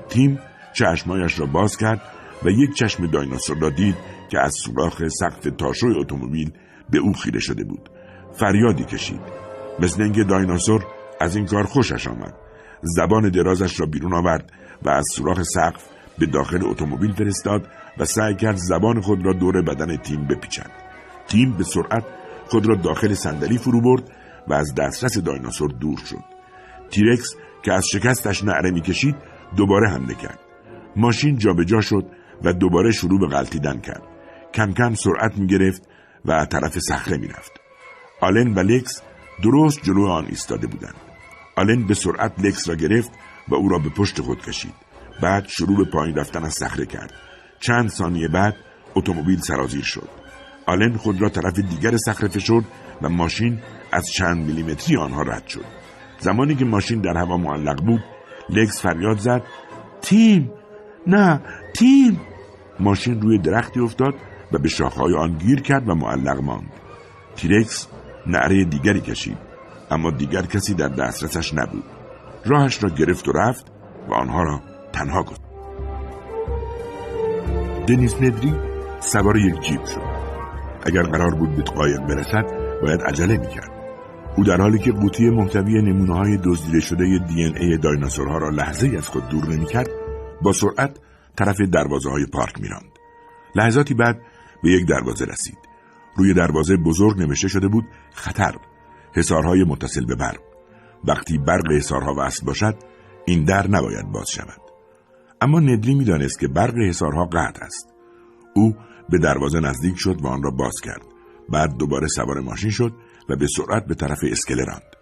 تیم 0.09 0.39
چشمایش 0.72 1.41
را 1.41 1.47
باز 1.47 1.77
کرد 1.77 2.01
و 2.45 2.49
یک 2.51 2.75
چشم 2.75 3.07
دایناسور 3.07 3.59
را 3.59 3.70
دید 3.70 3.97
که 4.31 4.41
از 4.41 4.55
سوراخ 4.55 5.03
سقف 5.09 5.49
تاشوی 5.59 6.01
اتومبیل 6.01 6.53
به 6.91 6.99
او 6.99 7.12
خیره 7.12 7.41
شده 7.41 7.64
بود. 7.64 7.91
فریادی 8.32 8.85
کشید. 8.85 9.20
مثل 9.78 10.03
اینکه 10.03 10.24
دایناسور 10.24 10.85
از 11.20 11.37
این 11.37 11.47
کار 11.47 11.64
خوشش 11.64 12.09
آمد. 12.09 12.35
زبان 12.82 13.28
درازش 13.28 13.80
را 13.80 13.87
بیرون 13.87 14.14
آورد 14.14 14.53
و 14.82 14.91
از 14.91 15.05
سوراخ 15.12 15.43
سقف 15.43 15.85
به 16.18 16.26
داخل 16.26 16.66
اتومبیل 16.66 17.12
فرستاد 17.12 17.68
و 17.99 18.05
سعی 18.05 18.35
کرد 18.35 18.57
زبان 18.57 19.01
خود 19.01 19.26
را 19.26 19.32
دور 19.32 19.62
بدن 19.62 19.97
تیم 19.97 20.26
بپیچد. 20.26 20.70
تیم 21.28 21.53
به 21.53 21.64
سرعت 21.64 22.05
خود 22.49 22.66
را 22.66 22.74
داخل 22.74 23.14
صندلی 23.14 23.59
فرو 23.59 23.80
برد 23.80 24.11
و 24.49 24.55
از 24.55 24.74
دسترس 24.74 25.18
دایناسور 25.18 25.70
دور 25.70 25.99
شد. 25.99 26.24
تیرکس 26.91 27.35
که 27.62 27.72
از 27.72 27.87
شکستش 27.93 28.45
نعره 28.45 28.70
می‌کشید 28.70 29.16
دوباره 29.57 29.91
حمله 29.91 30.14
کرد. 30.14 30.39
ماشین 30.97 31.39
جابجا 31.39 31.80
شد 31.80 32.07
و 32.45 32.53
دوباره 32.53 32.91
شروع 32.91 33.20
به 33.20 33.26
غلطیدن 33.26 33.80
کرد. 33.80 34.03
کم 34.55 34.72
کم 34.72 34.95
سرعت 34.95 35.39
می 35.39 35.47
گرفت 35.47 35.89
و 36.25 36.45
طرف 36.45 36.79
صخره 36.79 37.16
می 37.16 37.29
رفت. 37.29 37.53
آلن 38.20 38.55
و 38.55 38.59
لکس 38.61 39.03
درست 39.43 39.83
جلو 39.83 40.07
آن 40.07 40.27
ایستاده 40.27 40.66
بودند. 40.66 40.95
آلن 41.57 41.87
به 41.87 41.95
سرعت 41.95 42.33
لکس 42.39 42.68
را 42.68 42.75
گرفت 42.75 43.11
و 43.49 43.55
او 43.55 43.68
را 43.68 43.79
به 43.79 43.89
پشت 43.89 44.20
خود 44.20 44.43
کشید. 44.43 44.75
بعد 45.22 45.47
شروع 45.49 45.77
به 45.77 45.91
پایین 45.91 46.16
رفتن 46.16 46.45
از 46.45 46.55
صخره 46.55 46.87
کرد. 46.87 47.12
چند 47.61 47.89
ثانیه 47.89 48.29
بعد 48.29 48.57
اتومبیل 48.95 49.41
سرازیر 49.41 49.83
شد. 49.85 50.09
آلن 50.66 50.97
خود 50.97 51.22
را 51.22 51.29
طرف 51.29 51.59
دیگر 51.59 51.97
صخره 51.97 52.29
فشرد 52.29 52.64
و 53.03 53.09
ماشین 53.09 53.61
از 53.93 54.07
چند 54.16 54.47
میلیمتری 54.47 54.97
آنها 54.97 55.22
رد 55.22 55.47
شد. 55.47 55.64
زمانی 56.18 56.55
که 56.55 56.64
ماشین 56.64 57.01
در 57.01 57.16
هوا 57.16 57.37
معلق 57.37 57.85
بود، 57.87 58.05
لکس 58.51 58.83
فریاد 58.83 59.18
زد: 59.18 59.43
تیم! 60.03 60.51
نه، 61.07 61.41
تیم! 61.75 62.20
ماشین 62.81 63.20
روی 63.20 63.39
درختی 63.39 63.81
افتاد 63.81 64.14
و 64.55 64.59
به 64.59 64.69
شاخهای 64.69 65.15
آن 65.15 65.39
گیر 65.39 65.63
کرد 65.63 65.89
و 65.89 65.95
معلق 65.95 66.41
ماند. 66.43 66.73
تیرکس 67.37 67.89
نعره 68.27 68.65
دیگری 68.65 69.01
کشید 69.01 69.39
اما 69.91 70.11
دیگر 70.11 70.43
کسی 70.43 70.75
در 70.75 70.89
دسترسش 70.89 71.55
نبود. 71.55 71.85
راهش 72.45 72.85
را 72.85 72.91
گرفت 72.91 73.29
و 73.29 73.33
رفت 73.33 73.67
و 74.09 74.15
آنها 74.15 74.43
را 74.43 74.61
تنها 74.93 75.23
گذاشت. 75.23 75.41
دنیس 77.87 78.15
ندری 78.15 78.55
سوار 79.01 79.37
یک 79.37 79.61
جیب 79.61 79.85
شد. 79.85 80.03
اگر 80.83 81.03
قرار 81.03 81.35
بود 81.35 81.57
به 81.57 81.63
قایق 81.63 82.01
برسد 82.01 82.45
باید 82.83 83.01
عجله 83.01 83.37
می‌کرد. 83.39 83.71
او 84.37 84.45
در 84.45 84.61
حالی 84.61 84.79
که 84.79 84.93
قوطی 84.93 85.31
محتوی 85.31 85.83
نمونه 85.83 86.15
های 86.15 86.39
دزدیده 86.45 86.81
شده 86.81 87.19
دی 87.19 87.45
این 87.45 87.59
ای 87.59 87.79
دایناسورها 87.79 88.39
را 88.39 88.49
لحظه 88.49 88.95
از 88.97 89.09
خود 89.09 89.29
دور 89.29 89.45
نمی‌کرد 89.49 89.89
با 90.43 90.53
سرعت 90.53 90.97
طرف 91.37 91.61
دروازه 91.61 92.11
های 92.11 92.27
پارک 92.27 92.61
میراند. 92.61 92.91
لحظاتی 93.55 93.95
بعد 93.95 94.21
به 94.65 94.71
یک 94.71 94.89
دروازه 94.89 95.25
رسید. 95.25 95.59
روی 96.17 96.35
دروازه 96.35 96.77
بزرگ 96.77 97.19
نوشته 97.19 97.49
شده 97.49 97.69
بود 97.69 97.85
خطر. 98.15 98.55
حسارهای 99.12 99.65
متصل 99.65 100.05
به 100.05 100.15
برق. 100.15 100.41
وقتی 101.09 101.39
برق 101.39 101.73
حسارها 101.73 102.15
وصل 102.19 102.47
باشد 102.47 102.77
این 103.27 103.45
در 103.45 103.71
نباید 103.71 104.12
باز 104.12 104.27
شود. 104.31 104.61
اما 105.41 105.61
ندلی 105.61 105.95
می‌دانست 105.95 106.39
که 106.39 106.49
برق 106.49 106.79
حسارها 106.79 107.25
قطع 107.25 107.65
است. 107.65 107.89
او 108.55 108.75
به 109.09 109.19
دروازه 109.19 109.61
نزدیک 109.61 109.95
شد 109.97 110.21
و 110.23 110.27
آن 110.27 110.43
را 110.43 110.51
باز 110.51 110.75
کرد. 110.83 111.03
بعد 111.49 111.77
دوباره 111.77 112.07
سوار 112.07 112.41
ماشین 112.41 112.71
شد 112.71 112.93
و 113.29 113.37
به 113.37 113.47
سرعت 113.57 113.87
به 113.87 113.95
طرف 113.95 114.19
اسکله 114.23 114.65
راند. 114.65 114.97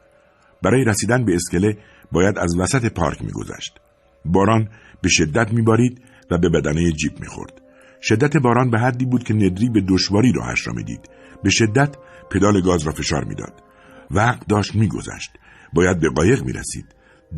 برای 0.63 0.85
رسیدن 0.85 1.25
به 1.25 1.35
اسکله 1.35 1.79
باید 2.13 2.39
از 2.39 2.59
وسط 2.59 2.93
پارک 2.93 3.23
میگذشت. 3.23 3.81
باران 4.25 4.69
به 5.03 5.09
شدت 5.09 5.53
میبارید 5.53 6.03
و 6.31 6.39
به 6.39 6.49
بدنه 6.49 6.93
جیب 6.93 7.21
می‌خورد. 7.21 7.62
شدت 8.03 8.37
باران 8.37 8.71
به 8.71 8.79
حدی 8.79 9.05
بود 9.05 9.25
که 9.25 9.35
ندری 9.35 9.69
به 9.69 9.81
دشواری 9.89 10.33
راهش 10.33 10.67
را 10.67 10.73
می‌دید. 10.73 11.11
به 11.43 11.51
شدت 11.51 11.97
پدال 12.31 12.61
گاز 12.61 12.83
را 12.83 12.93
فشار 12.93 13.25
می‌داد. 13.25 13.63
وقت 14.11 14.49
داشت 14.49 14.75
میگذشت. 14.75 15.31
باید 15.73 16.01
به 16.01 16.09
قایق 16.09 16.43
می‌رسید. 16.43 16.87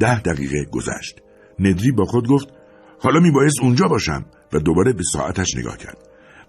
ده 0.01 0.21
دقیقه 0.21 0.65
گذشت. 0.65 1.21
ندری 1.59 1.93
با 1.93 2.05
خود 2.05 2.29
گفت 2.29 2.49
حالا 3.01 3.21
میبایست 3.21 3.61
اونجا 3.63 3.89
باشم. 3.89 4.25
و 4.53 4.59
دوباره 4.59 4.93
به 4.93 5.03
ساعتش 5.13 5.57
نگاه 5.57 5.77
کرد. 5.77 5.99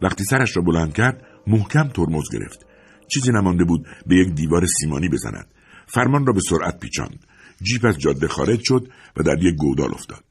وقتی 0.01 0.23
سرش 0.23 0.57
را 0.57 0.63
بلند 0.63 0.93
کرد 0.93 1.25
محکم 1.47 1.87
ترمز 1.87 2.23
گرفت. 2.33 2.65
چیزی 3.07 3.31
نمانده 3.31 3.63
بود 3.63 3.87
به 4.07 4.15
یک 4.15 4.33
دیوار 4.33 4.65
سیمانی 4.65 5.09
بزند. 5.09 5.47
فرمان 5.87 6.25
را 6.25 6.33
به 6.33 6.41
سرعت 6.49 6.79
پیچاند. 6.79 7.25
جیپ 7.61 7.85
از 7.85 7.97
جاده 7.97 8.27
خارج 8.27 8.59
شد 8.63 8.87
و 9.17 9.23
در 9.23 9.43
یک 9.43 9.55
گودال 9.55 9.93
افتاد. 9.93 10.23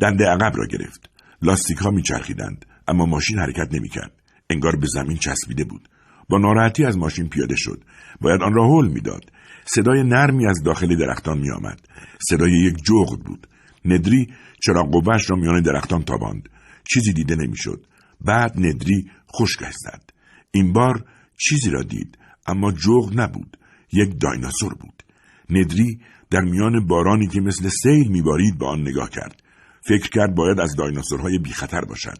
دنده 0.00 0.24
عقب 0.24 0.52
را 0.56 0.66
گرفت. 0.66 1.10
لاستیک 1.42 1.78
ها 1.78 1.90
میچرخیدند. 1.90 2.66
اما 2.88 3.06
ماشین 3.06 3.38
حرکت 3.38 3.74
نمی‌کرد. 3.74 4.12
انگار 4.50 4.76
به 4.76 4.86
زمین 4.86 5.16
چسبیده 5.16 5.64
بود. 5.64 5.88
با 6.28 6.38
ناراحتی 6.38 6.84
از 6.84 6.98
ماشین 6.98 7.28
پیاده 7.28 7.56
شد. 7.56 7.84
باید 8.20 8.42
آن 8.42 8.54
را 8.54 8.64
هول 8.66 8.88
می‌داد. 8.88 9.32
صدای 9.64 10.02
نرمی 10.02 10.46
از 10.46 10.62
داخل 10.62 10.96
درختان 10.96 11.38
میآمد. 11.38 11.80
صدای 12.30 12.52
یک 12.52 12.76
جغد 12.84 13.20
بود. 13.20 13.46
ندری 13.84 14.26
چراغ 14.60 14.92
قوهش 14.92 15.30
را 15.30 15.36
میان 15.36 15.62
درختان 15.62 16.02
تاباند. 16.02 16.48
چیزی 16.88 17.12
دیده 17.12 17.36
نمی‌شد. 17.36 17.86
بعد 18.20 18.52
ندری 18.58 19.10
خشکش 19.40 19.74
زد. 19.74 20.10
این 20.50 20.72
بار 20.72 21.04
چیزی 21.38 21.70
را 21.70 21.82
دید 21.82 22.18
اما 22.46 22.72
جغد 22.72 23.20
نبود. 23.20 23.56
یک 23.92 24.20
دایناسور 24.20 24.74
بود. 24.74 25.02
ندری 25.50 26.00
در 26.30 26.40
میان 26.40 26.86
بارانی 26.86 27.26
که 27.26 27.40
مثل 27.40 27.68
سیل 27.68 28.08
میبارید 28.08 28.58
به 28.58 28.66
آن 28.66 28.80
نگاه 28.80 29.10
کرد. 29.10 29.42
فکر 29.88 30.08
کرد 30.10 30.34
باید 30.34 30.60
از 30.60 30.76
دایناسورهای 30.76 31.38
بیخطر 31.38 31.80
باشد. 31.80 32.18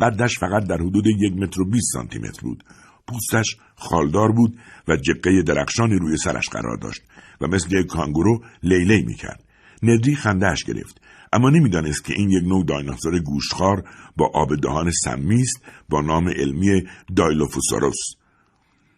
قدش 0.00 0.38
فقط 0.38 0.64
در 0.64 0.76
حدود 0.76 1.06
یک 1.06 1.32
متر 1.32 1.60
و 1.60 1.64
بیست 1.70 1.92
سانتی 1.92 2.18
متر 2.18 2.40
بود. 2.42 2.64
پوستش 3.06 3.56
خالدار 3.76 4.32
بود 4.32 4.58
و 4.88 4.96
جقه 4.96 5.42
درخشانی 5.42 5.98
روی 5.98 6.16
سرش 6.16 6.48
قرار 6.48 6.76
داشت 6.76 7.02
و 7.40 7.46
مثل 7.46 7.76
یک 7.76 7.86
کانگورو 7.86 8.40
لیلی 8.62 9.02
می‌کرد. 9.02 9.44
ندری 9.82 10.14
خندهش 10.14 10.64
گرفت. 10.64 11.00
اما 11.32 11.50
نمی‌دانست 11.50 12.04
که 12.04 12.14
این 12.16 12.30
یک 12.30 12.44
نوع 12.44 12.64
دایناسور 12.64 13.18
گوشتخوار 13.18 13.84
با 14.16 14.30
آب 14.34 14.56
دهان 14.56 14.90
سمی 15.04 15.40
است 15.40 15.64
با 15.88 16.00
نام 16.00 16.28
علمی 16.28 16.82
دایلوفوساروس 17.16 17.98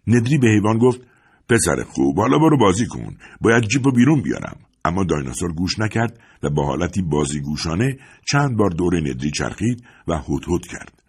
ندری 0.07 0.39
به 0.39 0.49
حیوان 0.49 0.79
گفت 0.79 1.01
پسر 1.49 1.83
خوب 1.83 2.19
حالا 2.19 2.39
برو 2.39 2.59
بازی 2.59 2.87
کن. 2.87 3.17
باید 3.41 3.65
جیب 3.65 3.83
بیرون 3.95 4.23
بیارم. 4.23 4.57
اما 4.85 5.05
دایناسور 5.05 5.53
گوش 5.53 5.79
نکرد 5.79 6.21
و 6.45 6.51
با 6.51 6.67
حالتی 6.67 7.03
بازیگوشانه 7.03 7.99
چند 8.31 8.57
بار 8.57 8.71
دور 8.71 8.97
ندری 8.97 9.31
چرخید 9.31 9.85
و 10.09 10.19
هوت 10.19 10.67
کرد. 10.67 11.03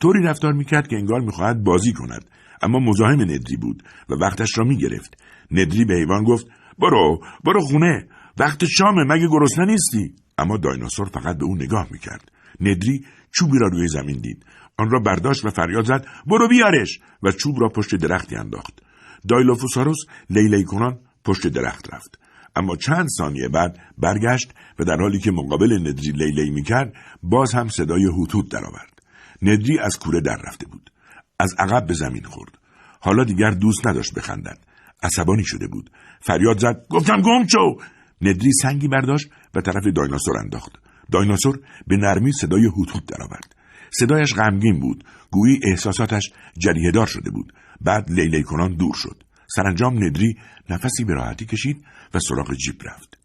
طوری 0.00 0.22
رفتار 0.22 0.52
می‌کرد 0.52 0.88
که 0.88 0.96
انگار 0.96 1.20
می‌خواهد 1.20 1.64
بازی 1.64 1.92
کند. 1.92 2.24
اما 2.62 2.78
مزاحم 2.78 3.20
ندری 3.20 3.56
بود 3.56 3.82
و 4.08 4.14
وقتش 4.14 4.58
را 4.58 4.64
می‌گرفت. 4.64 5.22
ندری 5.50 5.84
به 5.84 5.94
حیوان 5.94 6.24
گفت 6.24 6.46
برو 6.78 7.20
برو 7.44 7.60
خونه. 7.60 8.08
وقت 8.38 8.64
شامه 8.64 9.04
مگه 9.04 9.28
گرسنه 9.28 9.66
نیستی؟ 9.66 10.14
اما 10.38 10.56
دایناسور 10.56 11.08
فقط 11.08 11.38
به 11.38 11.44
او 11.44 11.56
نگاه 11.56 11.86
می‌کرد. 11.90 12.32
ندری 12.60 13.04
چوبی 13.32 13.58
را 13.58 13.68
روی 13.68 13.88
زمین 13.88 14.20
دید. 14.20 14.44
آن 14.78 14.90
را 14.90 15.00
برداشت 15.00 15.44
و 15.44 15.50
فریاد 15.50 15.84
زد 15.84 16.06
برو 16.26 16.48
بیارش. 16.48 17.00
و 17.22 17.32
چوب 17.32 17.60
را 17.60 17.68
پشت 17.68 17.94
درختی 17.94 18.36
انداخت. 18.36 18.82
دایلوفوساروس 19.28 19.98
لیلی 20.30 20.64
کنان 20.64 20.98
پشت 21.24 21.46
درخت 21.46 21.94
رفت. 21.94 22.18
اما 22.58 22.76
چند 22.76 23.06
ثانیه 23.18 23.48
بعد 23.48 23.78
برگشت 23.98 24.52
و 24.78 24.84
در 24.84 24.96
حالی 25.00 25.18
که 25.18 25.30
مقابل 25.30 25.78
ندری 25.80 26.12
لیلی 26.12 26.50
می‌کرد 26.50 26.92
باز 27.22 27.54
هم 27.54 27.68
صدای 27.68 28.04
هوتوت 28.04 28.50
درآورد. 28.50 29.02
ندری 29.42 29.78
از 29.78 29.98
کوره 29.98 30.20
در 30.20 30.36
رفته 30.46 30.66
بود. 30.66 30.90
از 31.38 31.54
عقب 31.58 31.86
به 31.86 31.94
زمین 31.94 32.24
خورد. 32.24 32.58
حالا 33.00 33.24
دیگر 33.24 33.50
دوست 33.50 33.86
نداشت 33.86 34.14
بخندد. 34.14 34.58
عصبانی 35.02 35.44
شده 35.44 35.66
بود. 35.68 35.90
فریاد 36.20 36.58
زد 36.58 36.86
گفتم 36.90 37.22
گم 37.22 37.46
شو! 37.46 37.76
ندری 38.22 38.52
سنگی 38.62 38.88
برداشت 38.88 39.28
و 39.54 39.60
طرف 39.60 39.86
دایناسور 39.96 40.38
انداخت. 40.38 40.72
دایناسور 41.12 41.60
به 41.86 41.96
نرمی 41.96 42.32
صدای 42.32 42.64
هوتوت 42.66 43.06
درآورد. 43.06 43.54
صدایش 43.90 44.34
غمگین 44.34 44.80
بود. 44.80 45.04
گویی 45.30 45.60
احساساتش 45.62 46.32
جریهدار 46.58 47.06
شده 47.06 47.30
بود. 47.30 47.52
بعد 47.80 48.10
لیلی 48.10 48.42
کنان 48.42 48.76
دور 48.76 48.94
شد. 48.94 49.22
سرانجام 49.56 50.04
ندری 50.04 50.34
نفسی 50.70 51.04
به 51.04 51.14
راحتی 51.14 51.46
کشید 51.46 51.84
و 52.14 52.18
سراغ 52.18 52.54
جیب 52.54 52.82
رفت. 52.84 53.18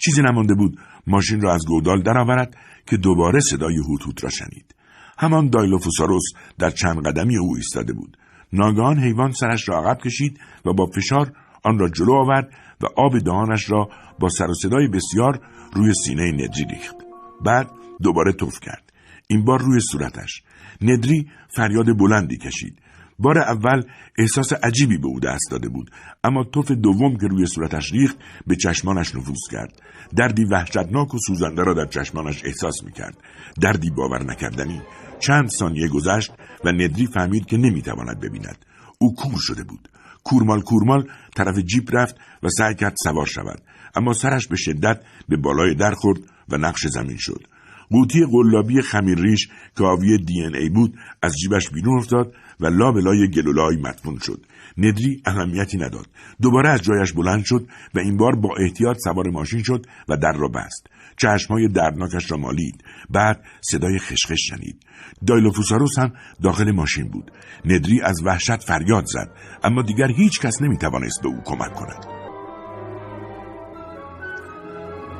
چیزی 0.00 0.22
نمانده 0.22 0.54
بود 0.54 0.78
ماشین 1.06 1.40
را 1.40 1.54
از 1.54 1.66
گودال 1.66 2.02
درآورد 2.02 2.56
که 2.86 2.96
دوباره 2.96 3.40
صدای 3.40 3.76
هوت 3.76 4.24
را 4.24 4.30
شنید. 4.30 4.74
همان 5.18 5.50
دایلوفوساروس 5.50 6.24
در 6.58 6.70
چند 6.70 7.06
قدمی 7.06 7.38
او 7.38 7.56
ایستاده 7.56 7.92
بود. 7.92 8.16
ناگهان 8.52 8.98
حیوان 8.98 9.32
سرش 9.32 9.68
را 9.68 9.78
عقب 9.78 9.98
کشید 9.98 10.40
و 10.64 10.72
با 10.72 10.86
فشار 10.86 11.32
آن 11.62 11.78
را 11.78 11.88
جلو 11.88 12.12
آورد 12.12 12.50
و 12.80 12.86
آب 12.96 13.18
دهانش 13.18 13.70
را 13.70 13.88
با 14.18 14.28
سر 14.28 14.50
و 14.50 14.54
صدای 14.54 14.88
بسیار 14.88 15.40
روی 15.72 15.92
سینه 16.04 16.32
ندری 16.32 16.64
ریخت. 16.70 16.96
بعد 17.44 17.70
دوباره 18.02 18.32
توف 18.32 18.60
کرد. 18.60 18.92
این 19.26 19.44
بار 19.44 19.60
روی 19.60 19.80
صورتش. 19.80 20.42
ندری 20.82 21.30
فریاد 21.48 21.98
بلندی 21.98 22.36
کشید. 22.36 22.78
بار 23.18 23.38
اول 23.38 23.82
احساس 24.18 24.52
عجیبی 24.52 24.98
به 24.98 25.06
او 25.06 25.20
دست 25.20 25.50
داده 25.50 25.68
بود 25.68 25.90
اما 26.24 26.44
توف 26.44 26.70
دوم 26.70 27.16
که 27.16 27.26
روی 27.26 27.46
صورتش 27.46 27.92
ریخت 27.92 28.16
به 28.46 28.56
چشمانش 28.56 29.14
نفوذ 29.14 29.48
کرد. 29.50 29.82
دردی 30.16 30.44
وحشتناک 30.44 31.14
و 31.14 31.18
سوزنده 31.18 31.62
را 31.62 31.74
در 31.74 31.86
چشمانش 31.86 32.44
احساس 32.44 32.84
می‌کرد. 32.84 33.18
دردی 33.60 33.90
باور 33.90 34.22
نکردنی. 34.22 34.82
چند 35.18 35.48
ثانیه 35.48 35.88
گذشت 35.88 36.32
و 36.64 36.72
ندری 36.72 37.06
فهمید 37.06 37.46
که 37.46 37.56
نمی‌تواند 37.56 38.20
ببیند. 38.20 38.64
او 38.98 39.14
کور 39.14 39.38
شده 39.38 39.64
بود. 39.64 39.88
کورمال 40.24 40.60
کورمال 40.60 41.08
طرف 41.36 41.58
جیپ 41.58 41.96
رفت 41.96 42.16
و 42.42 42.48
سعی 42.48 42.74
کرد 42.74 42.94
سوار 43.04 43.26
شود 43.26 43.62
اما 43.94 44.12
سرش 44.12 44.48
به 44.48 44.56
شدت 44.56 45.00
به 45.28 45.36
بالای 45.36 45.74
در 45.74 45.94
خورد 45.94 46.20
و 46.48 46.56
نقش 46.56 46.86
زمین 46.86 47.16
شد. 47.16 47.46
قوطی 47.90 48.26
قلابی 48.32 48.82
خمیرریش 48.82 49.48
که 49.76 49.84
آوی 49.84 50.18
دی 50.18 50.42
ان 50.42 50.54
ای 50.54 50.68
بود 50.68 50.94
از 51.22 51.32
جیبش 51.36 51.70
بیرون 51.70 51.98
افتاد 51.98 52.34
و 52.60 52.66
لابلای 52.66 53.30
گلولای 53.30 53.76
مدفون 53.76 54.18
شد. 54.18 54.46
ندری 54.78 55.22
اهمیتی 55.26 55.78
نداد. 55.78 56.06
دوباره 56.42 56.68
از 56.68 56.82
جایش 56.82 57.12
بلند 57.12 57.44
شد 57.44 57.68
و 57.94 57.98
این 57.98 58.16
بار 58.16 58.36
با 58.36 58.48
احتیاط 58.60 58.96
سوار 59.04 59.30
ماشین 59.30 59.62
شد 59.62 59.86
و 60.08 60.16
در 60.16 60.32
را 60.32 60.48
بست. 60.48 60.86
چشمهای 61.16 61.68
دردناکش 61.68 62.30
را 62.30 62.36
مالید. 62.36 62.84
بعد 63.10 63.44
صدای 63.60 63.98
خشخش 63.98 64.38
شنید. 64.48 64.82
دایلوفوساروس 65.26 65.98
هم 65.98 66.12
داخل 66.42 66.70
ماشین 66.70 67.08
بود. 67.08 67.32
ندری 67.64 68.00
از 68.00 68.22
وحشت 68.24 68.64
فریاد 68.64 69.04
زد 69.06 69.30
اما 69.64 69.82
دیگر 69.82 70.08
هیچ 70.08 70.40
کس 70.40 70.62
نمی 70.62 70.76
توانست 70.78 71.22
به 71.22 71.28
او 71.28 71.40
کمک 71.44 71.74
کند. 71.74 72.04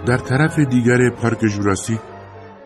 در 0.07 0.19
طرف 0.19 0.59
دیگر 0.59 1.11
پارک 1.11 1.41
جوراسیک 1.41 1.99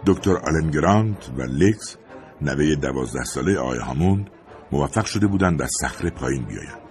دکتر 0.07 0.37
آلن 0.37 0.71
گرانت 0.71 1.31
و 1.37 1.43
لکس 1.43 1.97
نوه 2.41 2.75
دوازده 2.75 3.25
ساله 3.25 3.59
آقای 3.59 3.79
هاموند 3.79 4.31
موفق 4.73 5.05
شده 5.05 5.27
بودند 5.27 5.63
از 5.63 5.71
صخره 5.81 6.11
پایین 6.11 6.45
بیایند. 6.45 6.83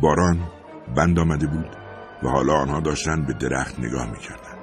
باران 0.00 0.48
بند 0.96 1.18
آمده 1.18 1.46
بود 1.46 1.76
و 2.22 2.28
حالا 2.28 2.54
آنها 2.54 2.80
داشتند 2.80 3.26
به 3.26 3.32
درخت 3.32 3.80
نگاه 3.80 4.10
می‌کردند. 4.10 4.60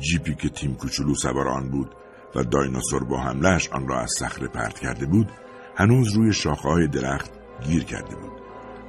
جیپی 0.00 0.34
که 0.34 0.48
تیم 0.48 0.74
کوچولو 0.74 1.14
سوار 1.14 1.48
آن 1.48 1.70
بود 1.70 1.94
و 2.34 2.42
دایناسور 2.44 3.04
با 3.04 3.20
حملش 3.20 3.68
آن 3.68 3.88
را 3.88 4.00
از 4.00 4.10
صخره 4.18 4.48
پرت 4.48 4.78
کرده 4.78 5.06
بود 5.06 5.32
هنوز 5.76 6.16
روی 6.16 6.32
شاخه 6.32 6.68
های 6.68 6.88
درخت 6.88 7.30
گیر 7.66 7.84
کرده 7.84 8.16
بود. 8.16 8.32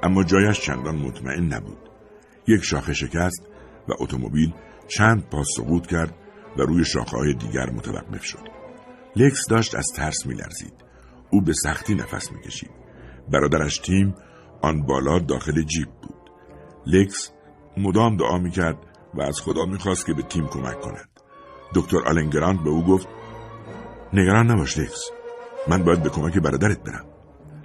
اما 0.03 0.23
جایش 0.23 0.61
چندان 0.61 0.95
مطمئن 0.95 1.53
نبود. 1.53 1.89
یک 2.47 2.63
شاخه 2.63 2.93
شکست 2.93 3.47
و 3.89 3.91
اتومبیل 3.99 4.53
چند 4.87 5.29
پاس 5.29 5.47
سقوط 5.57 5.87
کرد 5.87 6.13
و 6.57 6.61
روی 6.61 6.85
شاخه 6.85 7.17
های 7.17 7.33
دیگر 7.33 7.69
متوقف 7.69 8.23
شد. 8.23 8.47
لکس 9.15 9.47
داشت 9.49 9.75
از 9.75 9.85
ترس 9.95 10.25
میلرزید. 10.25 10.73
او 11.29 11.41
به 11.41 11.53
سختی 11.53 11.95
نفس 11.95 12.31
می‌کشید. 12.31 12.71
برادرش 13.31 13.77
تیم 13.77 14.15
آن 14.61 14.85
بالا 14.85 15.19
داخل 15.19 15.61
جیب 15.61 15.87
بود. 16.01 16.31
لکس 16.85 17.31
مدام 17.77 18.17
دعا 18.17 18.37
می‌کرد 18.37 18.77
و 19.13 19.21
از 19.21 19.41
خدا 19.41 19.65
می‌خواست 19.65 20.05
که 20.05 20.13
به 20.13 20.21
تیم 20.21 20.47
کمک 20.47 20.81
کند. 20.81 21.09
دکتر 21.75 21.97
آلن 22.07 22.31
گرانت 22.31 22.63
به 22.63 22.69
او 22.69 22.85
گفت 22.85 23.07
نگران 24.13 24.51
نباش 24.51 24.77
لکس. 24.77 25.01
من 25.67 25.83
باید 25.83 26.03
به 26.03 26.09
کمک 26.09 26.37
برادرت 26.37 26.83
برم. 26.83 27.05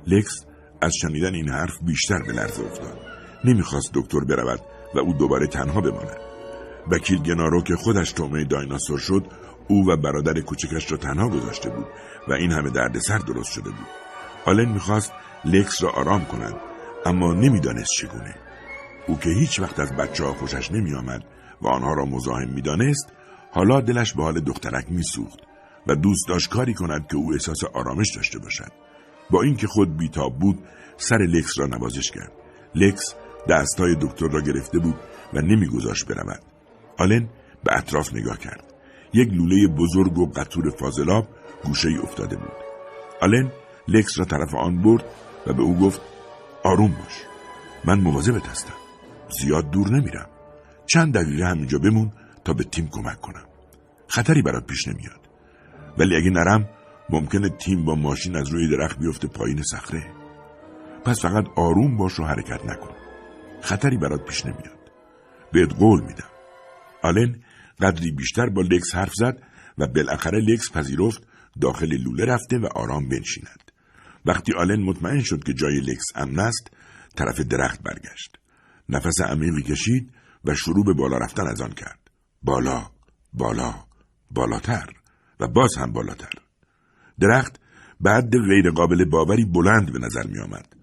لکس 0.07 0.45
از 0.83 0.93
شنیدن 1.03 1.35
این 1.35 1.49
حرف 1.49 1.79
بیشتر 1.83 2.19
به 2.27 2.33
لرزه 2.33 2.65
افتاد. 2.65 2.99
نمی‌خواست 3.45 3.91
دکتر 3.95 4.21
برود 4.21 4.61
و 4.95 4.99
او 4.99 5.13
دوباره 5.13 5.47
تنها 5.47 5.81
بماند. 5.81 6.34
وکیل 6.91 7.23
گنارو 7.23 7.63
که 7.63 7.77
خودش 7.77 8.13
طعمه 8.13 8.45
دایناسور 8.45 8.99
شد 8.99 9.27
او 9.69 9.89
و 9.89 9.97
برادر 9.97 10.41
کوچکش 10.41 10.93
را 10.93 10.99
تنها 10.99 11.29
گذاشته 11.29 11.71
بود 11.71 11.87
و 12.29 12.33
این 12.33 12.53
همه 12.53 12.71
دردسر 12.71 13.19
درست 13.19 13.53
شده 13.53 13.71
بود. 13.71 13.87
آلن 14.47 14.73
می‌خواست 14.73 15.13
لکس 15.45 15.83
را 15.83 15.91
آرام 15.91 16.25
کند 16.25 16.55
اما 17.07 17.35
نمی‌دانست 17.35 17.91
چگونه. 17.99 18.35
او 19.07 19.19
که 19.19 19.31
هیچ 19.31 19.61
وقت 19.61 19.81
از 19.81 19.93
بچه 19.93 20.25
ها 20.25 20.33
خوشش 20.33 20.73
نمیآمد 20.73 21.25
و 21.63 21.69
آنها 21.69 21.95
را 21.95 22.05
مزاحم 22.05 22.49
می‌دانست 22.49 23.13
حالا 23.53 23.81
دلش 23.81 24.15
به 24.15 24.23
حال 24.23 24.41
دخترک 24.41 24.87
میسوخت 24.89 25.39
و 25.87 25.95
دوست 25.95 26.29
داشت 26.29 26.51
کاری 26.51 26.75
کند 26.75 27.07
که 27.07 27.17
او 27.17 27.33
احساس 27.33 27.65
آرامش 27.65 28.17
داشته 28.17 28.39
باشد. 28.39 28.73
با 29.31 29.43
اینکه 29.43 29.67
خود 29.67 29.97
بیتاب 29.97 30.39
بود 30.39 30.59
سر 30.97 31.19
لکس 31.19 31.59
را 31.59 31.67
نوازش 31.67 32.11
کرد. 32.11 32.33
لکس 32.75 33.15
دستای 33.49 33.97
دکتر 34.01 34.29
را 34.29 34.41
گرفته 34.41 34.79
بود 34.79 34.97
و 35.35 35.41
نمیگذاشت 35.41 36.07
برود. 36.07 36.54
آلن 36.99 37.29
به 37.65 37.79
اطراف 37.79 38.15
نگاه 38.15 38.39
کرد. 38.39 38.75
یک 39.13 39.29
لوله 39.33 39.69
بزرگ 39.69 40.19
و 40.19 40.27
قطور 40.27 40.71
فاضلاب 40.71 41.29
گوشه 41.65 41.89
ای 41.89 41.99
افتاده 41.99 42.37
بود. 42.37 42.53
آلن 43.23 43.53
لکس 43.89 44.19
را 44.19 44.25
طرف 44.25 44.55
آن 44.55 44.83
برد 44.83 45.05
و 45.47 45.53
به 45.53 45.63
او 45.63 45.79
گفت 45.79 46.01
آروم 46.65 46.91
باش 46.91 47.23
من 47.85 48.01
مواظبت 48.01 48.47
هستم. 48.47 48.75
زیاد 49.41 49.71
دور 49.71 49.89
نمیرم. 49.89 50.29
چند 50.87 51.15
دقیقه 51.15 51.47
همینجا 51.47 51.79
بمون 51.79 52.13
تا 52.45 52.53
به 52.53 52.65
تیم 52.65 52.89
کمک 52.93 53.21
کنم. 53.21 53.45
خطری 54.09 54.43
برات 54.43 54.67
پیش 54.67 54.89
نمیاد. 54.89 55.21
ولی 55.99 56.17
اگه 56.17 56.31
نرم 56.31 56.69
ممکنه 57.11 57.49
تیم 57.49 57.85
با 57.85 57.95
ماشین 57.95 58.37
از 58.37 58.49
روی 58.49 58.77
درخت 58.77 58.99
بیفته 58.99 59.29
پایین 59.29 59.63
صخره. 59.63 60.07
پس 61.05 61.21
فقط 61.21 61.45
آروم 61.57 61.97
باش 61.97 62.21
و 62.21 62.25
حرکت 62.25 62.65
نکن. 62.65 62.95
خطری 63.61 63.97
برات 63.97 64.25
پیش 64.25 64.47
نمیاد. 64.47 64.91
بهت 65.53 65.75
قول 65.75 66.01
میدم. 66.01 66.34
آلن 67.05 67.37
قدری 67.81 68.11
بیشتر 68.11 68.47
با 68.47 68.63
لکس 68.63 68.95
حرف 68.95 69.13
زد 69.15 69.43
و 69.79 69.87
بالاخره 69.87 70.41
لکس 70.41 70.73
پذیرفت 70.73 71.23
داخل 71.61 71.97
لوله 71.97 72.25
رفته 72.25 72.59
و 72.59 72.67
آرام 72.75 73.09
بنشیند. 73.09 73.71
وقتی 74.27 74.53
آلن 74.53 74.83
مطمئن 74.83 75.21
شد 75.21 75.45
که 75.45 75.53
جای 75.53 75.81
لکس 75.81 76.05
امن 76.15 76.41
است 76.41 76.71
طرف 77.17 77.41
درخت 77.41 77.83
برگشت. 77.83 78.37
نفس 78.89 79.21
عمیقی 79.21 79.63
کشید 79.63 80.13
و 80.45 80.55
شروع 80.55 80.85
به 80.85 80.93
بالا 80.93 81.19
رفتن 81.19 81.47
از 81.47 81.61
آن 81.61 81.73
کرد. 81.73 81.99
بالا 82.43 82.91
بالا 83.33 83.75
بالاتر 84.31 84.87
و 85.41 85.49
باز 85.49 85.77
هم 85.79 85.93
بالاتر. 85.93 86.33
درخت 87.21 87.61
بعد 88.01 88.31
غیر 88.31 88.71
قابل 88.71 89.05
باوری 89.05 89.45
بلند 89.45 89.93
به 89.93 89.99
نظر 89.99 90.27
می 90.27 90.39
آمد. 90.39 90.77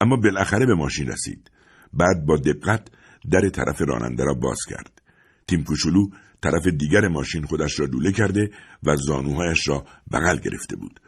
اما 0.00 0.16
بالاخره 0.16 0.66
به 0.66 0.74
ماشین 0.74 1.08
رسید. 1.08 1.50
بعد 1.92 2.26
با 2.26 2.36
دقت 2.36 2.88
در 3.30 3.48
طرف 3.48 3.82
راننده 3.82 4.24
را 4.24 4.34
باز 4.34 4.58
کرد. 4.68 4.91
تیم 5.48 5.64
کوچولو 5.64 6.06
طرف 6.42 6.66
دیگر 6.66 7.08
ماشین 7.08 7.46
خودش 7.46 7.80
را 7.80 7.86
دوله 7.86 8.12
کرده 8.12 8.50
و 8.82 8.96
زانوهایش 8.96 9.68
را 9.68 9.86
بغل 10.12 10.38
گرفته 10.38 10.76
بود. 10.76 11.00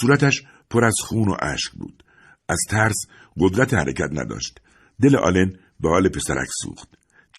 صورتش 0.00 0.42
پر 0.70 0.84
از 0.84 0.94
خون 1.00 1.28
و 1.28 1.36
اشک 1.42 1.72
بود. 1.72 2.04
از 2.48 2.58
ترس 2.68 3.06
قدرت 3.40 3.74
حرکت 3.74 4.10
نداشت. 4.12 4.60
دل 5.02 5.16
آلن 5.16 5.52
به 5.80 5.88
حال 5.88 6.08
پسرک 6.08 6.48
سوخت. 6.62 6.88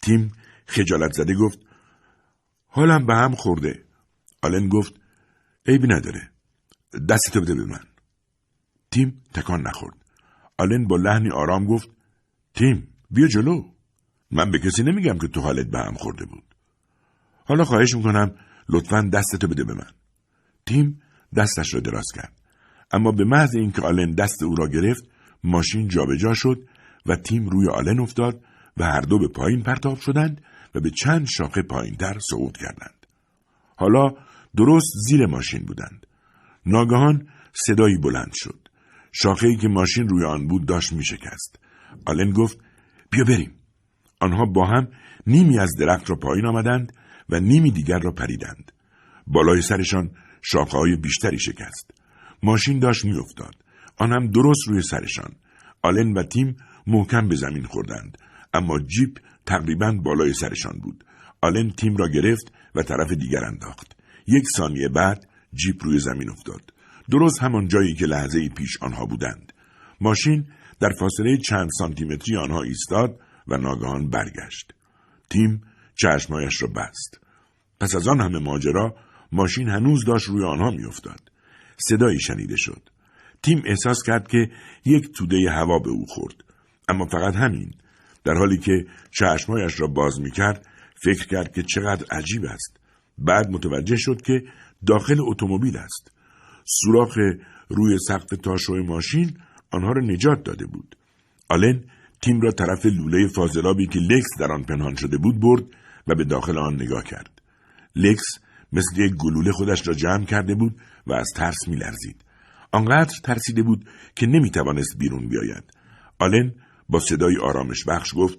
تیم 0.02 0.32
خجالت 0.66 1.12
زده 1.12 1.34
گفت 1.34 1.58
حالم 2.66 3.06
به 3.06 3.14
هم 3.14 3.34
خورده. 3.34 3.84
آلن 4.42 4.68
گفت 4.68 4.94
عیبی 5.66 5.88
نداره. 5.88 6.30
دستتو 7.08 7.40
بده 7.40 7.54
به 7.54 7.64
من. 7.64 7.84
تیم 8.90 9.22
تکان 9.34 9.62
نخورد. 9.62 9.96
آلن 10.58 10.86
با 10.86 10.96
لحنی 10.96 11.30
آرام 11.30 11.66
گفت 11.66 11.88
تیم 12.54 12.88
بیا 13.10 13.26
جلو. 13.26 13.73
من 14.30 14.50
به 14.50 14.58
کسی 14.58 14.82
نمیگم 14.82 15.18
که 15.18 15.28
تو 15.28 15.40
حالت 15.40 15.66
به 15.66 15.78
هم 15.78 15.94
خورده 15.94 16.24
بود. 16.24 16.44
حالا 17.44 17.64
خواهش 17.64 17.94
می‌کنم 17.94 18.34
لطفا 18.68 19.10
دستتو 19.12 19.48
بده 19.48 19.64
به 19.64 19.74
من. 19.74 19.90
تیم 20.66 21.02
دستش 21.36 21.74
را 21.74 21.80
دراز 21.80 22.06
کرد. 22.14 22.32
اما 22.90 23.12
به 23.12 23.24
محض 23.24 23.54
اینکه 23.54 23.82
آلن 23.82 24.10
دست 24.10 24.42
او 24.42 24.54
را 24.54 24.68
گرفت 24.68 25.04
ماشین 25.44 25.88
جابجا 25.88 26.34
شد 26.34 26.68
و 27.06 27.16
تیم 27.16 27.48
روی 27.48 27.68
آلن 27.68 28.00
افتاد 28.00 28.44
و 28.76 28.84
هر 28.84 29.00
دو 29.00 29.18
به 29.18 29.28
پایین 29.28 29.62
پرتاب 29.62 30.00
شدند 30.00 30.44
و 30.74 30.80
به 30.80 30.90
چند 30.90 31.26
شاخه 31.26 31.62
پایینتر 31.62 32.18
صعود 32.30 32.56
کردند. 32.56 33.06
حالا 33.76 34.14
درست 34.56 34.92
زیر 35.08 35.26
ماشین 35.26 35.64
بودند. 35.64 36.06
ناگهان 36.66 37.28
صدایی 37.52 37.98
بلند 37.98 38.32
شد. 38.34 38.68
شاخه 39.12 39.56
که 39.56 39.68
ماشین 39.68 40.08
روی 40.08 40.24
آن 40.24 40.48
بود 40.48 40.66
داشت 40.66 40.92
می 40.92 41.04
شکست 41.04 41.58
آلن 42.06 42.30
گفت 42.30 42.58
بیا 43.10 43.24
بریم. 43.24 43.54
آنها 44.24 44.44
با 44.44 44.66
هم 44.66 44.88
نیمی 45.26 45.58
از 45.58 45.70
درخت 45.78 46.10
را 46.10 46.16
پایین 46.16 46.46
آمدند 46.46 46.92
و 47.28 47.40
نیمی 47.40 47.70
دیگر 47.70 47.98
را 47.98 48.10
پریدند. 48.10 48.72
بالای 49.26 49.62
سرشان 49.62 50.10
شاخه 50.42 50.78
های 50.78 50.96
بیشتری 50.96 51.38
شکست. 51.38 51.90
ماشین 52.42 52.78
داشت 52.78 53.04
میافتاد. 53.04 53.54
آن 53.98 54.12
هم 54.12 54.30
درست 54.30 54.68
روی 54.68 54.82
سرشان. 54.82 55.32
آلن 55.82 56.12
و 56.12 56.22
تیم 56.22 56.56
محکم 56.86 57.28
به 57.28 57.36
زمین 57.36 57.64
خوردند 57.64 58.18
اما 58.54 58.78
جیپ 58.78 59.18
تقریبا 59.46 59.92
بالای 59.92 60.32
سرشان 60.32 60.78
بود. 60.82 61.04
آلن 61.40 61.70
تیم 61.70 61.96
را 61.96 62.08
گرفت 62.08 62.52
و 62.74 62.82
طرف 62.82 63.12
دیگر 63.12 63.44
انداخت. 63.44 63.96
یک 64.26 64.44
ثانیه 64.56 64.88
بعد 64.88 65.26
جیپ 65.54 65.84
روی 65.84 65.98
زمین 65.98 66.30
افتاد. 66.30 66.60
درست 67.10 67.42
همان 67.42 67.68
جایی 67.68 67.94
که 67.94 68.06
لحظه 68.06 68.48
پیش 68.48 68.82
آنها 68.82 69.06
بودند. 69.06 69.52
ماشین 70.00 70.46
در 70.80 70.92
فاصله 71.00 71.36
چند 71.36 71.68
سانتیمتری 71.78 72.36
آنها 72.36 72.62
ایستاد 72.62 73.20
و 73.48 73.56
ناگهان 73.56 74.10
برگشت. 74.10 74.74
تیم 75.30 75.62
چشمایش 75.94 76.62
را 76.62 76.68
بست. 76.68 77.20
پس 77.80 77.94
از 77.94 78.08
آن 78.08 78.20
همه 78.20 78.38
ماجرا 78.38 78.96
ماشین 79.32 79.68
هنوز 79.68 80.04
داشت 80.04 80.28
روی 80.28 80.44
آنها 80.44 80.70
میافتاد. 80.70 81.30
صدایی 81.76 82.20
شنیده 82.20 82.56
شد. 82.56 82.82
تیم 83.42 83.62
احساس 83.66 84.02
کرد 84.06 84.28
که 84.28 84.50
یک 84.84 85.12
توده 85.12 85.50
هوا 85.50 85.78
به 85.78 85.90
او 85.90 86.06
خورد. 86.06 86.34
اما 86.88 87.06
فقط 87.06 87.34
همین. 87.34 87.74
در 88.24 88.34
حالی 88.34 88.58
که 88.58 88.86
چشمهایش 89.10 89.80
را 89.80 89.86
باز 89.86 90.20
می 90.20 90.30
کرد 90.30 90.66
فکر 90.96 91.26
کرد 91.26 91.54
که 91.54 91.62
چقدر 91.62 92.06
عجیب 92.10 92.44
است. 92.44 92.76
بعد 93.18 93.50
متوجه 93.50 93.96
شد 93.96 94.22
که 94.22 94.42
داخل 94.86 95.16
اتومبیل 95.20 95.76
است. 95.76 96.10
سوراخ 96.64 97.18
روی 97.68 97.98
سقف 98.08 98.36
تاشو 98.42 98.74
ماشین 98.74 99.38
آنها 99.70 99.92
را 99.92 100.02
نجات 100.02 100.42
داده 100.44 100.66
بود. 100.66 100.96
آلن 101.48 101.84
تیم 102.22 102.40
را 102.40 102.50
طرف 102.50 102.86
لوله 102.86 103.28
فاضلابی 103.28 103.86
که 103.86 103.98
لکس 103.98 104.28
در 104.38 104.52
آن 104.52 104.62
پنهان 104.62 104.94
شده 104.94 105.18
بود 105.18 105.40
برد 105.40 105.64
و 106.06 106.14
به 106.14 106.24
داخل 106.24 106.58
آن 106.58 106.74
نگاه 106.74 107.04
کرد. 107.04 107.42
لکس 107.96 108.24
مثل 108.72 109.00
یک 109.00 109.14
گلوله 109.14 109.52
خودش 109.52 109.88
را 109.88 109.94
جمع 109.94 110.24
کرده 110.24 110.54
بود 110.54 110.80
و 111.06 111.12
از 111.12 111.28
ترس 111.36 111.68
میلرزید. 111.68 112.24
آنقدر 112.72 113.18
ترسیده 113.24 113.62
بود 113.62 113.88
که 114.16 114.26
نمی‌توانست 114.26 114.98
بیرون 114.98 115.28
بیاید. 115.28 115.64
آلن 116.18 116.54
با 116.88 117.00
صدای 117.00 117.36
آرامش 117.36 117.84
بخش 117.84 118.12
گفت 118.16 118.38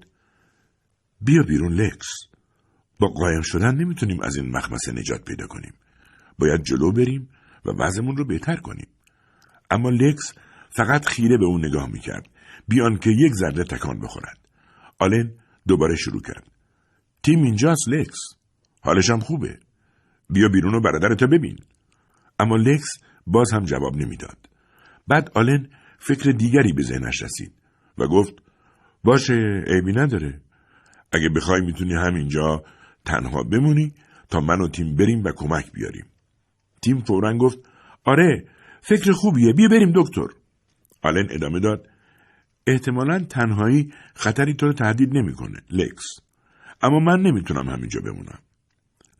بیا 1.22 1.44
بیرون 1.44 1.74
لکس. 1.74 2.08
با 3.00 3.08
قایم 3.08 3.42
شدن 3.42 3.76
نمی‌تونیم 3.76 4.22
از 4.22 4.36
این 4.36 4.52
مخمسه 4.52 4.92
نجات 4.92 5.26
پیدا 5.26 5.48
کنیم. 5.48 5.74
باید 6.40 6.64
جلو 6.64 6.92
بریم 6.92 7.30
و 7.66 7.70
وضعمون 7.84 8.18
رو 8.18 8.26
بهتر 8.26 8.56
کنیم. 8.56 8.88
اما 9.72 9.90
لکس 9.90 10.34
فقط 10.70 11.06
خیره 11.06 11.38
به 11.38 11.46
اون 11.46 11.66
نگاه 11.66 11.90
می‌کرد. 11.90 12.30
بیان 12.68 12.98
که 12.98 13.10
یک 13.10 13.34
ذره 13.34 13.64
تکان 13.64 14.00
بخورد. 14.00 14.38
آلن 15.00 15.32
دوباره 15.68 15.96
شروع 15.96 16.22
کرد. 16.22 16.48
تیم 17.24 17.44
اینجاست 17.44 17.90
لکس. 17.90 18.20
حالشم 18.82 19.20
خوبه. 19.20 19.60
بیا 20.30 20.50
بیرون 20.50 20.76
و 20.76 20.80
برادرتو 20.80 21.28
ببین. 21.28 21.58
اما 22.40 22.56
لکس 22.56 22.88
باز 23.28 23.54
هم 23.54 23.66
جواب 23.66 23.96
نمی‌داد. 23.96 24.38
بعد 25.08 25.32
آلن 25.34 25.70
فکر 26.00 26.32
دیگری 26.32 26.74
به 26.74 26.84
ذهنش 26.84 27.22
رسید 27.22 27.54
و 27.98 28.08
گفت 28.08 28.34
باشه 29.04 29.64
عیبی 29.68 29.94
نداره. 29.94 30.42
اگه 31.12 31.30
بخوای 31.36 31.62
می‌تونی 31.62 31.94
همینجا 31.94 32.64
تنها 33.06 33.44
بمونی 33.44 33.94
تا 34.30 34.40
من 34.40 34.62
و 34.62 34.68
تیم 34.68 34.96
بریم 34.96 35.24
و 35.24 35.32
کمک 35.36 35.72
بیاریم. 35.72 36.06
تیم 36.82 37.00
فورا 37.00 37.38
گفت 37.38 37.58
آره 38.04 38.46
فکر 38.82 39.12
خوبیه 39.12 39.54
بیا 39.54 39.68
بریم 39.68 39.92
دکتر. 39.96 40.28
آلن 41.02 41.28
ادامه 41.30 41.60
داد 41.60 41.88
احتمالا 42.68 43.20
تنهایی 43.20 43.94
خطری 44.16 44.54
تو 44.54 44.66
رو 44.66 44.74
تهدید 44.74 45.18
نمی‌کنه 45.18 45.62
لکس 45.70 46.06
اما 46.82 47.00
من 47.00 47.22
نمی‌تونم 47.22 47.70
همینجا 47.70 48.02
بمونم 48.02 48.40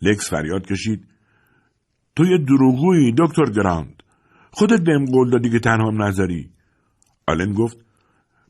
لکس 0.02 0.30
فریاد 0.30 0.66
کشید 0.66 1.08
تو 2.16 2.26
یه 2.26 2.38
دروغگویی 2.38 3.14
دکتر 3.18 3.46
گراند 3.46 4.04
خودت 4.52 4.82
بهم 4.82 5.06
قول 5.06 5.30
دادی 5.30 5.50
که 5.50 5.60
تنها 5.60 5.92
نذاری 5.92 6.50
آلن 7.28 7.54
گفت 7.54 7.78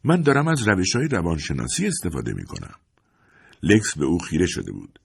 من 0.03 0.21
دارم 0.21 0.47
از 0.47 0.67
روش 0.67 0.95
های 0.95 1.07
روانشناسی 1.07 1.87
استفاده 1.87 2.33
می 2.33 2.45
کنم. 2.45 2.75
لکس 3.63 3.97
به 3.97 4.05
او 4.05 4.19
خیره 4.19 4.45
شده 4.45 4.71
بود. 4.71 4.99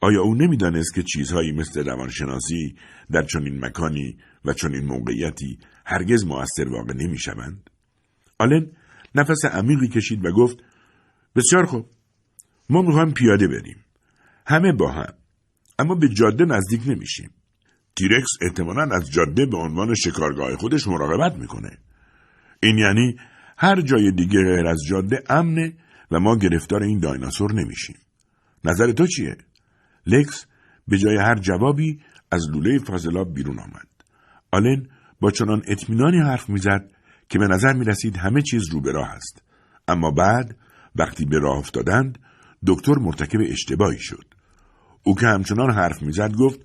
آیا 0.00 0.22
او 0.22 0.34
نمی‌دانست 0.34 0.94
که 0.94 1.02
چیزهایی 1.02 1.52
مثل 1.52 1.84
روانشناسی 1.84 2.76
در 3.10 3.22
چنین 3.22 3.64
مکانی 3.64 4.18
و 4.44 4.52
چنین 4.52 4.84
موقعیتی 4.84 5.58
هرگز 5.86 6.24
موثر 6.24 6.68
واقع 6.68 6.92
نمی 6.94 7.18
شوند؟ 7.18 7.70
آلن 8.38 8.70
نفس 9.18 9.44
عمیقی 9.44 9.88
کشید 9.88 10.24
و 10.24 10.32
گفت 10.32 10.58
بسیار 11.36 11.66
خوب. 11.66 11.86
ما 12.70 12.82
می‌خوایم 12.82 13.10
پیاده 13.10 13.48
بریم. 13.48 13.84
همه 14.46 14.72
با 14.72 14.92
هم. 14.92 15.12
اما 15.78 15.94
به 15.94 16.08
جاده 16.08 16.44
نزدیک 16.44 16.82
نمیشیم. 16.86 17.30
تیرکس 17.96 18.28
احتمالا 18.40 18.96
از 18.96 19.10
جاده 19.10 19.46
به 19.46 19.56
عنوان 19.56 19.94
شکارگاه 19.94 20.56
خودش 20.56 20.88
مراقبت 20.88 21.36
می‌کنه. 21.36 21.78
این 22.62 22.78
یعنی 22.78 23.16
هر 23.58 23.80
جای 23.80 24.12
دیگه 24.12 24.44
غیر 24.44 24.66
از 24.66 24.78
جاده 24.88 25.22
امنه 25.28 25.72
و 26.10 26.20
ما 26.20 26.36
گرفتار 26.36 26.82
این 26.82 27.00
دایناسور 27.00 27.52
نمیشیم. 27.52 27.96
نظر 28.64 28.92
تو 28.92 29.06
چیه؟ 29.06 29.36
لکس 30.06 30.46
به 30.88 30.98
جای 30.98 31.16
هر 31.16 31.38
جوابی 31.38 32.00
از 32.30 32.50
لوله 32.50 32.78
فاضلاب 32.78 33.34
بیرون 33.34 33.58
آمد. 33.58 33.88
آلن 34.50 34.86
با 35.20 35.30
چنان 35.30 35.62
اطمینانی 35.66 36.20
حرف 36.20 36.48
می‌زد 36.50 36.90
که 37.28 37.38
به 37.38 37.46
نظر 37.46 37.72
می 37.72 37.84
رسید 37.84 38.16
همه 38.16 38.42
چیز 38.42 38.62
رو 38.72 38.80
به 38.80 38.92
راه 38.92 39.08
است. 39.08 39.42
اما 39.88 40.10
بعد 40.10 40.56
وقتی 40.96 41.24
به 41.24 41.38
راه 41.38 41.58
افتادند 41.58 42.18
دکتر 42.66 42.94
مرتکب 42.94 43.40
اشتباهی 43.48 43.98
شد. 43.98 44.24
او 45.02 45.14
که 45.14 45.26
همچنان 45.26 45.70
حرف 45.70 46.02
می‌زد 46.02 46.34
گفت 46.34 46.60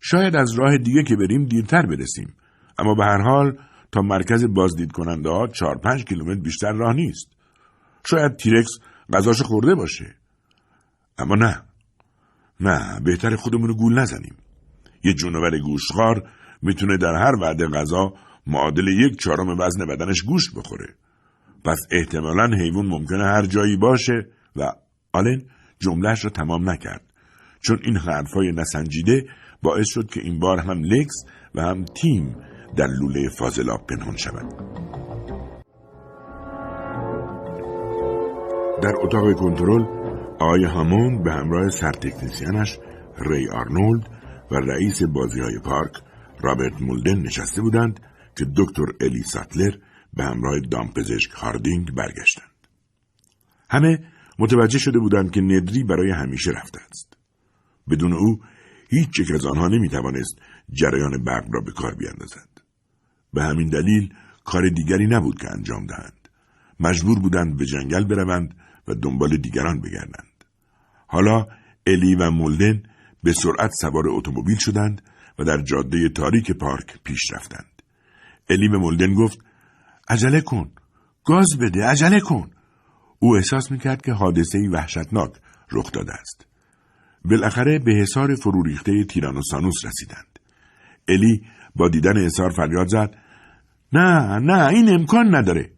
شاید 0.00 0.36
از 0.36 0.52
راه 0.52 0.78
دیگه 0.78 1.02
که 1.02 1.16
بریم 1.16 1.44
دیرتر 1.44 1.86
برسیم. 1.86 2.34
اما 2.78 2.94
به 2.94 3.04
هر 3.04 3.20
حال 3.20 3.58
تا 3.92 4.02
مرکز 4.02 4.44
بازدید 4.44 4.92
کننده 4.92 5.28
ها 5.28 5.46
چار 5.46 5.78
پنج 5.78 6.04
کیلومتر 6.04 6.40
بیشتر 6.40 6.72
راه 6.72 6.94
نیست. 6.94 7.28
شاید 8.06 8.36
تیرکس 8.36 8.70
غذاش 9.12 9.42
خورده 9.42 9.74
باشه. 9.74 10.14
اما 11.18 11.34
نه. 11.34 11.62
نه 12.60 13.00
بهتر 13.00 13.36
خودمون 13.36 13.72
گول 13.72 13.98
نزنیم. 13.98 14.36
یه 15.04 15.14
جونور 15.14 15.58
گوشخار 15.58 16.30
می‌تونه 16.62 16.96
در 16.96 17.14
هر 17.14 17.34
وعده 17.40 17.68
غذا 17.68 18.12
معادل 18.46 18.88
یک 18.88 19.16
چهارم 19.18 19.60
وزن 19.60 19.86
بدنش 19.86 20.22
گوشت 20.22 20.54
بخوره. 20.54 20.94
پس 21.64 21.78
احتمالا 21.90 22.56
حیوان 22.56 22.86
ممکنه 22.86 23.24
هر 23.24 23.46
جایی 23.46 23.76
باشه 23.76 24.26
و 24.56 24.72
آلن 25.12 25.42
جملهش 25.78 26.24
را 26.24 26.30
تمام 26.30 26.70
نکرد. 26.70 27.02
چون 27.60 27.78
این 27.84 27.96
حرفهای 27.96 28.52
نسنجیده 28.52 29.26
باعث 29.62 29.88
شد 29.88 30.06
که 30.06 30.20
این 30.20 30.38
بار 30.38 30.58
هم 30.58 30.84
لکس 30.84 31.24
و 31.54 31.62
هم 31.62 31.84
تیم 31.84 32.36
در 32.76 32.86
لوله 32.86 33.28
فاضلاب 33.28 33.86
پنهان 33.86 34.16
شود. 34.16 34.72
در 38.82 38.94
اتاق 39.02 39.32
کنترل 39.32 39.84
آقای 40.40 40.64
هامون 40.64 41.22
به 41.22 41.32
همراه 41.32 41.70
سرتکنسیانش 41.70 42.78
ری 43.18 43.48
آرنولد 43.48 44.08
و 44.50 44.54
رئیس 44.54 45.02
بازی 45.02 45.40
های 45.40 45.58
پارک 45.64 45.92
رابرت 46.40 46.82
مولدن 46.82 47.18
نشسته 47.18 47.62
بودند 47.62 48.00
که 48.36 48.46
دکتر 48.56 48.84
الی 49.00 49.22
ساتلر 49.22 49.76
به 50.14 50.24
همراه 50.24 50.60
دامپزشک 50.60 51.30
هاردینگ 51.30 51.94
برگشتند. 51.94 52.52
همه 53.70 53.98
متوجه 54.38 54.78
شده 54.78 54.98
بودند 54.98 55.30
که 55.30 55.40
ندری 55.40 55.84
برای 55.84 56.10
همیشه 56.10 56.50
رفته 56.50 56.80
است. 56.90 57.16
بدون 57.90 58.12
او 58.12 58.40
هیچ 58.90 59.18
یک 59.20 59.30
از 59.30 59.46
آنها 59.46 59.68
نمی 59.68 59.88
توانست 59.88 60.38
جریان 60.72 61.24
برق 61.24 61.44
را 61.52 61.60
به 61.60 61.72
کار 61.72 61.94
بیاندازد. 61.94 62.48
به 63.34 63.42
همین 63.42 63.68
دلیل 63.68 64.14
کار 64.44 64.68
دیگری 64.68 65.06
نبود 65.06 65.38
که 65.40 65.50
انجام 65.50 65.86
دهند. 65.86 66.28
مجبور 66.80 67.18
بودند 67.18 67.56
به 67.56 67.66
جنگل 67.66 68.04
بروند 68.04 68.54
و 68.88 68.94
دنبال 68.94 69.36
دیگران 69.36 69.80
بگردند. 69.80 70.44
حالا 71.06 71.46
الی 71.86 72.14
و 72.14 72.30
مولدن 72.30 72.82
به 73.22 73.32
سرعت 73.32 73.70
سوار 73.80 74.08
اتومبیل 74.08 74.58
شدند 74.58 75.02
و 75.38 75.44
در 75.44 75.62
جاده 75.62 76.08
تاریک 76.08 76.50
پارک 76.50 77.02
پیش 77.04 77.32
رفتند. 77.32 77.71
الی 78.52 78.68
به 78.68 78.78
مولدن 78.78 79.14
گفت 79.14 79.38
عجله 80.08 80.40
کن 80.40 80.70
گاز 81.24 81.58
بده 81.60 81.84
عجله 81.84 82.20
کن 82.20 82.50
او 83.18 83.36
احساس 83.36 83.70
می‌کرد 83.70 84.02
که 84.02 84.12
حادثه 84.12 84.58
وحشتناک 84.72 85.32
رخ 85.72 85.92
داده 85.92 86.12
است 86.12 86.46
بالاخره 87.24 87.78
به 87.78 87.92
حصار 87.92 88.34
فرو 88.34 88.62
ریخته 88.62 89.04
تیرانوسانوس 89.04 89.84
رسیدند 89.84 90.38
الی 91.08 91.42
با 91.76 91.88
دیدن 91.88 92.24
حصار 92.24 92.50
فریاد 92.50 92.86
زد 92.86 93.14
نه 93.92 94.38
نه 94.38 94.66
این 94.66 94.88
امکان 94.88 95.34
نداره 95.34 95.70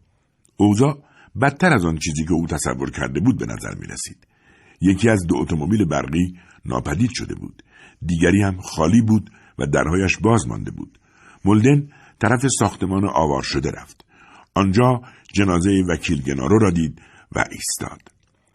اوضاع 0.57 1.03
بدتر 1.41 1.73
از 1.73 1.85
آن 1.85 1.97
چیزی 1.97 2.25
که 2.25 2.33
او 2.33 2.47
تصور 2.47 2.91
کرده 2.91 3.21
بود 3.21 3.39
به 3.39 3.47
نظر 3.47 3.75
می 3.75 3.87
رسید. 3.87 4.27
یکی 4.81 5.09
از 5.09 5.27
دو 5.27 5.37
اتومبیل 5.37 5.85
برقی 5.85 6.39
ناپدید 6.65 7.11
شده 7.13 7.35
بود. 7.35 7.63
دیگری 8.07 8.43
هم 8.43 8.61
خالی 8.61 9.03
بود 9.03 9.31
و 9.59 9.67
درهایش 9.67 10.19
باز 10.19 10.49
مانده 10.49 10.71
بود. 10.71 10.99
مولدن 11.45 11.89
طرف 12.21 12.47
ساختمان 12.59 13.09
آوار 13.09 13.43
شده 13.43 13.71
رفت. 13.71 14.05
آنجا 14.55 15.01
جنازه 15.33 15.71
وکیل 15.89 16.23
گنارو 16.23 16.59
را 16.59 16.71
دید 16.71 17.03
و 17.33 17.45
ایستاد. 17.51 18.01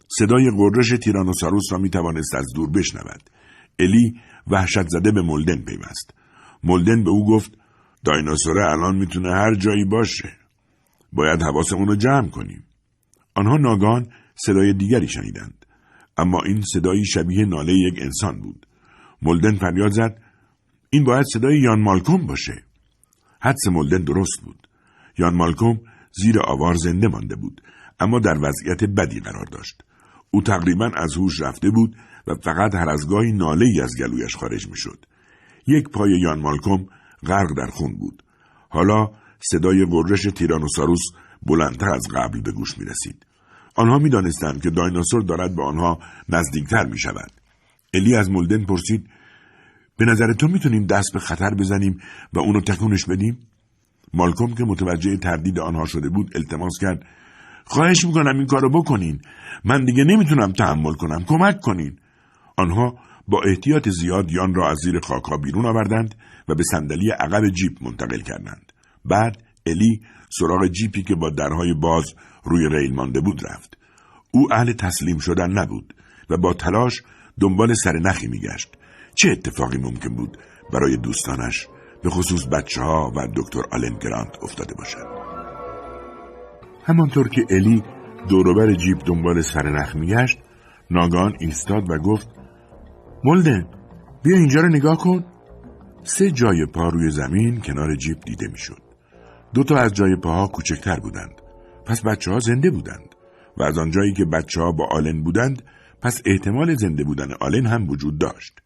صدای 0.08 0.52
قررش 0.58 0.90
تیرانوساروس 0.90 1.72
را 1.72 1.78
می 1.78 1.90
توانست 1.90 2.36
از 2.36 2.46
دور 2.56 2.70
بشنود. 2.70 3.30
الی 3.80 4.20
وحشت 4.48 4.88
زده 4.88 5.12
به 5.12 5.22
مولدن 5.22 5.62
پیوست. 5.62 6.14
مولدن 6.64 7.04
به 7.04 7.10
او 7.10 7.26
گفت 7.26 7.52
دایناسوره 8.06 8.72
الان 8.72 8.96
می‌تونه 8.96 9.30
هر 9.30 9.56
جایی 9.56 9.86
باشه. 9.86 10.30
باید 11.14 11.42
حواسمون 11.42 11.88
رو 11.88 11.96
جمع 11.96 12.30
کنیم. 12.30 12.64
آنها 13.36 13.58
ناگان 13.58 14.08
صدای 14.36 14.74
دیگری 14.74 15.08
شنیدند. 15.08 15.66
اما 16.18 16.40
این 16.46 16.62
صدایی 16.74 17.06
شبیه 17.06 17.46
ناله 17.46 17.74
یک 17.74 17.94
انسان 18.02 18.42
بود. 18.42 18.68
مولدن 19.22 19.56
فریاد 19.56 19.92
زد 19.92 20.22
این 20.90 21.04
باید 21.04 21.26
صدای 21.34 21.60
یان 21.62 21.82
مالکوم 21.82 22.28
باشه. 22.28 22.64
حدس 23.42 23.68
مولدن 23.68 24.04
درست 24.04 24.42
بود. 24.44 24.68
یان 25.18 25.36
مالکوم 25.36 25.80
زیر 26.12 26.40
آوار 26.40 26.76
زنده 26.76 27.08
مانده 27.08 27.36
بود 27.36 27.62
اما 28.00 28.20
در 28.20 28.38
وضعیت 28.42 28.84
بدی 28.84 29.20
قرار 29.20 29.46
داشت. 29.52 29.84
او 30.32 30.42
تقریبا 30.42 30.92
از 30.96 31.16
هوش 31.18 31.42
رفته 31.42 31.70
بود 31.70 31.96
و 32.28 32.36
فقط 32.44 32.76
هر 32.76 32.90
از 32.90 33.10
گاهی 33.10 33.32
ناله 33.32 33.66
ای 33.66 33.82
از 33.82 33.92
گلویش 34.00 34.36
خارج 34.36 34.68
می 34.68 34.78
شد. 34.78 35.06
یک 35.68 35.90
پای 35.90 36.20
یان 36.22 36.40
مالکوم 36.40 36.86
غرق 37.28 37.58
در 37.58 37.68
خون 37.68 37.94
بود. 37.94 38.24
حالا 38.70 39.12
صدای 39.52 39.86
قررش 39.86 40.22
تیرانوساروس 40.22 41.02
بلندتر 41.44 41.90
از 41.90 42.08
قبل 42.16 42.42
به 42.42 42.52
گوش 42.52 42.78
می 42.78 42.86
رسید. 42.86 43.26
آنها 43.76 44.00
می 44.00 44.10
دانستند 44.10 44.62
که 44.62 44.70
دایناسور 44.70 45.22
دارد 45.22 45.56
به 45.56 45.64
آنها 45.64 46.00
نزدیکتر 46.30 46.86
می 46.86 47.00
شود. 47.00 47.32
الی 47.94 48.16
از 48.16 48.30
مولدن 48.30 48.66
پرسید 48.66 49.10
به 50.00 50.06
نظر 50.06 50.34
تو 50.34 50.48
می‌تونیم 50.48 50.86
دست 50.86 51.14
به 51.14 51.20
خطر 51.20 51.50
بزنیم 51.60 52.00
و 52.34 52.40
اونو 52.40 52.62
تکونش 52.62 53.06
بدیم؟ 53.06 53.40
مالکوم 54.14 54.54
که 54.54 54.64
متوجه 54.64 55.18
تردید 55.18 55.60
آنها 55.60 55.86
شده 55.86 56.10
بود 56.10 56.32
التماس 56.36 56.74
کرد. 56.82 57.06
خواهش 57.66 58.06
می‌کنم 58.06 58.38
این 58.38 58.46
کارو 58.46 58.70
بکنین. 58.70 59.22
من 59.66 59.86
دیگه 59.86 60.04
نمی‌تونم 60.04 60.52
تحمل 60.52 60.94
کنم. 60.94 61.24
کمک 61.24 61.60
کنین. 61.62 62.00
آنها 62.58 62.96
با 63.28 63.42
احتیاط 63.48 63.90
زیاد 63.90 64.32
یان 64.32 64.54
را 64.54 64.72
از 64.72 64.78
زیر 64.84 65.00
خاکها 65.00 65.38
بیرون 65.38 65.66
آوردند 65.66 66.16
و 66.50 66.56
به 66.56 66.64
صندلی 66.72 67.12
عقب 67.12 67.50
جیپ 67.50 67.84
منتقل 67.84 68.20
کردند. 68.20 68.72
بعد 69.06 69.38
الی 69.66 70.02
سراغ 70.40 70.68
جیپی 70.68 71.04
که 71.04 71.16
با 71.16 71.30
درهای 71.30 71.74
باز 71.74 72.06
روی 72.44 72.70
ریل 72.72 72.96
مانده 72.96 73.22
بود 73.22 73.42
رفت. 73.46 73.78
او 74.32 74.54
اهل 74.54 74.74
تسلیم 74.74 75.18
شدن 75.18 75.52
نبود 75.52 75.94
و 76.30 76.38
با 76.38 76.54
تلاش 76.54 77.02
دنبال 77.42 77.74
سر 77.74 77.94
نخی 78.00 78.28
میگشت. 78.28 78.78
چه 79.22 79.30
اتفاقی 79.32 79.78
ممکن 79.78 80.16
بود 80.16 80.38
برای 80.74 80.98
دوستانش 80.98 81.68
به 82.04 82.10
خصوص 82.10 82.48
بچه 82.48 82.82
ها 82.82 83.12
و 83.16 83.28
دکتر 83.36 83.62
آلن 83.72 83.98
گرانت 84.02 84.38
افتاده 84.44 84.74
باشد؟ 84.74 85.08
همانطور 86.84 87.30
که 87.30 87.46
الی 87.50 87.84
دوروبر 88.30 88.74
جیب 88.74 88.98
دنبال 89.06 89.42
سرنخ 89.42 89.96
میگشت 89.96 90.38
ناگان 90.92 91.34
ایستاد 91.40 91.90
و 91.90 91.98
گفت 91.98 92.30
مولدن 93.24 93.68
بیا 94.24 94.38
اینجا 94.38 94.62
رو 94.62 94.68
نگاه 94.68 94.98
کن. 94.98 95.26
سه 96.04 96.32
جای 96.32 96.66
پا 96.66 96.90
روی 96.90 97.12
زمین 97.12 97.62
کنار 97.62 97.96
جیب 97.96 98.20
دیده 98.20 98.48
می‌شد. 98.48 98.82
دو 99.54 99.64
تا 99.64 99.76
از 99.76 99.94
جای 99.94 100.16
پاها 100.16 100.48
کوچکتر 100.48 101.00
بودند. 101.00 101.42
پس 101.86 102.02
بچه 102.02 102.32
ها 102.32 102.40
زنده 102.40 102.72
بودند. 102.72 103.16
و 103.58 103.64
از 103.64 103.78
آنجایی 103.78 104.14
که 104.14 104.26
بچه 104.26 104.62
ها 104.62 104.72
با 104.72 104.88
آلن 104.92 105.24
بودند 105.24 105.62
پس 106.02 106.22
احتمال 106.26 106.76
زنده 106.76 107.04
بودن 107.04 107.28
آلن 107.42 107.66
هم 107.66 107.90
وجود 107.90 108.20
داشت. 108.20 108.62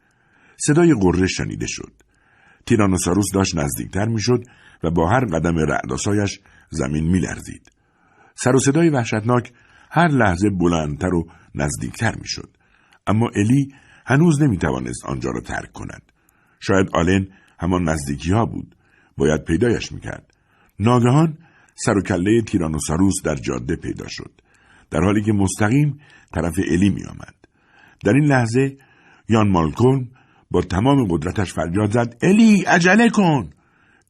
صدای 0.65 0.94
قررش 0.94 1.38
شنیده 1.38 1.65
شد. 1.68 1.91
تیرانوساروس 2.65 3.26
داشت 3.34 3.57
نزدیکتر 3.57 4.06
می‌شد 4.06 4.44
و 4.84 4.91
با 4.91 5.10
هر 5.10 5.26
قدم 5.26 5.57
رعداسایش 5.57 6.40
زمین 6.69 7.11
میلرزید. 7.11 7.72
سر 8.35 8.56
و 8.56 8.60
صدای 8.60 8.90
وحشتناک 8.90 9.52
هر 9.91 10.07
لحظه 10.07 10.49
بلندتر 10.49 11.14
و 11.14 11.27
نزدیکتر 11.56 12.15
می‌شد. 12.15 12.57
اما 13.07 13.30
الی 13.35 13.68
هنوز 14.06 14.41
نمی‌توانست 14.41 15.06
آنجا 15.06 15.30
را 15.30 15.41
ترک 15.41 15.72
کند. 15.72 16.02
شاید 16.60 16.90
آلن 16.94 17.27
همان 17.60 17.90
نزدیکی 17.90 18.31
ها 18.31 18.45
بود. 18.45 18.76
باید 19.18 19.44
پیدایش 19.44 19.91
می‌کرد. 19.91 20.34
ناگهان 20.80 21.38
سر 21.76 21.98
و 21.98 22.02
کله 22.02 22.41
تیرانوساروس 22.41 23.22
در 23.23 23.35
جاده 23.35 23.76
پیدا 23.76 24.06
شد. 24.07 24.31
در 24.91 24.99
حالی 24.99 25.23
که 25.23 25.34
مستقیم 25.34 25.99
طرف 26.34 26.53
الی 26.68 26.90
می 26.90 27.06
آمد. 27.06 27.35
در 28.06 28.14
این 28.14 28.26
لحظه 28.26 28.77
یان 29.30 29.49
مالکولم 29.49 30.07
با 30.54 30.62
تمام 30.62 31.08
قدرتش 31.10 31.54
فریاد 31.54 31.92
زد 31.92 32.16
الی 32.22 32.62
عجله 32.62 33.10
کن 33.10 33.50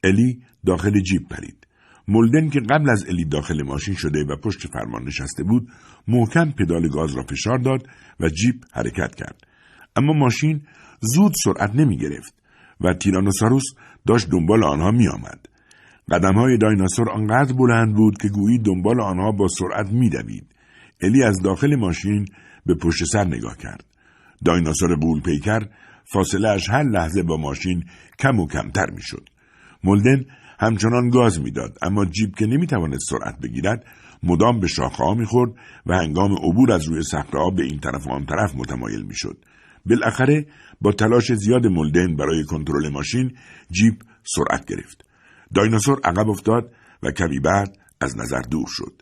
الی 0.04 0.42
داخل 0.66 1.00
جیب 1.00 1.28
پرید 1.30 1.68
مولدن 2.08 2.50
که 2.50 2.60
قبل 2.60 2.90
از 2.90 3.06
الی 3.08 3.26
داخل 3.26 3.64
ماشین 3.64 3.96
شده 3.96 4.24
و 4.24 4.36
پشت 4.44 4.68
فرمان 4.68 5.04
نشسته 5.04 5.44
بود 5.44 5.68
محکم 6.08 6.52
پدال 6.52 6.88
گاز 6.90 7.16
را 7.16 7.24
فشار 7.24 7.58
داد 7.58 7.88
و 8.20 8.30
جیپ 8.30 8.56
حرکت 8.74 9.16
کرد 9.16 9.48
اما 9.96 10.14
ماشین 10.14 10.62
زود 11.00 11.34
سرعت 11.44 11.76
نمی 11.76 11.98
گرفت 11.98 12.34
و 12.82 12.94
تیرانوساروس 12.94 13.64
داشت 14.08 14.30
دنبال 14.30 14.64
آنها 14.64 14.92
می 14.92 15.08
آمد. 15.08 15.48
قدم 16.12 16.34
های 16.34 16.58
دایناسور 16.58 17.10
آنقدر 17.10 17.54
بلند 17.54 17.96
بود 17.96 18.18
که 18.18 18.28
گویی 18.30 18.58
دنبال 18.58 19.02
آنها 19.02 19.32
با 19.32 19.48
سرعت 19.48 19.92
می 19.92 20.10
دوید. 20.10 20.48
الی 21.02 21.24
از 21.24 21.42
داخل 21.44 21.76
ماشین 21.76 22.26
به 22.66 22.76
پشت 22.76 23.04
سر 23.04 23.24
نگاه 23.24 23.58
کرد. 23.58 23.84
دایناسور 24.46 24.96
قول 24.96 25.22
پیکر 25.22 25.62
فاصله 26.06 26.50
اش 26.50 26.70
هر 26.70 26.84
لحظه 26.84 27.24
با 27.24 27.38
ماشین 27.38 27.84
کم 28.20 28.40
و 28.40 28.48
کمتر 28.48 28.90
می‌شد. 28.90 29.30
مولدن 29.84 30.26
همچنان 30.60 31.10
گاز 31.10 31.42
می‌داد 31.42 31.78
اما 31.82 32.06
جیب 32.06 32.36
که 32.36 32.46
نمی‌توانست 32.46 33.10
سرعت 33.10 33.40
بگیرد 33.40 33.86
مدام 34.24 34.60
به 34.60 34.68
شاخه 34.68 35.04
ها 35.04 35.14
می‌خورد 35.14 35.52
و 35.86 35.98
هنگام 35.98 36.34
عبور 36.34 36.72
از 36.72 36.88
روی 36.88 37.04
صخره 37.04 37.52
به 37.56 37.64
این 37.64 37.80
طرف 37.80 38.08
و 38.08 38.12
آن 38.12 38.26
طرف 38.26 38.56
متمایل 38.56 39.04
می‌شد. 39.04 39.38
بالاخره 39.86 40.46
با 40.82 40.92
تلاش 40.92 41.34
زیاد 41.34 41.68
مولدن 41.68 42.16
برای 42.16 42.44
کنترل 42.44 42.90
ماشین 42.90 43.32
جیب 43.72 43.94
سرعت 44.24 44.66
گرفت. 44.66 45.06
دایناسور 45.56 46.00
عقب 46.04 46.30
افتاد 46.30 46.72
و 47.04 47.12
کمی 47.12 47.40
بعد 47.40 47.78
از 48.02 48.18
نظر 48.18 48.42
دور 48.42 48.66
شد. 48.68 49.02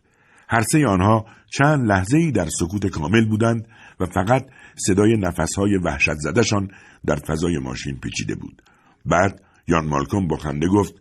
هر 0.50 0.62
سه 0.62 0.88
آنها 0.88 1.26
چند 1.52 1.88
لحظه 1.88 2.18
ای 2.18 2.32
در 2.32 2.48
سکوت 2.60 2.88
کامل 2.88 3.26
بودند 3.26 3.68
و 4.00 4.06
فقط 4.06 4.46
صدای 4.76 5.18
نفسهای 5.18 5.78
وحشت 5.78 6.16
زدشان 6.16 6.72
در 7.06 7.16
فضای 7.16 7.58
ماشین 7.58 8.00
پیچیده 8.00 8.36
بود. 8.36 8.62
بعد 9.06 9.42
یان 9.68 9.86
مالکوم 9.86 10.28
با 10.28 10.38
خنده 10.38 10.68
گفت 10.68 10.96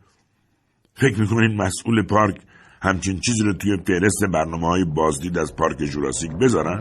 فکر 0.94 1.20
می‌کنین 1.20 1.56
مسئول 1.56 2.06
پارک 2.06 2.36
همچین 2.82 3.20
چیزی 3.20 3.42
رو 3.42 3.52
توی 3.52 3.76
فهرست 3.86 4.24
برنامه 4.32 4.66
های 4.66 4.84
بازدید 4.84 5.38
از 5.38 5.56
پارک 5.56 5.78
جوراسیک 5.78 6.30
بذارن؟ 6.40 6.80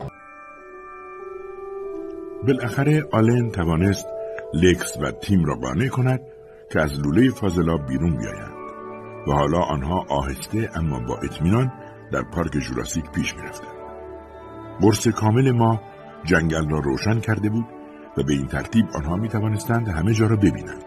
بالاخره 2.48 3.04
آلن 3.12 3.50
توانست 3.50 4.06
لکس 4.54 4.98
و 5.02 5.12
تیم 5.12 5.46
را 5.46 5.56
قانع 5.56 5.88
کند 5.88 6.20
که 6.72 6.82
از 6.82 7.00
لوله 7.00 7.30
فاضلا 7.30 7.78
بیرون 7.78 8.18
بیایند 8.18 8.54
و 9.28 9.32
حالا 9.32 9.60
آنها 9.60 10.06
آهسته 10.10 10.70
اما 10.76 11.00
با 11.00 11.18
اطمینان 11.18 11.72
در 12.12 12.22
پارک 12.22 12.52
جوراسیک 12.52 13.12
پیش 13.12 13.36
می‌رفتند 13.36 13.80
قرص 14.82 15.08
کامل 15.08 15.52
ما 15.52 15.82
جنگل 16.26 16.70
را 16.70 16.80
روشن 16.80 17.20
کرده 17.20 17.50
بود 17.50 17.66
و 18.18 18.24
به 18.24 18.34
این 18.34 18.48
ترتیب 18.48 18.86
آنها 18.96 19.16
می 19.16 19.30
توانستند 19.30 19.88
همه 19.88 20.14
جا 20.14 20.28
را 20.28 20.36
ببینند. 20.36 20.84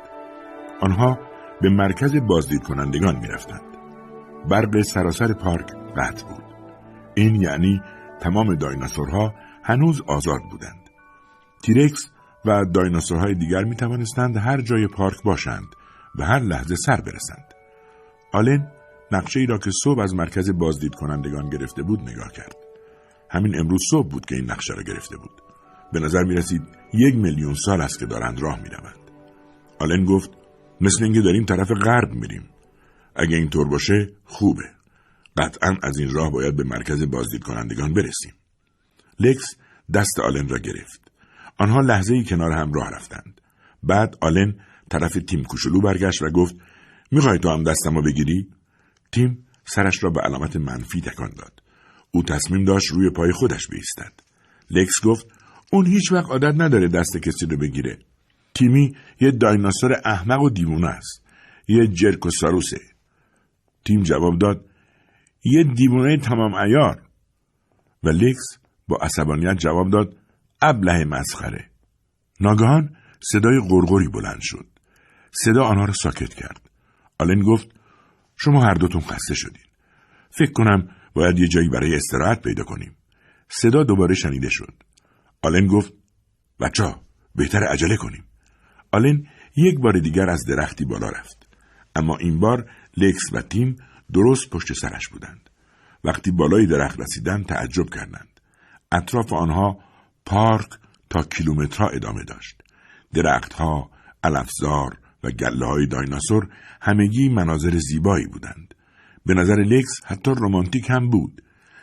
آنها 0.80 1.18
به 1.60 1.70
مرکز 1.70 2.16
بازدید 2.16 2.62
کنندگان 2.62 3.16
می 3.16 3.28
رفتند. 3.28 3.76
برق 4.48 4.82
سراسر 4.82 5.32
پارک 5.32 5.72
قطع 5.96 6.26
بود. 6.26 6.44
این 7.14 7.34
یعنی 7.34 7.82
تمام 8.20 8.54
دایناسورها 8.54 9.34
هنوز 9.64 10.02
آزاد 10.06 10.40
بودند. 10.50 10.90
تیرکس 11.62 12.10
و 12.44 12.64
دایناسورهای 12.64 13.34
دیگر 13.34 13.64
می 13.64 13.76
توانستند 13.76 14.36
هر 14.36 14.60
جای 14.60 14.86
پارک 14.86 15.22
باشند 15.24 15.66
و 16.18 16.24
هر 16.24 16.38
لحظه 16.38 16.76
سر 16.76 17.00
برسند. 17.00 17.54
آلن 18.32 18.72
نقشه 19.12 19.40
ای 19.40 19.46
را 19.46 19.58
که 19.58 19.70
صبح 19.84 20.00
از 20.00 20.14
مرکز 20.14 20.50
بازدید 20.50 20.94
کنندگان 20.94 21.50
گرفته 21.50 21.82
بود 21.82 22.00
نگاه 22.00 22.32
کرد. 22.32 22.56
همین 23.30 23.58
امروز 23.58 23.80
صبح 23.90 24.08
بود 24.08 24.26
که 24.26 24.34
این 24.34 24.50
نقشه 24.50 24.74
را 24.74 24.82
گرفته 24.82 25.16
بود. 25.16 25.41
به 25.92 26.00
نظر 26.00 26.22
می 26.22 26.34
رسید 26.34 26.62
یک 26.94 27.14
میلیون 27.14 27.54
سال 27.54 27.80
است 27.80 27.98
که 27.98 28.06
دارند 28.06 28.40
راه 28.40 28.60
می 28.60 28.68
روند. 28.68 29.10
آلن 29.78 30.04
گفت 30.04 30.30
مثل 30.80 31.04
اینکه 31.04 31.20
داریم 31.20 31.44
طرف 31.44 31.68
غرب 31.70 32.12
میریم. 32.12 32.48
اگه 33.16 33.36
اینطور 33.36 33.68
باشه 33.68 34.12
خوبه. 34.24 34.64
قطعا 35.36 35.76
از 35.82 35.98
این 35.98 36.10
راه 36.10 36.30
باید 36.30 36.56
به 36.56 36.64
مرکز 36.64 37.02
بازدید 37.02 37.42
کنندگان 37.42 37.92
برسیم. 37.92 38.32
لکس 39.20 39.56
دست 39.94 40.20
آلن 40.20 40.48
را 40.48 40.58
گرفت. 40.58 41.10
آنها 41.58 41.80
لحظه 41.80 42.14
ای 42.14 42.24
کنار 42.24 42.52
هم 42.52 42.72
راه 42.72 42.90
رفتند. 42.90 43.40
بعد 43.82 44.16
آلن 44.20 44.54
طرف 44.90 45.12
تیم 45.12 45.44
کوچولو 45.44 45.80
برگشت 45.80 46.22
و 46.22 46.30
گفت 46.30 46.56
می‌خوای 47.10 47.38
تو 47.38 47.48
هم 47.48 47.62
دستمو 47.62 48.02
بگیری؟ 48.02 48.48
تیم 49.12 49.46
سرش 49.64 50.04
را 50.04 50.10
به 50.10 50.20
علامت 50.20 50.56
منفی 50.56 51.00
تکان 51.00 51.30
داد. 51.30 51.62
او 52.10 52.22
تصمیم 52.22 52.64
داشت 52.64 52.90
روی 52.92 53.10
پای 53.10 53.32
خودش 53.32 53.68
بیستد. 53.68 54.12
لکس 54.70 55.04
گفت 55.04 55.26
اون 55.74 55.86
هیچ 55.86 56.12
وقت 56.12 56.30
عادت 56.30 56.54
نداره 56.60 56.88
دست 56.88 57.16
کسی 57.16 57.46
رو 57.46 57.56
بگیره. 57.56 57.98
تیمی 58.54 58.96
یه 59.20 59.30
دایناسور 59.30 60.00
احمق 60.04 60.42
و 60.42 60.50
دیوونه 60.50 60.88
است. 60.88 61.24
یه 61.68 61.86
جرکوساروسه. 61.86 62.80
تیم 63.84 64.02
جواب 64.02 64.38
داد 64.38 64.64
یه 65.44 65.64
دیوونه 65.64 66.16
تمام 66.16 66.54
ایار. 66.54 67.02
و 68.02 68.08
لکس 68.08 68.58
با 68.88 68.96
عصبانیت 68.96 69.58
جواب 69.58 69.90
داد 69.90 70.16
ابله 70.62 71.04
مسخره. 71.04 71.70
ناگهان 72.40 72.96
صدای 73.32 73.60
غرغری 73.68 74.08
بلند 74.08 74.40
شد. 74.40 74.66
صدا 75.30 75.64
آنها 75.64 75.84
را 75.84 75.92
ساکت 75.92 76.34
کرد. 76.34 76.70
آلن 77.18 77.42
گفت 77.42 77.68
شما 78.36 78.62
هر 78.64 78.74
دوتون 78.74 79.00
خسته 79.00 79.34
شدین. 79.34 79.64
فکر 80.30 80.52
کنم 80.52 80.88
باید 81.14 81.38
یه 81.38 81.48
جایی 81.48 81.68
برای 81.68 81.94
استراحت 81.94 82.42
پیدا 82.42 82.64
کنیم. 82.64 82.96
صدا 83.48 83.84
دوباره 83.84 84.14
شنیده 84.14 84.48
شد. 84.50 84.72
آلن 85.42 85.66
گفت 85.66 85.92
بچه 86.60 86.94
بهتر 87.34 87.64
عجله 87.64 87.96
کنیم. 87.96 88.24
آلن 88.92 89.26
یک 89.56 89.80
بار 89.80 89.98
دیگر 89.98 90.30
از 90.30 90.44
درختی 90.48 90.84
بالا 90.84 91.08
رفت. 91.08 91.46
اما 91.96 92.16
این 92.16 92.40
بار 92.40 92.70
لکس 92.96 93.32
و 93.32 93.42
تیم 93.42 93.76
درست 94.12 94.50
پشت 94.50 94.72
سرش 94.72 95.08
بودند. 95.08 95.50
وقتی 96.04 96.30
بالای 96.30 96.66
درخت 96.66 97.00
رسیدند 97.00 97.46
تعجب 97.46 97.90
کردند. 97.94 98.40
اطراف 98.92 99.32
آنها 99.32 99.78
پارک 100.26 100.68
تا 101.10 101.22
کیلومترها 101.22 101.88
ادامه 101.88 102.24
داشت. 102.24 102.62
درختها، 103.14 103.90
علفزار 104.24 104.98
و 105.24 105.30
گله 105.30 105.66
های 105.66 105.86
دایناسور 105.86 106.48
همگی 106.82 107.28
مناظر 107.28 107.78
زیبایی 107.78 108.26
بودند. 108.26 108.74
به 109.26 109.34
نظر 109.34 109.54
لکس 109.54 110.00
حتی 110.04 110.30
رمانتیک 110.30 110.90
هم 110.90 111.10
بود. 111.10 111.42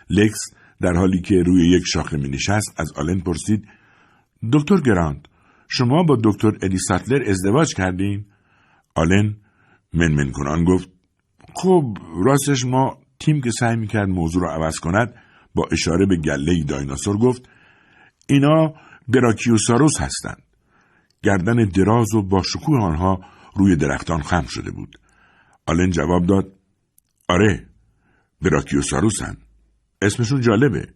لکس 0.10 0.40
در 0.82 0.94
حالی 0.94 1.22
که 1.22 1.44
روی 1.44 1.70
یک 1.70 1.84
شاخه 1.94 2.18
می 2.18 2.30
نشست 2.30 2.74
از 2.78 2.92
آلن 2.96 3.20
پرسید 3.20 3.68
دکتر 4.54 4.82
گراند 4.82 5.28
شما 5.68 6.04
با 6.04 6.18
دکتر 6.24 6.52
ادی 6.62 6.78
ساتلر 6.78 7.30
ازدواج 7.30 7.74
کردین؟ 7.74 8.26
آلن 8.96 9.36
منمن 9.94 10.32
کنان 10.32 10.64
گفت 10.64 10.90
خب 11.54 11.98
راستش 12.26 12.66
ما 12.66 12.98
تیم 13.20 13.42
که 13.42 13.52
سعی 13.52 13.76
می‌کرد 13.76 14.10
موضوع 14.10 14.42
را 14.42 14.54
عوض 14.54 14.80
کند 14.80 15.14
با 15.56 15.68
اشاره 15.72 16.06
به 16.06 16.18
گله 16.18 16.64
دایناسور 16.64 17.18
گفت 17.18 17.50
اینا 18.30 18.74
براکیوساروس 19.08 20.02
هستند. 20.02 20.44
گردن 21.24 21.66
دراز 21.66 22.14
و 22.14 22.22
با 22.22 22.44
شکوه 22.44 22.82
آنها 22.82 23.20
روی 23.56 23.76
درختان 23.76 24.22
خم 24.22 24.46
شده 24.50 24.72
بود. 24.72 25.00
آلن 25.66 25.90
جواب 25.90 26.26
داد 26.26 26.54
آره 27.30 27.70
براکیوساروسن. 28.42 29.38
اسمشون 30.02 30.42
جالبه. 30.42 30.88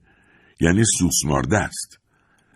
یعنی 0.60 0.84
سوسمارده 1.00 1.58
است. 1.58 2.00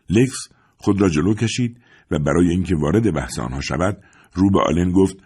لکس 0.09 0.47
خود 0.77 1.01
را 1.01 1.09
جلو 1.09 1.33
کشید 1.33 1.81
و 2.11 2.19
برای 2.19 2.49
اینکه 2.49 2.75
وارد 2.75 3.13
بحث 3.13 3.39
آنها 3.39 3.61
شود 3.61 4.03
رو 4.33 4.51
به 4.51 4.59
آلن 4.59 4.91
گفت 4.91 5.17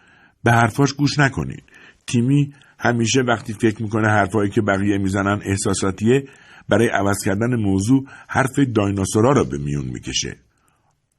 به 0.44 0.52
حرفاش 0.52 0.94
گوش 0.94 1.20
نکنید. 1.20 1.64
تیمی 2.08 2.54
همیشه 2.80 3.22
وقتی 3.22 3.54
فکر 3.54 3.84
می‌کنه 3.84 4.08
حرفایی 4.08 4.50
که 4.50 4.62
بقیه 4.62 4.98
می‌زنن 4.98 5.42
احساساتیه 5.46 6.24
برای 6.70 6.88
عوض 6.88 7.18
کردن 7.26 7.56
موضوع 7.56 8.06
حرف 8.28 8.60
دایناسورا 8.76 9.32
را 9.32 9.44
به 9.44 9.58
میون 9.58 9.86
می‌کشه. 9.86 10.38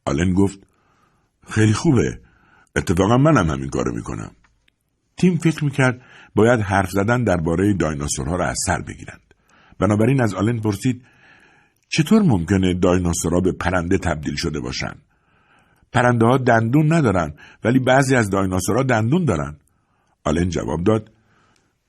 آلن 0.05 0.33
گفت 0.33 0.59
خیلی 1.51 1.73
خوبه. 1.73 2.21
اتفاقا 2.77 3.17
منم 3.17 3.51
همین 3.51 3.69
کارو 3.69 3.95
می‌کنم. 3.95 4.31
تیم 5.17 5.39
فکر 5.39 5.65
می‌کرد 5.65 6.03
باید 6.35 6.61
حرف 6.61 6.91
زدن 6.91 7.25
درباره 7.25 7.75
دایناسورها 7.75 8.37
را 8.37 8.47
از 8.47 8.59
سر 8.67 8.83
بگیرند. 8.83 9.22
بنابراین 9.79 10.21
از 10.21 10.35
آلن 10.35 10.61
پرسید 10.61 11.05
چطور 11.89 12.23
ممکنه 12.23 12.75
دایناسورها 12.75 13.41
به 13.41 13.53
پرنده 13.53 13.99
تبدیل 13.99 14.35
شده 14.37 14.61
باشن؟ 14.61 14.95
پرنده 15.93 16.27
ها 16.27 16.39
دندون 16.39 16.93
ندارن 16.93 17.35
ولی 17.65 17.79
بعضی 17.79 18.17
از 18.17 18.31
دایناسورها 18.31 18.83
دندون 18.83 19.25
دارن. 19.25 19.57
آلن 20.25 20.49
جواب 20.49 20.85
داد 20.85 21.11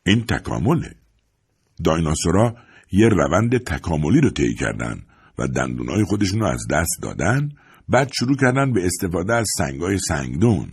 این 0.06 0.24
تکامله. 0.26 0.96
دایناسورها 1.84 2.56
یه 2.92 3.08
روند 3.08 3.58
تکاملی 3.58 4.22
رو 4.22 4.30
طی 4.30 4.56
کردن 4.56 5.02
و 5.38 5.48
دندونای 5.48 6.04
خودشون 6.04 6.40
رو 6.40 6.46
از 6.46 6.68
دست 6.70 7.00
دادن 7.02 7.50
بعد 7.90 8.12
شروع 8.20 8.38
کردن 8.38 8.74
به 8.74 8.86
استفاده 8.86 9.34
از 9.34 9.46
سنگای 9.58 9.98
سنگدون 9.98 10.72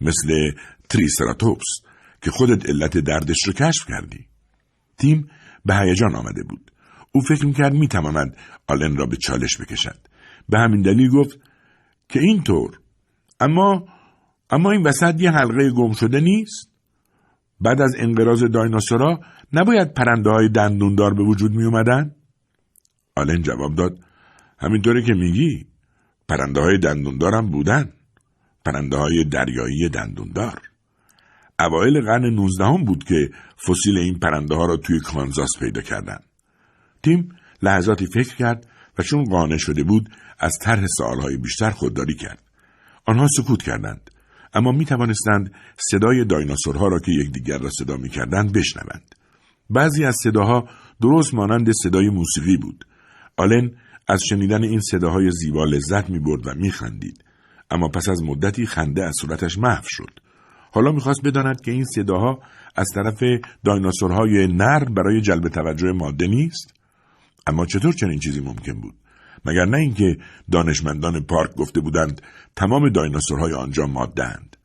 مثل 0.00 0.50
تریسراتوپس 0.88 1.80
که 2.22 2.30
خودت 2.30 2.68
علت 2.68 2.98
دردش 2.98 3.38
رو 3.46 3.52
کشف 3.52 3.86
کردی. 3.88 4.26
تیم 4.98 5.30
به 5.64 5.76
هیجان 5.76 6.14
آمده 6.14 6.42
بود. 6.42 6.72
او 7.12 7.20
فکر 7.20 7.46
می‌کرد 7.46 7.72
می‌تواند 7.72 8.36
آلن 8.68 8.96
را 8.96 9.06
به 9.06 9.16
چالش 9.16 9.56
بکشد. 9.60 9.98
به 10.48 10.58
همین 10.58 10.82
دلیل 10.82 11.10
گفت 11.10 11.38
که 12.08 12.20
اینطور 12.20 12.78
اما 13.40 13.84
اما 14.50 14.70
این 14.70 14.82
وسط 14.82 15.20
یه 15.20 15.30
حلقه 15.30 15.70
گم 15.70 15.92
شده 15.92 16.20
نیست؟ 16.20 16.70
بعد 17.60 17.80
از 17.80 17.94
انقراض 17.98 18.44
دایناسورا 18.44 19.20
نباید 19.52 19.94
پرنده 19.94 20.30
های 20.30 20.48
دندوندار 20.48 21.14
به 21.14 21.22
وجود 21.22 21.52
می 21.52 21.64
اومدن؟ 21.64 22.14
آلن 23.16 23.42
جواب 23.42 23.74
داد 23.74 23.98
همینطوری 24.58 25.02
که 25.02 25.12
میگی 25.14 25.66
پرنده 26.28 26.60
های 26.60 26.78
هم 27.34 27.50
بودن 27.50 27.92
پرنده 28.64 28.96
های 28.96 29.24
دریایی 29.24 29.88
دندوندار 29.88 30.69
اوایل 31.60 32.00
قرن 32.00 32.34
نوزدهم 32.34 32.84
بود 32.84 33.04
که 33.04 33.30
فسیل 33.68 33.98
این 33.98 34.18
پرنده 34.18 34.54
ها 34.54 34.66
را 34.66 34.76
توی 34.76 35.00
کانزاس 35.00 35.50
پیدا 35.60 35.80
کردند. 35.80 36.24
تیم 37.02 37.28
لحظاتی 37.62 38.06
فکر 38.06 38.36
کرد 38.36 38.66
و 38.98 39.02
چون 39.02 39.24
قانع 39.24 39.56
شده 39.56 39.82
بود 39.82 40.10
از 40.38 40.58
طرح 40.62 40.86
سالهای 40.86 41.36
بیشتر 41.36 41.70
خودداری 41.70 42.14
کرد. 42.14 42.42
آنها 43.06 43.26
سکوت 43.36 43.62
کردند 43.62 44.10
اما 44.54 44.72
می 44.72 44.84
توانستند 44.84 45.52
صدای 45.90 46.24
دایناسورها 46.24 46.88
را 46.88 46.98
که 46.98 47.12
یکدیگر 47.12 47.58
را 47.58 47.70
صدا 47.70 47.96
می 47.96 48.08
کردند 48.08 48.52
بشنوند. 48.52 49.14
بعضی 49.70 50.04
از 50.04 50.16
صداها 50.22 50.68
درست 51.00 51.34
مانند 51.34 51.72
صدای 51.72 52.08
موسیقی 52.08 52.56
بود. 52.56 52.84
آلن 53.36 53.70
از 54.08 54.22
شنیدن 54.28 54.64
این 54.64 54.80
صداهای 54.80 55.30
زیبا 55.30 55.64
لذت 55.64 56.10
می 56.10 56.18
برد 56.18 56.46
و 56.46 56.54
می 56.54 56.70
خندید. 56.70 57.24
اما 57.70 57.88
پس 57.88 58.08
از 58.08 58.22
مدتی 58.22 58.66
خنده 58.66 59.04
از 59.04 59.14
صورتش 59.20 59.58
محو 59.58 59.84
شد. 59.84 60.20
حالا 60.72 60.92
می‌خواست 60.92 61.20
بداند 61.24 61.60
که 61.60 61.70
این 61.70 61.84
صداها 61.84 62.38
از 62.76 62.86
طرف 62.94 63.22
دایناسورهای 63.64 64.46
نر 64.46 64.84
برای 64.84 65.20
جلب 65.20 65.48
توجه 65.48 65.92
ماده 65.92 66.26
نیست؟ 66.26 66.74
اما 67.46 67.66
چطور 67.66 67.92
چنین 67.92 68.18
چیزی 68.18 68.40
ممکن 68.40 68.80
بود؟ 68.80 68.94
مگر 69.44 69.64
نه 69.64 69.76
اینکه 69.76 70.16
دانشمندان 70.52 71.20
پارک 71.20 71.54
گفته 71.54 71.80
بودند 71.80 72.22
تمام 72.56 72.88
دایناسورهای 72.88 73.52
آنجا 73.52 73.86
مادهاند. 73.86 74.56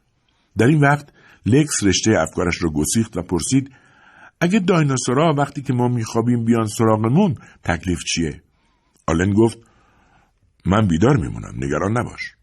در 0.58 0.66
این 0.66 0.80
وقت 0.82 1.10
لکس 1.46 1.84
رشته 1.84 2.12
افکارش 2.20 2.64
را 2.64 2.70
گسیخت 2.70 3.18
و 3.18 3.22
پرسید 3.22 3.72
اگه 4.42 4.60
دایناسورها 4.60 5.34
وقتی 5.38 5.62
که 5.62 5.74
ما 5.74 5.88
میخوابیم 5.88 6.46
بیان 6.46 6.68
سراغمون 6.68 7.36
تکلیف 7.64 8.00
چیه؟ 8.04 8.42
آلن 9.08 9.34
گفت 9.34 9.58
من 10.66 10.88
بیدار 10.88 11.18
میمونم 11.18 11.54
نگران 11.56 11.98
نباش. 11.98 12.35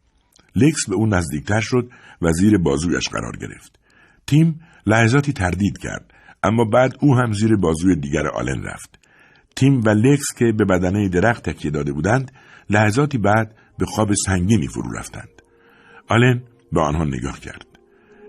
لکس 0.57 0.89
به 0.89 0.95
اون 0.95 1.15
نزدیکتر 1.15 1.61
شد 1.61 1.91
و 2.23 2.33
زیر 2.33 2.59
بازویش 2.59 3.09
قرار 3.09 3.37
گرفت. 3.37 3.79
تیم 4.27 4.61
لحظاتی 4.87 5.33
تردید 5.33 5.79
کرد 5.79 6.15
اما 6.43 6.65
بعد 6.65 6.97
او 7.01 7.15
هم 7.16 7.33
زیر 7.33 7.57
بازوی 7.57 7.97
دیگر 7.97 8.27
آلن 8.27 8.62
رفت. 8.62 8.99
تیم 9.57 9.81
و 9.85 9.89
لکس 9.89 10.35
که 10.39 10.53
به 10.53 10.65
بدنه 10.65 11.09
درخت 11.09 11.51
تکیه 11.51 11.70
داده 11.70 11.93
بودند 11.93 12.33
لحظاتی 12.70 13.19
بعد 13.19 13.55
به 13.79 13.87
خواب 13.87 14.15
سنگینی 14.27 14.69
فرو 14.69 14.93
رفتند. 14.93 15.43
آلن 16.09 16.43
به 16.73 16.81
آنها 16.81 17.05
نگاه 17.05 17.41
کرد. 17.41 17.66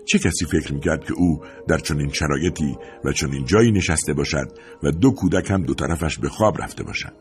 چه 0.06 0.18
کسی 0.18 0.44
فکر 0.44 0.74
می‌کرد 0.74 1.04
که 1.04 1.12
او 1.16 1.40
در 1.68 1.78
چنین 1.78 2.10
شرایطی 2.12 2.76
و 3.04 3.12
چنین 3.12 3.44
جایی 3.44 3.72
نشسته 3.72 4.12
باشد 4.12 4.46
و 4.82 4.90
دو 4.90 5.10
کودک 5.10 5.50
هم 5.50 5.62
دو 5.62 5.74
طرفش 5.74 6.18
به 6.18 6.28
خواب 6.28 6.62
رفته 6.62 6.84
باشند 6.84 7.14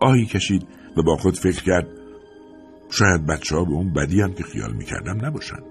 آهی 0.00 0.26
کشید 0.26 0.66
و 0.96 1.02
با 1.02 1.16
خود 1.16 1.38
فکر 1.38 1.62
کرد 1.62 1.88
شاید 2.90 3.26
بچه 3.26 3.56
ها 3.56 3.64
به 3.64 3.72
اون 3.72 3.92
بدی 3.92 4.20
هم 4.20 4.32
که 4.32 4.44
خیال 4.44 4.72
می‌کردم 4.72 5.26
نباشند 5.26 5.62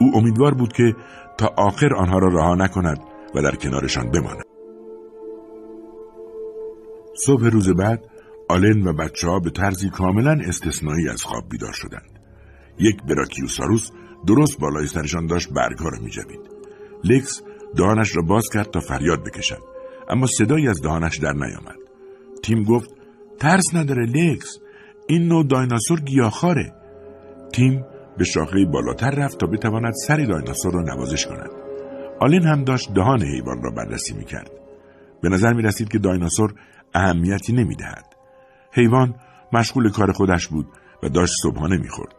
او 0.00 0.16
امیدوار 0.16 0.54
بود 0.54 0.72
که 0.72 0.94
تا 1.38 1.54
آخر 1.56 1.94
آنها 1.94 2.18
را 2.18 2.28
رها 2.28 2.54
نکند 2.54 2.98
و 3.34 3.42
در 3.42 3.54
کنارشان 3.54 4.10
بماند. 4.10 4.44
صبح 7.14 7.46
روز 7.46 7.68
بعد 7.68 8.04
آلن 8.48 8.86
و 8.86 8.92
بچه 8.92 9.28
ها 9.28 9.38
به 9.38 9.50
طرزی 9.50 9.90
کاملا 9.90 10.38
استثنایی 10.46 11.08
از 11.08 11.22
خواب 11.22 11.48
بیدار 11.50 11.72
شدند. 11.72 12.20
یک 12.78 13.02
براکیوساروس 13.02 13.90
درست 14.26 14.60
بالای 14.60 14.86
سرشان 14.86 15.26
داشت 15.26 15.52
برگها 15.52 15.88
را 15.88 15.98
میجوید. 16.02 16.40
لکس 17.04 17.42
دهانش 17.76 18.16
را 18.16 18.22
باز 18.22 18.44
کرد 18.52 18.70
تا 18.70 18.80
فریاد 18.80 19.24
بکشد. 19.24 19.62
اما 20.08 20.26
صدایی 20.26 20.68
از 20.68 20.82
دهانش 20.82 21.18
در 21.18 21.32
نیامد. 21.32 21.76
تیم 22.42 22.64
گفت 22.64 22.90
ترس 23.38 23.74
نداره 23.74 24.06
لکس. 24.06 24.58
این 25.10 25.28
نوع 25.28 25.46
دایناسور 25.46 26.00
گیاهخواره. 26.00 26.72
تیم 27.52 27.84
به 28.18 28.24
شاخه 28.24 28.64
بالاتر 28.72 29.10
رفت 29.10 29.38
تا 29.38 29.46
بتواند 29.46 29.92
سر 30.06 30.16
دایناسور 30.16 30.72
را 30.72 30.82
نوازش 30.82 31.26
کند. 31.26 31.50
آلن 32.20 32.42
هم 32.42 32.64
داشت 32.64 32.94
دهان 32.94 33.22
حیوان 33.22 33.62
را 33.62 33.70
بررسی 33.70 34.14
می‌کرد. 34.14 34.50
به 35.22 35.28
نظر 35.28 35.52
می 35.52 35.62
رسید 35.62 35.88
که 35.88 35.98
دایناسور 35.98 36.54
اهمیتی 36.94 37.52
نمی‌دهد. 37.52 38.04
حیوان 38.72 39.14
مشغول 39.52 39.90
کار 39.90 40.12
خودش 40.12 40.48
بود 40.48 40.66
و 41.02 41.08
داشت 41.08 41.32
صبحانه 41.42 41.76
می‌خورد. 41.76 42.14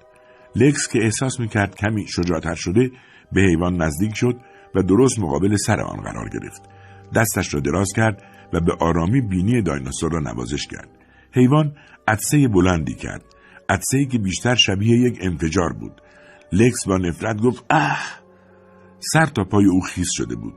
لکس 0.55 0.87
که 0.87 0.99
احساس 1.03 1.39
می‌کرد 1.39 1.75
کمی 1.75 2.07
شجاعتر 2.07 2.55
شده 2.55 2.91
به 3.31 3.41
حیوان 3.41 3.81
نزدیک 3.81 4.11
شد 4.15 4.35
و 4.75 4.83
درست 4.83 5.19
مقابل 5.19 5.55
سر 5.55 5.79
آن 5.79 6.01
قرار 6.01 6.29
گرفت. 6.29 6.61
دستش 7.15 7.53
را 7.53 7.59
دراز 7.59 7.93
کرد 7.95 8.23
و 8.53 8.59
به 8.59 8.73
آرامی 8.79 9.21
بینی 9.21 9.61
دایناسور 9.61 10.11
را 10.11 10.19
نوازش 10.19 10.67
کرد. 10.67 10.89
حیوان 11.33 11.75
عدسه 12.11 12.47
بلندی 12.47 12.95
کرد. 12.95 13.25
عدسه 13.69 14.05
که 14.05 14.17
بیشتر 14.17 14.55
شبیه 14.55 14.97
یک 14.97 15.17
انفجار 15.21 15.73
بود. 15.73 16.01
لکس 16.51 16.87
با 16.87 16.97
نفرت 16.97 17.41
گفت 17.41 17.65
اه 17.69 18.21
سر 18.99 19.25
تا 19.25 19.43
پای 19.43 19.65
او 19.65 19.81
خیس 19.81 20.07
شده 20.11 20.35
بود. 20.35 20.53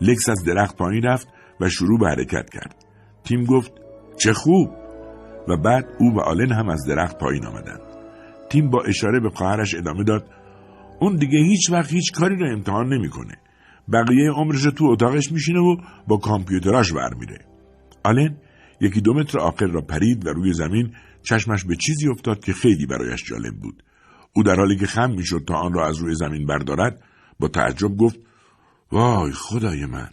لکس 0.00 0.28
از 0.28 0.44
درخت 0.44 0.76
پایین 0.76 1.02
رفت 1.02 1.28
و 1.60 1.68
شروع 1.68 1.98
به 1.98 2.08
حرکت 2.08 2.50
کرد. 2.50 2.84
تیم 3.24 3.44
گفت 3.44 3.72
چه 4.16 4.32
خوب 4.32 4.70
و 5.48 5.56
بعد 5.56 5.86
او 5.98 6.14
و 6.14 6.20
آلن 6.20 6.52
هم 6.52 6.68
از 6.68 6.86
درخت 6.88 7.18
پایین 7.18 7.46
آمدند. 7.46 7.80
تیم 8.50 8.70
با 8.70 8.82
اشاره 8.82 9.20
به 9.20 9.30
خواهرش 9.30 9.74
ادامه 9.74 10.04
داد 10.04 10.26
اون 11.00 11.16
دیگه 11.16 11.38
هیچ 11.38 11.70
وقت 11.70 11.92
هیچ 11.92 12.12
کاری 12.12 12.36
رو 12.36 12.52
امتحان 12.52 12.88
نمی‌کنه. 12.88 13.34
بقیه 13.92 14.30
عمرش 14.30 14.62
تو 14.62 14.84
اتاقش 14.84 15.32
میشینه 15.32 15.60
و 15.60 15.76
با 16.08 16.16
کامپیوتراش 16.16 16.92
برمیره. 16.92 17.38
آلن 18.04 18.36
یکی 18.80 19.00
دو 19.00 19.14
متر 19.14 19.38
آخر 19.38 19.66
را 19.66 19.80
پرید 19.80 20.26
و 20.26 20.30
روی 20.30 20.52
زمین 20.52 20.94
چشمش 21.22 21.64
به 21.64 21.76
چیزی 21.76 22.08
افتاد 22.08 22.44
که 22.44 22.52
خیلی 22.52 22.86
برایش 22.86 23.24
جالب 23.24 23.54
بود. 23.56 23.82
او 24.32 24.42
در 24.42 24.54
حالی 24.54 24.76
که 24.76 24.86
خم 24.86 25.10
می‌شد 25.10 25.44
تا 25.46 25.54
آن 25.54 25.72
را 25.72 25.88
از 25.88 25.98
روی 25.98 26.14
زمین 26.14 26.46
بردارد 26.46 27.02
با 27.38 27.48
تعجب 27.48 27.96
گفت 27.96 28.18
وای 28.92 29.32
خدای 29.32 29.86
من 29.86 30.10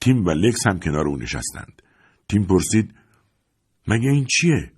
تیم 0.00 0.26
و 0.26 0.30
لکس 0.30 0.66
هم 0.66 0.78
کنار 0.78 1.08
او 1.08 1.16
نشستند. 1.16 1.82
تیم 2.28 2.44
پرسید 2.44 2.94
مگه 3.88 4.10
این 4.10 4.24
چیه؟ 4.24 4.72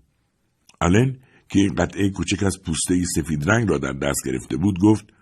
آلن 0.80 1.16
که 1.48 1.58
این 1.58 1.74
قطعه 1.74 2.10
کوچک 2.10 2.42
از 2.42 2.62
پوسته 2.62 3.04
سفید 3.16 3.50
رنگ 3.50 3.68
را 3.68 3.78
در 3.78 3.92
دست 3.92 4.26
گرفته 4.26 4.56
بود 4.56 4.78
گفت 4.82 5.12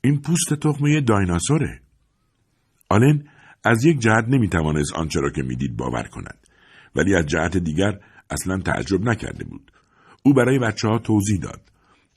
این 0.00 0.20
پوست 0.20 0.54
تخمه 0.54 1.00
دایناسوره. 1.00 1.80
آلن 2.88 3.24
از 3.64 3.84
یک 3.84 3.98
جهت 3.98 4.24
نمی‌توانست 4.28 4.92
آنچه 4.92 5.20
را 5.20 5.30
که 5.30 5.42
می‌دید 5.42 5.76
باور 5.76 6.02
کند 6.02 6.46
ولی 6.96 7.14
از 7.14 7.26
جهت 7.26 7.56
دیگر 7.56 8.00
اصلا 8.30 8.58
تعجب 8.58 9.00
نکرده 9.00 9.44
بود. 9.44 9.72
او 10.22 10.34
برای 10.34 10.58
بچه 10.58 10.88
ها 10.88 10.98
توضیح 10.98 11.40
داد. 11.42 11.60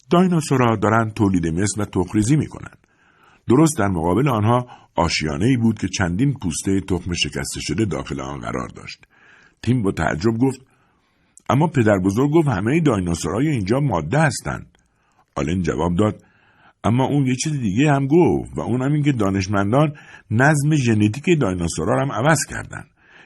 دایناسورها 0.10 0.76
دارند 0.76 1.14
تولید 1.14 1.48
مثل 1.48 1.82
و 1.82 1.86
تخریزی 1.86 2.36
می‌کنند. 2.36 2.78
درست 3.48 3.78
در 3.78 3.88
مقابل 3.88 4.28
آنها 4.28 4.68
آشیانه 4.96 5.46
ای 5.46 5.58
بود 5.58 5.80
که 5.80 5.88
چندین 5.88 6.34
پوسته 6.34 6.82
تخم 6.82 7.14
شکسته 7.14 7.60
شده 7.60 7.86
داخل 7.86 8.22
آن 8.22 8.40
قرار 8.40 8.68
داشت. 8.76 9.06
تیم 9.62 9.82
با 9.82 9.92
تعجب 9.92 10.38
گفت 10.42 10.62
اما 11.50 11.68
پدر 11.68 12.00
بزرگ 12.00 12.32
گفت 12.32 12.48
همه 12.48 12.80
دایناسورهای 12.80 13.48
اینجا 13.48 13.80
ماده 13.80 14.20
هستند. 14.20 14.78
آلن 15.36 15.62
جواب 15.62 15.96
داد 15.96 16.24
اما 16.84 17.06
اون 17.06 17.26
یه 17.28 17.36
چیز 17.36 17.54
دیگه 17.54 17.92
هم 17.92 18.08
گفت 18.08 18.58
و 18.58 18.62
اون 18.62 18.82
هم 18.82 18.94
این 18.94 19.04
که 19.04 19.12
دانشمندان 19.12 19.94
نظم 20.32 20.76
ژنتیک 20.76 21.40
دایناسورها 21.42 22.02
هم 22.02 22.12
عوض 22.12 22.46
کردن. 22.50 22.84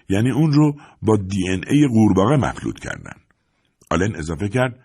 یعنی 0.10 0.32
اون 0.32 0.52
رو 0.52 0.76
با 1.02 1.18
دی 1.18 1.50
ان 1.50 1.62
ای 1.70 1.88
قورباغه 1.88 2.38
مخلوط 2.38 2.80
کردن. 2.80 3.16
آلن 3.92 4.16
اضافه 4.16 4.50
کرد 4.50 4.80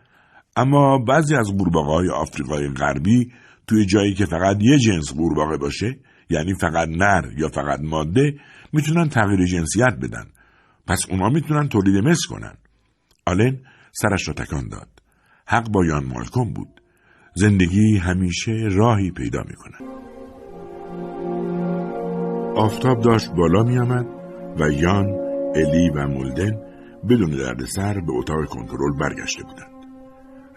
اما 0.57 0.99
بعضی 0.99 1.35
از 1.37 1.47
قورباغه 1.59 1.93
های 1.93 2.09
آفریقای 2.09 2.69
غربی 2.69 3.33
توی 3.67 3.87
جایی 3.87 4.15
که 4.15 4.27
فقط 4.27 4.57
یه 4.61 4.79
جنس 4.79 5.15
قورباغه 5.15 5.57
باشه 5.57 5.99
یعنی 6.31 6.55
فقط 6.55 6.89
نر 6.89 7.25
یا 7.39 7.49
فقط 7.49 7.81
ماده 7.81 8.35
می‌تونن 8.73 9.09
تغییر 9.09 9.47
جنسیت 9.47 9.95
بدن. 10.03 10.25
پس 10.87 11.07
اونا 11.11 11.29
می‌تونن 11.29 11.69
تولید 11.69 12.05
مثل 12.05 12.29
کنن. 12.29 12.55
آلن 13.27 13.59
سرش 13.93 14.29
را 14.29 14.35
تکان 14.35 14.69
داد. 14.69 14.89
حق 15.47 15.69
با 15.69 15.85
یان 15.87 16.05
مالکوم 16.05 16.53
بود. 16.53 16.81
زندگی 17.35 17.97
همیشه 17.97 18.53
راهی 18.71 19.11
پیدا 19.11 19.43
می‌کنه 19.49 19.89
آفتاب 22.57 23.01
داشت 23.01 23.31
بالا 23.31 23.63
میآمد. 23.63 24.22
و 24.59 24.71
یان 24.71 25.07
الی 25.55 25.91
و 25.91 26.07
مولدن 26.07 26.61
بدون 27.09 27.31
دردسر 27.31 28.01
به 28.01 28.13
اتاق 28.13 28.45
کنترل 28.45 28.99
برگشته 29.01 29.43
بودند. 29.43 29.73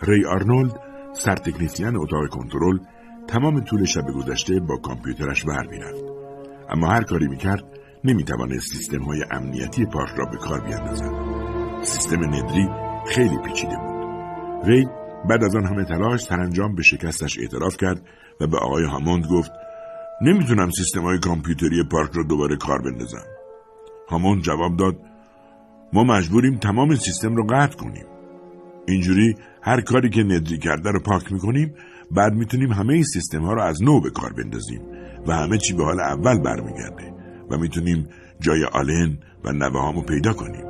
ری 0.02 0.26
آرنولد 0.26 0.80
سرتکنیسیان 1.14 1.98
اتاق 1.98 2.30
کنترل 2.30 2.78
تمام 3.28 3.62
طول 3.62 3.86
شب 3.86 4.06
گذشته 4.16 4.60
با 4.60 4.78
کامپیوترش 4.78 5.46
ور 5.46 5.68
می‌رفت. 5.68 6.04
اما 6.70 6.88
هر 6.88 7.04
کاری 7.04 7.28
می‌کرد 7.28 7.64
نمی‌توانست 8.04 8.74
سیستم 8.74 9.04
های 9.04 9.24
امنیتی 9.32 9.86
پارک 9.86 10.16
را 10.18 10.26
به 10.26 10.38
کار 10.38 10.62
بیاندازد. 10.62 11.12
سیستم 11.84 12.24
ندری 12.24 12.70
خیلی 13.08 13.38
پیچیده 13.38 13.76
بود. 13.76 13.96
ری 14.70 14.88
بعد 15.30 15.44
از 15.44 15.56
آن 15.56 15.66
همه 15.66 15.84
تلاش 15.84 16.22
سرانجام 16.22 16.76
به 16.76 16.84
شکستش 16.84 17.40
اعتراف 17.40 17.78
کرد 17.78 18.02
و 18.42 18.48
به 18.48 18.58
آقای 18.58 18.84
هاموند 18.84 19.26
گفت 19.32 19.52
نمی‌تونم 20.22 20.70
سیستم 20.70 21.02
های 21.02 21.20
کامپیوتری 21.20 21.84
پارک 21.92 22.12
را 22.14 22.24
دوباره 22.24 22.56
کار 22.56 22.82
بندازم. 22.82 23.35
هاموند 24.10 24.42
جواب 24.42 24.78
داد 24.78 24.96
ما 25.94 26.04
مجبوریم 26.04 26.58
تمام 26.58 26.96
سیستم 26.96 27.36
رو 27.36 27.44
قطع 27.50 27.78
کنیم. 27.78 28.06
اینجوری 28.88 29.36
هر 29.62 29.82
کاری 29.82 30.10
که 30.10 30.24
ندری 30.24 30.58
کرده 30.58 30.92
رو 30.92 31.00
پاک 31.00 31.32
می‌کنیم 31.32 31.76
بعد 32.12 32.34
می‌تونیم 32.34 32.72
همه 32.72 32.94
این 32.94 33.04
سیستم 33.04 33.42
ها 33.42 33.54
رو 33.54 33.62
از 33.62 33.84
نو 33.84 34.02
به 34.02 34.10
کار 34.10 34.34
بندازیم 34.34 34.82
و 35.28 35.34
همه 35.34 35.58
چی 35.58 35.74
به 35.74 35.84
حال 35.84 36.00
اول 36.00 36.40
برمیگرده 36.40 37.14
و 37.52 37.58
می‌تونیم 37.58 38.08
جای 38.40 38.64
آلن 38.64 39.18
و 39.44 39.52
نوه 39.52 40.06
پیدا 40.06 40.34
کنیم. 40.34 40.66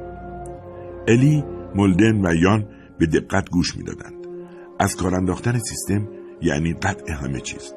الی، 1.07 1.44
مولدن 1.76 2.26
و 2.26 2.36
یان 2.36 2.68
به 2.99 3.06
دقت 3.06 3.49
گوش 3.49 3.78
می‌دادند. 3.78 4.28
از 4.80 4.95
کار 4.95 5.16
انداختن 5.16 5.60
سیستم 5.60 6.07
یعنی 6.41 6.74
قطع 6.74 7.14
همه 7.14 7.40
چیز. 7.40 7.74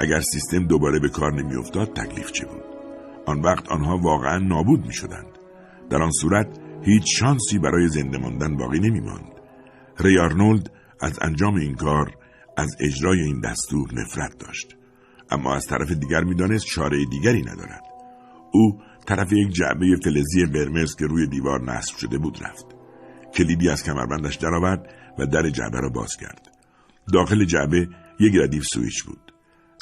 اگر 0.00 0.20
سیستم 0.20 0.66
دوباره 0.66 0.98
به 0.98 1.08
کار 1.08 1.32
نمیافتاد 1.32 1.92
تکلیف 1.92 2.32
چه 2.32 2.46
بود؟ 2.46 2.59
آن 3.30 3.40
وقت 3.40 3.68
آنها 3.68 3.98
واقعا 3.98 4.38
نابود 4.38 4.86
می 4.86 4.92
شدند. 4.92 5.38
در 5.90 6.02
آن 6.02 6.10
صورت 6.10 6.58
هیچ 6.82 7.04
شانسی 7.18 7.58
برای 7.58 7.88
زنده 7.88 8.18
ماندن 8.18 8.56
باقی 8.56 8.78
نمی 8.78 9.00
ماند. 9.00 9.32
ری 10.00 10.18
آرنولد 10.18 10.70
از 11.00 11.18
انجام 11.22 11.54
این 11.54 11.74
کار 11.74 12.14
از 12.56 12.76
اجرای 12.80 13.20
این 13.20 13.40
دستور 13.40 13.88
نفرت 13.94 14.38
داشت. 14.38 14.76
اما 15.30 15.54
از 15.54 15.66
طرف 15.66 15.92
دیگر 15.92 16.24
می‌دانست 16.24 16.66
چاره 16.66 17.04
دیگری 17.04 17.42
ندارد. 17.42 17.82
او 18.52 18.80
طرف 19.06 19.32
یک 19.32 19.52
جعبه 19.52 19.96
فلزی 20.04 20.46
قرمز 20.46 20.96
که 20.96 21.06
روی 21.06 21.26
دیوار 21.26 21.60
نصب 21.64 21.96
شده 21.96 22.18
بود 22.18 22.38
رفت. 22.42 22.66
کلیدی 23.34 23.68
از 23.68 23.82
کمربندش 23.82 24.36
درآورد 24.36 24.94
و 25.18 25.26
در 25.26 25.50
جعبه 25.50 25.80
را 25.80 25.88
باز 25.88 26.16
کرد 26.20 26.48
داخل 27.12 27.44
جعبه 27.44 27.88
یک 28.20 28.34
ردیف 28.36 28.64
سویچ 28.64 29.04
بود. 29.04 29.32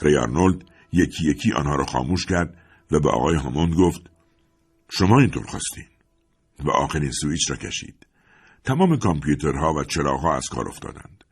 ری 0.02 0.16
آرنولد 0.16 0.62
یکی 0.92 1.30
یکی 1.30 1.52
آنها 1.52 1.76
را 1.76 1.84
خاموش 1.84 2.26
کرد 2.26 2.54
و 2.90 3.00
به 3.00 3.10
آقای 3.10 3.36
هاموند 3.36 3.74
گفت 3.74 4.10
شما 4.90 5.20
اینطور 5.20 5.46
خواستین 5.46 5.88
و 6.64 6.70
آخرین 6.70 7.10
سویچ 7.10 7.50
را 7.50 7.56
کشید 7.56 8.06
تمام 8.64 8.98
کامپیوترها 8.98 9.72
و 9.72 9.84
چراغها 9.84 10.36
از 10.36 10.48
کار 10.48 10.68
افتادند 10.68 11.24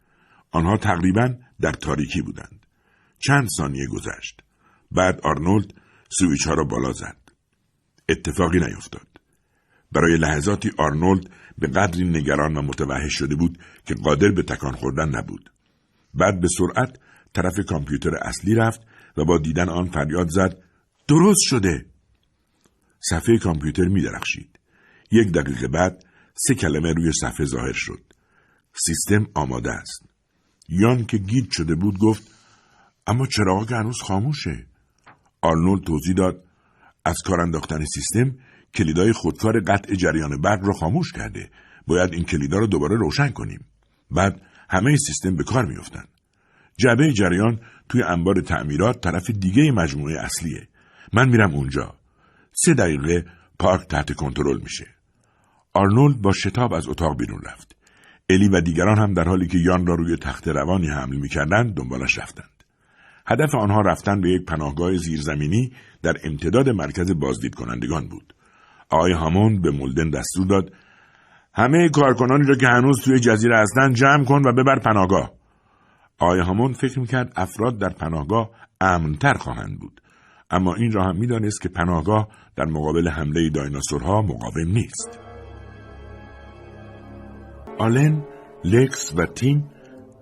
آنها 0.56 0.76
تقریبا 0.76 1.34
در 1.60 1.72
تاریکی 1.72 2.22
بودند. 2.22 2.66
چند 3.18 3.48
ثانیه 3.56 3.86
گذشت. 3.86 4.40
بعد 4.90 5.20
آرنولد 5.20 5.74
سویچ 6.08 6.46
ها 6.46 6.54
را 6.54 6.64
بالا 6.64 6.92
زد. 6.92 7.16
اتفاقی 8.08 8.58
نیفتاد. 8.58 9.06
برای 9.92 10.16
لحظاتی 10.16 10.70
آرنولد 10.78 11.30
به 11.58 11.66
قدری 11.66 12.04
نگران 12.04 12.56
و 12.56 12.62
متوحش 12.62 13.14
شده 13.14 13.34
بود 13.34 13.58
که 13.86 13.94
قادر 13.94 14.28
به 14.28 14.42
تکان 14.42 14.72
خوردن 14.72 15.08
نبود. 15.08 15.50
بعد 16.14 16.40
به 16.40 16.48
سرعت 16.58 16.98
طرف 17.32 17.60
کامپیوتر 17.68 18.16
اصلی 18.22 18.54
رفت 18.54 18.80
و 19.16 19.24
با 19.24 19.38
دیدن 19.38 19.68
آن 19.68 19.86
فریاد 19.86 20.28
زد 20.28 20.62
درست 21.08 21.40
شده. 21.40 21.86
صفحه 23.00 23.38
کامپیوتر 23.38 23.84
می 23.84 24.02
درخشید. 24.02 24.58
یک 25.12 25.32
دقیقه 25.32 25.68
بعد 25.68 26.04
سه 26.34 26.54
کلمه 26.54 26.92
روی 26.92 27.12
صفحه 27.20 27.46
ظاهر 27.46 27.72
شد. 27.72 28.00
سیستم 28.86 29.26
آماده 29.34 29.70
است. 29.72 30.02
یان 30.68 31.06
که 31.06 31.18
گیت 31.18 31.50
شده 31.50 31.74
بود 31.74 31.98
گفت 31.98 32.22
اما 33.06 33.26
چراغ 33.26 33.72
هنوز 33.72 34.02
خاموشه 34.02 34.66
آرنولد 35.42 35.84
توضیح 35.84 36.14
داد 36.14 36.44
از 37.04 37.16
کار 37.24 37.40
انداختن 37.40 37.84
سیستم 37.84 38.34
کلیدای 38.74 39.12
خودکار 39.12 39.60
قطع 39.60 39.94
جریان 39.94 40.40
برق 40.40 40.64
را 40.64 40.72
خاموش 40.72 41.12
کرده 41.12 41.50
باید 41.86 42.12
این 42.12 42.24
کلیدا 42.24 42.58
رو 42.58 42.66
دوباره 42.66 42.96
روشن 42.96 43.28
کنیم 43.28 43.64
بعد 44.10 44.40
همه 44.70 44.96
سیستم 44.96 45.36
به 45.36 45.44
کار 45.44 45.64
میافتند 45.64 46.08
جعبه 46.78 47.12
جریان 47.12 47.60
توی 47.88 48.02
انبار 48.02 48.40
تعمیرات 48.40 49.00
طرف 49.00 49.30
دیگه 49.30 49.72
مجموعه 49.72 50.20
اصلیه 50.20 50.68
من 51.12 51.28
میرم 51.28 51.54
اونجا. 51.54 51.94
سه 52.52 52.74
دقیقه 52.74 53.24
پارک 53.58 53.86
تحت 53.88 54.12
کنترل 54.12 54.60
میشه. 54.62 54.86
آرنولد 55.74 56.22
با 56.22 56.32
شتاب 56.32 56.74
از 56.74 56.88
اتاق 56.88 57.18
بیرون 57.18 57.40
رفت. 57.46 57.76
الی 58.30 58.48
و 58.48 58.60
دیگران 58.60 58.98
هم 58.98 59.14
در 59.14 59.24
حالی 59.24 59.46
که 59.46 59.58
یان 59.58 59.86
را 59.86 59.94
روی 59.94 60.16
تخت 60.16 60.48
روانی 60.48 60.88
حمل 60.88 61.16
می‌کردند 61.16 61.74
دنبالش 61.74 62.18
رفتند. 62.18 62.64
هدف 63.26 63.54
آنها 63.54 63.80
رفتن 63.80 64.20
به 64.20 64.30
یک 64.30 64.44
پناهگاه 64.44 64.96
زیرزمینی 64.96 65.72
در 66.02 66.14
امتداد 66.24 66.68
مرکز 66.68 67.12
بازدید 67.20 67.54
کنندگان 67.54 68.08
بود. 68.08 68.34
آقای 68.90 69.12
هامون 69.12 69.62
به 69.62 69.70
مولدن 69.70 70.10
دستور 70.10 70.46
داد 70.46 70.72
همه 71.54 71.88
کارکنانی 71.88 72.46
را 72.46 72.54
که 72.54 72.66
هنوز 72.66 73.00
توی 73.04 73.20
جزیره 73.20 73.58
هستند 73.58 73.94
جمع 73.94 74.24
کن 74.24 74.42
و 74.48 74.52
ببر 74.52 74.78
پناهگاه. 74.78 75.32
آقای 76.18 76.40
هامون 76.40 76.72
فکر 76.72 76.98
می‌کرد 76.98 77.32
افراد 77.36 77.78
در 77.78 77.88
پناهگاه 77.88 78.50
امنتر 78.80 79.34
خواهند 79.34 79.78
بود. 79.80 80.00
اما 80.50 80.74
این 80.74 80.92
را 80.92 81.04
هم 81.04 81.16
می‌دانست 81.16 81.60
که 81.60 81.68
پناهگاه 81.68 82.28
در 82.56 82.64
مقابل 82.64 83.08
حمله 83.08 83.50
دایناسورها 83.50 84.22
مقاوم 84.22 84.68
نیست 84.72 85.20
آلن، 87.78 88.24
لکس 88.64 89.14
و 89.16 89.26
تیم 89.26 89.70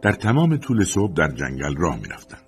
در 0.02 0.12
تمام 0.12 0.56
طول 0.56 0.84
صبح 0.84 1.14
در 1.14 1.28
جنگل 1.28 1.76
راه 1.76 1.96
می 1.96 2.08
رفتند. 2.08 2.40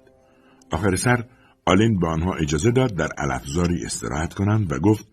آخر 0.73 0.97
سر 0.97 1.25
آلن 1.67 1.99
به 1.99 2.07
آنها 2.07 2.35
اجازه 2.35 2.71
داد 2.71 2.95
در 2.95 3.09
علفزاری 3.19 3.85
استراحت 3.85 4.35
کنند 4.35 4.73
و 4.73 4.79
گفت 4.79 5.09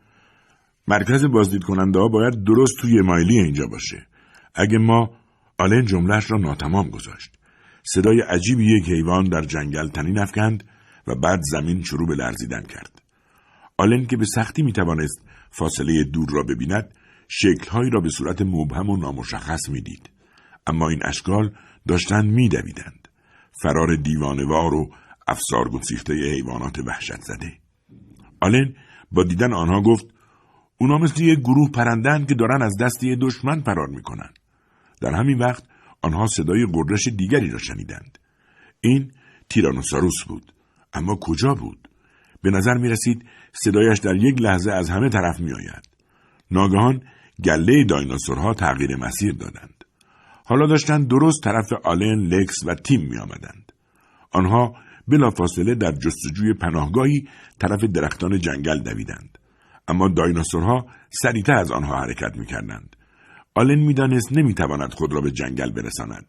مرکز 0.87 1.25
بازدید 1.25 1.63
کننده 1.63 1.99
ها 1.99 2.07
باید 2.07 2.43
درست 2.43 2.73
توی 2.81 3.01
مایلی 3.01 3.39
اینجا 3.39 3.67
باشه. 3.67 4.07
اگه 4.55 4.77
ما 4.77 5.09
آلن 5.57 5.85
جملهش 5.85 6.31
را 6.31 6.37
ناتمام 6.37 6.89
گذاشت. 6.89 7.37
صدای 7.83 8.21
عجیبی 8.21 8.77
یک 8.77 8.89
حیوان 8.89 9.23
در 9.23 9.41
جنگل 9.41 9.87
تنین 9.87 10.19
افکند 10.19 10.63
و 11.07 11.15
بعد 11.15 11.39
زمین 11.51 11.83
شروع 11.83 12.07
به 12.07 12.15
لرزیدن 12.15 12.61
کرد. 12.61 13.01
آلن 13.77 14.05
که 14.05 14.17
به 14.17 14.25
سختی 14.25 14.61
می 14.61 14.73
توانست 14.73 15.21
فاصله 15.51 16.03
دور 16.03 16.29
را 16.29 16.43
ببیند 16.43 16.93
شکلهایی 17.27 17.89
را 17.89 17.99
به 17.99 18.09
صورت 18.09 18.41
مبهم 18.41 18.89
و 18.89 18.97
نامشخص 18.97 19.69
می‌دید 19.69 20.09
اما 20.67 20.89
این 20.89 20.99
اشکال 21.05 21.55
داشتند 21.87 22.25
میدویدند 22.25 23.07
فرار 23.61 23.95
دیوانوار 23.95 24.73
و 24.73 24.93
افسار 25.27 25.69
گسیخته 25.69 26.13
حیوانات 26.13 26.79
وحشت 26.79 27.21
زده 27.21 27.53
آلن 28.41 28.73
با 29.11 29.23
دیدن 29.23 29.53
آنها 29.53 29.81
گفت 29.81 30.05
اونا 30.77 30.97
مثل 30.97 31.23
یک 31.23 31.39
گروه 31.39 31.71
پرندن 31.71 32.25
که 32.25 32.35
دارن 32.35 32.61
از 32.61 32.73
دست 32.81 33.03
یه 33.03 33.15
دشمن 33.21 33.61
فرار 33.61 33.87
می‌کنن. 33.87 34.29
در 35.01 35.13
همین 35.13 35.39
وقت 35.39 35.63
آنها 36.01 36.27
صدای 36.27 36.65
قررش 36.73 37.07
دیگری 37.07 37.49
را 37.49 37.57
شنیدند. 37.57 38.17
این 38.81 39.11
تیرانوساروس 39.49 40.23
بود. 40.27 40.52
اما 40.93 41.17
کجا 41.21 41.53
بود؟ 41.53 41.89
به 42.41 42.51
نظر 42.51 42.73
می 42.73 42.89
رسید 42.89 43.25
صدایش 43.53 43.99
در 43.99 44.15
یک 44.15 44.41
لحظه 44.41 44.71
از 44.71 44.89
همه 44.89 45.09
طرف 45.09 45.39
می 45.39 45.53
آید. 45.53 45.89
ناگهان 46.51 47.01
گله 47.43 47.83
دایناسورها 47.83 48.53
تغییر 48.53 48.95
مسیر 48.95 49.33
دادند. 49.33 49.83
حالا 50.45 50.67
داشتند 50.67 51.07
درست 51.07 51.43
طرف 51.43 51.73
آلن، 51.83 52.19
لکس 52.19 52.65
و 52.65 52.75
تیم 52.75 53.01
می 53.01 53.17
آمدند. 53.17 53.71
آنها 54.31 54.75
بلافاصله 55.07 55.75
در 55.75 55.91
جستجوی 55.91 56.53
پناهگاهی 56.53 57.27
طرف 57.59 57.83
درختان 57.83 58.39
جنگل 58.39 58.79
دویدند. 58.79 59.37
اما 59.87 60.07
دایناسورها 60.07 60.85
سریعتر 61.09 61.53
از 61.53 61.71
آنها 61.71 61.99
حرکت 61.99 62.37
می 62.37 62.45
کردند. 62.45 62.95
آلن 63.55 63.79
می‌دانست 63.79 64.31
نمی‌تواند 64.31 64.93
خود 64.93 65.13
را 65.13 65.21
به 65.21 65.31
جنگل 65.31 65.71
برساند. 65.71 66.25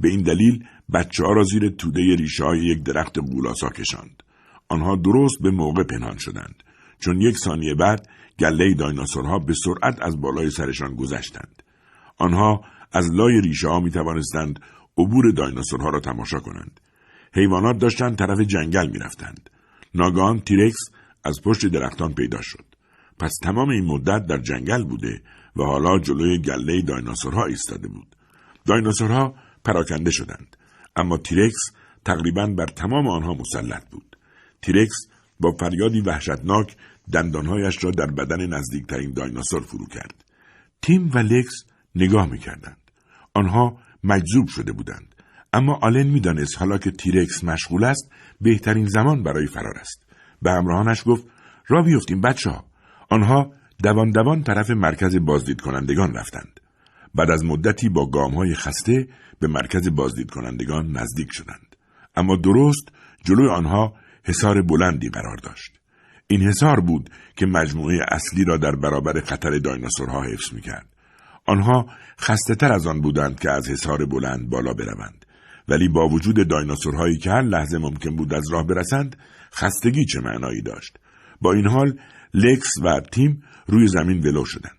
به 0.00 0.08
این 0.08 0.22
دلیل 0.22 0.64
بچه 0.92 1.24
ها 1.24 1.32
را 1.32 1.42
زیر 1.42 1.68
توده 1.68 2.16
ریشه 2.16 2.44
های 2.44 2.64
یک 2.64 2.82
درخت 2.82 3.18
بولاسا 3.18 3.68
کشاند. 3.68 4.22
آنها 4.68 4.96
درست 4.96 5.42
به 5.42 5.50
موقع 5.50 5.82
پنهان 5.82 6.16
شدند. 6.18 6.62
چون 6.98 7.20
یک 7.20 7.38
ثانیه 7.38 7.74
بعد 7.74 8.08
گله 8.38 8.74
دایناسورها 8.74 9.38
به 9.38 9.54
سرعت 9.64 10.02
از 10.02 10.20
بالای 10.20 10.50
سرشان 10.50 10.94
گذشتند. 10.94 11.62
آنها 12.18 12.64
از 12.92 13.10
لای 13.12 13.40
ریشه 13.40 13.68
ها 13.68 13.80
می 13.80 13.90
توانستند 13.90 14.60
عبور 14.98 15.32
دایناسورها 15.32 15.90
را 15.90 16.00
تماشا 16.00 16.38
کنند. 16.38 16.80
حیوانات 17.34 17.78
داشتند 17.78 18.16
طرف 18.16 18.40
جنگل 18.40 18.90
می 18.90 18.98
رفتند. 18.98 19.50
ناگان 19.94 20.40
تیرکس 20.40 20.78
از 21.24 21.40
پشت 21.44 21.66
درختان 21.66 22.14
پیدا 22.14 22.38
شد. 22.42 22.64
پس 23.18 23.32
تمام 23.42 23.68
این 23.68 23.84
مدت 23.84 24.26
در 24.26 24.38
جنگل 24.38 24.84
بوده 24.84 25.22
و 25.56 25.62
حالا 25.62 25.98
جلوی 25.98 26.38
گله 26.38 26.82
دایناسورها 26.82 27.46
ایستاده 27.46 27.88
بود. 27.88 28.06
دایناسورها 28.66 29.34
پراکنده 29.64 30.10
شدند 30.10 30.56
اما 30.96 31.16
تیرکس 31.18 31.60
تقریبا 32.04 32.46
بر 32.46 32.66
تمام 32.66 33.08
آنها 33.08 33.34
مسلط 33.34 33.88
بود. 33.90 34.16
تیرکس 34.62 34.96
با 35.40 35.52
فریادی 35.60 36.00
وحشتناک 36.00 36.76
دندانهایش 37.12 37.84
را 37.84 37.90
در 37.90 38.06
بدن 38.06 38.46
نزدیکترین 38.46 39.12
دایناسور 39.12 39.62
فرو 39.62 39.86
کرد. 39.86 40.24
تیم 40.82 41.10
و 41.14 41.18
لکس 41.18 41.54
نگاه 41.94 42.26
می‌کردند. 42.26 42.90
آنها 43.34 43.78
مجذوب 44.04 44.48
شده 44.48 44.72
بودند. 44.72 45.14
اما 45.52 45.78
آلن 45.82 46.06
می‌دانست 46.06 46.58
حالا 46.58 46.78
که 46.78 46.90
تیرکس 46.90 47.44
مشغول 47.44 47.84
است 47.84 48.10
بهترین 48.40 48.86
زمان 48.86 49.22
برای 49.22 49.46
فرار 49.46 49.78
است. 49.78 50.02
به 50.42 50.52
همراهانش 50.52 51.02
گفت 51.06 51.24
را 51.68 51.82
بیفتیم 51.82 52.20
بچه 52.20 52.50
ها. 52.50 52.64
آنها 53.10 53.52
دوان 53.82 54.10
دوان 54.10 54.42
طرف 54.42 54.70
مرکز 54.70 55.16
بازدید 55.16 55.60
کنندگان 55.60 56.14
رفتند. 56.14 56.60
بعد 57.16 57.30
از 57.30 57.44
مدتی 57.44 57.88
با 57.88 58.06
گام 58.06 58.34
های 58.34 58.54
خسته 58.54 59.08
به 59.40 59.46
مرکز 59.46 59.88
بازدید 59.88 60.30
کنندگان 60.30 60.96
نزدیک 60.96 61.28
شدند. 61.32 61.76
اما 62.16 62.36
درست 62.36 62.88
جلوی 63.24 63.48
آنها 63.48 63.94
حصار 64.24 64.62
بلندی 64.62 65.08
قرار 65.08 65.36
داشت. 65.36 65.72
این 66.26 66.42
حصار 66.42 66.80
بود 66.80 67.10
که 67.36 67.46
مجموعه 67.46 67.98
اصلی 68.08 68.44
را 68.44 68.56
در 68.56 68.76
برابر 68.76 69.20
خطر 69.20 69.58
دایناسورها 69.58 70.22
حفظ 70.22 70.52
می 70.52 70.60
کرد. 70.60 70.86
آنها 71.46 71.86
خسته 72.20 72.54
تر 72.54 72.72
از 72.72 72.86
آن 72.86 73.00
بودند 73.00 73.40
که 73.40 73.50
از 73.50 73.68
حصار 73.68 74.06
بلند 74.06 74.50
بالا 74.50 74.72
بروند. 74.72 75.26
ولی 75.68 75.88
با 75.88 76.08
وجود 76.08 76.48
دایناسورهایی 76.48 77.18
که 77.18 77.30
هر 77.30 77.42
لحظه 77.42 77.78
ممکن 77.78 78.16
بود 78.16 78.34
از 78.34 78.52
راه 78.52 78.66
برسند 78.66 79.16
خستگی 79.54 80.04
چه 80.04 80.20
معنایی 80.20 80.62
داشت 80.62 80.98
با 81.40 81.52
این 81.52 81.66
حال 81.66 81.98
لکس 82.34 82.70
و 82.84 83.00
تیم 83.12 83.42
روی 83.66 83.86
زمین 83.86 84.20
ولو 84.20 84.44
شدند 84.44 84.75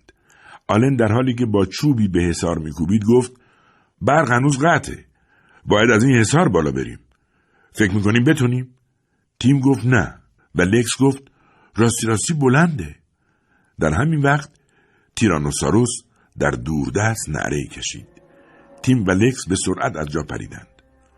آلن 0.68 0.96
در 0.96 1.12
حالی 1.12 1.34
که 1.34 1.46
با 1.46 1.66
چوبی 1.66 2.08
به 2.08 2.20
حصار 2.20 2.58
میکوبید 2.58 3.04
گفت 3.06 3.32
برق 4.02 4.32
هنوز 4.32 4.58
قطعه. 4.64 5.06
باید 5.66 5.90
از 5.92 6.04
این 6.04 6.16
حصار 6.16 6.50
بالا 6.50 6.72
بریم. 6.72 7.00
فکر 7.74 7.96
می‌کنیم 7.96 8.24
بتونیم؟ 8.24 8.76
تیم 9.40 9.60
گفت 9.60 9.86
نه 9.86 10.16
و 10.56 10.62
لکس 10.62 10.92
گفت 11.00 11.24
راستی 11.76 12.08
راستی 12.08 12.34
بلنده. 12.34 12.96
در 13.80 13.94
همین 13.94 14.22
وقت 14.22 14.50
تیرانوساروس 15.16 15.90
در 16.40 16.52
دوردست 16.52 17.30
نعره 17.30 17.68
کشید. 17.68 18.08
تیم 18.82 19.04
و 19.08 19.12
لکس 19.12 19.48
به 19.48 19.56
سرعت 19.56 19.98
از 19.98 20.08
جا 20.08 20.24
پریدند. 20.24 20.68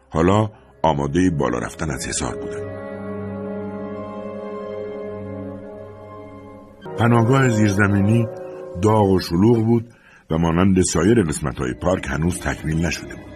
حالا 0.10 0.50
آماده 0.84 1.30
بالا 1.30 1.60
رفتن 1.60 1.92
از 1.92 2.08
حصار 2.08 2.36
بودند. 2.36 2.80
پناهگاه 6.98 7.50
زیرزمینی 7.50 8.26
داغ 8.82 9.10
و 9.10 9.20
شلوغ 9.20 9.66
بود 9.66 9.94
و 10.30 10.38
مانند 10.38 10.82
سایر 10.82 11.24
قسمت 11.24 11.60
های 11.60 11.74
پارک 11.74 12.08
هنوز 12.08 12.40
تکمیل 12.40 12.86
نشده 12.86 13.16
بود. 13.16 13.34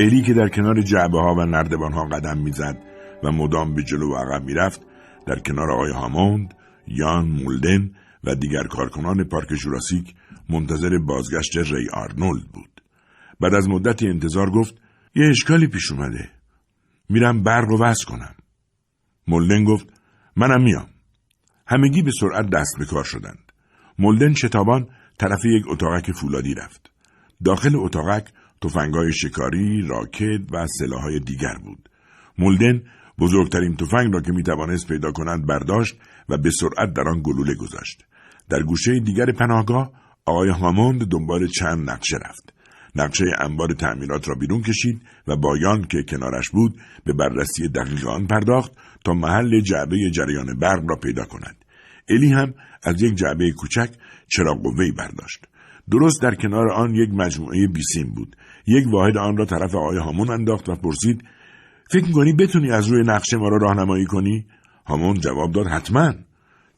الی 0.00 0.22
که 0.22 0.34
در 0.34 0.48
کنار 0.48 0.82
جعبه 0.82 1.20
ها 1.20 1.34
و 1.34 1.44
نردبان 1.44 1.92
ها 1.92 2.04
قدم 2.04 2.38
می‌زد 2.38 2.78
و 3.22 3.32
مدام 3.32 3.74
به 3.74 3.82
جلو 3.82 4.12
و 4.12 4.16
عقب 4.16 4.44
می‌رفت 4.44 4.82
در 5.26 5.38
کنار 5.38 5.70
آقای 5.70 5.92
هاموند، 5.92 6.54
یان 6.88 7.28
مولدن 7.28 7.90
و 8.24 8.34
دیگر 8.34 8.64
کارکنان 8.64 9.24
پارک 9.24 9.48
جوراسیک 9.48 10.14
منتظر 10.48 10.98
بازگشت 10.98 11.56
ری 11.56 11.88
آرنولد 11.92 12.44
بود. 12.52 12.82
بعد 13.40 13.54
از 13.54 13.68
مدتی 13.68 14.08
انتظار 14.08 14.50
گفت 14.50 14.74
یه 15.14 15.26
اشکالی 15.26 15.66
پیش 15.66 15.92
اومده. 15.92 16.30
میرم 17.08 17.42
برق 17.42 17.70
و 17.70 17.82
وصل 17.82 18.04
کنم. 18.04 18.34
مولدن 19.28 19.64
گفت 19.64 19.86
منم 20.36 20.62
میام. 20.62 20.86
همگی 21.66 22.02
به 22.02 22.10
سرعت 22.20 22.50
دست 22.50 22.78
به 22.78 22.84
کار 22.84 23.04
شدند. 23.04 23.43
مولدن 23.98 24.34
شتابان 24.34 24.88
طرف 25.18 25.44
یک 25.44 25.64
اتاقک 25.68 26.12
فولادی 26.12 26.54
رفت. 26.54 26.90
داخل 27.44 27.76
اتاقک 27.76 28.28
تفنگهای 28.62 29.12
شکاری، 29.12 29.82
راکت 29.88 30.40
و 30.52 30.66
سلاحهای 30.66 31.20
دیگر 31.20 31.54
بود. 31.64 31.88
مولدن 32.38 32.82
بزرگترین 33.18 33.76
تفنگ 33.76 34.14
را 34.14 34.20
که 34.20 34.32
می‌توانست 34.32 34.88
پیدا 34.88 35.12
کنند 35.12 35.46
برداشت 35.46 35.96
و 36.28 36.38
به 36.38 36.50
سرعت 36.50 36.94
در 36.94 37.08
آن 37.08 37.22
گلوله 37.24 37.54
گذاشت. 37.54 38.04
در 38.48 38.62
گوشه 38.62 39.00
دیگر 39.00 39.32
پناهگاه 39.32 39.92
آقای 40.26 40.48
هاموند 40.48 41.06
دنبال 41.06 41.46
چند 41.46 41.90
نقشه 41.90 42.16
رفت. 42.16 42.54
نقشه 42.96 43.24
انبار 43.38 43.68
تعمیرات 43.72 44.28
را 44.28 44.34
بیرون 44.34 44.62
کشید 44.62 45.02
و 45.28 45.36
بایان 45.36 45.84
که 45.84 46.02
کنارش 46.02 46.50
بود 46.50 46.80
به 47.04 47.12
بررسی 47.12 47.68
دقیق 47.68 48.08
آن 48.08 48.26
پرداخت 48.26 48.72
تا 49.04 49.14
محل 49.14 49.60
جعبه 49.60 50.10
جریان 50.10 50.58
برق 50.58 50.82
را 50.88 50.96
پیدا 50.96 51.24
کند. 51.24 51.63
الی 52.08 52.28
هم 52.28 52.54
از 52.82 53.02
یک 53.02 53.14
جعبه 53.14 53.52
کوچک 53.52 53.90
چراغ 54.28 54.62
قوه‌ای 54.62 54.92
برداشت. 54.92 55.46
درست 55.90 56.22
در 56.22 56.34
کنار 56.34 56.72
آن 56.72 56.94
یک 56.94 57.10
مجموعه 57.12 57.66
بیسیم 57.66 58.14
بود. 58.14 58.36
یک 58.66 58.84
واحد 58.86 59.16
آن 59.16 59.36
را 59.36 59.44
طرف 59.44 59.74
آقای 59.74 59.98
هامون 59.98 60.30
انداخت 60.30 60.68
و 60.68 60.74
پرسید 60.74 61.24
فکر 61.90 62.04
می‌کنی 62.04 62.32
بتونی 62.32 62.70
از 62.70 62.88
روی 62.88 63.02
نقشه 63.06 63.36
ما 63.36 63.48
را 63.48 63.56
راهنمایی 63.56 64.04
کنی؟ 64.04 64.46
هامون 64.86 65.20
جواب 65.20 65.52
داد 65.52 65.66
حتما. 65.66 66.14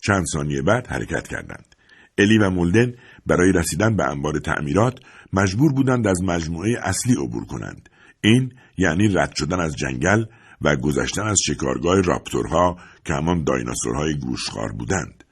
چند 0.02 0.24
ثانیه 0.32 0.62
بعد 0.62 0.86
حرکت 0.86 1.28
کردند. 1.28 1.74
الی 2.18 2.38
و 2.38 2.50
مولدن 2.50 2.94
برای 3.26 3.52
رسیدن 3.52 3.96
به 3.96 4.04
انبار 4.04 4.38
تعمیرات 4.38 4.98
مجبور 5.32 5.72
بودند 5.72 6.06
از 6.06 6.22
مجموعه 6.24 6.78
اصلی 6.82 7.14
عبور 7.14 7.44
کنند. 7.44 7.88
این 8.20 8.52
یعنی 8.78 9.08
رد 9.08 9.34
شدن 9.36 9.60
از 9.60 9.76
جنگل 9.76 10.24
و 10.62 10.76
گذشتن 10.76 11.22
از 11.22 11.38
شکارگاه 11.46 12.00
راپتورها 12.00 12.76
که 13.04 13.14
همان 13.14 13.44
دایناسورهای 13.44 14.18
گوشخوار 14.18 14.72
بودند. 14.72 15.24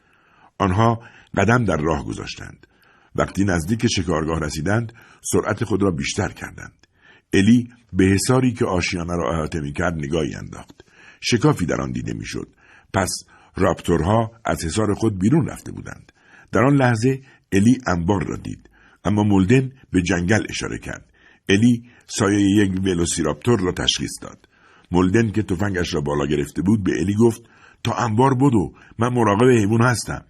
آنها 0.58 1.02
قدم 1.36 1.64
در 1.64 1.76
راه 1.76 2.04
گذاشتند. 2.04 2.66
وقتی 3.14 3.44
نزدیک 3.44 3.86
شکارگاه 3.86 4.40
رسیدند 4.40 4.92
سرعت 5.32 5.64
خود 5.64 5.82
را 5.82 5.90
بیشتر 5.90 6.28
کردند. 6.28 6.86
الی 7.32 7.68
به 7.92 8.04
حساری 8.04 8.52
که 8.52 8.64
آشیانه 8.64 9.16
را 9.16 9.34
احاطه 9.34 9.60
می‌کرد 9.60 9.94
نگاهی 9.94 10.34
انداخت. 10.34 10.84
شکافی 11.20 11.66
در 11.66 11.80
آن 11.80 11.92
دیده 11.92 12.12
می‌شد. 12.12 12.48
پس 12.94 13.10
راپتورها 13.56 14.30
از 14.44 14.64
حصار 14.64 14.94
خود 14.94 15.18
بیرون 15.18 15.46
رفته 15.46 15.72
بودند. 15.72 16.12
در 16.52 16.64
آن 16.64 16.76
لحظه 16.76 17.22
الی 17.52 17.78
انبار 17.86 18.24
را 18.26 18.36
دید. 18.36 18.70
اما 19.04 19.22
مولدن 19.22 19.72
به 19.92 20.02
جنگل 20.02 20.46
اشاره 20.48 20.78
کرد. 20.78 21.12
الی 21.48 21.82
سایه 22.06 22.40
یک 22.40 22.84
ولوسیراپتور 22.84 23.60
را 23.60 23.72
تشخیص 23.72 24.12
داد. 24.22 24.48
مولدن 24.90 25.30
که 25.30 25.42
تفنگش 25.42 25.94
را 25.94 26.00
بالا 26.00 26.26
گرفته 26.26 26.62
بود 26.62 26.84
به 26.84 26.92
الی 27.00 27.14
گفت 27.14 27.42
تا 27.84 27.92
انبار 27.92 28.34
بدو 28.34 28.72
من 28.98 29.08
مراقب 29.08 29.50
حیوان 29.50 29.82
هستم. 29.82 30.24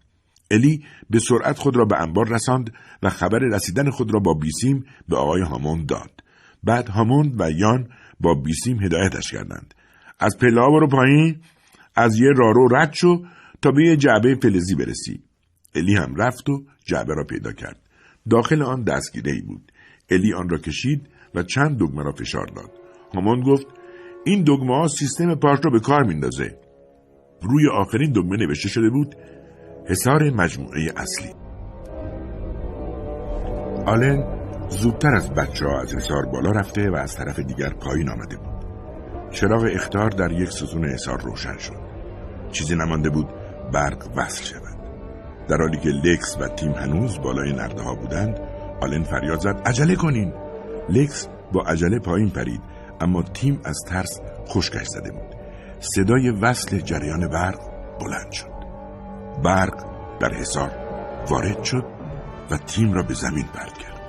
الی 0.50 0.84
به 1.10 1.20
سرعت 1.20 1.58
خود 1.58 1.76
را 1.76 1.84
به 1.84 2.02
انبار 2.02 2.28
رساند 2.28 2.72
و 3.02 3.10
خبر 3.10 3.38
رسیدن 3.38 3.90
خود 3.90 4.14
را 4.14 4.20
با 4.20 4.34
بیسیم 4.34 4.84
به 5.08 5.16
آقای 5.16 5.42
هاموند 5.42 5.86
داد. 5.86 6.10
بعد 6.64 6.88
هاموند 6.88 7.40
و 7.40 7.50
یان 7.50 7.88
با 8.20 8.34
بیسیم 8.34 8.82
هدایتش 8.82 9.32
کردند. 9.32 9.74
از 10.20 10.38
پله 10.38 10.60
برو 10.60 10.88
پایین 10.88 11.40
از 11.96 12.18
یه 12.18 12.28
رارو 12.36 12.68
رد 12.76 12.92
شو 12.92 13.24
تا 13.62 13.70
به 13.70 13.84
یه 13.84 13.96
جعبه 13.96 14.34
فلزی 14.34 14.74
برسی. 14.74 15.22
الی 15.74 15.96
هم 15.96 16.14
رفت 16.16 16.50
و 16.50 16.64
جعبه 16.84 17.14
را 17.14 17.24
پیدا 17.24 17.52
کرد. 17.52 17.80
داخل 18.30 18.62
آن 18.62 18.82
دستگیره 18.82 19.32
ای 19.32 19.40
بود. 19.40 19.72
الی 20.10 20.34
آن 20.34 20.48
را 20.48 20.58
کشید 20.58 21.08
و 21.34 21.42
چند 21.42 21.78
دگمه 21.78 22.02
را 22.02 22.12
فشار 22.12 22.46
داد. 22.46 22.70
هاموند 23.14 23.44
گفت 23.44 23.66
این 24.24 24.42
دگمه 24.42 24.88
سیستم 24.88 25.34
پارک 25.34 25.60
را 25.64 25.70
به 25.70 25.80
کار 25.80 26.02
میندازه. 26.02 26.58
روی 27.42 27.68
آخرین 27.68 28.12
دگمه 28.12 28.36
نوشته 28.36 28.68
شده 28.68 28.90
بود 28.90 29.14
حصار 29.86 30.30
مجموعه 30.30 30.92
اصلی. 30.96 31.34
آلن 33.86 34.24
زودتر 34.68 35.14
از 35.14 35.30
بچه 35.30 35.66
ها 35.66 35.80
از 35.80 35.94
حصار 35.94 36.26
بالا 36.26 36.50
رفته 36.50 36.90
و 36.90 36.94
از 36.94 37.16
طرف 37.16 37.38
دیگر 37.38 37.70
پایین 37.70 38.08
آمده 38.08 38.36
بود. 38.36 38.64
چراغ 39.30 39.68
اختار 39.72 40.10
در 40.10 40.32
یک 40.32 40.50
ستون 40.50 40.84
حصار 40.84 41.20
روشن 41.20 41.58
شد. 41.58 41.84
چیزی 42.52 42.74
نمانده 42.76 43.10
بود 43.10 43.26
برق 43.72 44.08
وصل 44.16 44.44
شود. 44.44 44.78
در 45.48 45.56
حالی 45.56 45.78
که 45.78 45.88
لکس 45.88 46.36
و 46.40 46.48
تیم 46.48 46.72
هنوز 46.72 47.20
بالای 47.20 47.52
نرده 47.52 47.82
ها 47.82 47.94
بودند 47.94 48.40
آلن 48.82 49.02
فریاد 49.02 49.40
زد 49.40 49.62
عجله 49.66 49.96
کنین. 49.96 50.32
لکس 50.88 51.28
با 51.52 51.62
عجله 51.62 51.98
پایین 51.98 52.30
پرید. 52.30 52.60
اما 53.00 53.22
تیم 53.22 53.60
از 53.64 53.76
ترس 53.88 54.20
خشکش 54.48 54.86
زده 54.86 55.10
بود. 55.10 55.34
صدای 55.80 56.30
وصل 56.30 56.78
جریان 56.78 57.28
برق 57.28 57.60
بلند 58.00 58.32
شد. 58.32 58.54
برق 59.44 59.84
در 60.20 60.34
حصار 60.34 60.70
وارد 61.28 61.64
شد 61.64 61.84
و 62.50 62.56
تیم 62.56 62.92
را 62.92 63.02
به 63.02 63.14
زمین 63.14 63.46
برد 63.54 63.78
کرد. 63.78 64.00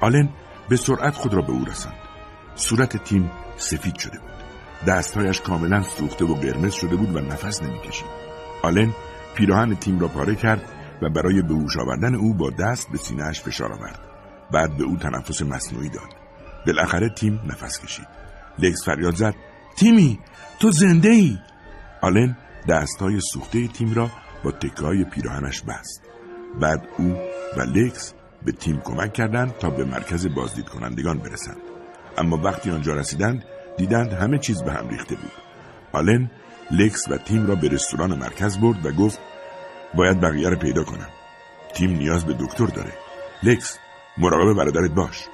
آلن 0.00 0.28
به 0.68 0.76
سرعت 0.76 1.14
خود 1.14 1.34
را 1.34 1.42
به 1.42 1.52
او 1.52 1.64
رساند. 1.64 1.96
صورت 2.54 3.04
تیم 3.04 3.30
سفید 3.56 3.96
شده 3.96 4.18
بود. 4.18 4.30
دستهایش 4.86 5.40
کاملا 5.40 5.82
سوخته 5.82 6.24
و 6.24 6.34
قرمز 6.34 6.72
شده 6.72 6.96
بود 6.96 7.16
و 7.16 7.20
نفس 7.20 7.62
نمی‌کشید. 7.62 8.08
آلن 8.62 8.90
پیراهن 9.34 9.74
تیم 9.74 9.98
را 9.98 10.08
پاره 10.08 10.34
کرد 10.34 10.62
و 11.02 11.10
برای 11.10 11.42
به 11.42 11.54
آوردن 11.80 12.14
او 12.14 12.34
با 12.34 12.50
دست 12.50 12.90
به 12.92 12.98
سینهاش 12.98 13.40
فشار 13.40 13.72
آورد. 13.72 13.98
بعد 14.52 14.76
به 14.76 14.84
او 14.84 14.96
تنفس 14.96 15.42
مصنوعی 15.42 15.88
داد. 15.88 16.23
بالاخره 16.66 17.08
تیم 17.08 17.40
نفس 17.46 17.80
کشید. 17.80 18.06
لکس 18.58 18.84
فریاد 18.84 19.14
زد. 19.14 19.34
تیمی 19.76 20.18
تو 20.60 20.70
زنده 20.70 21.08
ای 21.08 21.38
آلن 22.02 22.36
دستهای 22.68 23.20
سوخته 23.20 23.68
تیم 23.68 23.94
را 23.94 24.10
با 24.44 24.50
تکه 24.50 25.04
پیراهنش 25.12 25.62
بست. 25.62 26.02
بعد 26.60 26.88
او 26.98 27.16
و 27.56 27.62
لکس 27.62 28.14
به 28.42 28.52
تیم 28.52 28.80
کمک 28.80 29.12
کردند 29.12 29.58
تا 29.58 29.70
به 29.70 29.84
مرکز 29.84 30.26
بازدید 30.34 30.68
کنندگان 30.68 31.18
برسند. 31.18 31.56
اما 32.18 32.36
وقتی 32.36 32.70
آنجا 32.70 32.92
رسیدند 32.92 33.44
دیدند 33.76 34.12
همه 34.12 34.38
چیز 34.38 34.62
به 34.62 34.72
هم 34.72 34.88
ریخته 34.88 35.14
بود. 35.14 35.32
آلن 35.92 36.30
لکس 36.70 37.08
و 37.08 37.16
تیم 37.16 37.46
را 37.46 37.54
به 37.54 37.68
رستوران 37.68 38.18
مرکز 38.18 38.58
برد 38.58 38.86
و 38.86 38.92
گفت 38.92 39.18
باید 39.94 40.20
بقیه 40.20 40.48
را 40.48 40.56
پیدا 40.56 40.84
کنم. 40.84 41.08
تیم 41.74 41.90
نیاز 41.90 42.24
به 42.24 42.34
دکتر 42.40 42.66
داره. 42.66 42.92
لکس 43.42 43.78
مراقب 44.18 44.56
برادرت 44.56 44.90
باش. 44.90 45.28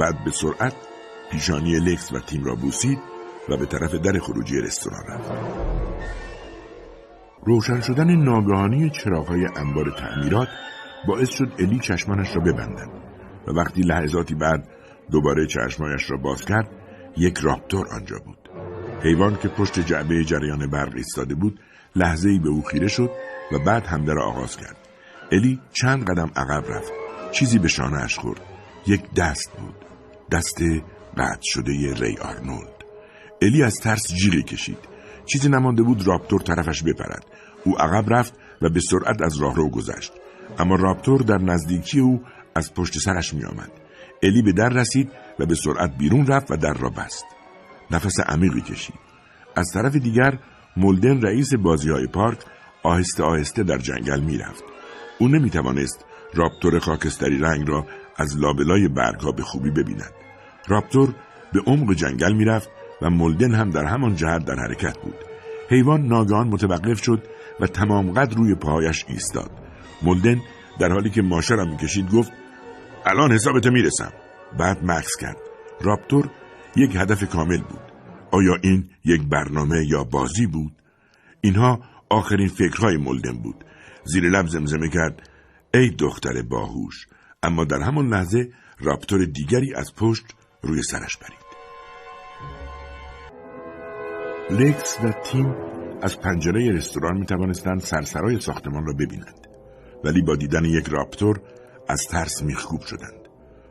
بعد 0.00 0.24
به 0.24 0.30
سرعت 0.30 0.74
پیشانی 1.30 1.80
لکس 1.80 2.12
و 2.12 2.20
تیم 2.20 2.44
را 2.44 2.54
بوسید 2.54 2.98
و 3.48 3.56
به 3.56 3.66
طرف 3.66 3.94
در 3.94 4.18
خروجی 4.18 4.60
رستوران 4.60 5.02
رفت. 5.08 5.30
روشن 7.46 7.80
شدن 7.80 8.16
ناگهانی 8.16 8.90
چراغهای 8.90 9.46
انبار 9.56 9.90
تعمیرات 9.90 10.48
باعث 11.08 11.30
شد 11.30 11.52
الی 11.58 11.78
چشمانش 11.78 12.36
را 12.36 12.42
ببندد 12.42 12.88
و 13.46 13.50
وقتی 13.50 13.82
لحظاتی 13.82 14.34
بعد 14.34 14.68
دوباره 15.10 15.46
چشمایش 15.46 16.10
را 16.10 16.16
باز 16.16 16.44
کرد 16.44 16.70
یک 17.16 17.38
راپتور 17.38 17.86
آنجا 17.94 18.16
بود. 18.24 18.50
حیوان 19.02 19.36
که 19.36 19.48
پشت 19.48 19.80
جعبه 19.80 20.24
جریان 20.24 20.70
برق 20.70 20.92
ایستاده 20.96 21.34
بود 21.34 21.60
لحظه 21.96 22.28
ای 22.28 22.38
به 22.38 22.48
او 22.48 22.62
خیره 22.62 22.88
شد 22.88 23.10
و 23.52 23.58
بعد 23.58 23.86
حمله 23.86 24.14
را 24.14 24.24
آغاز 24.24 24.56
کرد. 24.56 24.76
الی 25.32 25.60
چند 25.72 26.04
قدم 26.04 26.30
عقب 26.36 26.72
رفت. 26.72 26.92
چیزی 27.32 27.58
به 27.58 27.68
شانهاش 27.68 28.18
خورد. 28.18 28.40
یک 28.86 29.14
دست 29.14 29.52
بود. 29.58 29.83
دست 30.34 30.62
قطع 31.16 31.40
شده 31.42 31.72
ری 31.94 32.16
آرنولد 32.18 32.84
الی 33.42 33.62
از 33.62 33.74
ترس 33.74 34.14
جیغی 34.14 34.42
کشید 34.42 34.78
چیزی 35.26 35.48
نمانده 35.48 35.82
بود 35.82 36.06
راپتور 36.06 36.40
طرفش 36.40 36.82
بپرد 36.82 37.24
او 37.64 37.78
عقب 37.78 38.12
رفت 38.12 38.34
و 38.62 38.68
به 38.68 38.80
سرعت 38.80 39.22
از 39.22 39.36
راهرو 39.36 39.70
گذشت 39.70 40.12
اما 40.58 40.74
راپتور 40.74 41.20
در 41.20 41.38
نزدیکی 41.38 42.00
او 42.00 42.22
از 42.54 42.74
پشت 42.74 42.98
سرش 42.98 43.34
می 43.34 43.44
آمد. 43.44 43.70
الی 44.22 44.42
به 44.42 44.52
در 44.52 44.68
رسید 44.68 45.12
و 45.38 45.46
به 45.46 45.54
سرعت 45.54 45.98
بیرون 45.98 46.26
رفت 46.26 46.50
و 46.50 46.56
در 46.56 46.74
را 46.74 46.90
بست. 46.90 47.24
نفس 47.90 48.20
عمیقی 48.26 48.60
کشید. 48.60 48.94
از 49.56 49.70
طرف 49.74 49.96
دیگر 49.96 50.38
مولدن 50.76 51.20
رئیس 51.22 51.54
بازی 51.54 51.90
های 51.90 52.06
پارک 52.06 52.38
آهسته 52.82 53.22
آهسته 53.22 53.62
در 53.62 53.78
جنگل 53.78 54.20
می 54.20 54.38
رفت. 54.38 54.64
او 55.18 55.28
نمی 55.28 55.50
توانست 55.50 56.04
راپتور 56.34 56.78
خاکستری 56.78 57.38
رنگ 57.38 57.68
را 57.68 57.86
از 58.16 58.36
لابلای 58.36 58.88
برگها 58.88 59.32
به 59.32 59.42
خوبی 59.42 59.70
ببیند. 59.70 60.23
راپتور 60.68 61.14
به 61.52 61.60
عمق 61.66 61.94
جنگل 61.94 62.32
می 62.32 62.44
رفت 62.44 62.70
و 63.02 63.10
مولدن 63.10 63.54
هم 63.54 63.70
در 63.70 63.84
همان 63.84 64.16
جهت 64.16 64.44
در 64.44 64.56
حرکت 64.56 64.98
بود. 64.98 65.14
حیوان 65.70 66.06
ناگهان 66.06 66.48
متوقف 66.48 67.02
شد 67.02 67.22
و 67.60 67.66
تمام 67.66 68.12
قد 68.12 68.34
روی 68.34 68.54
پاهایش 68.54 69.04
ایستاد. 69.08 69.50
مولدن 70.02 70.40
در 70.80 70.92
حالی 70.92 71.10
که 71.10 71.22
ماشه 71.22 71.54
را 71.54 71.64
می‌کشید 71.64 72.10
گفت 72.10 72.32
الان 73.06 73.32
حسابت 73.32 73.66
می‌رسم. 73.66 74.12
بعد 74.58 74.84
مکس 74.84 75.16
کرد. 75.20 75.36
راپتور 75.80 76.30
یک 76.76 76.96
هدف 76.96 77.30
کامل 77.30 77.60
بود. 77.60 77.80
آیا 78.30 78.54
این 78.62 78.90
یک 79.04 79.22
برنامه 79.22 79.86
یا 79.88 80.04
بازی 80.04 80.46
بود؟ 80.46 80.72
اینها 81.40 81.80
آخرین 82.10 82.48
فکرهای 82.48 82.96
مولدن 82.96 83.42
بود. 83.42 83.64
زیر 84.04 84.24
لب 84.24 84.46
زمزمه 84.46 84.88
کرد. 84.88 85.28
ای 85.74 85.90
دختر 85.90 86.42
باهوش. 86.42 87.06
اما 87.42 87.64
در 87.64 87.80
همان 87.80 88.08
لحظه 88.08 88.48
راپتور 88.80 89.24
دیگری 89.24 89.74
از 89.74 89.94
پشت 89.94 90.24
روی 90.64 90.82
سرش 90.82 91.16
برید. 91.16 91.44
لکس 94.50 94.98
و 95.04 95.12
تیم 95.12 95.54
از 96.02 96.20
پنجره 96.20 96.72
رستوران 96.72 97.18
می 97.18 97.26
توانستند 97.26 97.80
سرسرای 97.80 98.40
ساختمان 98.40 98.86
را 98.86 98.92
ببینند. 98.92 99.46
ولی 100.04 100.22
با 100.22 100.36
دیدن 100.36 100.64
یک 100.64 100.88
راپتور 100.88 101.40
از 101.88 102.06
ترس 102.10 102.42
میخکوب 102.42 102.80
شدند. 102.80 103.28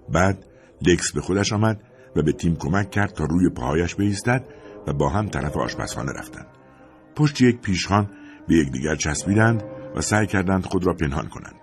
بعد 0.09 0.45
لکس 0.81 1.11
به 1.11 1.21
خودش 1.21 1.53
آمد 1.53 1.83
و 2.15 2.21
به 2.21 2.31
تیم 2.31 2.55
کمک 2.55 2.91
کرد 2.91 3.13
تا 3.13 3.25
روی 3.25 3.49
پاهایش 3.49 3.95
بایستد 3.95 4.45
و 4.87 4.93
با 4.93 5.09
هم 5.09 5.29
طرف 5.29 5.57
آشپزخانه 5.57 6.11
رفتند. 6.11 6.47
پشت 7.15 7.41
یک 7.41 7.61
پیشخان 7.61 8.09
به 8.47 8.55
یکدیگر 8.55 8.95
چسبیدند 8.95 9.63
و 9.95 10.01
سعی 10.01 10.27
کردند 10.27 10.65
خود 10.65 10.85
را 10.87 10.93
پنهان 10.93 11.27
کنند. 11.27 11.55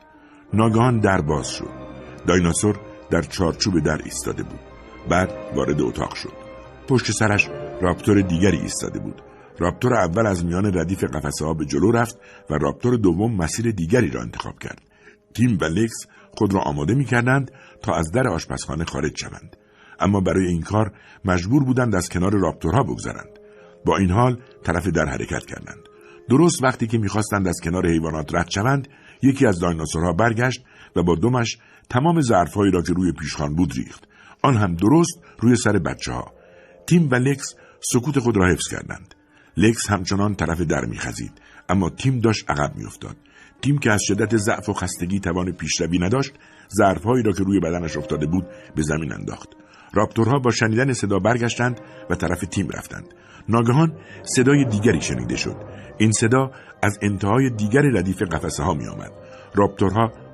ناگهان 0.53 1.01
در 1.01 1.21
باز 1.21 1.49
شد. 1.49 1.71
دایناسور 2.27 2.81
در 3.11 3.23
چارچوب 3.23 3.79
در 3.79 4.01
ایستاده 4.05 4.43
بود. 4.43 4.70
بعد 5.09 5.33
وارد 5.55 5.81
اتاق 5.81 6.15
شد 6.15 6.33
پشت 6.89 7.11
سرش 7.11 7.49
راپتور 7.81 8.21
دیگری 8.21 8.59
ایستاده 8.59 8.99
بود 8.99 9.23
راپتور 9.59 9.95
اول 9.95 10.27
از 10.27 10.45
میان 10.45 10.79
ردیف 10.79 11.05
قفسه 11.05 11.45
ها 11.45 11.55
به 11.55 11.65
جلو 11.65 11.91
رفت 11.91 12.19
و 12.51 12.55
راپتور 12.55 12.97
دوم 12.97 13.37
مسیر 13.37 13.71
دیگری 13.71 14.11
را 14.11 14.21
انتخاب 14.21 14.59
کرد. 14.59 14.81
تیم 15.35 15.59
و 15.61 15.65
لکس 15.65 16.07
خود 16.31 16.55
را 16.55 16.61
آماده 16.61 16.95
می 16.95 17.05
کردند 17.05 17.51
تا 17.83 17.95
از 17.95 18.11
در 18.11 18.29
آشپزخانه 18.29 18.85
خارج 18.85 19.17
شوند. 19.17 19.57
اما 20.01 20.21
برای 20.21 20.47
این 20.47 20.63
کار 20.63 20.93
مجبور 21.25 21.65
بودند 21.65 21.95
از 21.95 22.09
کنار 22.09 22.33
راپتورها 22.33 22.83
بگذرند. 22.83 23.39
با 23.87 23.97
این 23.97 24.11
حال 24.11 24.39
طرف 24.63 24.89
در 24.89 25.07
حرکت 25.07 25.47
کردند. 25.47 25.81
درست 26.29 26.63
وقتی 26.63 26.87
که 26.87 26.99
می‌خواستند 26.99 27.49
از 27.49 27.61
کنار 27.65 27.87
حیوانات 27.87 28.35
رد 28.35 28.51
شوند، 28.51 28.89
یکی 29.23 29.47
از 29.47 29.59
دایناسورها 29.59 30.13
برگشت 30.13 30.65
و 30.97 31.03
با 31.03 31.15
دمش 31.15 31.59
تمام 31.91 32.21
ظرفهایی 32.21 32.73
را 32.73 32.83
که 32.83 32.93
روی 32.93 33.13
پیشخان 33.13 33.55
بود 33.55 33.73
ریخت. 33.73 34.10
آن 34.43 34.57
هم 34.57 34.75
درست 34.75 35.21
روی 35.39 35.57
سر 35.57 35.79
بچه 35.79 36.13
ها. 36.13 36.33
تیم 36.87 37.11
و 37.11 37.15
لکس 37.15 37.55
سکوت 37.81 38.19
خود 38.19 38.37
را 38.37 38.49
حفظ 38.53 38.69
کردند. 38.69 39.15
لکس 39.57 39.91
همچنان 39.91 40.35
طرف 40.35 40.61
در 40.61 40.85
میخزید 40.85 41.33
اما 41.69 41.91
تیم 41.91 42.21
داشت 42.21 42.51
عقب 42.51 42.77
میافتاد. 42.77 43.17
تیم 43.63 43.79
که 43.79 43.91
از 43.91 44.01
شدت 44.03 44.37
ضعف 44.37 44.69
و 44.69 44.73
خستگی 44.73 45.21
توان 45.21 45.53
پیشروی 45.53 45.99
نداشت 45.99 46.33
ظرفهایی 46.79 47.23
را 47.23 47.33
که 47.33 47.43
روی 47.45 47.61
بدنش 47.61 47.97
افتاده 47.97 48.27
بود 48.27 48.47
به 48.77 48.83
زمین 48.83 49.13
انداخت. 49.13 49.49
راپتورها 49.95 50.39
با 50.39 50.51
شنیدن 50.51 50.93
صدا 50.93 51.19
برگشتند 51.19 51.81
و 52.11 52.15
طرف 52.15 52.41
تیم 52.41 52.69
رفتند. 52.69 53.07
ناگهان 53.49 53.93
صدای 54.23 54.65
دیگری 54.65 55.01
شنیده 55.01 55.37
شد. 55.37 55.57
این 55.99 56.13
صدا 56.13 56.51
از 56.83 56.99
انتهای 57.03 57.51
دیگر 57.51 57.83
ردیف 57.83 58.23
قفسه 58.23 58.63
ها 58.63 58.75
می 58.75 58.87
آمد 58.87 59.13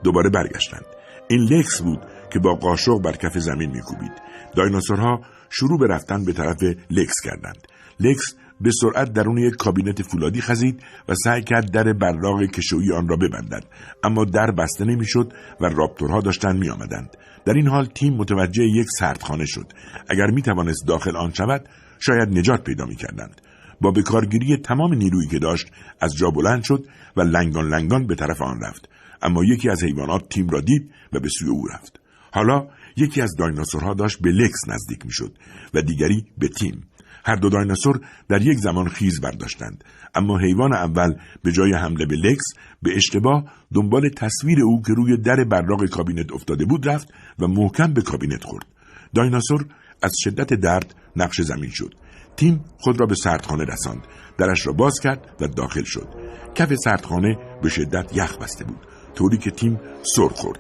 دوباره 0.03 0.31
برگشتند. 0.31 0.85
این 1.28 1.41
لکس 1.41 1.83
بود 1.83 1.99
که 2.37 2.41
با 2.41 2.55
قاشق 2.55 2.99
بر 3.05 3.13
کف 3.13 3.39
زمین 3.39 3.71
میکوبید. 3.71 4.13
دایناسورها 4.57 5.21
شروع 5.51 5.79
به 5.79 5.87
رفتن 5.87 6.25
به 6.25 6.33
طرف 6.33 6.57
لکس 6.91 7.15
کردند. 7.25 7.69
لکس 8.01 8.35
به 8.61 8.71
سرعت 8.81 9.13
درون 9.13 9.39
یک 9.39 9.55
کابینت 9.57 10.03
فولادی 10.03 10.41
خزید 10.41 10.83
و 11.09 11.15
سعی 11.15 11.43
کرد 11.43 11.71
در 11.71 11.93
براق 11.93 12.43
کشویی 12.43 12.93
آن 12.93 13.09
را 13.09 13.17
ببندد. 13.17 13.65
اما 14.05 14.25
در 14.25 14.51
بسته 14.51 14.85
نمی‌شد 14.85 15.33
و 15.61 15.65
راپتورها 15.65 16.21
داشتند 16.21 16.59
میآمدند. 16.59 17.17
در 17.45 17.53
این 17.53 17.69
حال 17.69 17.87
تیم 17.87 18.15
متوجه 18.15 18.65
یک 18.65 18.87
سردخانه 18.99 19.45
شد. 19.47 19.73
اگر 20.09 20.27
می 20.27 20.43
توانست 20.43 20.87
داخل 20.87 21.17
آن 21.17 21.33
شود 21.33 21.69
شاید 21.99 22.29
نجات 22.39 22.65
پیدا 22.65 22.85
می 22.85 22.97
کردند. 22.97 23.41
با 23.81 23.91
بکارگیری 23.91 24.57
تمام 24.57 24.95
نیرویی 24.95 25.29
که 25.29 25.39
داشت 25.39 25.67
از 26.01 26.17
جا 26.17 26.31
بلند 26.31 26.63
شد 26.63 26.87
و 27.17 27.21
لنگان 27.21 27.69
لنگان 27.69 28.07
به 28.07 28.15
طرف 28.15 28.43
آن 28.43 28.61
رفت. 28.61 28.89
اما 29.23 29.45
یکی 29.45 29.71
از 29.71 29.85
حیوانات 29.85 30.29
تیم 30.29 30.49
را 30.49 30.61
دید 30.61 30.91
و 31.13 31.21
به 31.21 31.29
سوی 31.29 31.49
او 31.49 31.67
رفت. 31.67 32.06
حالا 32.32 32.69
یکی 32.97 33.23
از 33.23 33.36
دایناسورها 33.39 33.94
داشت 33.94 34.23
به 34.23 34.31
لکس 34.31 34.69
نزدیک 34.69 35.07
می‌شد 35.07 35.39
و 35.74 35.82
دیگری 35.82 36.24
به 36.39 36.48
تیم. 36.48 36.89
هر 37.24 37.36
دو 37.36 37.48
دایناسور 37.48 38.01
در 38.28 38.43
یک 38.43 38.59
زمان 38.59 38.89
خیز 38.89 39.20
برداشتند. 39.20 39.85
اما 40.15 40.39
حیوان 40.39 40.74
اول 40.74 41.15
به 41.43 41.53
جای 41.53 41.73
حمله 41.73 42.07
به 42.07 42.16
لکس 42.16 42.44
به 42.82 42.97
اشتباه 42.97 43.44
دنبال 43.74 44.09
تصویر 44.09 44.59
او 44.62 44.82
که 44.82 44.93
روی 44.93 45.16
در 45.16 45.44
براق 45.44 45.86
کابینت 45.86 46.32
افتاده 46.32 46.65
بود 46.65 46.89
رفت 46.89 47.09
و 47.39 47.47
محکم 47.47 47.93
به 47.93 48.03
کابینت 48.03 48.44
خورد. 48.44 48.66
دایناسور 49.15 49.66
از 50.03 50.12
شدت 50.24 50.55
درد 50.55 50.94
نقش 51.16 51.40
زمین 51.40 51.70
شد. 51.70 51.94
تیم 52.36 52.65
خود 52.78 53.01
را 53.01 53.07
به 53.07 53.15
سردخانه 53.15 53.65
رساند. 53.65 54.07
درش 54.39 54.66
را 54.66 54.73
باز 54.73 55.01
کرد 55.03 55.36
و 55.40 55.47
داخل 55.47 55.85
شد. 55.85 56.09
کف 56.55 56.74
سردخانه 56.74 57.36
به 57.62 57.69
شدت 57.69 58.16
یخ 58.16 58.39
بسته 58.39 58.65
بود. 58.65 58.86
طوری 59.15 59.39
که 59.39 59.51
تیم 59.51 59.81
سر 60.03 60.28
خورد. 60.28 60.59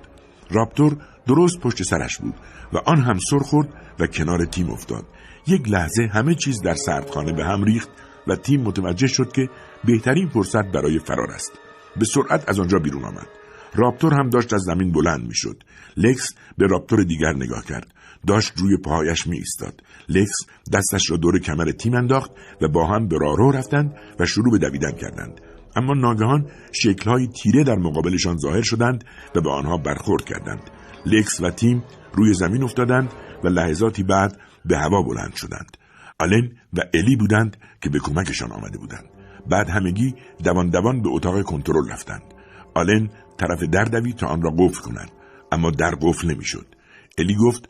راپتور 0.50 0.96
درست 1.26 1.60
پشت 1.60 1.82
سرش 1.82 2.18
بود 2.18 2.34
و 2.72 2.78
آن 2.78 3.00
هم 3.00 3.18
سر 3.30 3.38
خورد 3.38 3.68
و 3.98 4.06
کنار 4.06 4.44
تیم 4.44 4.70
افتاد. 4.70 5.06
یک 5.46 5.68
لحظه 5.68 6.08
همه 6.12 6.34
چیز 6.34 6.62
در 6.62 6.74
سردخانه 6.74 7.32
به 7.32 7.44
هم 7.44 7.64
ریخت 7.64 7.88
و 8.26 8.36
تیم 8.36 8.60
متوجه 8.60 9.06
شد 9.06 9.32
که 9.32 9.48
بهترین 9.84 10.28
فرصت 10.28 10.64
برای 10.64 10.98
فرار 10.98 11.30
است. 11.30 11.52
به 11.96 12.04
سرعت 12.04 12.48
از 12.48 12.60
آنجا 12.60 12.78
بیرون 12.78 13.04
آمد. 13.04 13.26
راپتور 13.74 14.14
هم 14.14 14.30
داشت 14.30 14.54
از 14.54 14.60
زمین 14.60 14.92
بلند 14.92 15.26
می‌شد. 15.26 15.62
لکس 15.96 16.34
به 16.58 16.66
راپتور 16.66 17.04
دیگر 17.04 17.32
نگاه 17.32 17.64
کرد. 17.64 17.94
داشت 18.26 18.52
روی 18.56 18.76
پاهایش 18.76 19.26
می 19.26 19.36
ایستاد 19.36 19.82
لکس 20.08 20.36
دستش 20.72 21.10
را 21.10 21.16
دور 21.16 21.38
کمر 21.38 21.70
تیم 21.70 21.94
انداخت 21.94 22.30
و 22.60 22.68
با 22.68 22.86
هم 22.86 23.08
به 23.08 23.18
راهرو 23.20 23.50
رفتند 23.50 23.94
و 24.20 24.26
شروع 24.26 24.52
به 24.52 24.58
دویدن 24.58 24.92
کردند. 24.92 25.40
اما 25.76 25.94
ناگهان 25.94 26.46
شکلهای 26.72 27.26
تیره 27.26 27.64
در 27.64 27.74
مقابلشان 27.74 28.36
ظاهر 28.38 28.62
شدند 28.62 29.04
و 29.34 29.40
به 29.40 29.50
آنها 29.50 29.76
برخورد 29.76 30.24
کردند. 30.24 30.70
لکس 31.06 31.40
و 31.40 31.50
تیم 31.50 31.84
روی 32.12 32.34
زمین 32.34 32.62
افتادند 32.62 33.12
و 33.44 33.48
لحظاتی 33.48 34.02
بعد 34.02 34.40
به 34.64 34.78
هوا 34.78 35.02
بلند 35.02 35.34
شدند. 35.34 35.76
آلن 36.20 36.50
و 36.72 36.80
الی 36.94 37.16
بودند 37.16 37.56
که 37.80 37.90
به 37.90 37.98
کمکشان 37.98 38.52
آمده 38.52 38.78
بودند. 38.78 39.04
بعد 39.50 39.68
همگی 39.68 40.14
دوان 40.44 40.70
دوان 40.70 41.02
به 41.02 41.08
اتاق 41.08 41.42
کنترل 41.42 41.90
رفتند. 41.90 42.22
آلن 42.74 43.10
طرف 43.38 43.62
در 43.62 43.84
دوید 43.84 44.16
تا 44.16 44.26
آن 44.26 44.42
را 44.42 44.50
قفل 44.58 44.82
کند 44.82 45.10
اما 45.52 45.70
در 45.70 45.94
قفل 46.00 46.30
نمی‌شد. 46.30 46.66
الی 47.18 47.34
گفت 47.34 47.68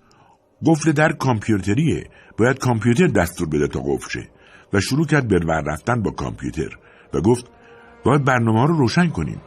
قفل 0.67 0.93
در 0.93 1.13
کامپیوتریه 1.13 2.11
باید 2.39 2.59
کامپیوتر 2.59 3.07
دستور 3.07 3.49
بده 3.49 3.69
تا 3.69 3.81
قفل 3.81 4.09
شه. 4.11 4.29
و 4.73 4.81
شروع 4.81 5.07
کرد 5.07 5.29
به 5.29 5.39
رفتن 5.67 6.03
با 6.03 6.11
کامپیوتر 6.11 6.79
و 7.15 7.21
گفت 7.21 7.47
باید 8.05 8.25
برنامه 8.25 8.67
رو 8.67 8.79
روشن 8.79 9.09
کنیم. 9.09 9.41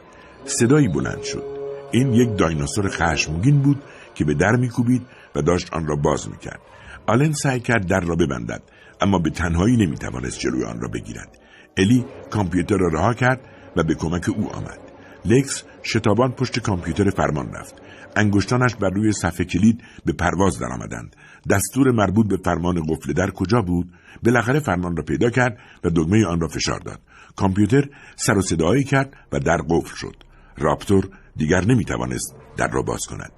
صدایی 0.44 0.88
بلند 0.88 1.22
شد. 1.22 1.59
این 1.92 2.12
یک 2.12 2.38
دایناسور 2.38 2.88
خشمگین 2.88 3.62
بود 3.62 3.82
که 4.14 4.24
به 4.24 4.34
در 4.34 4.56
میکوبید 4.56 5.06
و 5.34 5.42
داشت 5.42 5.72
آن 5.72 5.86
را 5.86 5.96
باز 5.96 6.28
می‌کرد. 6.28 6.60
آلن 7.06 7.32
سعی 7.32 7.60
کرد 7.60 7.86
در 7.86 8.00
را 8.00 8.16
ببندد 8.16 8.62
اما 9.00 9.18
به 9.18 9.30
تنهایی 9.30 9.76
نمی‌توانست 9.76 10.38
جلوی 10.38 10.64
آن 10.64 10.80
را 10.80 10.88
بگیرد. 10.88 11.38
الی 11.76 12.04
کامپیوتر 12.30 12.76
را 12.76 12.88
رها 12.88 13.14
کرد 13.14 13.40
و 13.76 13.82
به 13.82 13.94
کمک 13.94 14.28
او 14.28 14.52
آمد. 14.52 14.78
لکس 15.24 15.64
شتابان 15.82 16.32
پشت 16.32 16.58
کامپیوتر 16.58 17.10
فرمان 17.10 17.52
رفت. 17.52 17.74
انگشتانش 18.16 18.74
بر 18.74 18.90
روی 18.90 19.12
صفحه 19.12 19.44
کلید 19.44 19.82
به 20.04 20.12
پرواز 20.12 20.58
درآمدند. 20.58 21.16
دستور 21.50 21.90
مربوط 21.90 22.28
به 22.28 22.36
فرمان 22.44 22.82
قفل 22.88 23.12
در 23.12 23.30
کجا 23.30 23.62
بود؟ 23.62 23.92
بالاخره 24.22 24.60
فرمان 24.60 24.96
را 24.96 25.02
پیدا 25.02 25.30
کرد 25.30 25.58
و 25.84 25.90
دکمه 25.96 26.26
آن 26.26 26.40
را 26.40 26.48
فشار 26.48 26.78
داد. 26.78 27.00
کامپیوتر 27.36 27.88
سر 28.16 28.38
و 28.38 28.42
صدایی 28.42 28.84
کرد 28.84 29.16
و 29.32 29.38
در 29.38 29.56
قفل 29.68 29.96
شد. 29.96 30.16
راپتور 30.58 31.08
دیگر 31.40 31.64
نمی‌توانست 31.64 32.34
در 32.56 32.68
را 32.68 32.82
باز 32.82 33.00
کند. 33.06 33.32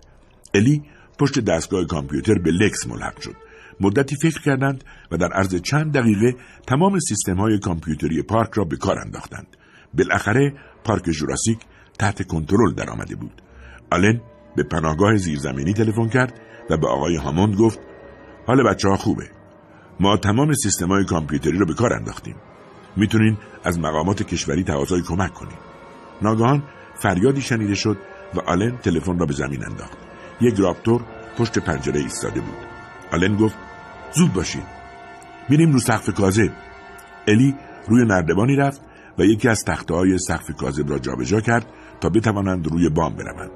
الی 0.54 0.82
پشت 1.18 1.40
دستگاه 1.40 1.84
کامپیوتر 1.84 2.34
به 2.34 2.50
لکس 2.50 2.86
ملحق 2.86 3.20
شد. 3.20 3.36
مدتی 3.80 4.16
فکر 4.16 4.42
کردند 4.42 4.84
و 5.10 5.16
در 5.16 5.32
عرض 5.32 5.54
چند 5.54 5.92
دقیقه 5.92 6.34
تمام 6.66 6.98
سیستم 6.98 7.36
های 7.36 7.58
کامپیوتری 7.58 8.22
پارک 8.22 8.50
را 8.54 8.64
به 8.64 8.76
کار 8.76 8.98
انداختند. 8.98 9.46
بالاخره 9.94 10.54
پارک 10.84 11.10
جوراسیک 11.10 11.58
تحت 11.98 12.26
کنترل 12.26 12.74
درآمده 12.74 13.16
بود. 13.16 13.42
آلن 13.90 14.20
به 14.56 14.62
پناهگاه 14.62 15.16
زیرزمینی 15.16 15.72
تلفن 15.72 16.08
کرد 16.08 16.40
و 16.70 16.76
به 16.76 16.88
آقای 16.88 17.16
هاموند 17.16 17.56
گفت 17.56 17.80
حال 18.46 18.68
بچه 18.70 18.88
ها 18.88 18.96
خوبه. 18.96 19.30
ما 20.00 20.16
تمام 20.16 20.52
سیستم 20.52 20.88
های 20.88 21.04
کامپیوتری 21.04 21.58
را 21.58 21.66
به 21.66 21.74
کار 21.74 21.92
انداختیم. 21.92 22.36
می‌تونین 22.96 23.36
از 23.64 23.78
مقامات 23.78 24.22
کشوری 24.22 24.64
تقاضای 24.64 25.02
کمک 25.02 25.34
کنیم 25.34 25.58
ناگهان 26.22 26.62
فریادی 26.94 27.40
شنیده 27.40 27.74
شد 27.74 27.98
و 28.34 28.40
آلن 28.40 28.76
تلفن 28.76 29.18
را 29.18 29.26
به 29.26 29.32
زمین 29.32 29.64
انداخت. 29.64 29.98
یک 30.40 30.54
راپتور 30.58 31.02
پشت 31.38 31.58
پنجره 31.58 32.00
ایستاده 32.00 32.40
بود. 32.40 32.56
آلن 33.12 33.36
گفت 33.36 33.56
زود 34.12 34.32
باشید 34.32 34.66
میریم 35.48 35.72
رو 35.72 35.78
سقف 35.78 36.10
کاذب. 36.14 36.52
الی 37.28 37.54
روی 37.88 38.04
نردبانی 38.04 38.56
رفت 38.56 38.80
و 39.18 39.24
یکی 39.24 39.48
از 39.48 39.64
تخته 39.64 39.94
های 39.94 40.18
سقف 40.18 40.50
کاذب 40.56 40.90
را 40.90 40.98
جابجا 40.98 41.40
کرد 41.40 41.66
تا 42.00 42.08
بتوانند 42.08 42.66
روی 42.66 42.88
بام 42.88 43.16
بروند. 43.16 43.50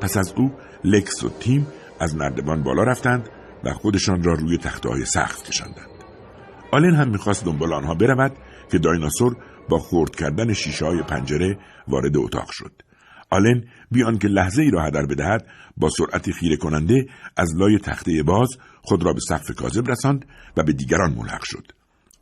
پس 0.00 0.16
از 0.16 0.32
او 0.36 0.52
لکس 0.84 1.24
و 1.24 1.28
تیم 1.28 1.66
از 2.00 2.16
نردبان 2.16 2.62
بالا 2.62 2.82
رفتند 2.82 3.28
و 3.64 3.72
خودشان 3.72 4.22
را 4.22 4.34
روی 4.34 4.58
تخته 4.58 4.88
های 4.88 5.04
سقف 5.04 5.42
کشاندند. 5.42 5.88
آلن 6.72 6.94
هم 6.94 7.08
می‌خواست 7.08 7.44
دنبال 7.44 7.72
آنها 7.72 7.94
برود 7.94 8.32
که 8.70 8.78
دایناسور 8.78 9.36
با 9.68 9.78
خورد 9.78 10.16
کردن 10.16 10.52
شیشه 10.52 10.86
های 10.86 11.02
پنجره 11.02 11.58
وارد 11.88 12.16
اتاق 12.16 12.48
شد. 12.50 12.72
آلن 13.30 13.64
بیان 13.90 14.18
که 14.18 14.28
لحظه 14.28 14.62
ای 14.62 14.70
را 14.70 14.82
هدر 14.82 15.06
بدهد 15.06 15.46
با 15.76 15.88
سرعتی 15.90 16.32
خیره 16.32 16.56
کننده 16.56 17.06
از 17.36 17.56
لای 17.56 17.78
تخته 17.78 18.22
باز 18.22 18.48
خود 18.82 19.04
را 19.04 19.12
به 19.12 19.20
سقف 19.28 19.50
کاذب 19.50 19.90
رساند 19.90 20.24
و 20.56 20.62
به 20.62 20.72
دیگران 20.72 21.14
ملحق 21.14 21.42
شد. 21.44 21.72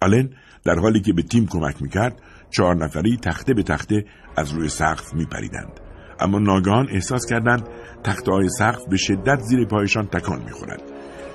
آلن 0.03 0.31
در 0.65 0.75
حالی 0.75 1.01
که 1.01 1.13
به 1.13 1.23
تیم 1.23 1.47
کمک 1.47 1.83
می‌کرد 1.83 2.23
چهار 2.51 2.77
نفری 2.85 3.17
تخته 3.17 3.55
به 3.55 3.63
تخته 3.63 4.05
از 4.37 4.53
روی 4.53 4.69
سقف 4.69 5.15
میپریدند. 5.15 5.81
اما 6.21 6.39
ناگهان 6.39 6.87
احساس 6.91 7.27
کردند 7.27 7.69
تخته 8.05 8.33
های 8.33 8.49
سقف 8.49 8.83
به 8.91 8.97
شدت 8.97 9.41
زیر 9.41 9.65
پایشان 9.65 10.07
تکان 10.07 10.43
می‌خورد. 10.45 10.83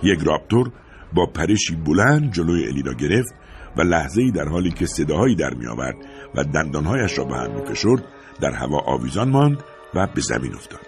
یک 0.04 0.20
رابتور 0.20 0.72
با 1.14 1.26
پرشی 1.26 1.76
بلند 1.76 2.32
جلوی 2.32 2.68
الی 2.68 2.82
را 2.82 2.94
گرفت 2.94 3.34
و 3.78 3.82
لحظه 3.82 4.22
ای 4.22 4.32
در 4.32 4.48
حالی 4.48 4.72
که 4.72 4.86
صداهایی 4.86 5.36
در 5.36 5.54
میآورد 5.54 5.96
و 6.36 6.44
دندانهایش 6.44 7.18
را 7.18 7.26
به 7.26 7.36
هم 7.36 7.56
میفشرد 7.56 8.04
در 8.42 8.52
هوا 8.52 8.80
آویزان 8.80 9.30
ماند 9.30 9.64
و 9.94 10.08
به 10.16 10.22
زمین 10.22 10.54
افتاد. 10.54 10.88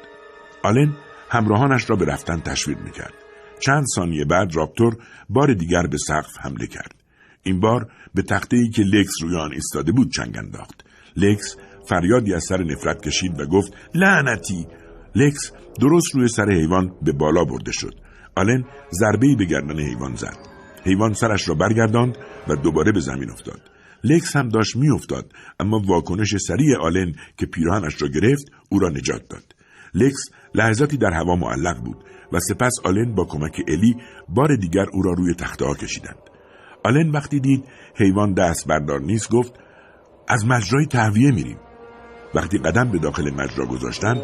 آلن 0.64 0.94
همراهانش 1.30 1.90
را 1.90 1.96
به 1.96 2.06
رفتن 2.06 2.40
تشویق 2.40 2.78
می‌کرد. 2.80 3.14
چند 3.60 3.86
ثانیه 3.96 4.26
بعد 4.26 4.56
رپتور 4.56 4.98
بار 5.30 5.54
دیگر 5.54 5.88
به 5.88 5.98
سقف 5.98 6.38
حمله 6.40 6.68
کرد. 6.68 6.96
این 7.44 7.60
بار 7.60 7.92
به 8.14 8.22
تخته 8.22 8.58
ای 8.58 8.70
که 8.70 8.82
لکس 8.82 9.14
روی 9.22 9.38
آن 9.38 9.54
ایستاده 9.54 9.92
بود 9.92 10.12
چنگ 10.12 10.38
انداخت. 10.38 10.86
لکس 11.16 11.56
فریادی 11.90 12.34
از 12.34 12.44
سر 12.44 12.64
نفرت 12.64 13.02
کشید 13.02 13.40
و 13.40 13.46
گفت 13.46 13.74
لعنتی! 13.96 14.68
لکس 15.16 15.52
درست 15.80 16.16
روی 16.16 16.28
سر 16.28 16.52
حیوان 16.52 16.92
به 17.02 17.12
بالا 17.12 17.46
برده 17.46 17.72
شد. 17.72 17.94
آلن 18.36 18.66
ضربه 18.92 19.36
به 19.38 19.46
گردن 19.46 19.80
حیوان 19.80 20.16
زد. 20.16 20.53
حیوان 20.86 21.14
سرش 21.14 21.50
را 21.50 21.56
برگرداند 21.56 22.18
و 22.48 22.56
دوباره 22.56 22.92
به 22.92 23.00
زمین 23.00 23.32
افتاد. 23.32 23.62
لکس 24.04 24.36
هم 24.36 24.50
داشت 24.50 24.76
میافتاد 24.76 25.32
اما 25.60 25.82
واکنش 25.88 26.36
سریع 26.38 26.78
آلن 26.82 27.14
که 27.38 27.46
پیراهنش 27.46 28.02
را 28.02 28.08
گرفت 28.08 28.46
او 28.70 28.80
را 28.80 28.90
نجات 28.90 29.22
داد. 29.30 29.56
لکس 29.94 30.30
لحظاتی 30.56 30.98
در 30.98 31.12
هوا 31.14 31.36
معلق 31.36 31.84
بود 31.84 32.04
و 32.34 32.40
سپس 32.40 32.74
آلن 32.84 33.16
با 33.16 33.26
کمک 33.26 33.62
الی 33.68 33.96
بار 34.30 34.56
دیگر 34.56 34.86
او 34.94 35.02
را 35.02 35.14
روی 35.14 35.34
تخته 35.34 35.66
ها 35.66 35.74
کشیدند. 35.74 36.20
آلن 36.86 37.10
وقتی 37.10 37.40
دید 37.40 37.64
حیوان 37.96 38.34
دست 38.34 38.68
بردار 38.68 39.02
نیست 39.02 39.32
گفت 39.32 39.54
از 40.28 40.46
مجرای 40.46 40.86
تهویه 40.86 41.32
میریم. 41.32 41.58
وقتی 42.36 42.58
قدم 42.58 42.92
به 42.92 43.00
داخل 43.00 43.32
مجرا 43.34 43.66
گذاشتند 43.66 44.22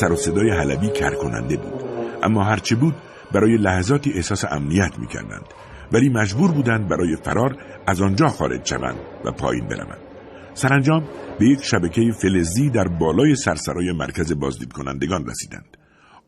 سر 0.00 0.12
و 0.12 0.16
صدای 0.16 0.50
حلبی 0.50 0.88
کرکننده 0.88 1.56
بود. 1.56 1.82
اما 2.22 2.44
هرچه 2.44 2.76
بود 2.76 2.94
برای 3.34 3.56
لحظاتی 3.56 4.12
احساس 4.12 4.44
امنیت 4.44 4.98
می‌کردند. 4.98 5.44
ولی 5.92 6.08
مجبور 6.08 6.52
بودند 6.52 6.88
برای 6.88 7.16
فرار 7.16 7.56
از 7.86 8.00
آنجا 8.00 8.28
خارج 8.28 8.66
شوند 8.66 8.96
و 9.24 9.32
پایین 9.32 9.68
بروند. 9.68 9.98
سرانجام 10.54 11.04
به 11.38 11.46
یک 11.46 11.62
شبکه 11.62 12.12
فلزی 12.22 12.70
در 12.70 12.88
بالای 12.88 13.34
سرسرای 13.34 13.92
مرکز 13.92 14.32
بازدید 14.32 14.72
کنندگان 14.72 15.26
رسیدند. 15.26 15.76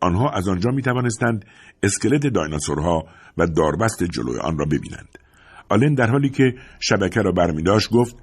آنها 0.01 0.31
از 0.31 0.49
آنجا 0.49 0.70
می 0.70 0.82
توانستند 0.82 1.45
اسکلت 1.82 2.27
دایناسورها 2.27 3.05
و 3.39 3.47
داربست 3.47 4.05
جلوی 4.05 4.39
آن 4.39 4.59
را 4.59 4.65
ببینند. 4.65 5.19
آلن 5.69 5.95
در 5.95 6.11
حالی 6.11 6.28
که 6.28 6.55
شبکه 6.81 7.20
را 7.20 7.32
برمی 7.32 7.62
داشت 7.62 7.91
گفت 7.91 8.16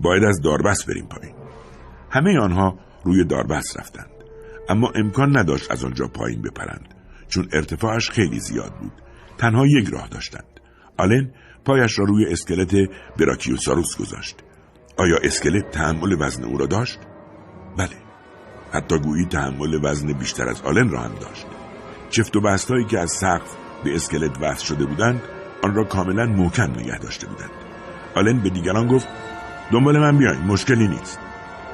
باید 0.00 0.24
از 0.24 0.40
داربست 0.40 0.86
بریم 0.86 1.06
پایین. 1.06 1.34
همه 2.10 2.38
آنها 2.38 2.78
روی 3.04 3.24
داربست 3.24 3.80
رفتند. 3.80 4.10
اما 4.68 4.92
امکان 4.94 5.36
نداشت 5.36 5.70
از 5.70 5.84
آنجا 5.84 6.06
پایین 6.06 6.42
بپرند 6.42 6.94
چون 7.28 7.48
ارتفاعش 7.52 8.10
خیلی 8.10 8.40
زیاد 8.40 8.72
بود. 8.80 8.92
تنها 9.38 9.66
یک 9.66 9.88
راه 9.88 10.08
داشتند. 10.08 10.51
آلن 10.96 11.30
پایش 11.64 11.98
را 11.98 12.04
روی 12.04 12.26
اسکلت 12.26 12.90
براکیوساروس 13.18 13.96
گذاشت. 13.96 14.36
آیا 14.96 15.16
اسکلت 15.22 15.70
تحمل 15.70 16.16
وزن 16.20 16.44
او 16.44 16.58
را 16.58 16.66
داشت؟ 16.66 16.98
بله. 17.78 17.96
حتی 18.72 18.98
گویی 18.98 19.24
تحمل 19.24 19.80
وزن 19.82 20.12
بیشتر 20.12 20.48
از 20.48 20.62
آلن 20.62 20.90
را 20.90 21.00
هم 21.00 21.14
داشت. 21.20 21.46
چفت 22.10 22.36
و 22.36 22.40
بستایی 22.40 22.84
که 22.84 22.98
از 22.98 23.10
سقف 23.10 23.56
به 23.84 23.94
اسکلت 23.94 24.38
وصل 24.40 24.64
شده 24.64 24.86
بودند 24.86 25.22
آن 25.62 25.74
را 25.74 25.84
کاملا 25.84 26.26
محکم 26.26 26.70
نگه 26.70 26.98
داشته 26.98 27.26
بودند. 27.26 27.50
آلن 28.14 28.38
به 28.42 28.50
دیگران 28.50 28.86
گفت 28.86 29.08
دنبال 29.72 29.98
من 29.98 30.18
بیاین 30.18 30.40
مشکلی 30.40 30.88
نیست. 30.88 31.18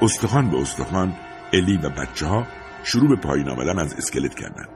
استخوان 0.03 0.51
به 0.51 0.61
استخوان 0.61 1.17
الی 1.53 1.77
و 1.77 1.89
بچه 1.89 2.27
ها 2.27 2.47
شروع 2.85 3.09
به 3.09 3.17
پایین 3.17 3.49
آمدن 3.49 3.79
از 3.79 3.95
اسکلت 3.95 4.35
کردند. 4.35 4.69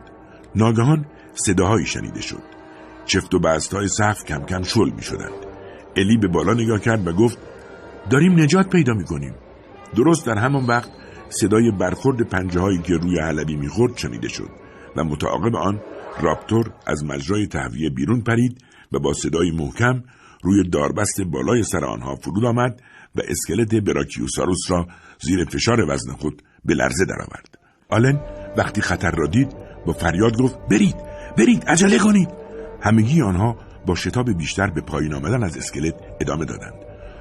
ناگهان 0.55 1.07
صداهایی 1.35 1.87
شنیده 1.87 2.21
شد. 2.21 2.62
چفت 3.05 3.35
و 3.35 3.39
بست 3.39 3.75
های 3.75 3.89
سقف 3.89 4.25
کم 4.25 4.45
کم 4.45 4.63
شل 4.63 4.91
می 4.97 5.03
شدند 5.03 5.47
الی 5.97 6.17
به 6.17 6.29
بالا 6.29 6.55
نگاه 6.55 6.81
کرد 6.81 7.07
و 7.07 7.13
گفت 7.13 7.39
داریم 8.11 8.41
نجات 8.41 8.69
پیدا 8.69 8.95
می 8.95 9.05
کنیم 9.05 9.35
درست 9.97 10.27
در 10.27 10.39
همان 10.39 10.67
وقت 10.67 10.91
صدای 11.29 11.71
برخورد 11.71 12.23
پنجه 12.23 12.61
هایی 12.61 12.79
که 12.79 12.95
روی 12.95 13.19
علبی 13.19 13.57
می‌خورد 13.57 13.97
شنیده 13.97 14.29
شد 14.29 14.49
و 14.97 15.05
متعاقب 15.05 15.57
آن 15.57 15.81
راپتور 16.21 16.73
از 16.87 17.05
مجرای 17.05 17.47
تهویه 17.47 17.91
بیرون 17.91 18.21
پرید 18.21 18.65
و 18.93 18.99
با 18.99 19.13
صدای 19.13 19.51
محکم 19.51 20.03
روی 20.43 20.69
داربست 20.69 21.21
بالای 21.21 21.63
سر 21.63 21.85
آنها 21.85 22.17
فرود 22.17 22.45
آمد 22.45 22.83
و 23.17 23.21
اسکلت 23.29 23.75
براکیوساروس 23.75 24.71
را 24.71 24.87
زیر 25.21 25.45
فشار 25.45 25.91
وزن 25.91 26.13
خود 26.13 26.43
به 26.65 26.75
لرزه 26.75 27.05
درآورد. 27.05 27.59
آلن 27.89 28.21
وقتی 28.57 28.81
خطر 28.81 29.11
را 29.11 29.27
دید 29.27 29.53
با 29.87 29.93
فریاد 29.93 30.39
گفت 30.39 30.59
برید 30.71 30.97
برید 31.39 31.65
عجله 31.65 31.99
کنید. 31.99 32.42
همگی 32.83 33.23
آنها 33.23 33.57
با 33.87 33.95
شتاب 33.95 34.33
بیشتر 34.33 34.67
به 34.67 34.81
پایین 34.81 35.15
آمدن 35.15 35.43
از 35.43 35.57
اسکلت 35.57 35.95
ادامه 36.21 36.45
دادند. 36.45 36.75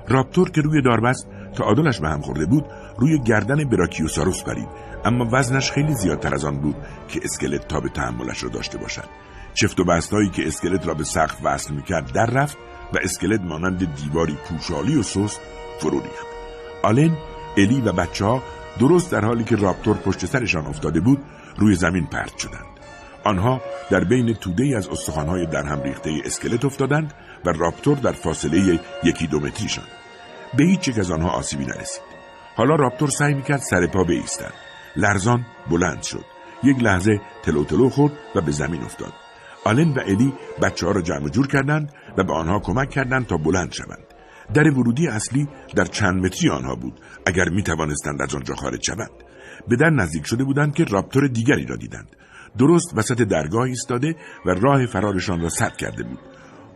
راپتور 0.08 0.52
که 0.52 0.62
روی 0.62 0.82
داربست 0.82 1.28
تا 1.56 1.64
عادلش 1.64 2.00
به 2.00 2.10
هم 2.10 2.22
خورده 2.22 2.46
بود 2.46 2.66
روی 2.98 3.20
گردن 3.20 3.70
براکیوساروس 3.70 4.44
پرید. 4.44 4.68
اما 5.06 5.30
وزنش 5.32 5.72
خیلی 5.72 5.94
زیادتر 5.94 6.34
از 6.34 6.46
آن 6.46 6.58
بود 6.58 6.76
که 7.08 7.20
اسکلت 7.24 7.68
تا 7.68 7.80
به 7.80 7.90
تحملش 7.90 8.44
را 8.44 8.50
داشته 8.50 8.78
باشد. 8.78 9.10
چفت 9.54 9.80
و 9.80 9.84
بستایی 9.84 10.30
که 10.30 10.48
اسکلت 10.48 10.88
را 10.88 10.94
به 10.94 11.04
سقف 11.04 11.38
وصل 11.44 11.74
می‌کرد 11.74 12.12
در 12.14 12.26
رفت 12.26 12.58
و 12.94 12.98
اسکلت 13.04 13.42
مانند 13.42 13.96
دیواری 13.96 14.38
پوشالی 14.46 14.96
و 14.96 15.04
سست 15.04 15.42
فرو 15.80 16.00
ریخت. 16.00 16.26
آلن 16.84 17.18
الی 17.58 17.82
و 17.82 17.92
بچه 17.92 18.26
ها 18.26 18.44
درست 18.80 19.12
در 19.12 19.26
حالی 19.26 19.44
که 19.44 19.56
راپتور 19.56 19.98
پشت 19.98 20.26
سرشان 20.26 20.66
افتاده 20.66 21.00
بود 21.00 21.24
روی 21.58 21.76
زمین 21.76 22.06
پرت 22.06 22.38
شدند. 22.38 22.81
آنها 23.24 23.62
در 23.90 24.04
بین 24.04 24.34
توده 24.34 24.78
از 24.78 24.88
استخوانهای 24.88 25.46
در 25.46 25.64
هم 25.64 25.84
ریخته 25.84 26.12
اسکلت 26.26 26.66
افتادند 26.66 27.14
و 27.46 27.50
راپتور 27.50 27.98
در 27.98 28.12
فاصله 28.12 28.80
یکی 29.04 29.28
دو 29.28 29.40
متریشان. 29.40 29.86
به 30.58 30.64
هیچ 30.64 30.88
یک 30.88 31.00
از 31.00 31.12
آنها 31.12 31.30
آسیبی 31.30 31.66
نرسید. 31.66 32.04
حالا 32.56 32.76
راپتور 32.76 33.10
سعی 33.10 33.34
می‌کرد 33.34 33.60
سر 33.60 33.88
پا 33.88 34.04
بایستد 34.04 34.54
لرزان 34.96 35.46
بلند 35.70 36.04
شد. 36.04 36.26
یک 36.64 36.84
لحظه 36.84 37.22
تلو 37.44 37.64
تلو 37.64 37.90
خورد 37.90 38.14
و 38.36 38.42
به 38.42 38.52
زمین 38.52 38.84
افتاد. 38.84 39.14
آلن 39.66 39.94
و 39.94 40.00
الی 40.00 40.34
بچه 40.62 40.86
ها 40.86 40.92
را 40.92 41.02
جمع 41.02 41.30
جور 41.30 41.48
کردند 41.48 41.94
و 42.18 42.24
به 42.24 42.34
آنها 42.34 42.60
کمک 42.60 42.90
کردند 42.90 43.28
تا 43.28 43.38
بلند 43.38 43.72
شوند. 43.72 44.04
در 44.54 44.64
ورودی 44.64 45.08
اصلی 45.08 45.48
در 45.76 45.86
چند 45.86 46.26
متری 46.26 46.50
آنها 46.50 46.76
بود. 46.76 47.00
اگر 47.26 47.50
می 47.50 47.64
توانستند 47.64 48.22
از 48.22 48.36
آنجا 48.36 48.56
خارج 48.56 48.84
شوند. 48.84 49.12
به 49.68 49.76
در 49.76 49.90
نزدیک 49.90 50.28
شده 50.28 50.44
بودند 50.44 50.74
که 50.74 50.84
راپتور 50.84 51.28
دیگری 51.28 51.66
را 51.66 51.76
دیدند. 51.76 52.16
درست 52.58 52.94
وسط 52.96 53.22
درگاه 53.22 53.64
ایستاده 53.64 54.16
و 54.46 54.50
راه 54.50 54.86
فرارشان 54.86 55.42
را 55.42 55.50
سد 55.50 55.76
کرده 55.76 56.04
بود 56.04 56.20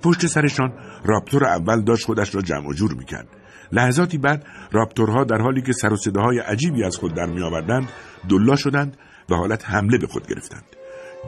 پشت 0.03 0.27
سرشان 0.27 0.73
راپتور 1.05 1.45
اول 1.45 1.83
داشت 1.83 2.05
خودش 2.05 2.35
را 2.35 2.41
جمع 2.41 2.73
جور 2.73 2.93
می‌کرد 2.93 3.27
لحظاتی 3.71 4.17
بعد 4.17 4.45
راپتورها 4.71 5.23
در 5.23 5.41
حالی 5.41 5.61
که 5.61 5.73
سر 5.73 5.93
و 5.93 5.97
صداهای 5.97 6.39
عجیبی 6.39 6.83
از 6.83 6.97
خود 6.97 7.13
در 7.13 7.25
میآوردند 7.25 7.89
دلا 8.29 8.55
شدند 8.55 8.97
و 9.29 9.35
حالت 9.35 9.69
حمله 9.69 9.97
به 9.97 10.07
خود 10.07 10.27
گرفتند 10.27 10.65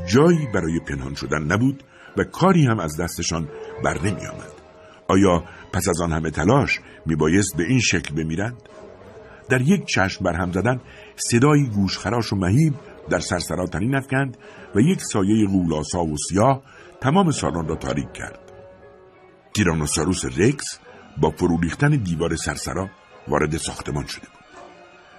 جایی 0.06 0.48
برای 0.54 0.80
پنهان 0.80 1.14
شدن 1.14 1.44
نبود 1.44 1.84
و 2.18 2.24
کاری 2.24 2.66
هم 2.66 2.80
از 2.80 2.98
دستشان 2.98 3.50
بر 3.84 3.98
نمی 4.02 4.28
آمد. 4.28 4.52
آیا 5.08 5.44
پس 5.74 5.88
از 5.90 6.02
آن 6.02 6.12
همه 6.12 6.32
تلاش 6.32 6.80
میبایست 7.06 7.58
به 7.58 7.64
این 7.64 7.80
شکل 7.80 8.16
بمیرند؟ 8.16 8.62
در 9.50 9.62
یک 9.62 9.86
چشم 9.86 10.24
برهم 10.26 10.52
زدن 10.52 10.80
صدایی 11.16 11.70
گوشخراش 11.70 12.34
و 12.34 12.36
مهیب 12.36 12.74
در 13.10 13.20
سرسرا 13.20 13.66
تنین 13.66 13.96
افکند 13.96 14.38
و 14.76 14.80
یک 14.80 15.02
سایه 15.02 15.48
غولاسا 15.48 16.04
و 16.04 16.16
سیاه 16.30 16.62
تمام 17.02 17.32
سالن 17.32 17.68
را 17.68 17.76
تاریک 17.76 18.14
کرد. 18.14 18.40
تیرانوساروس 19.54 20.26
رکس 20.26 20.80
با 21.22 21.30
فرو 21.30 21.58
ریختن 21.58 21.90
دیوار 21.90 22.36
سرسرا 22.36 22.90
وارد 23.28 23.58
ساختمان 23.58 24.06
شده 24.06 24.26
بود. 24.26 24.38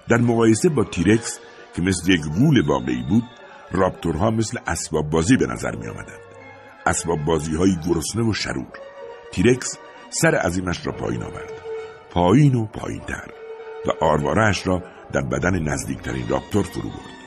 در 0.08 0.16
مقایسه 0.16 0.68
با 0.68 0.84
تیرکس 0.84 1.40
که 1.74 1.82
مثل 1.82 2.12
یک 2.12 2.20
غول 2.20 2.66
واقعی 2.66 3.02
بود، 3.08 3.24
رابتورها 3.72 4.30
مثل 4.30 4.58
اسباب 4.66 5.10
بازی 5.10 5.36
به 5.36 5.46
نظر 5.46 5.76
می 5.76 5.88
آمدند. 5.88 6.28
اسباب 6.86 7.24
بازی 7.24 7.56
های 7.56 7.76
گرسنه 7.88 8.22
و 8.22 8.32
شرور. 8.32 8.72
تیرکس 9.32 9.78
سر 10.10 10.34
عظیمش 10.34 10.86
را 10.86 10.92
پایین 10.92 11.22
آورد. 11.22 11.52
پایین 12.10 12.54
و 12.54 12.66
پایین 12.66 13.00
تر 13.00 13.30
و 13.86 14.04
آروارهش 14.04 14.66
را 14.66 14.82
در 15.12 15.20
بدن 15.20 15.62
نزدیکترین 15.62 16.28
رابتور 16.28 16.62
فرو 16.62 16.88
برد. 16.88 17.17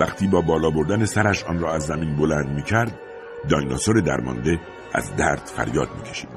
وقتی 0.00 0.26
با 0.26 0.40
بالا 0.40 0.70
بردن 0.70 1.04
سرش 1.04 1.44
آن 1.44 1.58
را 1.58 1.74
از 1.74 1.86
زمین 1.86 2.16
بلند 2.16 2.48
می 2.48 2.62
کرد 2.62 2.98
دایناسور 3.48 4.00
درمانده 4.00 4.60
از 4.94 5.16
درد 5.16 5.46
فریاد 5.46 5.88
می 5.96 6.02
کشید. 6.02 6.28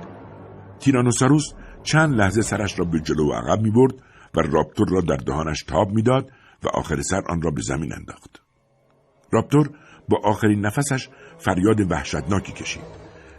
تیرانوساروس 0.79 1.53
چند 1.83 2.15
لحظه 2.15 2.41
سرش 2.41 2.79
را 2.79 2.85
به 2.85 2.99
جلو 2.99 3.29
و 3.29 3.33
عقب 3.33 3.61
می 3.61 3.71
برد 3.71 3.93
و 4.35 4.41
رابتور 4.41 4.87
را 4.89 5.01
در 5.01 5.15
دهانش 5.15 5.63
تاب 5.63 5.91
می‌داد 5.91 6.31
و 6.63 6.67
آخر 6.67 7.01
سر 7.01 7.21
آن 7.29 7.41
را 7.41 7.51
به 7.51 7.61
زمین 7.61 7.93
انداخت. 7.93 8.41
رابتور 9.31 9.69
با 10.09 10.17
آخرین 10.23 10.65
نفسش 10.65 11.09
فریاد 11.37 11.91
وحشتناکی 11.91 12.51
کشید. 12.51 12.83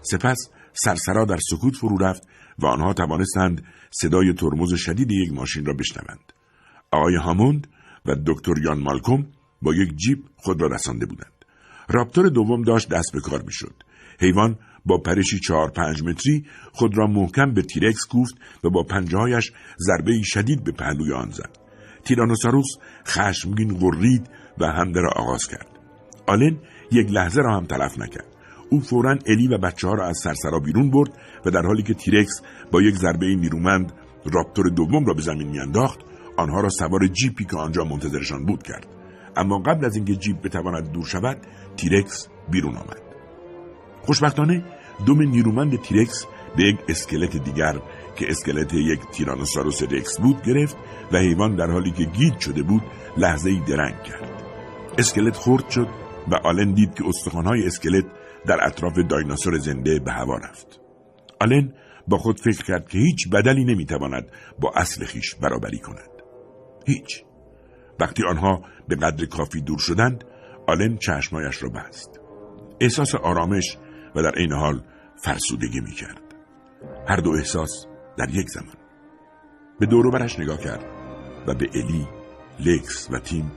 سپس 0.03 0.51
سرسرا 0.73 1.25
در 1.25 1.39
سکوت 1.51 1.77
فرو 1.77 1.99
رفت 1.99 2.23
و 2.59 2.67
آنها 2.67 2.93
توانستند 2.93 3.65
صدای 3.91 4.33
ترمز 4.33 4.75
شدید 4.75 5.11
یک 5.11 5.33
ماشین 5.33 5.67
را 5.67 5.73
بشنوند. 5.73 6.33
آقای 6.91 7.17
هاموند 7.17 7.67
و 8.07 8.15
دکتر 8.27 8.59
یان 8.65 8.79
مالکوم 8.79 9.27
با 9.63 9.75
یک 9.75 9.97
جیب 9.97 10.25
خود 10.37 10.63
را 10.63 10.69
رسانده 10.69 11.07
بودند. 11.07 11.33
رابتور 11.89 12.29
دوم 12.29 12.63
داشت 12.63 12.89
دست 12.89 13.13
به 13.13 13.21
کار 13.21 13.43
می‌شد. 13.43 13.75
حیوان 14.21 14.59
با 14.87 14.99
پرشی 14.99 15.39
چهار 15.41 15.71
پنج 15.71 16.03
متری 16.03 16.47
خود 16.73 16.99
را 16.99 17.07
محکم 17.07 17.55
به 17.55 17.63
تیرکس 17.63 18.07
کوفت 18.07 18.35
و 18.65 18.71
با 18.71 18.83
پنجهایش 18.83 19.53
ضربه 19.79 20.23
شدید 20.23 20.65
به 20.65 20.73
پهلوی 20.73 21.13
آن 21.13 21.31
زد. 21.31 21.59
تیرانوساروس 22.05 22.77
خشمگین 23.07 23.79
غرید 23.79 24.31
و 24.59 24.67
حمله 24.67 25.01
را 25.01 25.11
آغاز 25.17 25.47
کرد. 25.49 25.69
آلن 26.27 26.59
یک 26.93 27.11
لحظه 27.11 27.41
را 27.41 27.57
هم 27.57 27.67
تلف 27.67 27.99
نکرد. 27.99 28.39
او 28.71 28.81
فورا 28.81 29.19
الی 29.27 29.49
و 29.49 29.59
بچه 29.59 29.89
ها 29.89 29.95
را 29.95 30.07
از 30.07 30.19
سرسرا 30.25 30.59
بیرون 30.59 30.91
برد 30.91 31.11
و 31.47 31.51
در 31.51 31.63
حالی 31.63 31.83
که 31.83 31.95
تیرکس 31.95 32.43
با 32.73 32.83
یک 32.83 32.95
ضربه 32.95 33.27
نیرومند 33.27 33.93
رابتور 34.25 34.69
دوم 34.69 35.05
را 35.07 35.15
به 35.15 35.23
زمین 35.23 35.49
میانداخت 35.49 35.99
آنها 36.37 36.61
را 36.61 36.69
سوار 36.69 37.07
جیپی 37.07 37.45
که 37.45 37.57
آنجا 37.57 37.85
منتظرشان 37.85 38.45
بود 38.47 38.63
کرد 38.63 38.98
اما 39.39 39.59
قبل 39.59 39.85
از 39.85 39.97
اینکه 39.97 40.17
جیپ 40.17 40.43
بتواند 40.43 40.93
دور 40.93 41.07
شود 41.07 41.39
تیرکس 41.77 42.29
بیرون 42.51 42.77
آمد. 42.77 43.03
خوشبختانه 44.03 44.65
دم 45.07 45.23
نیرومند 45.23 45.83
تیرکس 45.83 46.27
به 46.57 46.63
یک 46.63 46.79
اسکلت 46.89 47.37
دیگر 47.37 47.81
که 48.17 48.27
اسکلت 48.29 48.75
یک 48.75 49.01
تیرانوساروس 49.13 49.83
رکس 49.83 50.21
بود 50.21 50.43
گرفت 50.43 50.77
و 51.13 51.19
حیوان 51.19 51.57
در 51.57 51.71
حالی 51.71 51.91
که 51.91 52.05
گیج 52.05 52.39
شده 52.39 52.63
بود 52.63 52.83
لحظه 53.17 53.51
ای 53.51 53.61
درنگ 53.69 54.03
کرد. 54.03 54.43
اسکلت 54.99 55.37
خرد 55.37 55.71
شد 55.71 55.89
و 56.31 56.35
آلن 56.35 56.75
دید 56.75 56.95
که 56.95 57.05
استخوانهای 57.09 57.67
اسکلت 57.67 58.05
در 58.47 58.67
اطراف 58.67 58.99
دایناسور 58.99 59.59
زنده 59.59 59.99
به 59.99 60.13
هوا 60.13 60.37
رفت. 60.37 60.81
آلن 61.41 61.73
با 62.09 62.19
خود 62.19 62.41
فکر 62.41 62.65
کرد 62.65 62.89
که 62.89 62.99
هیچ 62.99 63.29
بدلی 63.31 63.65
نمی‌تواند 63.65 64.31
با 64.61 64.73
اصل 64.77 65.05
خیش 65.05 65.35
برابری 65.35 65.79
کند. 65.79 66.11
هیچ. 66.87 67.25
وقتی 68.01 68.23
آنها 68.25 68.63
به 68.89 68.97
قدر 68.97 69.27
کافی 69.27 69.61
دور 69.61 69.79
شدند 69.79 70.25
آلن 70.69 70.97
چشمایش 70.97 71.63
را 71.63 71.69
بست. 71.69 72.21
احساس 72.81 73.15
آرامش 73.15 73.79
و 74.15 74.23
در 74.23 74.33
این 74.39 74.53
حال 74.53 74.83
فرسودگی 75.17 75.81
می 75.81 75.93
کرد. 75.93 76.23
هر 77.09 77.17
دو 77.17 77.31
احساس 77.31 77.87
در 78.19 78.31
یک 78.31 78.49
زمان. 78.49 78.77
به 79.81 79.87
دورو 79.87 80.11
برش 80.11 80.39
نگاه 80.39 80.59
کرد 80.59 80.85
و 81.47 81.55
به 81.55 81.69
الی، 81.75 82.09
لکس 82.61 83.09
و 83.11 83.19
تیم 83.19 83.53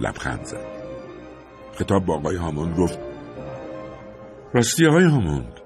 لبخند 0.00 0.44
زد. 0.44 0.66
خطاب 1.74 2.06
با 2.06 2.14
آقای 2.14 2.36
هاموند 2.36 2.76
گفت 2.76 2.98
راستی 4.54 4.86
آقای 4.86 5.04
هاموند. 5.04 5.60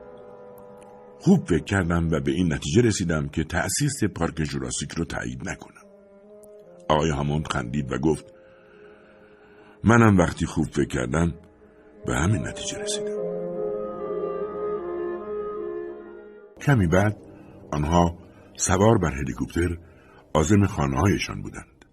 خوب 1.19 1.45
فکر 1.49 1.65
کردم 1.65 2.09
و 2.11 2.21
به 2.21 2.33
این 2.33 2.53
نتیجه 2.53 2.83
رسیدم 2.83 3.29
که 3.29 3.45
تأسیس 3.45 4.05
پارک 4.05 4.35
جوراسیک 4.35 4.93
رو 4.93 5.05
تایید 5.05 5.49
نکنم. 5.49 5.80
آقای 6.91 7.11
هاموند 7.11 7.47
خندید 7.47 7.93
و 7.93 7.99
گفت 7.99 8.25
منم 9.85 10.19
وقتی 10.19 10.47
خوب 10.47 10.67
فکر 10.67 10.89
کردم 10.89 11.35
به 12.07 12.17
همین 12.17 12.49
نتیجه 12.49 12.79
رسیدم 12.79 13.21
کمی 16.61 16.87
بعد 16.87 17.17
آنها 17.73 18.19
سوار 18.57 18.99
بر 18.99 19.15
هلیکوپتر 19.15 19.79
آزم 20.35 20.67
خانه 20.67 20.99
هایشان 21.01 21.43
بودند. 21.43 21.85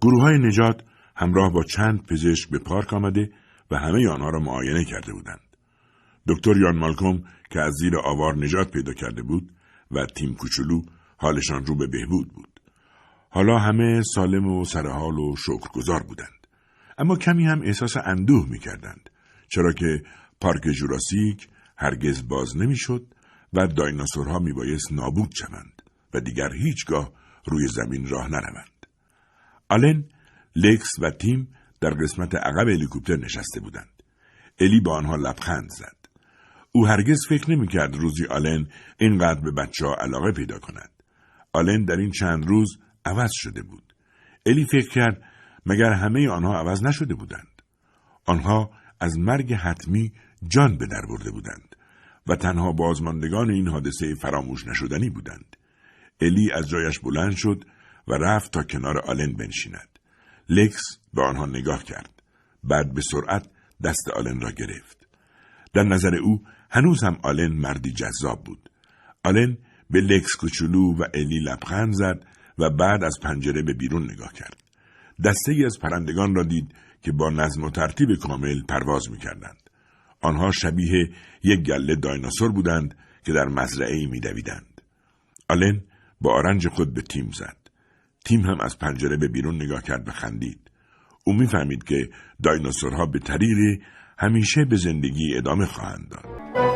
گروه 0.00 0.22
های 0.22 0.38
نجات 0.38 0.82
همراه 1.16 1.52
با 1.52 1.62
چند 1.62 2.06
پزشک 2.06 2.50
به 2.50 2.58
پارک 2.58 2.92
آمده 2.92 3.30
و 3.70 3.76
همه 3.76 4.08
آنها 4.08 4.30
را 4.30 4.40
معاینه 4.40 4.84
کرده 4.84 5.12
بودند. 5.12 5.56
دکتر 6.28 6.56
یان 6.56 6.76
مالکوم 6.76 7.24
که 7.50 7.60
از 7.60 7.74
زیر 7.74 7.98
آوار 7.98 8.36
نجات 8.36 8.70
پیدا 8.70 8.92
کرده 8.92 9.22
بود 9.22 9.50
و 9.90 10.06
تیم 10.06 10.34
کوچولو 10.34 10.82
حالشان 11.16 11.66
رو 11.66 11.74
به 11.74 11.86
بهبود 11.86 12.28
بود. 12.28 12.57
حالا 13.30 13.58
همه 13.58 14.02
سالم 14.14 14.46
و 14.46 14.64
سرحال 14.64 15.18
و 15.18 15.36
شکرگزار 15.36 16.02
بودند. 16.02 16.46
اما 16.98 17.16
کمی 17.16 17.46
هم 17.46 17.62
احساس 17.62 17.96
اندوه 17.96 18.48
می 18.48 18.58
کردند. 18.58 19.10
چرا 19.48 19.72
که 19.72 20.02
پارک 20.40 20.62
جوراسیک 20.62 21.48
هرگز 21.76 22.28
باز 22.28 22.56
نمی‌شد 22.56 23.06
و 23.52 23.66
دایناسورها 23.66 24.38
میبایست 24.38 24.92
نابود 24.92 25.32
شوند 25.38 25.82
و 26.14 26.20
دیگر 26.20 26.52
هیچگاه 26.52 27.12
روی 27.46 27.68
زمین 27.68 28.08
راه 28.08 28.28
نروند. 28.28 28.86
آلن، 29.68 30.04
لکس 30.56 30.90
و 31.02 31.10
تیم 31.10 31.48
در 31.80 31.90
قسمت 31.90 32.34
عقب 32.34 32.68
هلیکوپتر 32.68 33.16
نشسته 33.16 33.60
بودند. 33.60 34.02
الی 34.60 34.80
با 34.80 34.96
آنها 34.96 35.16
لبخند 35.16 35.70
زد. 35.70 35.96
او 36.72 36.86
هرگز 36.86 37.18
فکر 37.28 37.50
نمی‌کرد 37.50 37.96
روزی 37.96 38.26
آلن 38.26 38.66
اینقدر 38.98 39.40
به 39.40 39.50
بچه 39.50 39.86
ها 39.86 39.94
علاقه 39.94 40.32
پیدا 40.32 40.58
کند. 40.58 40.90
آلن 41.52 41.84
در 41.84 41.96
این 41.96 42.10
چند 42.10 42.46
روز 42.46 42.78
عوض 43.08 43.30
شده 43.32 43.62
بود. 43.62 43.94
الی 44.46 44.64
فکر 44.64 44.88
کرد 44.88 45.22
مگر 45.66 45.92
همه 45.92 46.28
آنها 46.28 46.58
عوض 46.58 46.82
نشده 46.84 47.14
بودند. 47.14 47.62
آنها 48.26 48.70
از 49.00 49.18
مرگ 49.18 49.52
حتمی 49.52 50.12
جان 50.48 50.78
به 50.78 50.86
در 50.86 51.02
برده 51.08 51.30
بودند 51.30 51.76
و 52.26 52.36
تنها 52.36 52.72
بازماندگان 52.72 53.50
این 53.50 53.68
حادثه 53.68 54.14
فراموش 54.14 54.66
نشدنی 54.66 55.10
بودند. 55.10 55.56
الی 56.20 56.52
از 56.52 56.68
جایش 56.68 56.98
بلند 56.98 57.36
شد 57.36 57.64
و 58.08 58.12
رفت 58.14 58.52
تا 58.52 58.62
کنار 58.62 58.98
آلن 58.98 59.32
بنشیند. 59.32 59.98
لکس 60.48 60.82
به 61.14 61.22
آنها 61.22 61.46
نگاه 61.46 61.84
کرد. 61.84 62.22
بعد 62.64 62.94
به 62.94 63.00
سرعت 63.00 63.46
دست 63.84 64.08
آلن 64.16 64.40
را 64.40 64.50
گرفت. 64.50 65.08
در 65.72 65.82
نظر 65.82 66.14
او 66.14 66.42
هنوز 66.70 67.04
هم 67.04 67.18
آلن 67.22 67.52
مردی 67.52 67.92
جذاب 67.92 68.44
بود. 68.44 68.70
آلن 69.24 69.58
به 69.90 70.00
لکس 70.00 70.36
کوچولو 70.36 70.94
و 70.98 71.04
الی 71.14 71.40
لبخند 71.40 71.92
زد 71.92 72.26
و 72.58 72.70
بعد 72.70 73.04
از 73.04 73.18
پنجره 73.22 73.62
به 73.62 73.72
بیرون 73.72 74.10
نگاه 74.10 74.32
کرد. 74.32 74.56
دسته 75.24 75.52
ای 75.52 75.64
از 75.64 75.78
پرندگان 75.82 76.34
را 76.34 76.42
دید 76.42 76.74
که 77.02 77.12
با 77.12 77.30
نظم 77.30 77.62
و 77.62 77.70
ترتیب 77.70 78.08
کامل 78.14 78.62
پرواز 78.68 79.10
می 79.10 79.18
کردند. 79.18 79.70
آنها 80.20 80.50
شبیه 80.50 81.10
یک 81.42 81.60
گله 81.60 81.96
دایناسور 81.96 82.52
بودند 82.52 82.94
که 83.24 83.32
در 83.32 83.44
مزرعه 83.44 83.94
ای 83.94 84.06
می 84.06 84.20
دویدند. 84.20 84.80
آلن 85.48 85.80
با 86.20 86.34
آرنج 86.34 86.68
خود 86.68 86.94
به 86.94 87.02
تیم 87.02 87.30
زد. 87.30 87.56
تیم 88.24 88.40
هم 88.40 88.60
از 88.60 88.78
پنجره 88.78 89.16
به 89.16 89.28
بیرون 89.28 89.56
نگاه 89.62 89.82
کرد 89.82 90.08
و 90.08 90.10
خندید. 90.10 90.70
او 91.24 91.34
می‌فهمید 91.34 91.84
که 91.84 92.10
دایناسورها 92.42 93.06
به 93.06 93.18
طریقی 93.18 93.82
همیشه 94.18 94.64
به 94.64 94.76
زندگی 94.76 95.36
ادامه 95.36 95.66
خواهند 95.66 96.08
داد. 96.08 96.67